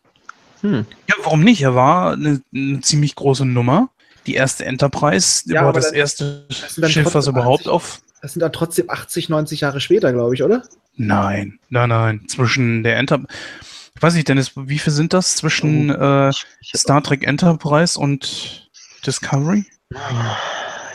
Hm. 0.62 0.86
Ja, 1.08 1.14
warum 1.22 1.42
nicht? 1.42 1.62
Er 1.62 1.74
war 1.74 2.12
eine, 2.12 2.40
eine, 2.54 2.80
ziemlich 2.80 3.14
große 3.14 3.44
Nummer. 3.44 3.90
Die 4.26 4.34
erste 4.34 4.64
Enterprise 4.64 5.42
ja, 5.46 5.64
war 5.64 5.72
das 5.72 5.86
dann, 5.86 5.94
erste 5.94 6.46
das 6.48 6.90
Schiff, 6.90 7.14
was 7.14 7.26
überhaupt 7.28 7.60
80, 7.60 7.72
auf. 7.72 8.00
Das 8.22 8.32
sind 8.32 8.40
dann 8.40 8.52
trotzdem 8.52 8.90
80, 8.90 9.28
90 9.28 9.60
Jahre 9.60 9.80
später, 9.80 10.12
glaube 10.12 10.34
ich, 10.34 10.42
oder? 10.42 10.64
Nein, 10.96 11.60
nein, 11.68 11.88
nein. 11.88 12.24
Zwischen 12.26 12.82
der 12.82 12.96
Enterprise. 12.96 13.32
Ich 13.96 14.02
weiß 14.02 14.14
nicht, 14.14 14.28
Dennis, 14.28 14.52
wie 14.54 14.78
viel 14.78 14.92
sind 14.92 15.14
das 15.14 15.36
zwischen 15.36 15.90
oh, 15.90 16.28
äh, 16.28 16.32
Star 16.76 17.02
Trek 17.02 17.26
Enterprise 17.26 17.98
und 17.98 18.70
Discovery? 19.06 19.64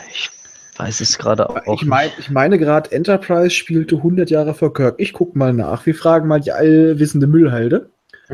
Ich 0.08 0.30
weiß 0.78 1.00
es 1.00 1.18
gerade 1.18 1.50
auch. 1.50 1.82
Ich, 1.82 1.84
mein, 1.84 2.10
ich 2.18 2.30
meine 2.30 2.60
gerade, 2.60 2.92
Enterprise 2.92 3.50
spielte 3.50 3.96
100 3.96 4.30
Jahre 4.30 4.54
vor 4.54 4.72
Kirk. 4.72 4.94
Ich 4.98 5.12
gucke 5.12 5.36
mal 5.36 5.52
nach. 5.52 5.84
Wir 5.84 5.96
fragen 5.96 6.28
mal 6.28 6.40
die 6.40 6.52
allwissende 6.52 7.26
Müllhalde. 7.26 7.90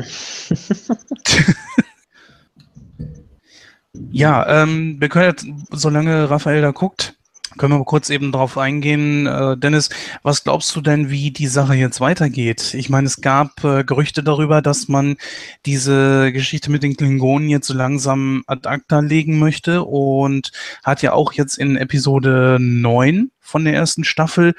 ja, 4.11 4.61
ähm, 4.63 4.97
wir 4.99 5.09
können 5.09 5.29
jetzt, 5.29 5.47
solange 5.71 6.29
Raphael 6.29 6.61
da 6.61 6.69
guckt, 6.69 7.15
können 7.57 7.73
wir 7.73 7.83
kurz 7.83 8.09
eben 8.09 8.31
drauf 8.31 8.57
eingehen. 8.57 9.25
Äh, 9.25 9.57
Dennis, 9.57 9.89
was 10.23 10.43
glaubst 10.43 10.75
du 10.75 10.81
denn, 10.81 11.09
wie 11.09 11.31
die 11.31 11.47
Sache 11.47 11.73
jetzt 11.75 11.99
weitergeht? 11.99 12.73
Ich 12.73 12.89
meine, 12.89 13.07
es 13.07 13.21
gab 13.21 13.63
äh, 13.63 13.83
Gerüchte 13.83 14.23
darüber, 14.23 14.61
dass 14.61 14.87
man 14.87 15.17
diese 15.65 16.31
Geschichte 16.31 16.71
mit 16.71 16.83
den 16.83 16.95
Klingonen 16.95 17.49
jetzt 17.49 17.67
so 17.67 17.73
langsam 17.73 18.43
ad 18.47 18.67
acta 18.67 18.99
legen 18.99 19.39
möchte 19.39 19.83
und 19.83 20.51
hat 20.83 21.01
ja 21.01 21.13
auch 21.13 21.33
jetzt 21.33 21.57
in 21.57 21.75
Episode 21.75 22.57
9 22.59 23.31
von 23.39 23.65
der 23.65 23.73
ersten 23.73 24.03
Staffel 24.03 24.53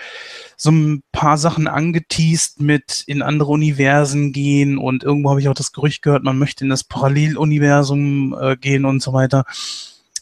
so 0.57 0.71
ein 0.71 1.03
paar 1.13 1.39
Sachen 1.39 1.69
angeteased 1.69 2.61
mit 2.61 3.05
in 3.07 3.23
andere 3.23 3.53
Universen 3.53 4.33
gehen 4.33 4.79
und 4.79 5.05
irgendwo 5.05 5.31
habe 5.31 5.41
ich 5.41 5.49
auch 5.49 5.55
das 5.55 5.73
Gerücht 5.73 6.03
gehört, 6.03 6.25
man 6.25 6.39
möchte 6.39 6.65
in 6.65 6.71
das 6.71 6.85
Paralleluniversum 6.85 8.37
äh, 8.39 8.57
gehen 8.57 8.85
und 8.85 9.01
so 9.01 9.13
weiter. 9.13 9.45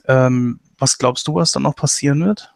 Ähm, 0.06 0.60
was 0.78 0.98
glaubst 0.98 1.26
du, 1.26 1.34
was 1.34 1.50
dann 1.50 1.64
noch 1.64 1.74
passieren 1.74 2.24
wird? 2.24 2.52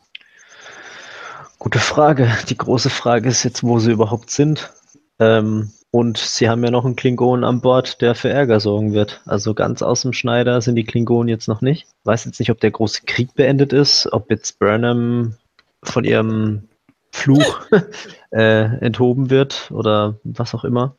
Gute 1.63 1.79
Frage. 1.79 2.29
Die 2.49 2.59
große 2.59 2.91
Frage 2.91 3.29
ist 3.29 3.45
jetzt, 3.45 3.63
wo 3.63 3.79
sie 3.79 3.93
überhaupt 3.93 4.31
sind. 4.31 4.73
Ähm, 5.21 5.71
und 5.93 6.19
sie 6.19 6.49
haben 6.49 6.65
ja 6.65 6.73
noch 6.73 6.85
einen 6.85 6.97
Klingon 6.97 7.45
an 7.45 7.61
Bord, 7.61 8.01
der 8.01 8.17
für 8.17 8.31
Ärger 8.31 8.59
sorgen 8.59 8.95
wird. 8.95 9.21
Also 9.27 9.55
ganz 9.55 9.81
aus 9.81 10.03
dem 10.03 10.13
Schneider 10.13 10.61
sind 10.61 10.75
die 10.75 10.83
Klingonen 10.83 11.29
jetzt 11.29 11.47
noch 11.47 11.61
nicht. 11.61 11.87
Weiß 12.03 12.25
jetzt 12.25 12.41
nicht, 12.41 12.51
ob 12.51 12.59
der 12.59 12.73
große 12.73 13.03
Krieg 13.07 13.37
beendet 13.37 13.73
ist, 13.73 14.13
ob 14.13 14.29
jetzt 14.29 14.59
Burnham 14.59 15.37
von 15.85 16.03
ihrem 16.03 16.65
Fluch 17.13 17.61
äh, 18.33 18.65
enthoben 18.85 19.31
wird 19.31 19.71
oder 19.71 20.17
was 20.25 20.57
auch 20.57 20.65
immer. 20.65 20.97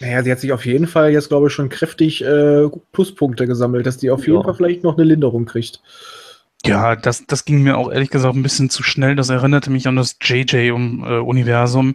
Naja, 0.00 0.22
sie 0.22 0.32
hat 0.32 0.40
sich 0.40 0.54
auf 0.54 0.64
jeden 0.64 0.86
Fall 0.86 1.12
jetzt, 1.12 1.28
glaube 1.28 1.48
ich, 1.48 1.52
schon 1.52 1.68
kräftig 1.68 2.24
äh, 2.24 2.70
Pluspunkte 2.92 3.46
gesammelt, 3.46 3.84
dass 3.84 3.98
die 3.98 4.10
auf 4.10 4.26
jeden 4.26 4.44
Fall 4.44 4.54
vielleicht 4.54 4.82
noch 4.82 4.96
eine 4.96 5.04
Linderung 5.04 5.44
kriegt. 5.44 5.82
Ja, 6.64 6.96
das, 6.96 7.26
das 7.26 7.44
ging 7.44 7.62
mir 7.62 7.76
auch 7.76 7.90
ehrlich 7.90 8.10
gesagt 8.10 8.34
ein 8.34 8.42
bisschen 8.42 8.70
zu 8.70 8.82
schnell. 8.82 9.16
Das 9.16 9.28
erinnerte 9.28 9.70
mich 9.70 9.86
an 9.86 9.96
das 9.96 10.16
JJ-Universum, 10.20 11.90
äh, 11.90 11.94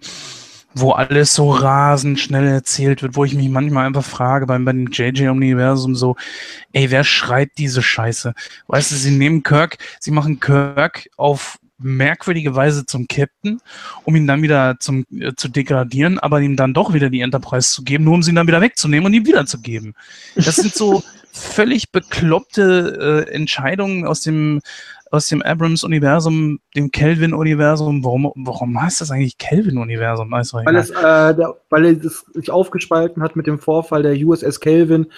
wo 0.76 0.92
alles 0.92 1.34
so 1.34 1.50
rasend 1.50 2.20
schnell 2.20 2.48
erzählt 2.48 3.02
wird, 3.02 3.16
wo 3.16 3.26
ich 3.26 3.34
mich 3.34 3.50
manchmal 3.50 3.88
einfach 3.88 4.06
frage 4.06 4.46
beim, 4.46 4.66
beim 4.66 4.88
JJ-Universum 4.88 5.96
so, 5.96 6.16
ey, 6.72 6.92
wer 6.92 7.04
schreit 7.04 7.52
diese 7.58 7.82
Scheiße? 7.82 8.34
Weißt 8.68 8.92
du, 8.92 8.96
sie 8.96 9.12
nehmen 9.12 9.42
Kirk, 9.42 9.78
sie 10.00 10.12
machen 10.12 10.40
Kirk 10.40 11.10
auf 11.18 11.58
merkwürdige 11.80 12.56
Weise 12.56 12.86
zum 12.86 13.08
Captain, 13.08 13.62
um 14.04 14.16
ihn 14.16 14.28
dann 14.28 14.42
wieder 14.42 14.76
zum, 14.80 15.06
äh, 15.18 15.34
zu 15.36 15.48
degradieren, 15.48 16.20
aber 16.20 16.42
ihm 16.42 16.56
dann 16.56 16.74
doch 16.74 16.94
wieder 16.94 17.10
die 17.10 17.22
Enterprise 17.22 17.72
zu 17.72 17.84
geben, 17.84 18.04
nur 18.04 18.16
um 18.16 18.24
sie 18.24 18.34
dann 18.34 18.48
wieder 18.48 18.62
wegzunehmen 18.62 19.06
und 19.06 19.14
ihm 19.14 19.26
wiederzugeben. 19.26 19.96
Das 20.36 20.58
sind 20.58 20.76
so 20.76 21.04
völlig 21.32 21.92
bekloppte 21.92 23.26
äh, 23.28 23.32
Entscheidungen 23.32 24.06
aus 24.06 24.22
dem 24.22 24.62
aus 25.12 25.28
dem 25.28 25.42
Abrams-Universum, 25.42 26.60
dem 26.76 26.92
Kelvin-Universum. 26.92 28.04
Warum, 28.04 28.32
warum 28.36 28.82
heißt 28.82 29.02
das 29.02 29.12
eigentlich 29.12 29.38
Kelvin-Universum? 29.38 30.34
Also, 30.34 30.58
weil, 30.64 30.76
es, 30.76 30.92
äh, 30.92 31.36
der, 31.36 31.56
weil 31.70 31.86
es 31.86 32.26
sich 32.34 32.52
aufgespalten 32.52 33.24
hat 33.24 33.36
mit 33.36 33.48
dem 33.48 33.60
Vorfall 33.60 34.04
der 34.04 34.16
USS 34.16 34.60
Kelvin. 34.60 35.12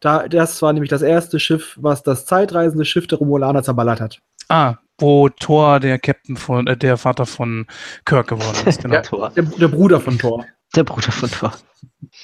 Da, 0.00 0.28
das 0.28 0.60
war 0.62 0.72
nämlich 0.72 0.90
das 0.90 1.02
erste 1.02 1.38
Schiff, 1.38 1.76
was 1.80 2.02
das 2.02 2.26
zeitreisende 2.26 2.84
Schiff 2.84 3.06
der 3.06 3.18
Romulaner 3.18 3.62
zerballert 3.62 4.00
hat. 4.00 4.20
Ah, 4.48 4.76
wo 4.98 5.28
Thor 5.28 5.80
der 5.80 5.98
Captain 5.98 6.36
von, 6.36 6.66
äh, 6.66 6.76
der 6.76 6.96
Vater 6.96 7.26
von 7.26 7.66
Kirk 8.04 8.28
geworden 8.28 8.66
ist. 8.66 8.82
Genau. 8.82 9.00
der, 9.00 9.30
der, 9.30 9.44
der 9.44 9.68
Bruder 9.68 10.00
von 10.00 10.18
Thor. 10.18 10.46
Der 10.74 10.84
Bruder 10.84 11.12
von 11.12 11.30
Thor. 11.30 11.52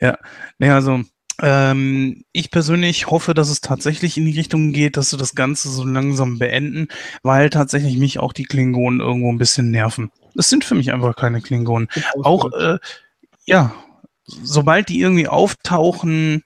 ja, 0.00 0.18
ne, 0.58 0.74
also 0.74 1.00
ähm, 1.40 2.24
ich 2.32 2.50
persönlich 2.50 3.06
hoffe, 3.08 3.34
dass 3.34 3.48
es 3.48 3.60
tatsächlich 3.60 4.16
in 4.16 4.26
die 4.26 4.36
Richtung 4.36 4.72
geht, 4.72 4.96
dass 4.96 5.10
sie 5.10 5.16
das 5.16 5.34
Ganze 5.34 5.70
so 5.70 5.84
langsam 5.84 6.38
beenden, 6.38 6.88
weil 7.22 7.50
tatsächlich 7.50 7.96
mich 7.96 8.18
auch 8.18 8.32
die 8.32 8.44
Klingonen 8.44 9.00
irgendwo 9.00 9.32
ein 9.32 9.38
bisschen 9.38 9.70
nerven. 9.70 10.10
Das 10.34 10.48
sind 10.48 10.64
für 10.64 10.74
mich 10.74 10.92
einfach 10.92 11.16
keine 11.16 11.40
Klingonen. 11.40 11.88
Auch, 12.22 12.52
äh, 12.52 12.78
ja, 13.44 13.74
sobald 14.24 14.88
die 14.88 15.00
irgendwie 15.00 15.28
auftauchen, 15.28 16.44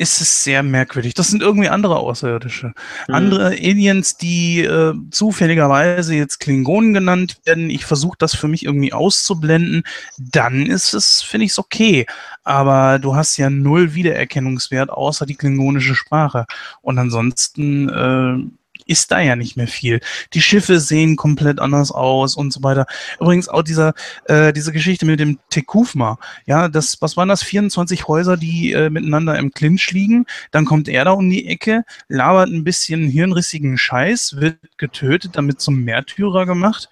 ist 0.00 0.22
es 0.22 0.44
sehr 0.44 0.62
merkwürdig. 0.62 1.12
Das 1.12 1.28
sind 1.28 1.42
irgendwie 1.42 1.68
andere 1.68 1.98
Außerirdische. 1.98 2.72
Mhm. 3.06 3.14
Andere 3.14 3.46
Aliens, 3.48 4.16
die 4.16 4.62
äh, 4.62 4.94
zufälligerweise 5.10 6.14
jetzt 6.14 6.40
Klingonen 6.40 6.94
genannt 6.94 7.38
werden. 7.44 7.68
Ich 7.68 7.84
versuche 7.84 8.16
das 8.18 8.34
für 8.34 8.48
mich 8.48 8.64
irgendwie 8.64 8.94
auszublenden. 8.94 9.82
Dann 10.16 10.64
ist 10.64 10.94
es, 10.94 11.20
finde 11.20 11.44
ich 11.44 11.52
es 11.52 11.58
okay. 11.58 12.06
Aber 12.44 12.98
du 12.98 13.14
hast 13.14 13.36
ja 13.36 13.50
null 13.50 13.94
Wiedererkennungswert 13.94 14.88
außer 14.88 15.26
die 15.26 15.36
klingonische 15.36 15.94
Sprache. 15.94 16.46
Und 16.80 16.98
ansonsten 16.98 17.88
äh, 17.90 18.59
ist 18.90 19.12
da 19.12 19.20
ja 19.20 19.36
nicht 19.36 19.56
mehr 19.56 19.68
viel. 19.68 20.00
Die 20.34 20.42
Schiffe 20.42 20.80
sehen 20.80 21.14
komplett 21.14 21.60
anders 21.60 21.92
aus 21.92 22.34
und 22.34 22.52
so 22.52 22.62
weiter. 22.64 22.86
Übrigens 23.20 23.48
auch 23.48 23.62
dieser, 23.62 23.94
äh, 24.24 24.52
diese 24.52 24.72
Geschichte 24.72 25.06
mit 25.06 25.20
dem 25.20 25.38
Tekufma. 25.48 26.18
Ja, 26.44 26.68
das, 26.68 27.00
was 27.00 27.16
waren 27.16 27.28
das? 27.28 27.44
24 27.44 28.08
Häuser, 28.08 28.36
die 28.36 28.72
äh, 28.72 28.90
miteinander 28.90 29.38
im 29.38 29.52
Clinch 29.52 29.92
liegen. 29.92 30.26
Dann 30.50 30.64
kommt 30.64 30.88
er 30.88 31.04
da 31.04 31.12
um 31.12 31.30
die 31.30 31.46
Ecke, 31.46 31.84
labert 32.08 32.48
ein 32.48 32.64
bisschen 32.64 33.08
hirnrissigen 33.08 33.78
Scheiß, 33.78 34.36
wird 34.38 34.58
getötet, 34.76 35.36
damit 35.36 35.60
zum 35.60 35.84
Märtyrer 35.84 36.44
gemacht. 36.44 36.88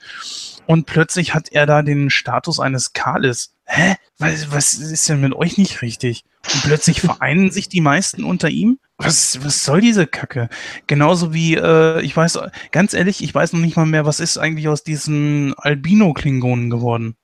Und 0.66 0.86
plötzlich 0.86 1.34
hat 1.34 1.48
er 1.50 1.66
da 1.66 1.82
den 1.82 2.10
Status 2.10 2.60
eines 2.60 2.92
Kalis. 2.92 3.54
Hä? 3.64 3.96
Was, 4.18 4.52
was 4.52 4.74
ist 4.74 5.08
denn 5.08 5.20
mit 5.20 5.34
euch 5.34 5.58
nicht 5.58 5.82
richtig? 5.82 6.24
Und 6.52 6.62
plötzlich 6.62 7.00
vereinen 7.00 7.50
sich 7.50 7.68
die 7.68 7.80
meisten 7.80 8.22
unter 8.22 8.48
ihm? 8.48 8.78
Was, 8.98 9.38
was 9.44 9.64
soll 9.64 9.80
diese 9.80 10.08
Kacke? 10.08 10.48
Genauso 10.88 11.32
wie, 11.32 11.54
äh, 11.54 12.00
ich 12.02 12.16
weiß, 12.16 12.40
ganz 12.72 12.94
ehrlich, 12.94 13.22
ich 13.22 13.32
weiß 13.32 13.52
noch 13.52 13.60
nicht 13.60 13.76
mal 13.76 13.86
mehr, 13.86 14.04
was 14.04 14.18
ist 14.18 14.38
eigentlich 14.38 14.66
aus 14.66 14.82
diesen 14.82 15.54
Albino-Klingonen 15.56 16.68
geworden? 16.68 17.14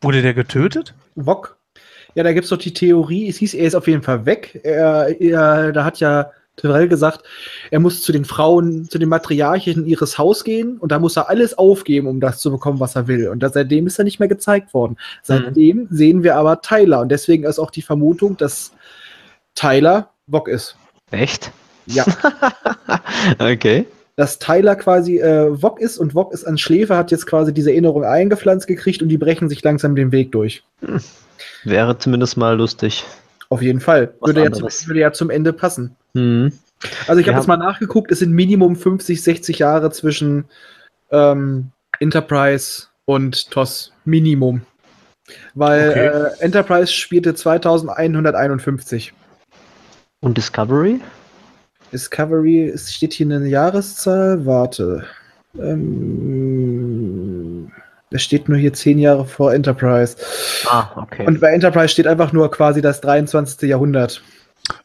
Wurde 0.00 0.20
der 0.20 0.34
getötet? 0.34 0.94
Wok. 1.14 1.56
Ja, 2.16 2.24
da 2.24 2.32
gibt 2.32 2.44
es 2.44 2.50
doch 2.50 2.56
die 2.56 2.74
Theorie, 2.74 3.28
es 3.28 3.36
hieß, 3.36 3.54
er 3.54 3.66
ist 3.66 3.74
auf 3.76 3.86
jeden 3.86 4.02
Fall 4.02 4.26
weg. 4.26 4.60
Er, 4.64 5.20
er, 5.20 5.72
da 5.72 5.84
hat 5.84 6.00
ja 6.00 6.32
Terrell 6.56 6.88
gesagt, 6.88 7.22
er 7.70 7.80
muss 7.80 8.02
zu 8.02 8.10
den 8.10 8.24
Frauen, 8.24 8.88
zu 8.88 8.98
den 8.98 9.08
Matriarchen 9.08 9.84
in 9.84 9.86
ihres 9.86 10.18
Haus 10.18 10.42
gehen 10.42 10.78
und 10.78 10.90
da 10.90 10.98
muss 10.98 11.16
er 11.16 11.28
alles 11.28 11.56
aufgeben, 11.56 12.08
um 12.08 12.18
das 12.18 12.38
zu 12.38 12.50
bekommen, 12.50 12.80
was 12.80 12.96
er 12.96 13.06
will. 13.06 13.28
Und 13.28 13.40
da, 13.40 13.50
seitdem 13.50 13.86
ist 13.86 13.98
er 13.98 14.04
nicht 14.04 14.18
mehr 14.18 14.28
gezeigt 14.28 14.74
worden. 14.74 14.96
Seitdem 15.22 15.82
mhm. 15.82 15.88
sehen 15.90 16.22
wir 16.22 16.36
aber 16.36 16.62
Tyler 16.62 17.00
und 17.00 17.10
deswegen 17.10 17.44
ist 17.44 17.58
auch 17.58 17.70
die 17.70 17.82
Vermutung, 17.82 18.36
dass 18.36 18.72
Tyler 19.54 20.10
Wok 20.26 20.48
ist. 20.48 20.76
Echt? 21.10 21.52
Ja. 21.86 22.04
okay. 23.38 23.86
Dass 24.16 24.38
Tyler 24.38 24.76
quasi 24.76 25.18
äh, 25.18 25.62
Wok 25.62 25.80
ist 25.80 25.98
und 25.98 26.14
Wok 26.14 26.32
ist 26.32 26.44
an 26.44 26.58
Schläfer, 26.58 26.96
hat 26.96 27.10
jetzt 27.10 27.26
quasi 27.26 27.52
diese 27.52 27.70
Erinnerung 27.70 28.04
eingepflanzt 28.04 28.66
gekriegt 28.66 29.02
und 29.02 29.08
die 29.08 29.18
brechen 29.18 29.48
sich 29.48 29.62
langsam 29.62 29.94
den 29.94 30.10
Weg 30.10 30.32
durch. 30.32 30.64
Hm. 30.80 31.00
Wäre 31.64 31.98
zumindest 31.98 32.36
mal 32.36 32.56
lustig. 32.56 33.04
Auf 33.48 33.62
jeden 33.62 33.80
Fall. 33.80 34.14
würde 34.20 34.42
ja, 34.42 34.52
zum, 34.52 34.68
würde 34.86 35.00
ja, 35.00 35.12
zum, 35.12 35.30
Ende 35.30 35.52
passen. 35.52 35.94
Mhm. 36.14 36.52
Also 37.06 37.20
ich 37.20 37.28
habe 37.28 37.38
jetzt 37.38 37.46
mal 37.46 37.56
nachgeguckt, 37.56 38.10
es 38.10 38.18
sind 38.18 38.32
Minimum 38.32 38.76
50, 38.76 39.22
60 39.22 39.58
Jahre 39.60 39.90
zwischen 39.90 40.46
ähm, 41.10 41.70
Enterprise 42.00 42.86
und 43.04 43.50
TOS. 43.50 43.92
Minimum. 44.04 44.62
Weil 45.54 45.90
okay. 45.90 46.06
äh, 46.06 46.30
Enterprise 46.40 46.92
spielte 46.92 47.34
2151. 47.34 49.12
Und 50.20 50.36
Discovery? 50.36 51.00
Discovery, 51.92 52.68
es 52.68 52.92
steht 52.92 53.12
hier 53.12 53.26
eine 53.26 53.46
Jahreszahl. 53.46 54.44
Warte. 54.46 55.04
Ähm, 55.58 57.16
es 58.10 58.22
steht 58.22 58.48
nur 58.48 58.58
hier 58.58 58.72
zehn 58.72 58.98
Jahre 58.98 59.24
vor 59.24 59.52
Enterprise. 59.52 60.16
Ah, 60.66 60.88
okay. 60.96 61.26
Und 61.26 61.40
bei 61.40 61.50
Enterprise 61.50 61.88
steht 61.88 62.06
einfach 62.06 62.32
nur 62.32 62.50
quasi 62.50 62.80
das 62.80 63.00
23. 63.00 63.68
Jahrhundert. 63.68 64.22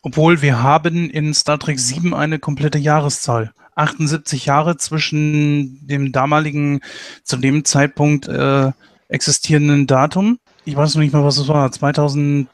Obwohl 0.02 0.42
wir 0.42 0.62
haben 0.62 1.10
in 1.10 1.34
Star 1.34 1.58
Trek 1.60 1.80
7 1.80 2.14
eine 2.14 2.40
komplette 2.40 2.78
Jahreszahl. 2.78 3.52
78 3.76 4.46
Jahre 4.46 4.78
zwischen 4.78 5.86
dem 5.88 6.12
damaligen, 6.12 6.82
zu 7.24 7.38
dem 7.38 7.64
Zeitpunkt 7.66 8.28
äh, 8.28 8.72
existierenden 9.08 9.88
Datum. 9.88 10.40
Ich 10.66 10.76
weiß 10.76 10.96
noch 10.96 11.02
nicht 11.02 11.14
mal, 11.14 11.24
was 11.24 11.38
es 11.38 11.48
war. 11.48 11.72
2000 11.72 12.48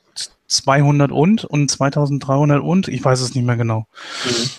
200 0.47 1.11
und 1.11 1.45
und 1.45 1.69
2300 1.69 2.61
und, 2.61 2.87
ich 2.87 3.03
weiß 3.03 3.21
es 3.21 3.35
nicht 3.35 3.45
mehr 3.45 3.57
genau. 3.57 3.87
Mhm. 4.25 4.49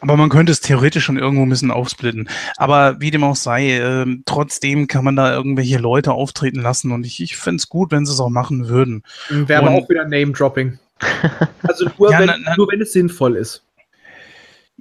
Aber 0.00 0.16
man 0.16 0.28
könnte 0.28 0.52
es 0.52 0.60
theoretisch 0.60 1.04
schon 1.04 1.18
irgendwo 1.18 1.42
ein 1.42 1.48
bisschen 1.48 1.70
aufsplitten. 1.70 2.28
Aber 2.56 3.00
wie 3.00 3.10
dem 3.10 3.24
auch 3.24 3.36
sei, 3.36 3.78
äh, 3.78 4.06
trotzdem 4.26 4.86
kann 4.86 5.04
man 5.04 5.16
da 5.16 5.32
irgendwelche 5.32 5.78
Leute 5.78 6.12
auftreten 6.12 6.60
lassen 6.60 6.92
und 6.92 7.04
ich, 7.04 7.20
ich 7.20 7.36
finde 7.36 7.56
es 7.56 7.68
gut, 7.68 7.90
wenn 7.90 8.06
sie 8.06 8.12
es 8.12 8.20
auch 8.20 8.28
machen 8.28 8.68
würden. 8.68 9.02
Wäre 9.28 9.62
aber 9.62 9.72
auch 9.72 9.88
wieder 9.88 10.04
Name-Dropping. 10.04 10.78
also 11.62 11.88
nur, 11.98 12.12
ja, 12.12 12.20
wenn, 12.20 12.26
na, 12.26 12.36
na, 12.44 12.56
nur 12.56 12.68
wenn 12.70 12.80
es 12.80 12.92
sinnvoll 12.92 13.36
ist. 13.36 13.64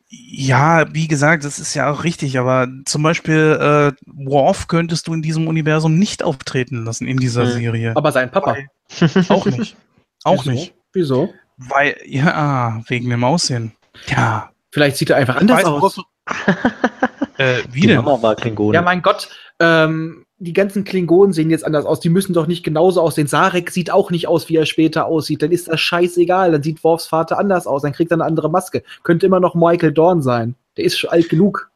Ja, 0.09 0.85
wie 0.93 1.07
gesagt, 1.07 1.43
das 1.43 1.59
ist 1.59 1.73
ja 1.73 1.91
auch 1.91 2.03
richtig, 2.03 2.39
aber 2.39 2.67
zum 2.85 3.03
Beispiel 3.03 3.57
äh, 3.59 3.91
Worf 4.05 4.67
könntest 4.67 5.07
du 5.07 5.13
in 5.13 5.21
diesem 5.21 5.47
Universum 5.47 5.97
nicht 5.97 6.23
auftreten 6.23 6.85
lassen 6.85 7.07
in 7.07 7.17
dieser 7.17 7.45
mhm. 7.45 7.51
Serie. 7.51 7.95
Aber 7.95 8.11
sein 8.11 8.31
Papa. 8.31 8.55
Weil, 8.99 9.25
auch 9.29 9.45
nicht. 9.45 9.75
Auch 10.23 10.45
Wieso? 10.45 10.51
nicht. 10.51 10.73
Wieso? 10.93 11.33
Weil, 11.57 11.97
ja, 12.05 12.81
wegen 12.87 13.09
dem 13.09 13.23
Aussehen. 13.23 13.73
Ja. 14.07 14.51
Vielleicht 14.71 14.97
sieht 14.97 15.09
er 15.09 15.17
einfach 15.17 15.37
anders 15.37 15.63
aus. 15.65 15.97
äh, 17.37 17.61
wie 17.71 17.81
die 17.81 17.87
denn? 17.87 17.97
Mama 17.97 18.21
war 18.21 18.35
Klingon. 18.35 18.73
Ja, 18.73 18.81
mein 18.81 19.01
Gott. 19.01 19.29
Ähm, 19.59 20.25
die 20.39 20.53
ganzen 20.53 20.83
Klingonen 20.83 21.33
sehen 21.33 21.49
jetzt 21.49 21.65
anders 21.65 21.85
aus. 21.85 21.99
Die 21.99 22.09
müssen 22.09 22.33
doch 22.33 22.45
nicht 22.45 22.63
genauso 22.63 23.01
aussehen. 23.01 23.27
Sarek 23.27 23.71
sieht 23.71 23.89
auch 23.89 24.11
nicht 24.11 24.27
aus, 24.27 24.49
wie 24.49 24.55
er 24.55 24.65
später 24.65 25.05
aussieht. 25.07 25.41
Dann 25.41 25.51
ist 25.51 25.67
das 25.67 25.79
scheißegal. 25.79 26.51
Dann 26.51 26.61
sieht 26.61 26.83
Worfs 26.83 27.07
Vater 27.07 27.39
anders 27.39 27.65
aus. 27.65 27.81
Dann 27.81 27.93
kriegt 27.93 28.11
er 28.11 28.17
eine 28.17 28.25
andere 28.25 28.51
Maske. 28.51 28.83
Könnte 29.03 29.25
immer 29.25 29.39
noch 29.39 29.55
Michael 29.55 29.93
Dorn 29.93 30.21
sein. 30.21 30.55
Der 30.75 30.85
ist 30.85 30.99
schon 30.99 31.09
alt 31.09 31.29
genug. 31.29 31.71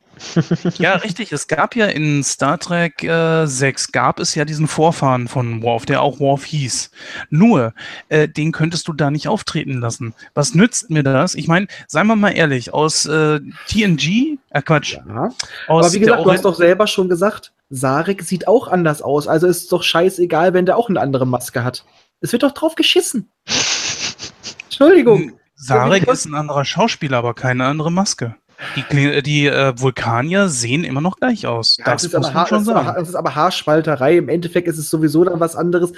Ja, 0.78 0.96
richtig. 0.96 1.32
Es 1.32 1.48
gab 1.48 1.76
ja 1.76 1.88
in 1.88 2.24
Star 2.24 2.60
Trek 2.60 3.04
äh, 3.04 3.46
6 3.46 3.92
gab 3.92 4.20
es 4.20 4.36
ja 4.36 4.46
diesen 4.46 4.68
Vorfahren 4.68 5.28
von 5.28 5.62
Worf, 5.64 5.86
der 5.86 6.02
auch 6.02 6.20
Worf 6.20 6.46
hieß. 6.46 6.92
Nur, 7.30 7.74
äh, 8.10 8.28
den 8.28 8.52
könntest 8.52 8.88
du 8.88 8.94
da 8.94 9.12
nicht 9.12 9.28
auftreten 9.28 9.80
lassen. 9.80 10.14
Was 10.34 10.54
nützt 10.54 10.90
mir 10.90 11.04
das? 11.04 11.36
Ich 11.36 11.48
meine, 11.48 11.68
seien 11.88 12.08
wir 12.08 12.16
mal 12.16 12.32
ehrlich, 12.32 12.74
aus 12.74 13.06
äh, 13.06 13.40
TNG, 13.68 14.38
äh 14.50 14.62
Quatsch. 14.62 14.94
Ja. 14.94 15.32
Aber 15.68 15.94
wie 15.94 16.00
gesagt, 16.00 16.26
du 16.26 16.32
hast 16.32 16.46
doch 16.46 16.56
selber 16.56 16.88
schon 16.88 17.10
gesagt, 17.10 17.52
Sarek 17.70 18.22
sieht 18.24 18.48
auch 18.48 18.68
anders 18.68 19.02
aus. 19.02 19.28
Also 19.28 19.48
ist 19.48 19.64
es 19.64 19.68
doch 19.68 19.84
scheißegal, 19.84 20.54
wenn 20.54 20.66
der 20.66 20.78
auch 20.78 20.90
eine 20.90 21.00
andere 21.00 21.26
Maske 21.26 21.64
hat. 21.64 21.86
Es 22.20 22.32
wird 22.32 22.44
doch 22.44 22.52
drauf 22.52 22.76
geschissen. 22.76 23.32
Entschuldigung. 24.66 25.34
Sarek 25.56 26.08
ist 26.08 26.26
ein 26.26 26.34
anderer 26.34 26.66
Schauspieler, 26.66 27.18
aber 27.18 27.34
keine 27.36 27.66
andere 27.66 27.92
Maske. 27.92 28.36
Die, 28.76 29.22
die 29.22 29.48
äh, 29.48 29.74
Vulkanier 29.76 30.48
sehen 30.48 30.84
immer 30.84 31.02
noch 31.02 31.18
gleich 31.18 31.48
aus. 31.48 31.78
Ja, 31.78 31.86
das, 31.86 32.10
das 32.10 32.14
muss 32.14 32.34
man 32.34 32.48
schon 32.48 32.64
sagen. 32.64 32.94
Das 32.96 33.10
ist 33.10 33.16
aber 33.16 33.36
Haarspalterei. 33.36 34.18
Im 34.18 34.30
Endeffekt 34.30 34.68
ist 34.68 34.78
es 34.78 34.90
sowieso 34.90 35.24
dann 35.24 35.40
was 35.40 35.56
anderes. 35.56 35.94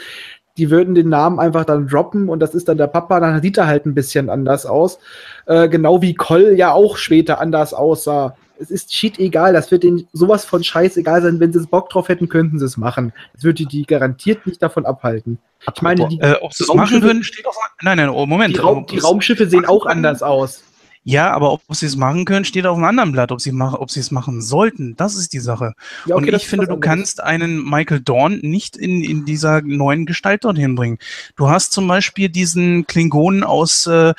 Die 0.57 0.69
würden 0.69 0.95
den 0.95 1.09
Namen 1.09 1.39
einfach 1.39 1.65
dann 1.65 1.87
droppen 1.87 2.29
und 2.29 2.39
das 2.39 2.53
ist 2.53 2.69
dann 2.69 2.77
der 2.77 2.87
Papa. 2.87 3.19
Dann 3.19 3.41
sieht 3.41 3.57
er 3.57 3.67
halt 3.67 3.85
ein 3.85 3.93
bisschen 3.93 4.29
anders 4.29 4.65
aus. 4.65 4.99
Äh, 5.45 5.67
genau 5.67 6.01
wie 6.01 6.13
Koll 6.13 6.53
ja 6.55 6.71
auch 6.71 6.97
später 6.97 7.39
anders 7.39 7.73
aussah. 7.73 8.35
Es 8.59 8.69
ist 8.69 8.93
shit 8.93 9.19
egal. 9.19 9.53
Das 9.53 9.71
wird 9.71 9.83
denen 9.83 10.07
sowas 10.13 10.45
von 10.45 10.63
scheiß 10.63 10.95
egal 10.97 11.21
sein. 11.21 11.39
Wenn 11.39 11.51
sie 11.51 11.59
es 11.59 11.67
Bock 11.67 11.89
drauf 11.89 12.07
hätten, 12.07 12.29
könnten 12.29 12.59
sie 12.59 12.65
es 12.65 12.77
machen. 12.77 13.13
Das 13.33 13.43
würde 13.43 13.65
die 13.65 13.83
garantiert 13.85 14.45
nicht 14.45 14.61
davon 14.61 14.85
abhalten. 14.85 15.39
Ich 15.73 15.81
meine, 15.81 16.07
die, 16.07 16.19
äh, 16.19 16.35
ob 16.41 16.53
sie 16.53 16.63
es 16.63 16.73
machen 16.73 17.01
würden, 17.01 17.23
steht 17.23 17.47
auf. 17.47 17.57
Nein, 17.81 17.97
nein, 17.97 18.09
oh, 18.09 18.25
Moment. 18.25 18.55
Die, 18.55 18.59
Raum, 18.59 18.85
die 18.85 18.99
Raumschiffe 18.99 19.47
sehen 19.47 19.65
auch 19.65 19.85
anders 19.85 20.21
aus. 20.21 20.63
Ja, 21.05 21.31
aber 21.31 21.51
ob 21.51 21.61
sie 21.71 21.85
es 21.85 21.97
machen 21.97 22.23
können, 22.23 22.45
steht 22.45 22.65
auf 22.65 22.77
einem 22.77 22.85
anderen 22.85 23.11
Blatt. 23.11 23.31
Ob 23.31 23.41
sie, 23.41 23.51
mach, 23.51 23.73
ob 23.73 23.91
sie 23.91 23.99
es 23.99 24.11
machen 24.11 24.41
sollten, 24.41 24.95
das 24.95 25.15
ist 25.15 25.33
die 25.33 25.39
Sache. 25.39 25.73
Ja, 26.05 26.15
okay, 26.15 26.29
und 26.29 26.35
ich 26.35 26.47
finde, 26.47 26.65
du 26.65 26.77
kannst 26.77 27.21
einen 27.21 27.61
Michael 27.69 27.99
Dorn 27.99 28.39
nicht 28.41 28.77
in, 28.77 29.03
in 29.03 29.25
dieser 29.25 29.61
neuen 29.61 30.05
Gestalt 30.05 30.45
dorthin 30.45 30.75
bringen. 30.75 30.97
Du 31.35 31.49
hast 31.49 31.73
zum 31.73 31.87
Beispiel 31.87 32.29
diesen 32.29 32.87
Klingonen 32.87 33.43
aus, 33.43 33.85
äh, 33.85 34.13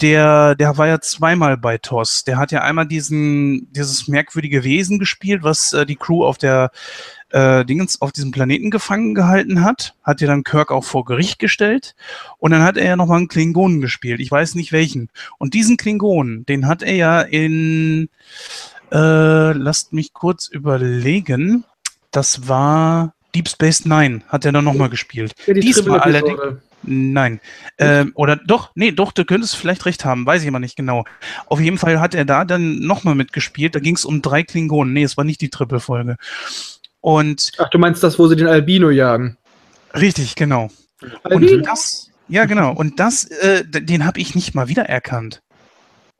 der, 0.00 0.54
der 0.54 0.78
war 0.78 0.86
ja 0.86 1.00
zweimal 1.00 1.58
bei 1.58 1.76
TOS. 1.76 2.24
Der 2.24 2.38
hat 2.38 2.52
ja 2.52 2.62
einmal 2.62 2.86
diesen, 2.86 3.70
dieses 3.72 4.08
merkwürdige 4.08 4.64
Wesen 4.64 4.98
gespielt, 4.98 5.42
was 5.42 5.74
äh, 5.74 5.84
die 5.84 5.96
Crew 5.96 6.24
auf 6.24 6.38
der 6.38 6.70
äh, 7.30 7.64
Dingens 7.64 8.00
auf 8.00 8.12
diesem 8.12 8.32
Planeten 8.32 8.70
gefangen 8.70 9.14
gehalten 9.14 9.62
hat, 9.62 9.94
hat 10.02 10.20
ja 10.20 10.26
dann 10.26 10.44
Kirk 10.44 10.70
auch 10.70 10.84
vor 10.84 11.04
Gericht 11.04 11.38
gestellt 11.38 11.94
und 12.38 12.50
dann 12.50 12.62
hat 12.62 12.76
er 12.76 12.86
ja 12.86 12.96
nochmal 12.96 13.18
einen 13.18 13.28
Klingonen 13.28 13.80
gespielt. 13.80 14.20
Ich 14.20 14.30
weiß 14.30 14.54
nicht 14.54 14.72
welchen. 14.72 15.08
Und 15.38 15.54
diesen 15.54 15.76
Klingonen, 15.76 16.44
den 16.46 16.66
hat 16.66 16.82
er 16.82 16.94
ja 16.94 17.20
in, 17.20 18.08
äh, 18.92 19.52
lasst 19.52 19.92
mich 19.92 20.12
kurz 20.12 20.48
überlegen, 20.48 21.64
das 22.10 22.48
war 22.48 23.14
Deep 23.34 23.48
Space 23.48 23.84
Nine, 23.84 24.22
hat 24.28 24.44
er 24.44 24.52
dann 24.52 24.64
nochmal 24.64 24.90
gespielt. 24.90 25.34
Ja, 25.46 25.54
die 25.54 25.60
Diesmal 25.60 26.00
allerdings. 26.00 26.40
Nein. 26.82 27.40
Ähm, 27.78 28.12
oder 28.14 28.36
doch, 28.36 28.70
nee, 28.74 28.90
doch, 28.90 29.12
du 29.12 29.24
könntest 29.24 29.56
vielleicht 29.56 29.84
recht 29.84 30.04
haben, 30.04 30.24
weiß 30.24 30.42
ich 30.42 30.48
aber 30.48 30.60
nicht 30.60 30.76
genau. 30.76 31.04
Auf 31.46 31.60
jeden 31.60 31.78
Fall 31.78 32.00
hat 32.00 32.14
er 32.14 32.24
da 32.24 32.44
dann 32.44 32.80
nochmal 32.80 33.14
mitgespielt. 33.14 33.74
Da 33.74 33.80
ging 33.80 33.96
es 33.96 34.04
um 34.04 34.22
drei 34.22 34.42
Klingonen. 34.42 34.94
Nee, 34.94 35.02
es 35.02 35.16
war 35.16 35.24
nicht 35.24 35.42
die 35.42 35.50
Triple-Folge. 35.50 36.16
Und 37.00 37.52
Ach, 37.58 37.68
du 37.70 37.78
meinst 37.78 38.02
das, 38.02 38.18
wo 38.18 38.28
sie 38.28 38.36
den 38.36 38.46
Albino 38.46 38.90
jagen? 38.90 39.36
richtig, 39.94 40.34
genau. 40.36 40.70
Albino? 41.24 41.56
Und 41.56 41.66
das, 41.66 42.10
ja, 42.28 42.44
genau. 42.44 42.72
Und 42.72 43.00
das, 43.00 43.24
äh, 43.24 43.64
den 43.64 44.04
habe 44.04 44.20
ich 44.20 44.34
nicht 44.34 44.54
mal 44.54 44.68
wiedererkannt. 44.68 45.42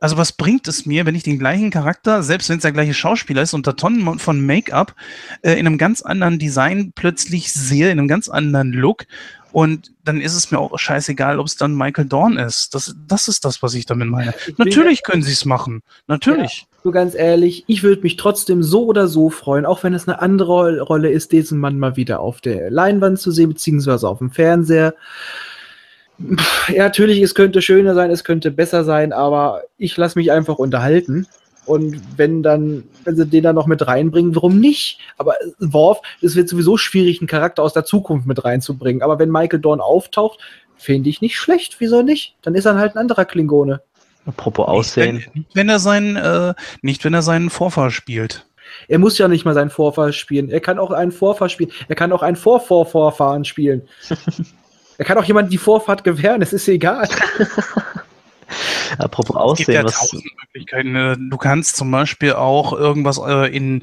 Also 0.00 0.16
was 0.16 0.32
bringt 0.32 0.66
es 0.66 0.86
mir, 0.86 1.04
wenn 1.04 1.14
ich 1.14 1.22
den 1.22 1.38
gleichen 1.38 1.70
Charakter, 1.70 2.22
selbst 2.22 2.48
wenn 2.48 2.56
es 2.56 2.62
der 2.62 2.72
gleiche 2.72 2.94
Schauspieler 2.94 3.42
ist, 3.42 3.52
unter 3.52 3.76
Tonnen 3.76 4.18
von 4.18 4.44
Make-up, 4.44 4.94
äh, 5.42 5.52
in 5.52 5.66
einem 5.66 5.76
ganz 5.76 6.00
anderen 6.00 6.38
Design 6.38 6.92
plötzlich 6.94 7.52
sehe, 7.52 7.90
in 7.90 7.98
einem 7.98 8.08
ganz 8.08 8.30
anderen 8.30 8.72
Look. 8.72 9.04
Und 9.52 9.92
dann 10.02 10.20
ist 10.20 10.34
es 10.34 10.50
mir 10.50 10.58
auch 10.58 10.78
scheißegal, 10.78 11.38
ob 11.38 11.46
es 11.46 11.56
dann 11.56 11.74
Michael 11.74 12.06
Dorn 12.06 12.38
ist. 12.38 12.74
Das, 12.74 12.94
das 13.06 13.28
ist 13.28 13.44
das, 13.44 13.62
was 13.62 13.74
ich 13.74 13.84
damit 13.84 14.08
meine. 14.08 14.32
Natürlich 14.56 15.02
können 15.02 15.22
sie 15.22 15.32
es 15.32 15.44
machen. 15.44 15.82
Natürlich. 16.06 16.66
So 16.82 16.90
ganz 16.92 17.14
ehrlich, 17.14 17.64
ich 17.66 17.82
würde 17.82 18.02
mich 18.02 18.16
trotzdem 18.16 18.62
so 18.62 18.86
oder 18.86 19.06
so 19.06 19.28
freuen, 19.28 19.66
auch 19.66 19.82
wenn 19.82 19.92
es 19.92 20.08
eine 20.08 20.22
andere 20.22 20.80
Rolle 20.80 21.10
ist, 21.10 21.32
diesen 21.32 21.58
Mann 21.58 21.78
mal 21.78 21.96
wieder 21.96 22.20
auf 22.20 22.40
der 22.40 22.70
Leinwand 22.70 23.18
zu 23.18 23.30
sehen, 23.30 23.50
beziehungsweise 23.50 24.08
auf 24.08 24.18
dem 24.18 24.30
Fernseher. 24.30 24.94
Ja, 26.68 26.84
natürlich, 26.84 27.20
es 27.20 27.34
könnte 27.34 27.60
schöner 27.62 27.94
sein, 27.94 28.10
es 28.10 28.24
könnte 28.24 28.50
besser 28.50 28.84
sein, 28.84 29.12
aber 29.12 29.62
ich 29.76 29.96
lasse 29.96 30.18
mich 30.18 30.32
einfach 30.32 30.56
unterhalten. 30.56 31.26
Und 31.66 32.00
wenn 32.16 32.42
dann, 32.42 32.84
wenn 33.04 33.16
sie 33.16 33.26
den 33.26 33.44
dann 33.44 33.54
noch 33.54 33.66
mit 33.66 33.86
reinbringen, 33.86 34.34
warum 34.34 34.58
nicht? 34.58 34.98
Aber 35.18 35.34
äh, 35.34 35.52
Worf, 35.58 36.00
es 36.22 36.34
wird 36.34 36.48
sowieso 36.48 36.76
schwierig, 36.76 37.20
einen 37.20 37.28
Charakter 37.28 37.62
aus 37.62 37.74
der 37.74 37.84
Zukunft 37.84 38.26
mit 38.26 38.42
reinzubringen. 38.44 39.02
Aber 39.02 39.18
wenn 39.18 39.30
Michael 39.30 39.60
Dorn 39.60 39.80
auftaucht, 39.80 40.40
finde 40.76 41.10
ich 41.10 41.20
nicht 41.20 41.38
schlecht. 41.38 41.76
Wieso 41.78 42.02
nicht? 42.02 42.36
Dann 42.42 42.54
ist 42.54 42.64
er 42.64 42.76
halt 42.76 42.94
ein 42.94 42.98
anderer 42.98 43.26
Klingone. 43.26 43.82
Apropos 44.26 44.66
Aussehen. 44.68 45.16
Nicht, 45.16 45.26
wenn, 45.34 45.40
nicht, 45.40 45.56
wenn 45.56 45.68
er 45.68 45.78
seinen, 45.78 46.16
äh, 46.16 46.54
nicht, 46.82 47.04
wenn 47.04 47.14
er 47.14 47.22
seinen 47.22 47.50
Vorfahr 47.50 47.90
spielt. 47.90 48.46
Er 48.88 48.98
muss 48.98 49.18
ja 49.18 49.28
nicht 49.28 49.44
mal 49.44 49.54
seinen 49.54 49.70
Vorfahr 49.70 50.12
spielen. 50.12 50.50
Er 50.50 50.60
kann 50.60 50.78
auch 50.78 50.90
einen 50.90 51.12
Vorfahr 51.12 51.48
spielen. 51.48 51.72
Er 51.88 51.96
kann 51.96 52.12
auch 52.12 52.22
einen 52.22 52.36
Vorvorvorfahren 52.36 53.44
spielen. 53.44 53.82
er 54.98 55.04
kann 55.04 55.18
auch 55.18 55.24
jemand 55.24 55.52
die 55.52 55.58
Vorfahrt 55.58 56.04
gewähren. 56.04 56.42
Es 56.42 56.52
ist 56.52 56.68
egal. 56.68 57.08
Apropos 58.98 59.52
Es 59.52 59.66
gibt 59.66 59.68
ja 59.74 59.82
Aussehen, 59.82 59.84
was. 59.84 59.98
tausend 59.98 60.24
Möglichkeiten. 60.42 60.96
Äh, 60.96 61.16
Du 61.30 61.36
kannst 61.36 61.76
zum 61.76 61.90
Beispiel 61.90 62.32
auch 62.32 62.72
irgendwas 62.72 63.18
äh, 63.18 63.54
in 63.54 63.82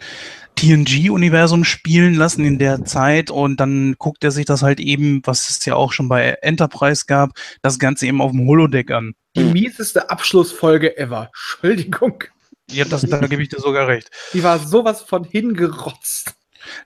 TNG-Universum 0.58 1.64
spielen 1.64 2.16
lassen 2.16 2.44
in 2.44 2.60
der 2.60 2.84
Zeit 2.84 3.32
und 3.32 3.60
dann 3.60 3.96
guckt 3.98 4.24
er 4.24 4.32
sich 4.32 4.46
das 4.46 4.64
halt 4.64 4.80
eben, 4.80 5.22
was 5.24 5.50
es 5.50 5.64
ja 5.66 5.76
auch 5.76 5.94
schon 5.94 6.10
bei 6.10 6.38
Enterprise 6.42 7.06
gab, 7.08 7.32
das 7.62 7.80
Ganze 7.80 8.08
eben 8.08 8.22
auf 8.22 8.32
dem 8.32 8.48
Holodeck 8.48 8.92
an. 8.92 9.14
Die 9.36 9.44
mieseste 9.44 10.10
Abschlussfolge 10.10 10.98
ever. 10.98 11.30
Entschuldigung. 11.62 12.24
Ja, 12.70 12.84
das, 12.84 13.04
da 13.04 13.20
gebe 13.28 13.42
ich 13.42 13.50
dir 13.50 13.60
sogar 13.60 13.88
recht. 13.88 14.12
Die 14.34 14.44
war 14.44 14.60
sowas 14.60 15.02
von 15.02 15.24
hingerotzt. 15.24 16.34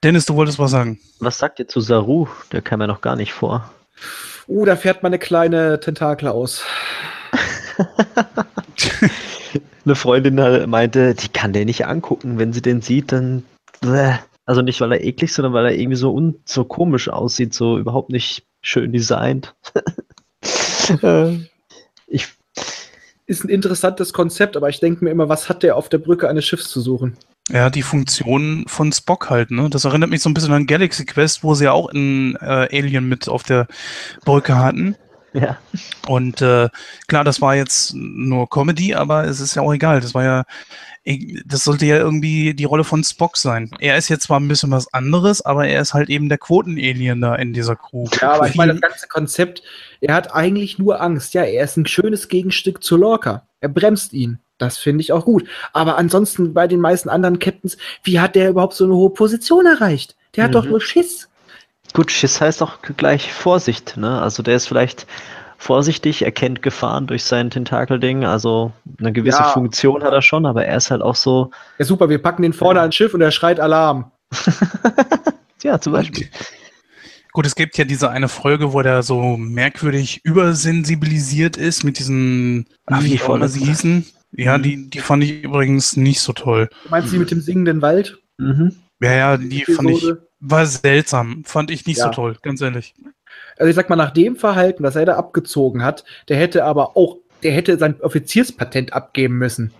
Dennis, 0.03 0.25
du 0.25 0.35
wolltest 0.35 0.59
was 0.59 0.69
sagen. 0.69 0.99
Was 1.19 1.39
sagt 1.39 1.57
ihr 1.59 1.67
zu 1.67 1.79
Saru? 1.81 2.27
Der 2.51 2.61
kam 2.61 2.81
ja 2.81 2.87
noch 2.87 3.01
gar 3.01 3.15
nicht 3.15 3.33
vor. 3.33 3.71
Uh, 4.47 4.65
da 4.65 4.75
fährt 4.75 5.01
mal 5.01 5.07
eine 5.07 5.17
kleine 5.17 5.79
Tentakel 5.79 6.27
aus. 6.27 6.63
Eine 9.83 9.95
Freundin 9.95 10.35
meinte, 10.69 11.15
die 11.15 11.29
kann 11.29 11.53
den 11.53 11.65
nicht 11.65 11.87
angucken. 11.87 12.37
Wenn 12.37 12.53
sie 12.53 12.61
den 12.61 12.81
sieht, 12.81 13.11
dann. 13.11 13.43
Bäh. 13.81 14.19
Also 14.45 14.61
nicht, 14.61 14.81
weil 14.81 14.91
er 14.91 15.03
eklig, 15.03 15.33
sondern 15.33 15.53
weil 15.53 15.65
er 15.65 15.75
irgendwie 15.75 15.97
so, 15.97 16.13
un 16.13 16.35
so 16.45 16.63
komisch 16.63 17.09
aussieht, 17.09 17.53
so 17.53 17.77
überhaupt 17.77 18.09
nicht 18.09 18.45
schön 18.61 18.91
designt. 18.91 19.55
Ich, 22.07 22.27
Ist 23.25 23.45
ein 23.45 23.49
interessantes 23.49 24.11
Konzept, 24.11 24.57
aber 24.57 24.67
ich 24.67 24.81
denke 24.81 25.05
mir 25.05 25.11
immer, 25.11 25.29
was 25.29 25.47
hat 25.47 25.63
der 25.63 25.77
auf 25.77 25.87
der 25.87 25.99
Brücke 25.99 26.27
eines 26.27 26.45
Schiffs 26.45 26.69
zu 26.69 26.81
suchen? 26.81 27.15
Ja, 27.49 27.69
die 27.69 27.83
Funktion 27.83 28.65
von 28.67 28.91
Spock 28.91 29.29
halt, 29.29 29.51
ne? 29.51 29.69
Das 29.69 29.85
erinnert 29.85 30.09
mich 30.09 30.21
so 30.21 30.29
ein 30.29 30.33
bisschen 30.33 30.53
an 30.53 30.67
Galaxy 30.67 31.05
Quest, 31.05 31.43
wo 31.43 31.53
sie 31.53 31.65
ja 31.65 31.71
auch 31.71 31.89
einen 31.89 32.35
äh, 32.35 32.67
Alien 32.71 33.07
mit 33.07 33.29
auf 33.29 33.43
der 33.43 33.67
Brücke 34.25 34.57
hatten. 34.57 34.95
Ja. 35.33 35.57
Und 36.07 36.41
äh, 36.41 36.69
klar, 37.07 37.23
das 37.23 37.41
war 37.41 37.55
jetzt 37.55 37.93
nur 37.95 38.49
Comedy, 38.49 38.95
aber 38.95 39.25
es 39.25 39.39
ist 39.39 39.55
ja 39.55 39.61
auch 39.61 39.73
egal. 39.73 40.01
Das 40.01 40.13
war 40.13 40.23
ja, 40.23 40.43
das 41.45 41.63
sollte 41.63 41.85
ja 41.85 41.97
irgendwie 41.97 42.53
die 42.53 42.65
Rolle 42.65 42.83
von 42.83 43.03
Spock 43.03 43.37
sein. 43.37 43.71
Er 43.79 43.97
ist 43.97 44.09
jetzt 44.09 44.23
zwar 44.23 44.39
ein 44.39 44.47
bisschen 44.47 44.71
was 44.71 44.93
anderes, 44.93 45.41
aber 45.43 45.67
er 45.67 45.81
ist 45.81 45.93
halt 45.93 46.09
eben 46.09 46.29
der 46.29 46.37
Quoten-Alien 46.37 47.21
da 47.21 47.35
in 47.35 47.53
dieser 47.53 47.75
Crew. 47.75 48.05
Ja, 48.21 48.33
aber 48.33 48.47
ich 48.47 48.55
meine, 48.55 48.73
das 48.73 48.81
ganze 48.81 49.07
Konzept, 49.07 49.63
er 49.99 50.13
hat 50.13 50.33
eigentlich 50.35 50.77
nur 50.77 51.01
Angst. 51.01 51.33
Ja, 51.33 51.43
er 51.43 51.63
ist 51.63 51.77
ein 51.77 51.87
schönes 51.87 52.27
Gegenstück 52.27 52.83
zu 52.83 52.97
Lorca. 52.97 53.47
Er 53.61 53.69
bremst 53.69 54.13
ihn. 54.13 54.39
Das 54.57 54.77
finde 54.77 55.01
ich 55.01 55.11
auch 55.11 55.25
gut. 55.25 55.47
Aber 55.73 55.97
ansonsten 55.97 56.53
bei 56.53 56.67
den 56.67 56.79
meisten 56.81 57.09
anderen 57.09 57.39
Captains, 57.39 57.77
wie 58.03 58.19
hat 58.19 58.35
der 58.35 58.49
überhaupt 58.49 58.75
so 58.75 58.83
eine 58.85 58.93
hohe 58.93 59.09
Position 59.09 59.65
erreicht? 59.65 60.15
Der 60.35 60.43
hat 60.43 60.51
Mhm. 60.51 60.55
doch 60.55 60.65
nur 60.65 60.81
Schiss. 60.81 61.29
Gut, 61.93 62.11
Schiss 62.11 62.39
heißt 62.39 62.61
auch 62.61 62.81
gleich 62.81 63.33
Vorsicht, 63.33 63.97
ne? 63.97 64.21
Also 64.21 64.43
der 64.43 64.55
ist 64.55 64.67
vielleicht 64.67 65.07
vorsichtig, 65.57 66.23
erkennt 66.23 66.61
Gefahren 66.61 67.05
durch 67.05 67.23
sein 67.23 67.49
Tentakelding, 67.49 68.23
also 68.25 68.71
eine 68.99 69.11
gewisse 69.11 69.39
Ja. 69.39 69.49
Funktion 69.49 70.03
hat 70.03 70.13
er 70.13 70.21
schon, 70.21 70.45
aber 70.45 70.65
er 70.65 70.77
ist 70.77 70.89
halt 70.89 71.01
auch 71.01 71.15
so, 71.15 71.51
Ja, 71.77 71.85
super, 71.85 72.09
wir 72.09 72.19
packen 72.21 72.41
den 72.43 72.53
vorne 72.53 72.79
ans 72.81 72.95
Schiff 72.95 73.13
und 73.13 73.21
er 73.21 73.31
schreit 73.31 73.59
Alarm. 73.59 74.11
ja, 75.63 75.79
zum 75.79 75.93
Beispiel. 75.93 76.29
Gut, 77.33 77.45
es 77.45 77.55
gibt 77.55 77.77
ja 77.77 77.85
diese 77.85 78.09
eine 78.09 78.27
Folge, 78.27 78.73
wo 78.73 78.81
der 78.81 79.03
so 79.03 79.37
merkwürdig 79.37 80.21
übersensibilisiert 80.23 81.57
ist 81.57 81.83
mit 81.83 81.99
diesen, 81.99 82.67
ach, 82.87 83.03
wie 83.03 83.21
auch 83.21 83.35
immer 83.35 83.47
sie 83.47 83.65
hießen. 83.65 84.05
Ja, 84.33 84.57
Mhm. 84.57 84.63
die, 84.63 84.89
die 84.89 84.99
fand 84.99 85.23
ich 85.23 85.43
übrigens 85.43 85.95
nicht 85.97 86.21
so 86.21 86.33
toll. 86.33 86.69
Du 86.83 86.89
meinst 86.89 87.11
die 87.13 87.17
mit 87.19 87.31
dem 87.31 87.41
singenden 87.41 87.81
Wald? 87.81 88.17
Mhm. 88.37 88.77
Ja, 89.01 89.13
ja, 89.13 89.37
die 89.37 89.63
fand 89.65 89.89
ich, 89.89 89.97
Episode? 89.97 90.27
War 90.41 90.65
seltsam. 90.65 91.43
Fand 91.45 91.71
ich 91.71 91.85
nicht 91.85 91.97
Ja. 91.99 92.05
so 92.05 92.11
toll, 92.11 92.37
ganz 92.41 92.61
ehrlich. 92.61 92.93
Also 93.57 93.69
ich 93.69 93.75
sag 93.75 93.89
mal, 93.89 93.95
nach 93.95 94.11
dem 94.11 94.35
Verhalten, 94.35 94.83
das 94.83 94.95
er 94.95 95.05
da 95.05 95.15
abgezogen 95.15 95.83
hat, 95.83 96.03
der 96.27 96.37
hätte 96.37 96.65
aber 96.65 96.97
auch, 96.97 97.17
der 97.43 97.51
hätte 97.53 97.77
sein 97.77 97.99
Offizierspatent 98.01 98.93
abgeben 98.93 99.37
müssen. 99.37 99.73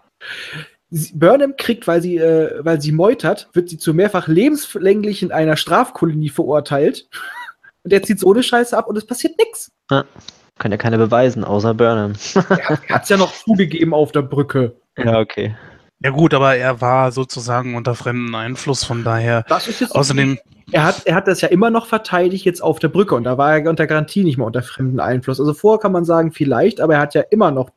Burnham 1.14 1.56
kriegt, 1.58 1.88
weil 1.88 2.02
sie, 2.02 2.18
äh, 2.18 2.60
weil 2.66 2.82
sie 2.82 2.92
meutert, 2.92 3.50
wird 3.54 3.70
sie 3.70 3.78
zu 3.78 3.94
mehrfach 3.94 4.28
lebenslänglich 4.28 5.24
in 5.24 5.32
einer 5.32 5.56
Strafkolonie 5.58 6.30
verurteilt. 6.30 7.08
Und 7.84 7.92
der 7.92 8.04
zieht 8.04 8.20
so 8.20 8.32
eine 8.32 8.44
Scheiße 8.44 8.78
ab 8.78 8.86
und 8.88 8.96
es 8.96 9.08
passiert 9.08 9.40
nichts. 9.40 9.72
Kann 9.88 10.72
ja 10.72 10.78
keine 10.78 11.00
beweisen, 11.00 11.44
außer 11.44 11.74
Burnham. 11.74 12.14
Er 12.36 12.80
hat 12.90 13.04
es 13.04 13.10
ja 13.10 13.18
noch 13.18 13.34
zugegeben 13.44 13.92
auf 13.96 14.12
der 14.12 14.22
Brücke. 14.22 14.76
ja, 15.00 15.18
okay. 15.20 15.56
Ja 16.04 16.10
gut, 16.10 16.34
aber 16.34 16.56
er 16.56 16.82
war 16.82 17.12
sozusagen 17.12 17.76
unter 17.76 17.94
fremden 17.94 18.34
Einfluss, 18.34 18.84
von 18.84 19.04
daher. 19.04 19.44
Das 19.48 19.68
ist 19.68 19.82
jetzt 19.82 19.96
Außerdem, 19.96 20.40
er 20.72 20.84
hat, 20.86 21.06
er 21.06 21.16
hat 21.16 21.28
das 21.28 21.42
ja 21.42 21.50
immer 21.50 21.70
noch 21.70 21.86
verteidigt 21.86 22.46
jetzt 22.46 22.62
auf 22.62 22.80
der 22.80 22.88
Brücke 22.88 23.14
und 23.16 23.24
da 23.24 23.38
war 23.38 23.58
er 23.58 23.70
unter 23.70 23.86
Garantie 23.86 24.24
nicht 24.24 24.38
mehr 24.38 24.48
unter 24.48 24.64
fremden 24.64 25.00
Einfluss. 25.00 25.40
Also 25.40 25.54
vorher 25.54 25.80
kann 25.80 25.92
man 25.92 26.06
sagen, 26.06 26.32
vielleicht, 26.32 26.82
aber 26.82 26.96
er 26.96 27.02
hat 27.02 27.14
ja 27.14 27.22
immer 27.30 27.52
noch 27.52 27.70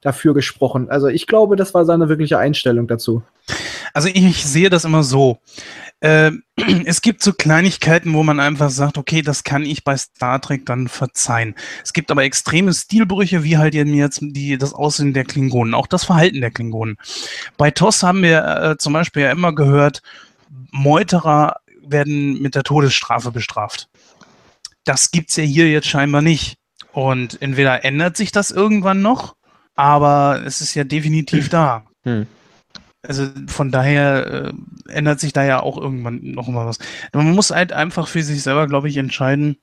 dafür 0.00 0.34
gesprochen. 0.34 0.90
Also 0.90 1.06
ich 1.06 1.26
glaube, 1.26 1.54
das 1.54 1.72
war 1.74 1.84
seine 1.84 2.08
wirkliche 2.08 2.38
Einstellung 2.38 2.88
dazu. 2.88 3.22
Also 3.98 4.10
ich 4.14 4.44
sehe 4.44 4.70
das 4.70 4.84
immer 4.84 5.02
so. 5.02 5.40
Äh, 5.98 6.30
es 6.84 7.02
gibt 7.02 7.20
so 7.20 7.32
Kleinigkeiten, 7.32 8.14
wo 8.14 8.22
man 8.22 8.38
einfach 8.38 8.70
sagt, 8.70 8.96
okay, 8.96 9.22
das 9.22 9.42
kann 9.42 9.64
ich 9.64 9.82
bei 9.82 9.96
Star 9.96 10.40
Trek 10.40 10.64
dann 10.66 10.86
verzeihen. 10.86 11.56
Es 11.82 11.92
gibt 11.92 12.12
aber 12.12 12.22
extreme 12.22 12.72
Stilbrüche, 12.72 13.42
wie 13.42 13.58
halt 13.58 13.74
eben 13.74 13.92
jetzt 13.94 14.20
die, 14.22 14.56
das 14.56 14.72
Aussehen 14.72 15.14
der 15.14 15.24
Klingonen, 15.24 15.74
auch 15.74 15.88
das 15.88 16.04
Verhalten 16.04 16.40
der 16.40 16.52
Klingonen. 16.52 16.96
Bei 17.56 17.72
TOS 17.72 18.04
haben 18.04 18.22
wir 18.22 18.44
äh, 18.44 18.78
zum 18.78 18.92
Beispiel 18.92 19.22
ja 19.22 19.32
immer 19.32 19.52
gehört, 19.52 20.00
Meuterer 20.70 21.56
werden 21.82 22.40
mit 22.40 22.54
der 22.54 22.62
Todesstrafe 22.62 23.32
bestraft. 23.32 23.88
Das 24.84 25.10
gibt's 25.10 25.34
ja 25.34 25.42
hier 25.42 25.68
jetzt 25.68 25.88
scheinbar 25.88 26.22
nicht. 26.22 26.56
Und 26.92 27.42
entweder 27.42 27.84
ändert 27.84 28.16
sich 28.16 28.30
das 28.30 28.52
irgendwann 28.52 29.02
noch, 29.02 29.34
aber 29.74 30.40
es 30.46 30.60
ist 30.60 30.76
ja 30.76 30.84
definitiv 30.84 31.48
da. 31.48 31.84
Hm. 32.04 32.28
Also 33.02 33.28
von 33.46 33.70
daher 33.70 34.26
äh, 34.26 34.52
ändert 34.92 35.20
sich 35.20 35.32
da 35.32 35.44
ja 35.44 35.60
auch 35.60 35.78
irgendwann 35.78 36.20
noch 36.22 36.48
mal 36.48 36.66
was. 36.66 36.78
Man 37.12 37.30
muss 37.32 37.50
halt 37.50 37.72
einfach 37.72 38.08
für 38.08 38.22
sich 38.22 38.42
selber, 38.42 38.66
glaube 38.66 38.88
ich, 38.88 38.96
entscheiden, 38.96 39.56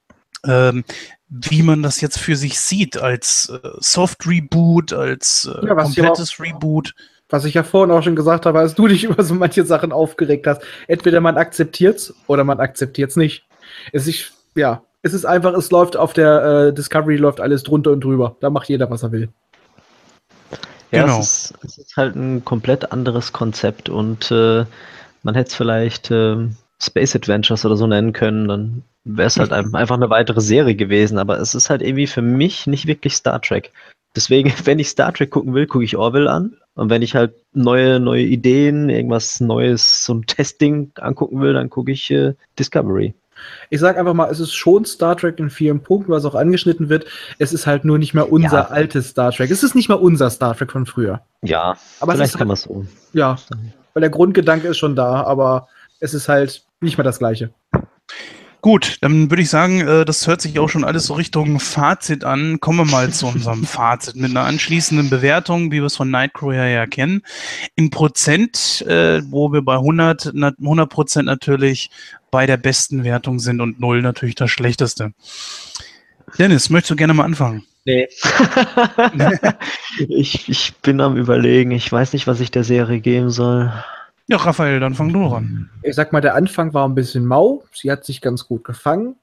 ähm, 0.45 0.83
wie 1.27 1.63
man 1.63 1.83
das 1.83 2.01
jetzt 2.01 2.19
für 2.19 2.35
sich 2.35 2.59
sieht, 2.59 2.97
als 2.97 3.49
äh, 3.49 3.69
Soft 3.79 4.27
Reboot, 4.27 4.93
als 4.93 5.49
äh, 5.51 5.65
Ja, 5.65 5.75
komplettes 5.75 6.39
Reboot. 6.39 6.93
Was 7.29 7.45
ich 7.45 7.55
ja 7.55 7.63
vorhin 7.63 7.91
auch 7.91 8.03
schon 8.03 8.15
gesagt 8.15 8.45
habe, 8.45 8.59
als 8.59 8.75
du 8.75 8.87
dich 8.87 9.03
über 9.05 9.23
so 9.23 9.33
manche 9.33 9.65
Sachen 9.65 9.91
aufgeregt 9.91 10.47
hast. 10.47 10.61
Entweder 10.87 11.21
man 11.21 11.37
akzeptiert's 11.37 12.13
oder 12.27 12.43
man 12.43 12.59
akzeptiert's 12.59 13.15
nicht. 13.15 13.47
Es 13.91 14.07
ist, 14.07 14.31
ja, 14.55 14.83
es 15.01 15.13
ist 15.13 15.25
einfach, 15.25 15.53
es 15.53 15.71
läuft 15.71 15.97
auf 15.97 16.13
der 16.13 16.67
äh, 16.69 16.73
Discovery 16.73 17.17
läuft 17.17 17.41
alles 17.41 17.63
drunter 17.63 17.91
und 17.91 18.03
drüber. 18.03 18.37
Da 18.39 18.49
macht 18.49 18.69
jeder, 18.69 18.89
was 18.89 19.03
er 19.03 19.11
will. 19.11 19.29
Ja, 20.95 21.03
Genau. 21.03 21.19
es, 21.19 21.51
ist, 21.51 21.53
es 21.63 21.77
ist 21.77 21.97
halt 21.97 22.15
ein 22.15 22.43
komplett 22.45 22.91
anderes 22.91 23.33
Konzept 23.33 23.89
und 23.89 24.31
äh, 24.31 24.65
man 25.23 25.35
hätte 25.35 25.49
es 25.49 25.55
vielleicht 25.55 26.11
ähm, 26.11 26.55
Space 26.81 27.15
Adventures 27.15 27.65
oder 27.65 27.75
so 27.77 27.87
nennen 27.87 28.13
können, 28.13 28.47
dann 28.47 28.83
wäre 29.03 29.27
es 29.27 29.37
halt 29.37 29.51
ein- 29.51 29.73
einfach 29.75 29.95
eine 29.95 30.09
weitere 30.09 30.41
Serie 30.41 30.75
gewesen, 30.75 31.17
aber 31.17 31.39
es 31.39 31.55
ist 31.55 31.69
halt 31.69 31.81
irgendwie 31.81 32.07
für 32.07 32.21
mich 32.21 32.67
nicht 32.67 32.85
wirklich 32.87 33.15
Star 33.15 33.41
Trek. 33.41 33.71
Deswegen, 34.15 34.51
wenn 34.65 34.79
ich 34.79 34.89
Star 34.89 35.13
Trek 35.13 35.31
gucken 35.31 35.53
will, 35.53 35.67
gucke 35.67 35.83
ich 35.85 35.95
Orville 35.97 36.29
an. 36.31 36.57
Und 36.75 36.89
wenn 36.89 37.01
ich 37.01 37.15
halt 37.15 37.33
neue, 37.53 37.99
neue 38.01 38.23
Ideen, 38.23 38.89
irgendwas 38.89 39.39
Neues, 39.39 40.03
so 40.05 40.13
ein 40.13 40.25
Testing 40.25 40.91
angucken 40.95 41.39
will, 41.41 41.53
dann 41.53 41.69
gucke 41.69 41.91
ich 41.91 42.11
äh, 42.11 42.33
Discovery. 42.59 43.13
Ich 43.69 43.79
sage 43.79 43.99
einfach 43.99 44.13
mal, 44.13 44.29
es 44.29 44.39
ist 44.39 44.53
schon 44.53 44.85
Star 44.85 45.15
Trek 45.17 45.39
in 45.39 45.49
vielen 45.49 45.81
Punkten, 45.81 46.11
was 46.11 46.25
auch 46.25 46.35
angeschnitten 46.35 46.89
wird. 46.89 47.05
Es 47.39 47.53
ist 47.53 47.67
halt 47.67 47.85
nur 47.85 47.97
nicht 47.97 48.13
mehr 48.13 48.31
unser 48.31 48.57
Ja. 48.57 48.67
altes 48.67 49.09
Star 49.09 49.31
Trek. 49.31 49.49
Es 49.51 49.63
ist 49.63 49.75
nicht 49.75 49.89
mehr 49.89 50.01
unser 50.01 50.29
Star 50.29 50.55
Trek 50.55 50.71
von 50.71 50.85
früher. 50.85 51.21
Ja, 51.41 51.75
Aber 51.99 52.13
es 52.13 52.17
vielleicht 52.17 52.33
ist 52.33 52.37
kann 52.37 52.47
halt, 52.47 52.47
man 52.47 52.53
es 52.53 52.61
so. 52.63 52.85
ja, 53.13 53.35
weil 53.93 54.01
der 54.01 54.09
Grundgedanke 54.09 54.67
ist 54.69 54.77
schon 54.77 54.95
da, 54.95 55.23
aber 55.23 55.67
es 55.99 56.13
ist 56.13 56.27
halt 56.29 56.63
nicht 56.81 56.97
mehr 56.97 57.05
das 57.05 57.19
Gleiche. 57.19 57.49
Gut, 58.65 58.97
dann 59.01 59.29
würde 59.29 59.43
ich 59.43 59.51
sagen, 59.51 59.81
äh, 59.81 60.05
das 60.05 60.25
hört 60.25 60.41
sich 60.41 60.57
auch 60.57 60.69
schon 60.69 60.83
alles 60.83 61.05
so 61.05 61.13
Richtung 61.13 61.59
Fazit 61.59 62.23
an. 62.23 62.59
Kommen 62.59 62.79
wir 62.79 62.91
mal 62.91 63.13
zu 63.13 63.27
unserem 63.27 63.63
Fazit 63.63 64.15
mit 64.15 64.31
einer 64.31 64.45
anschließenden 64.45 65.11
Bewertung, 65.11 65.71
wie 65.71 65.81
wir 65.81 65.83
es 65.83 65.95
von 65.95 66.09
Nightcrawler 66.09 66.65
ja 66.65 66.87
kennen. 66.87 67.21
In 67.75 67.91
Prozent, 67.91 68.81
äh, 68.87 69.21
wo 69.29 69.53
wir 69.53 69.61
bei 69.61 69.75
100, 69.75 70.31
na- 70.33 70.55
100 70.59 70.89
Prozent 70.89 71.27
natürlich 71.27 71.91
bei 72.31 72.47
der 72.47 72.57
besten 72.57 73.03
Wertung 73.03 73.37
sind 73.37 73.61
und 73.61 73.79
0 73.79 74.01
natürlich 74.01 74.33
das 74.33 74.49
schlechteste. 74.49 75.13
Dennis, 76.39 76.71
möchtest 76.71 76.89
du 76.89 76.95
gerne 76.95 77.13
mal 77.13 77.25
anfangen? 77.25 77.61
Nee. 77.85 78.07
ich, 80.09 80.49
ich 80.49 80.73
bin 80.77 81.01
am 81.01 81.17
überlegen, 81.17 81.69
ich 81.69 81.91
weiß 81.91 82.13
nicht, 82.13 82.25
was 82.25 82.39
ich 82.39 82.49
der 82.49 82.63
Serie 82.63 82.99
geben 82.99 83.29
soll. 83.29 83.71
Ja, 84.27 84.37
Raphael, 84.37 84.79
dann 84.79 84.95
fang 84.95 85.13
du 85.13 85.25
ran. 85.25 85.69
Ich 85.83 85.95
sag 85.95 86.11
mal, 86.11 86.21
der 86.21 86.35
Anfang 86.35 86.73
war 86.73 86.87
ein 86.87 86.95
bisschen 86.95 87.25
mau. 87.25 87.63
Sie 87.71 87.91
hat 87.91 88.05
sich 88.05 88.21
ganz 88.21 88.47
gut 88.47 88.63
gefangen. 88.63 89.15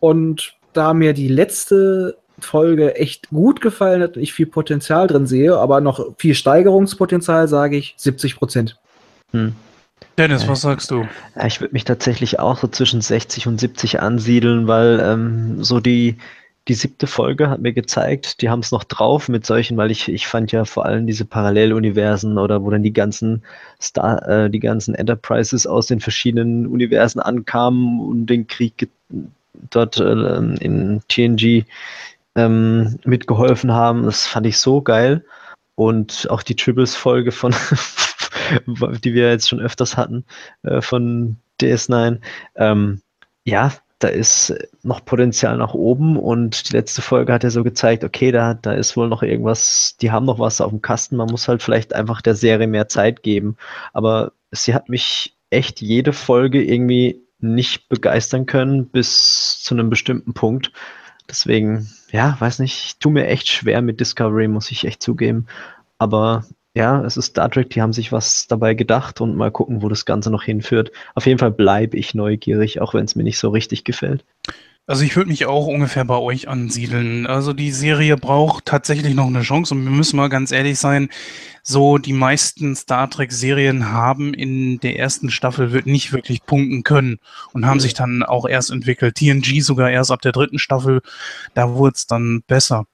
Und 0.00 0.54
da 0.74 0.92
mir 0.92 1.14
die 1.14 1.28
letzte 1.28 2.18
Folge 2.38 2.96
echt 2.96 3.30
gut 3.30 3.60
gefallen 3.60 4.02
hat 4.02 4.16
und 4.16 4.22
ich 4.22 4.34
viel 4.34 4.46
Potenzial 4.46 5.06
drin 5.06 5.26
sehe, 5.26 5.56
aber 5.56 5.80
noch 5.80 6.14
viel 6.18 6.34
Steigerungspotenzial, 6.34 7.48
sage 7.48 7.76
ich 7.76 7.94
70 7.96 8.36
Prozent. 8.36 8.78
Hm. 9.30 9.54
Dennis, 10.18 10.46
was 10.46 10.60
sagst 10.60 10.90
du? 10.90 11.06
Ja, 11.34 11.46
ich 11.46 11.60
würde 11.60 11.72
mich 11.72 11.84
tatsächlich 11.84 12.38
auch 12.38 12.58
so 12.58 12.68
zwischen 12.68 13.00
60 13.00 13.46
und 13.46 13.58
70 13.58 14.00
ansiedeln, 14.00 14.68
weil 14.68 15.00
ähm, 15.00 15.64
so 15.64 15.80
die, 15.80 16.18
die 16.68 16.74
siebte 16.74 17.06
Folge 17.06 17.50
hat 17.50 17.60
mir 17.60 17.74
gezeigt, 17.74 18.40
die 18.40 18.48
haben 18.48 18.60
es 18.60 18.72
noch 18.72 18.84
drauf 18.84 19.28
mit 19.28 19.44
solchen, 19.44 19.76
weil 19.76 19.90
ich, 19.90 20.08
ich 20.08 20.26
fand 20.26 20.50
ja 20.50 20.64
vor 20.64 20.86
allem 20.86 21.06
diese 21.06 21.26
Paralleluniversen 21.26 22.38
oder 22.38 22.62
wo 22.62 22.70
dann 22.70 22.82
die 22.82 22.92
ganzen 22.92 23.42
Star, 23.80 24.26
äh, 24.26 24.50
die 24.50 24.60
ganzen 24.60 24.94
Enterprises 24.94 25.66
aus 25.66 25.86
den 25.86 26.00
verschiedenen 26.00 26.66
Universen 26.66 27.20
ankamen 27.20 28.00
und 28.00 28.26
den 28.26 28.46
Krieg 28.46 28.88
dort 29.70 29.98
äh, 29.98 30.36
in 30.60 31.02
TNG 31.08 31.64
ähm, 32.34 32.98
mitgeholfen 33.04 33.72
haben. 33.72 34.04
Das 34.04 34.26
fand 34.26 34.46
ich 34.46 34.58
so 34.58 34.80
geil. 34.80 35.24
Und 35.76 36.28
auch 36.30 36.42
die 36.42 36.56
Tribbles-Folge 36.56 37.32
von, 37.32 37.54
die 39.04 39.12
wir 39.12 39.30
jetzt 39.30 39.48
schon 39.48 39.60
öfters 39.60 39.96
hatten, 39.98 40.24
äh, 40.62 40.80
von 40.80 41.36
DS9. 41.60 42.20
Ähm, 42.56 43.02
ja, 43.44 43.72
da 44.04 44.10
ist 44.10 44.52
noch 44.82 45.02
Potenzial 45.02 45.56
nach 45.56 45.72
oben 45.72 46.18
und 46.18 46.68
die 46.68 46.76
letzte 46.76 47.00
Folge 47.00 47.32
hat 47.32 47.42
ja 47.42 47.48
so 47.48 47.64
gezeigt, 47.64 48.04
okay, 48.04 48.32
da, 48.32 48.52
da 48.52 48.74
ist 48.74 48.98
wohl 48.98 49.08
noch 49.08 49.22
irgendwas, 49.22 49.96
die 49.98 50.12
haben 50.12 50.26
noch 50.26 50.38
was 50.38 50.60
auf 50.60 50.68
dem 50.70 50.82
Kasten, 50.82 51.16
man 51.16 51.30
muss 51.30 51.48
halt 51.48 51.62
vielleicht 51.62 51.94
einfach 51.94 52.20
der 52.20 52.34
Serie 52.34 52.66
mehr 52.66 52.86
Zeit 52.86 53.22
geben. 53.22 53.56
Aber 53.94 54.32
sie 54.50 54.74
hat 54.74 54.90
mich 54.90 55.38
echt 55.48 55.80
jede 55.80 56.12
Folge 56.12 56.62
irgendwie 56.62 57.22
nicht 57.38 57.88
begeistern 57.88 58.44
können 58.44 58.88
bis 58.88 59.62
zu 59.62 59.72
einem 59.72 59.88
bestimmten 59.88 60.34
Punkt. 60.34 60.70
Deswegen, 61.26 61.88
ja, 62.12 62.36
weiß 62.38 62.58
nicht, 62.58 62.84
ich 62.84 62.98
tue 62.98 63.12
mir 63.12 63.26
echt 63.26 63.48
schwer 63.48 63.80
mit 63.80 64.00
Discovery, 64.00 64.48
muss 64.48 64.70
ich 64.70 64.84
echt 64.84 65.02
zugeben. 65.02 65.46
Aber 65.96 66.44
ja, 66.74 67.04
es 67.04 67.16
ist 67.16 67.26
Star 67.26 67.50
Trek, 67.50 67.70
die 67.70 67.80
haben 67.80 67.92
sich 67.92 68.10
was 68.10 68.48
dabei 68.48 68.74
gedacht 68.74 69.20
und 69.20 69.36
mal 69.36 69.52
gucken, 69.52 69.82
wo 69.82 69.88
das 69.88 70.04
Ganze 70.04 70.30
noch 70.30 70.42
hinführt. 70.42 70.90
Auf 71.14 71.26
jeden 71.26 71.38
Fall 71.38 71.52
bleibe 71.52 71.96
ich 71.96 72.14
neugierig, 72.14 72.80
auch 72.80 72.94
wenn 72.94 73.04
es 73.04 73.14
mir 73.14 73.22
nicht 73.22 73.38
so 73.38 73.50
richtig 73.50 73.84
gefällt. 73.84 74.24
Also 74.86 75.02
ich 75.02 75.16
würde 75.16 75.30
mich 75.30 75.46
auch 75.46 75.66
ungefähr 75.66 76.04
bei 76.04 76.18
euch 76.18 76.46
ansiedeln. 76.46 77.26
Also 77.26 77.54
die 77.54 77.70
Serie 77.70 78.18
braucht 78.18 78.66
tatsächlich 78.66 79.14
noch 79.14 79.28
eine 79.28 79.40
Chance 79.40 79.74
und 79.74 79.84
wir 79.84 79.90
müssen 79.90 80.16
mal 80.18 80.28
ganz 80.28 80.52
ehrlich 80.52 80.78
sein, 80.78 81.08
so 81.62 81.96
die 81.96 82.12
meisten 82.12 82.76
Star 82.76 83.08
Trek-Serien 83.08 83.92
haben 83.92 84.34
in 84.34 84.80
der 84.80 84.98
ersten 84.98 85.30
Staffel 85.30 85.72
wird 85.72 85.86
nicht 85.86 86.12
wirklich 86.12 86.44
punkten 86.44 86.82
können 86.82 87.18
und 87.54 87.64
haben 87.64 87.80
sich 87.80 87.94
dann 87.94 88.22
auch 88.22 88.46
erst 88.46 88.70
entwickelt. 88.70 89.14
TNG 89.14 89.62
sogar 89.62 89.90
erst 89.90 90.10
ab 90.10 90.20
der 90.20 90.32
dritten 90.32 90.58
Staffel, 90.58 91.00
da 91.54 91.72
wurde 91.72 91.94
es 91.94 92.06
dann 92.06 92.42
besser. 92.46 92.84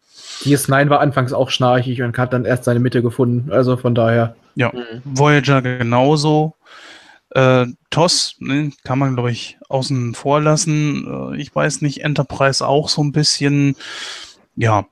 DS9 0.42 0.88
war 0.88 1.00
anfangs 1.00 1.32
auch 1.32 1.50
schnarchig 1.50 2.02
und 2.02 2.16
hat 2.18 2.32
dann 2.32 2.44
erst 2.44 2.64
seine 2.64 2.80
Mitte 2.80 3.02
gefunden. 3.02 3.52
Also 3.52 3.76
von 3.76 3.94
daher. 3.94 4.34
Voyager 5.04 5.62
genauso. 5.62 6.54
Äh, 7.30 7.66
TOS 7.90 8.36
ne, 8.40 8.72
kann 8.84 8.98
man, 8.98 9.14
glaube 9.14 9.30
ich, 9.30 9.58
außen 9.68 10.14
vor 10.14 10.40
lassen. 10.40 11.32
Äh, 11.34 11.40
ich 11.40 11.54
weiß 11.54 11.82
nicht, 11.82 12.02
Enterprise 12.02 12.66
auch 12.66 12.88
so 12.88 13.02
ein 13.02 13.12
bisschen. 13.12 13.76
Ja, 14.56 14.86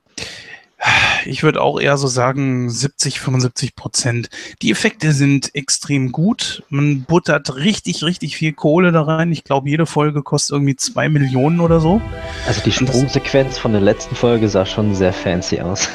ich 1.25 1.43
würde 1.43 1.61
auch 1.61 1.79
eher 1.79 1.97
so 1.97 2.07
sagen 2.07 2.69
70, 2.69 3.19
75 3.19 3.75
Prozent. 3.75 4.29
Die 4.61 4.71
Effekte 4.71 5.11
sind 5.11 5.53
extrem 5.55 6.11
gut. 6.11 6.63
Man 6.69 7.03
buttert 7.03 7.55
richtig, 7.55 8.03
richtig 8.03 8.37
viel 8.37 8.53
Kohle 8.53 8.91
da 8.91 9.01
rein. 9.01 9.31
Ich 9.31 9.43
glaube, 9.43 9.69
jede 9.69 9.85
Folge 9.85 10.21
kostet 10.21 10.53
irgendwie 10.53 10.75
zwei 10.75 11.09
Millionen 11.09 11.59
oder 11.59 11.79
so. 11.79 12.01
Also 12.47 12.61
die 12.61 12.71
Sprungsequenz 12.71 13.57
von 13.57 13.73
der 13.73 13.81
letzten 13.81 14.15
Folge 14.15 14.47
sah 14.47 14.65
schon 14.65 14.95
sehr 14.95 15.13
fancy 15.13 15.59
aus. 15.59 15.89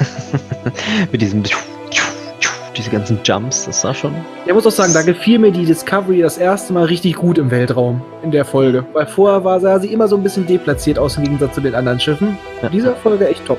Mit 1.12 1.22
diesem 1.22 1.42
diese 2.76 2.90
ganzen 2.90 3.20
Jumps, 3.22 3.66
das 3.66 3.82
sah 3.82 3.94
schon. 3.94 4.12
Ich 4.46 4.52
muss 4.52 4.66
auch 4.66 4.72
sagen, 4.72 4.92
da 4.92 5.02
gefiel 5.02 5.38
mir 5.38 5.52
die 5.52 5.64
Discovery 5.64 6.22
das 6.22 6.38
erste 6.38 6.72
Mal 6.72 6.86
richtig 6.86 7.14
gut 7.14 7.38
im 7.38 7.50
Weltraum 7.52 8.02
in 8.24 8.32
der 8.32 8.44
Folge. 8.44 8.84
Weil 8.92 9.06
vorher 9.06 9.44
war, 9.44 9.60
sah 9.60 9.78
sie 9.78 9.92
immer 9.92 10.08
so 10.08 10.16
ein 10.16 10.24
bisschen 10.24 10.44
deplatziert 10.44 10.98
aus 10.98 11.16
im 11.16 11.22
Gegensatz 11.22 11.54
zu 11.54 11.60
den 11.60 11.76
anderen 11.76 12.00
Schiffen. 12.00 12.36
In 12.62 12.72
dieser 12.72 12.96
Folge 12.96 13.28
echt 13.28 13.46
top. 13.46 13.58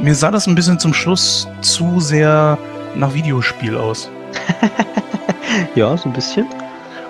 Mir 0.00 0.14
sah 0.14 0.30
das 0.30 0.46
ein 0.46 0.54
bisschen 0.54 0.78
zum 0.78 0.92
Schluss 0.94 1.48
zu 1.62 2.00
sehr 2.00 2.58
nach 2.94 3.14
Videospiel 3.14 3.76
aus. 3.76 4.10
Ja, 5.74 5.96
so 5.96 6.08
ein 6.08 6.12
bisschen. 6.12 6.46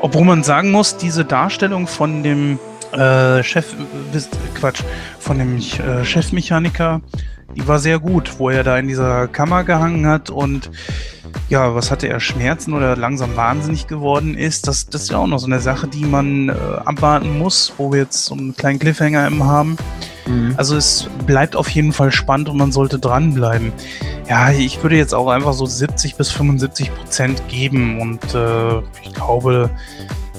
Obwohl 0.03 0.25
man 0.25 0.45
sagen 0.45 0.71
muss, 0.71 0.97
diese 0.97 1.25
Darstellung 1.25 1.87
von 1.89 2.23
dem 2.23 2.59
äh, 2.93 3.43
Chef, 3.43 3.67
wisst- 4.13 4.37
Quatsch, 4.55 4.83
von 5.19 5.39
dem 5.39 5.57
äh, 5.59 6.05
Chefmechaniker, 6.05 7.01
die 7.57 7.67
war 7.67 7.79
sehr 7.79 7.99
gut, 7.99 8.39
wo 8.39 8.51
er 8.51 8.63
da 8.63 8.79
in 8.79 8.87
dieser 8.87 9.29
Kammer 9.29 9.65
gehangen 9.65 10.07
hat 10.07 10.31
und 10.31 10.71
ja, 11.49 11.75
was 11.75 11.91
hatte 11.91 12.09
er, 12.09 12.21
Schmerzen 12.21 12.73
oder 12.73 12.97
langsam 12.97 13.37
wahnsinnig 13.37 13.87
geworden 13.87 14.37
ist. 14.37 14.67
Das, 14.69 14.87
das 14.87 15.03
ist 15.03 15.11
ja 15.11 15.19
auch 15.19 15.27
noch 15.27 15.39
so 15.39 15.47
eine 15.47 15.61
Sache, 15.61 15.89
die 15.89 16.05
man 16.05 16.49
äh, 16.49 16.53
abwarten 16.85 17.39
muss, 17.39 17.73
wo 17.79 17.93
wir 17.93 18.01
jetzt 18.01 18.25
so 18.25 18.35
einen 18.35 18.55
kleinen 18.57 18.79
Cliffhanger 18.79 19.27
eben 19.27 19.45
haben. 19.45 19.77
Also 20.57 20.77
es 20.77 21.09
bleibt 21.27 21.55
auf 21.55 21.69
jeden 21.69 21.93
Fall 21.93 22.11
spannend 22.11 22.49
und 22.49 22.57
man 22.57 22.73
sollte 22.73 22.99
dranbleiben. 22.99 23.73
Ja, 24.29 24.51
ich 24.51 24.83
würde 24.83 24.97
jetzt 24.97 25.15
auch 25.15 25.29
einfach 25.29 25.53
so 25.53 25.67
70 25.67 26.17
bis 26.17 26.31
75 26.33 26.93
Prozent 26.95 27.43
geben 27.49 28.01
und 28.01 28.35
äh, 28.35 28.79
ich 29.03 29.15
glaube, 29.15 29.71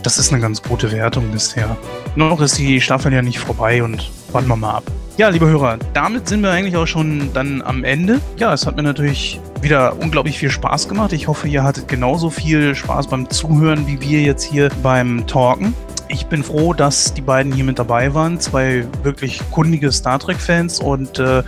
das 0.04 0.18
ist 0.18 0.34
eine 0.34 0.42
ganz 0.42 0.62
gute 0.62 0.92
Wertung 0.92 1.32
bisher. 1.32 1.78
Noch 2.16 2.42
ist 2.42 2.58
die 2.58 2.82
Staffel 2.82 3.14
ja 3.14 3.22
nicht 3.22 3.40
vorbei 3.40 3.82
und 3.82 4.12
warten 4.32 4.50
wir 4.50 4.58
mal 4.58 4.76
ab. 4.76 4.84
Ja, 5.18 5.30
liebe 5.30 5.48
Hörer, 5.48 5.80
damit 5.94 6.28
sind 6.28 6.44
wir 6.44 6.52
eigentlich 6.52 6.78
auch 6.78 6.86
schon 6.86 7.34
dann 7.34 7.64
am 7.64 7.84
Ende. 7.84 8.22
Ja, 8.38 8.54
es 8.54 8.68
hat 8.68 8.76
mir 8.76 8.84
natürlich 8.84 9.42
wieder 9.62 10.00
unglaublich 10.00 10.38
viel 10.38 10.52
Spaß 10.52 10.88
gemacht. 10.88 11.12
Ich 11.12 11.28
hoffe, 11.28 11.48
ihr 11.48 11.64
hattet 11.64 11.88
genauso 11.88 12.30
viel 12.30 12.76
Spaß 12.76 13.08
beim 13.08 13.28
Zuhören 13.28 13.88
wie 13.88 14.00
wir 14.00 14.22
jetzt 14.22 14.44
hier 14.44 14.70
beim 14.84 15.26
Talken. 15.26 15.74
Ich 16.08 16.28
bin 16.28 16.44
froh, 16.44 16.72
dass 16.72 17.16
die 17.16 17.22
beiden 17.22 17.52
hier 17.52 17.64
mit 17.64 17.80
dabei 17.80 18.14
waren. 18.14 18.40
Zwei 18.40 18.86
wirklich 19.02 19.42
kundige 19.50 19.92
Star 19.92 20.20
Trek-Fans 20.20 20.80
und 20.82 21.18
äh, 21.18 21.42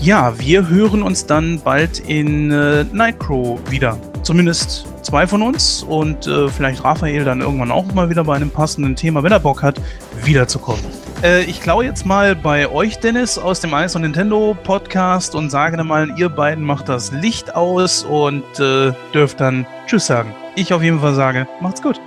Ja, 0.00 0.38
wir 0.38 0.68
hören 0.68 1.02
uns 1.02 1.26
dann 1.26 1.60
bald 1.60 1.98
in 1.98 2.50
äh, 2.50 2.84
Nightcrow 2.90 3.60
wieder. 3.70 3.98
Zumindest 4.22 4.86
zwei 5.02 5.26
von 5.26 5.42
uns 5.42 5.82
und 5.82 6.26
äh, 6.26 6.48
vielleicht 6.48 6.82
Raphael 6.84 7.24
dann 7.24 7.42
irgendwann 7.42 7.70
auch 7.70 7.92
mal 7.92 8.08
wieder 8.08 8.24
bei 8.24 8.36
einem 8.36 8.50
passenden 8.50 8.96
Thema, 8.96 9.22
wenn 9.22 9.32
er 9.32 9.40
Bock 9.40 9.62
hat, 9.62 9.78
wiederzukommen. 10.24 11.07
Äh, 11.22 11.42
ich 11.44 11.60
klaue 11.60 11.84
jetzt 11.84 12.06
mal 12.06 12.36
bei 12.36 12.68
euch, 12.68 13.00
Dennis, 13.00 13.38
aus 13.38 13.60
dem 13.60 13.72
Ice 13.72 13.96
und 13.96 14.02
Nintendo 14.02 14.56
Podcast 14.62 15.34
und 15.34 15.50
sage 15.50 15.76
dann 15.76 15.88
mal, 15.88 16.16
ihr 16.16 16.28
beiden 16.28 16.64
macht 16.64 16.88
das 16.88 17.10
Licht 17.12 17.56
aus 17.56 18.04
und 18.04 18.44
äh, 18.60 18.92
dürft 19.12 19.40
dann 19.40 19.66
Tschüss 19.86 20.06
sagen. 20.06 20.34
Ich 20.54 20.72
auf 20.72 20.82
jeden 20.82 21.00
Fall 21.00 21.14
sage, 21.14 21.48
macht's 21.60 21.82
gut. 21.82 22.00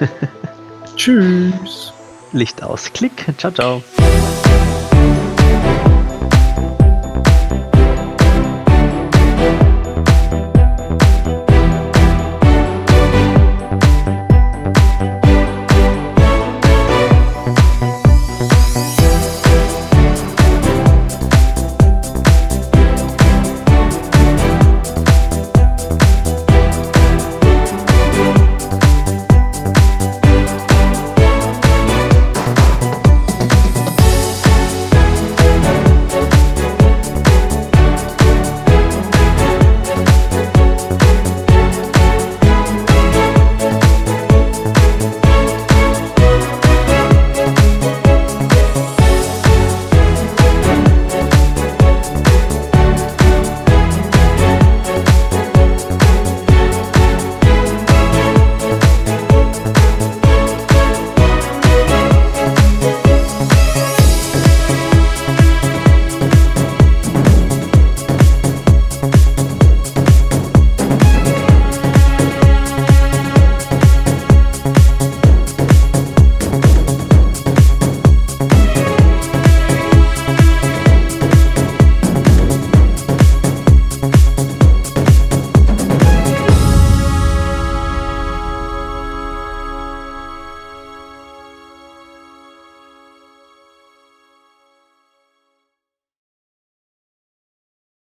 Tschüss. 0.96 1.92
Licht 2.32 2.62
aus. 2.62 2.92
Klick. 2.92 3.26
Ciao, 3.38 3.52
ciao. 3.52 3.82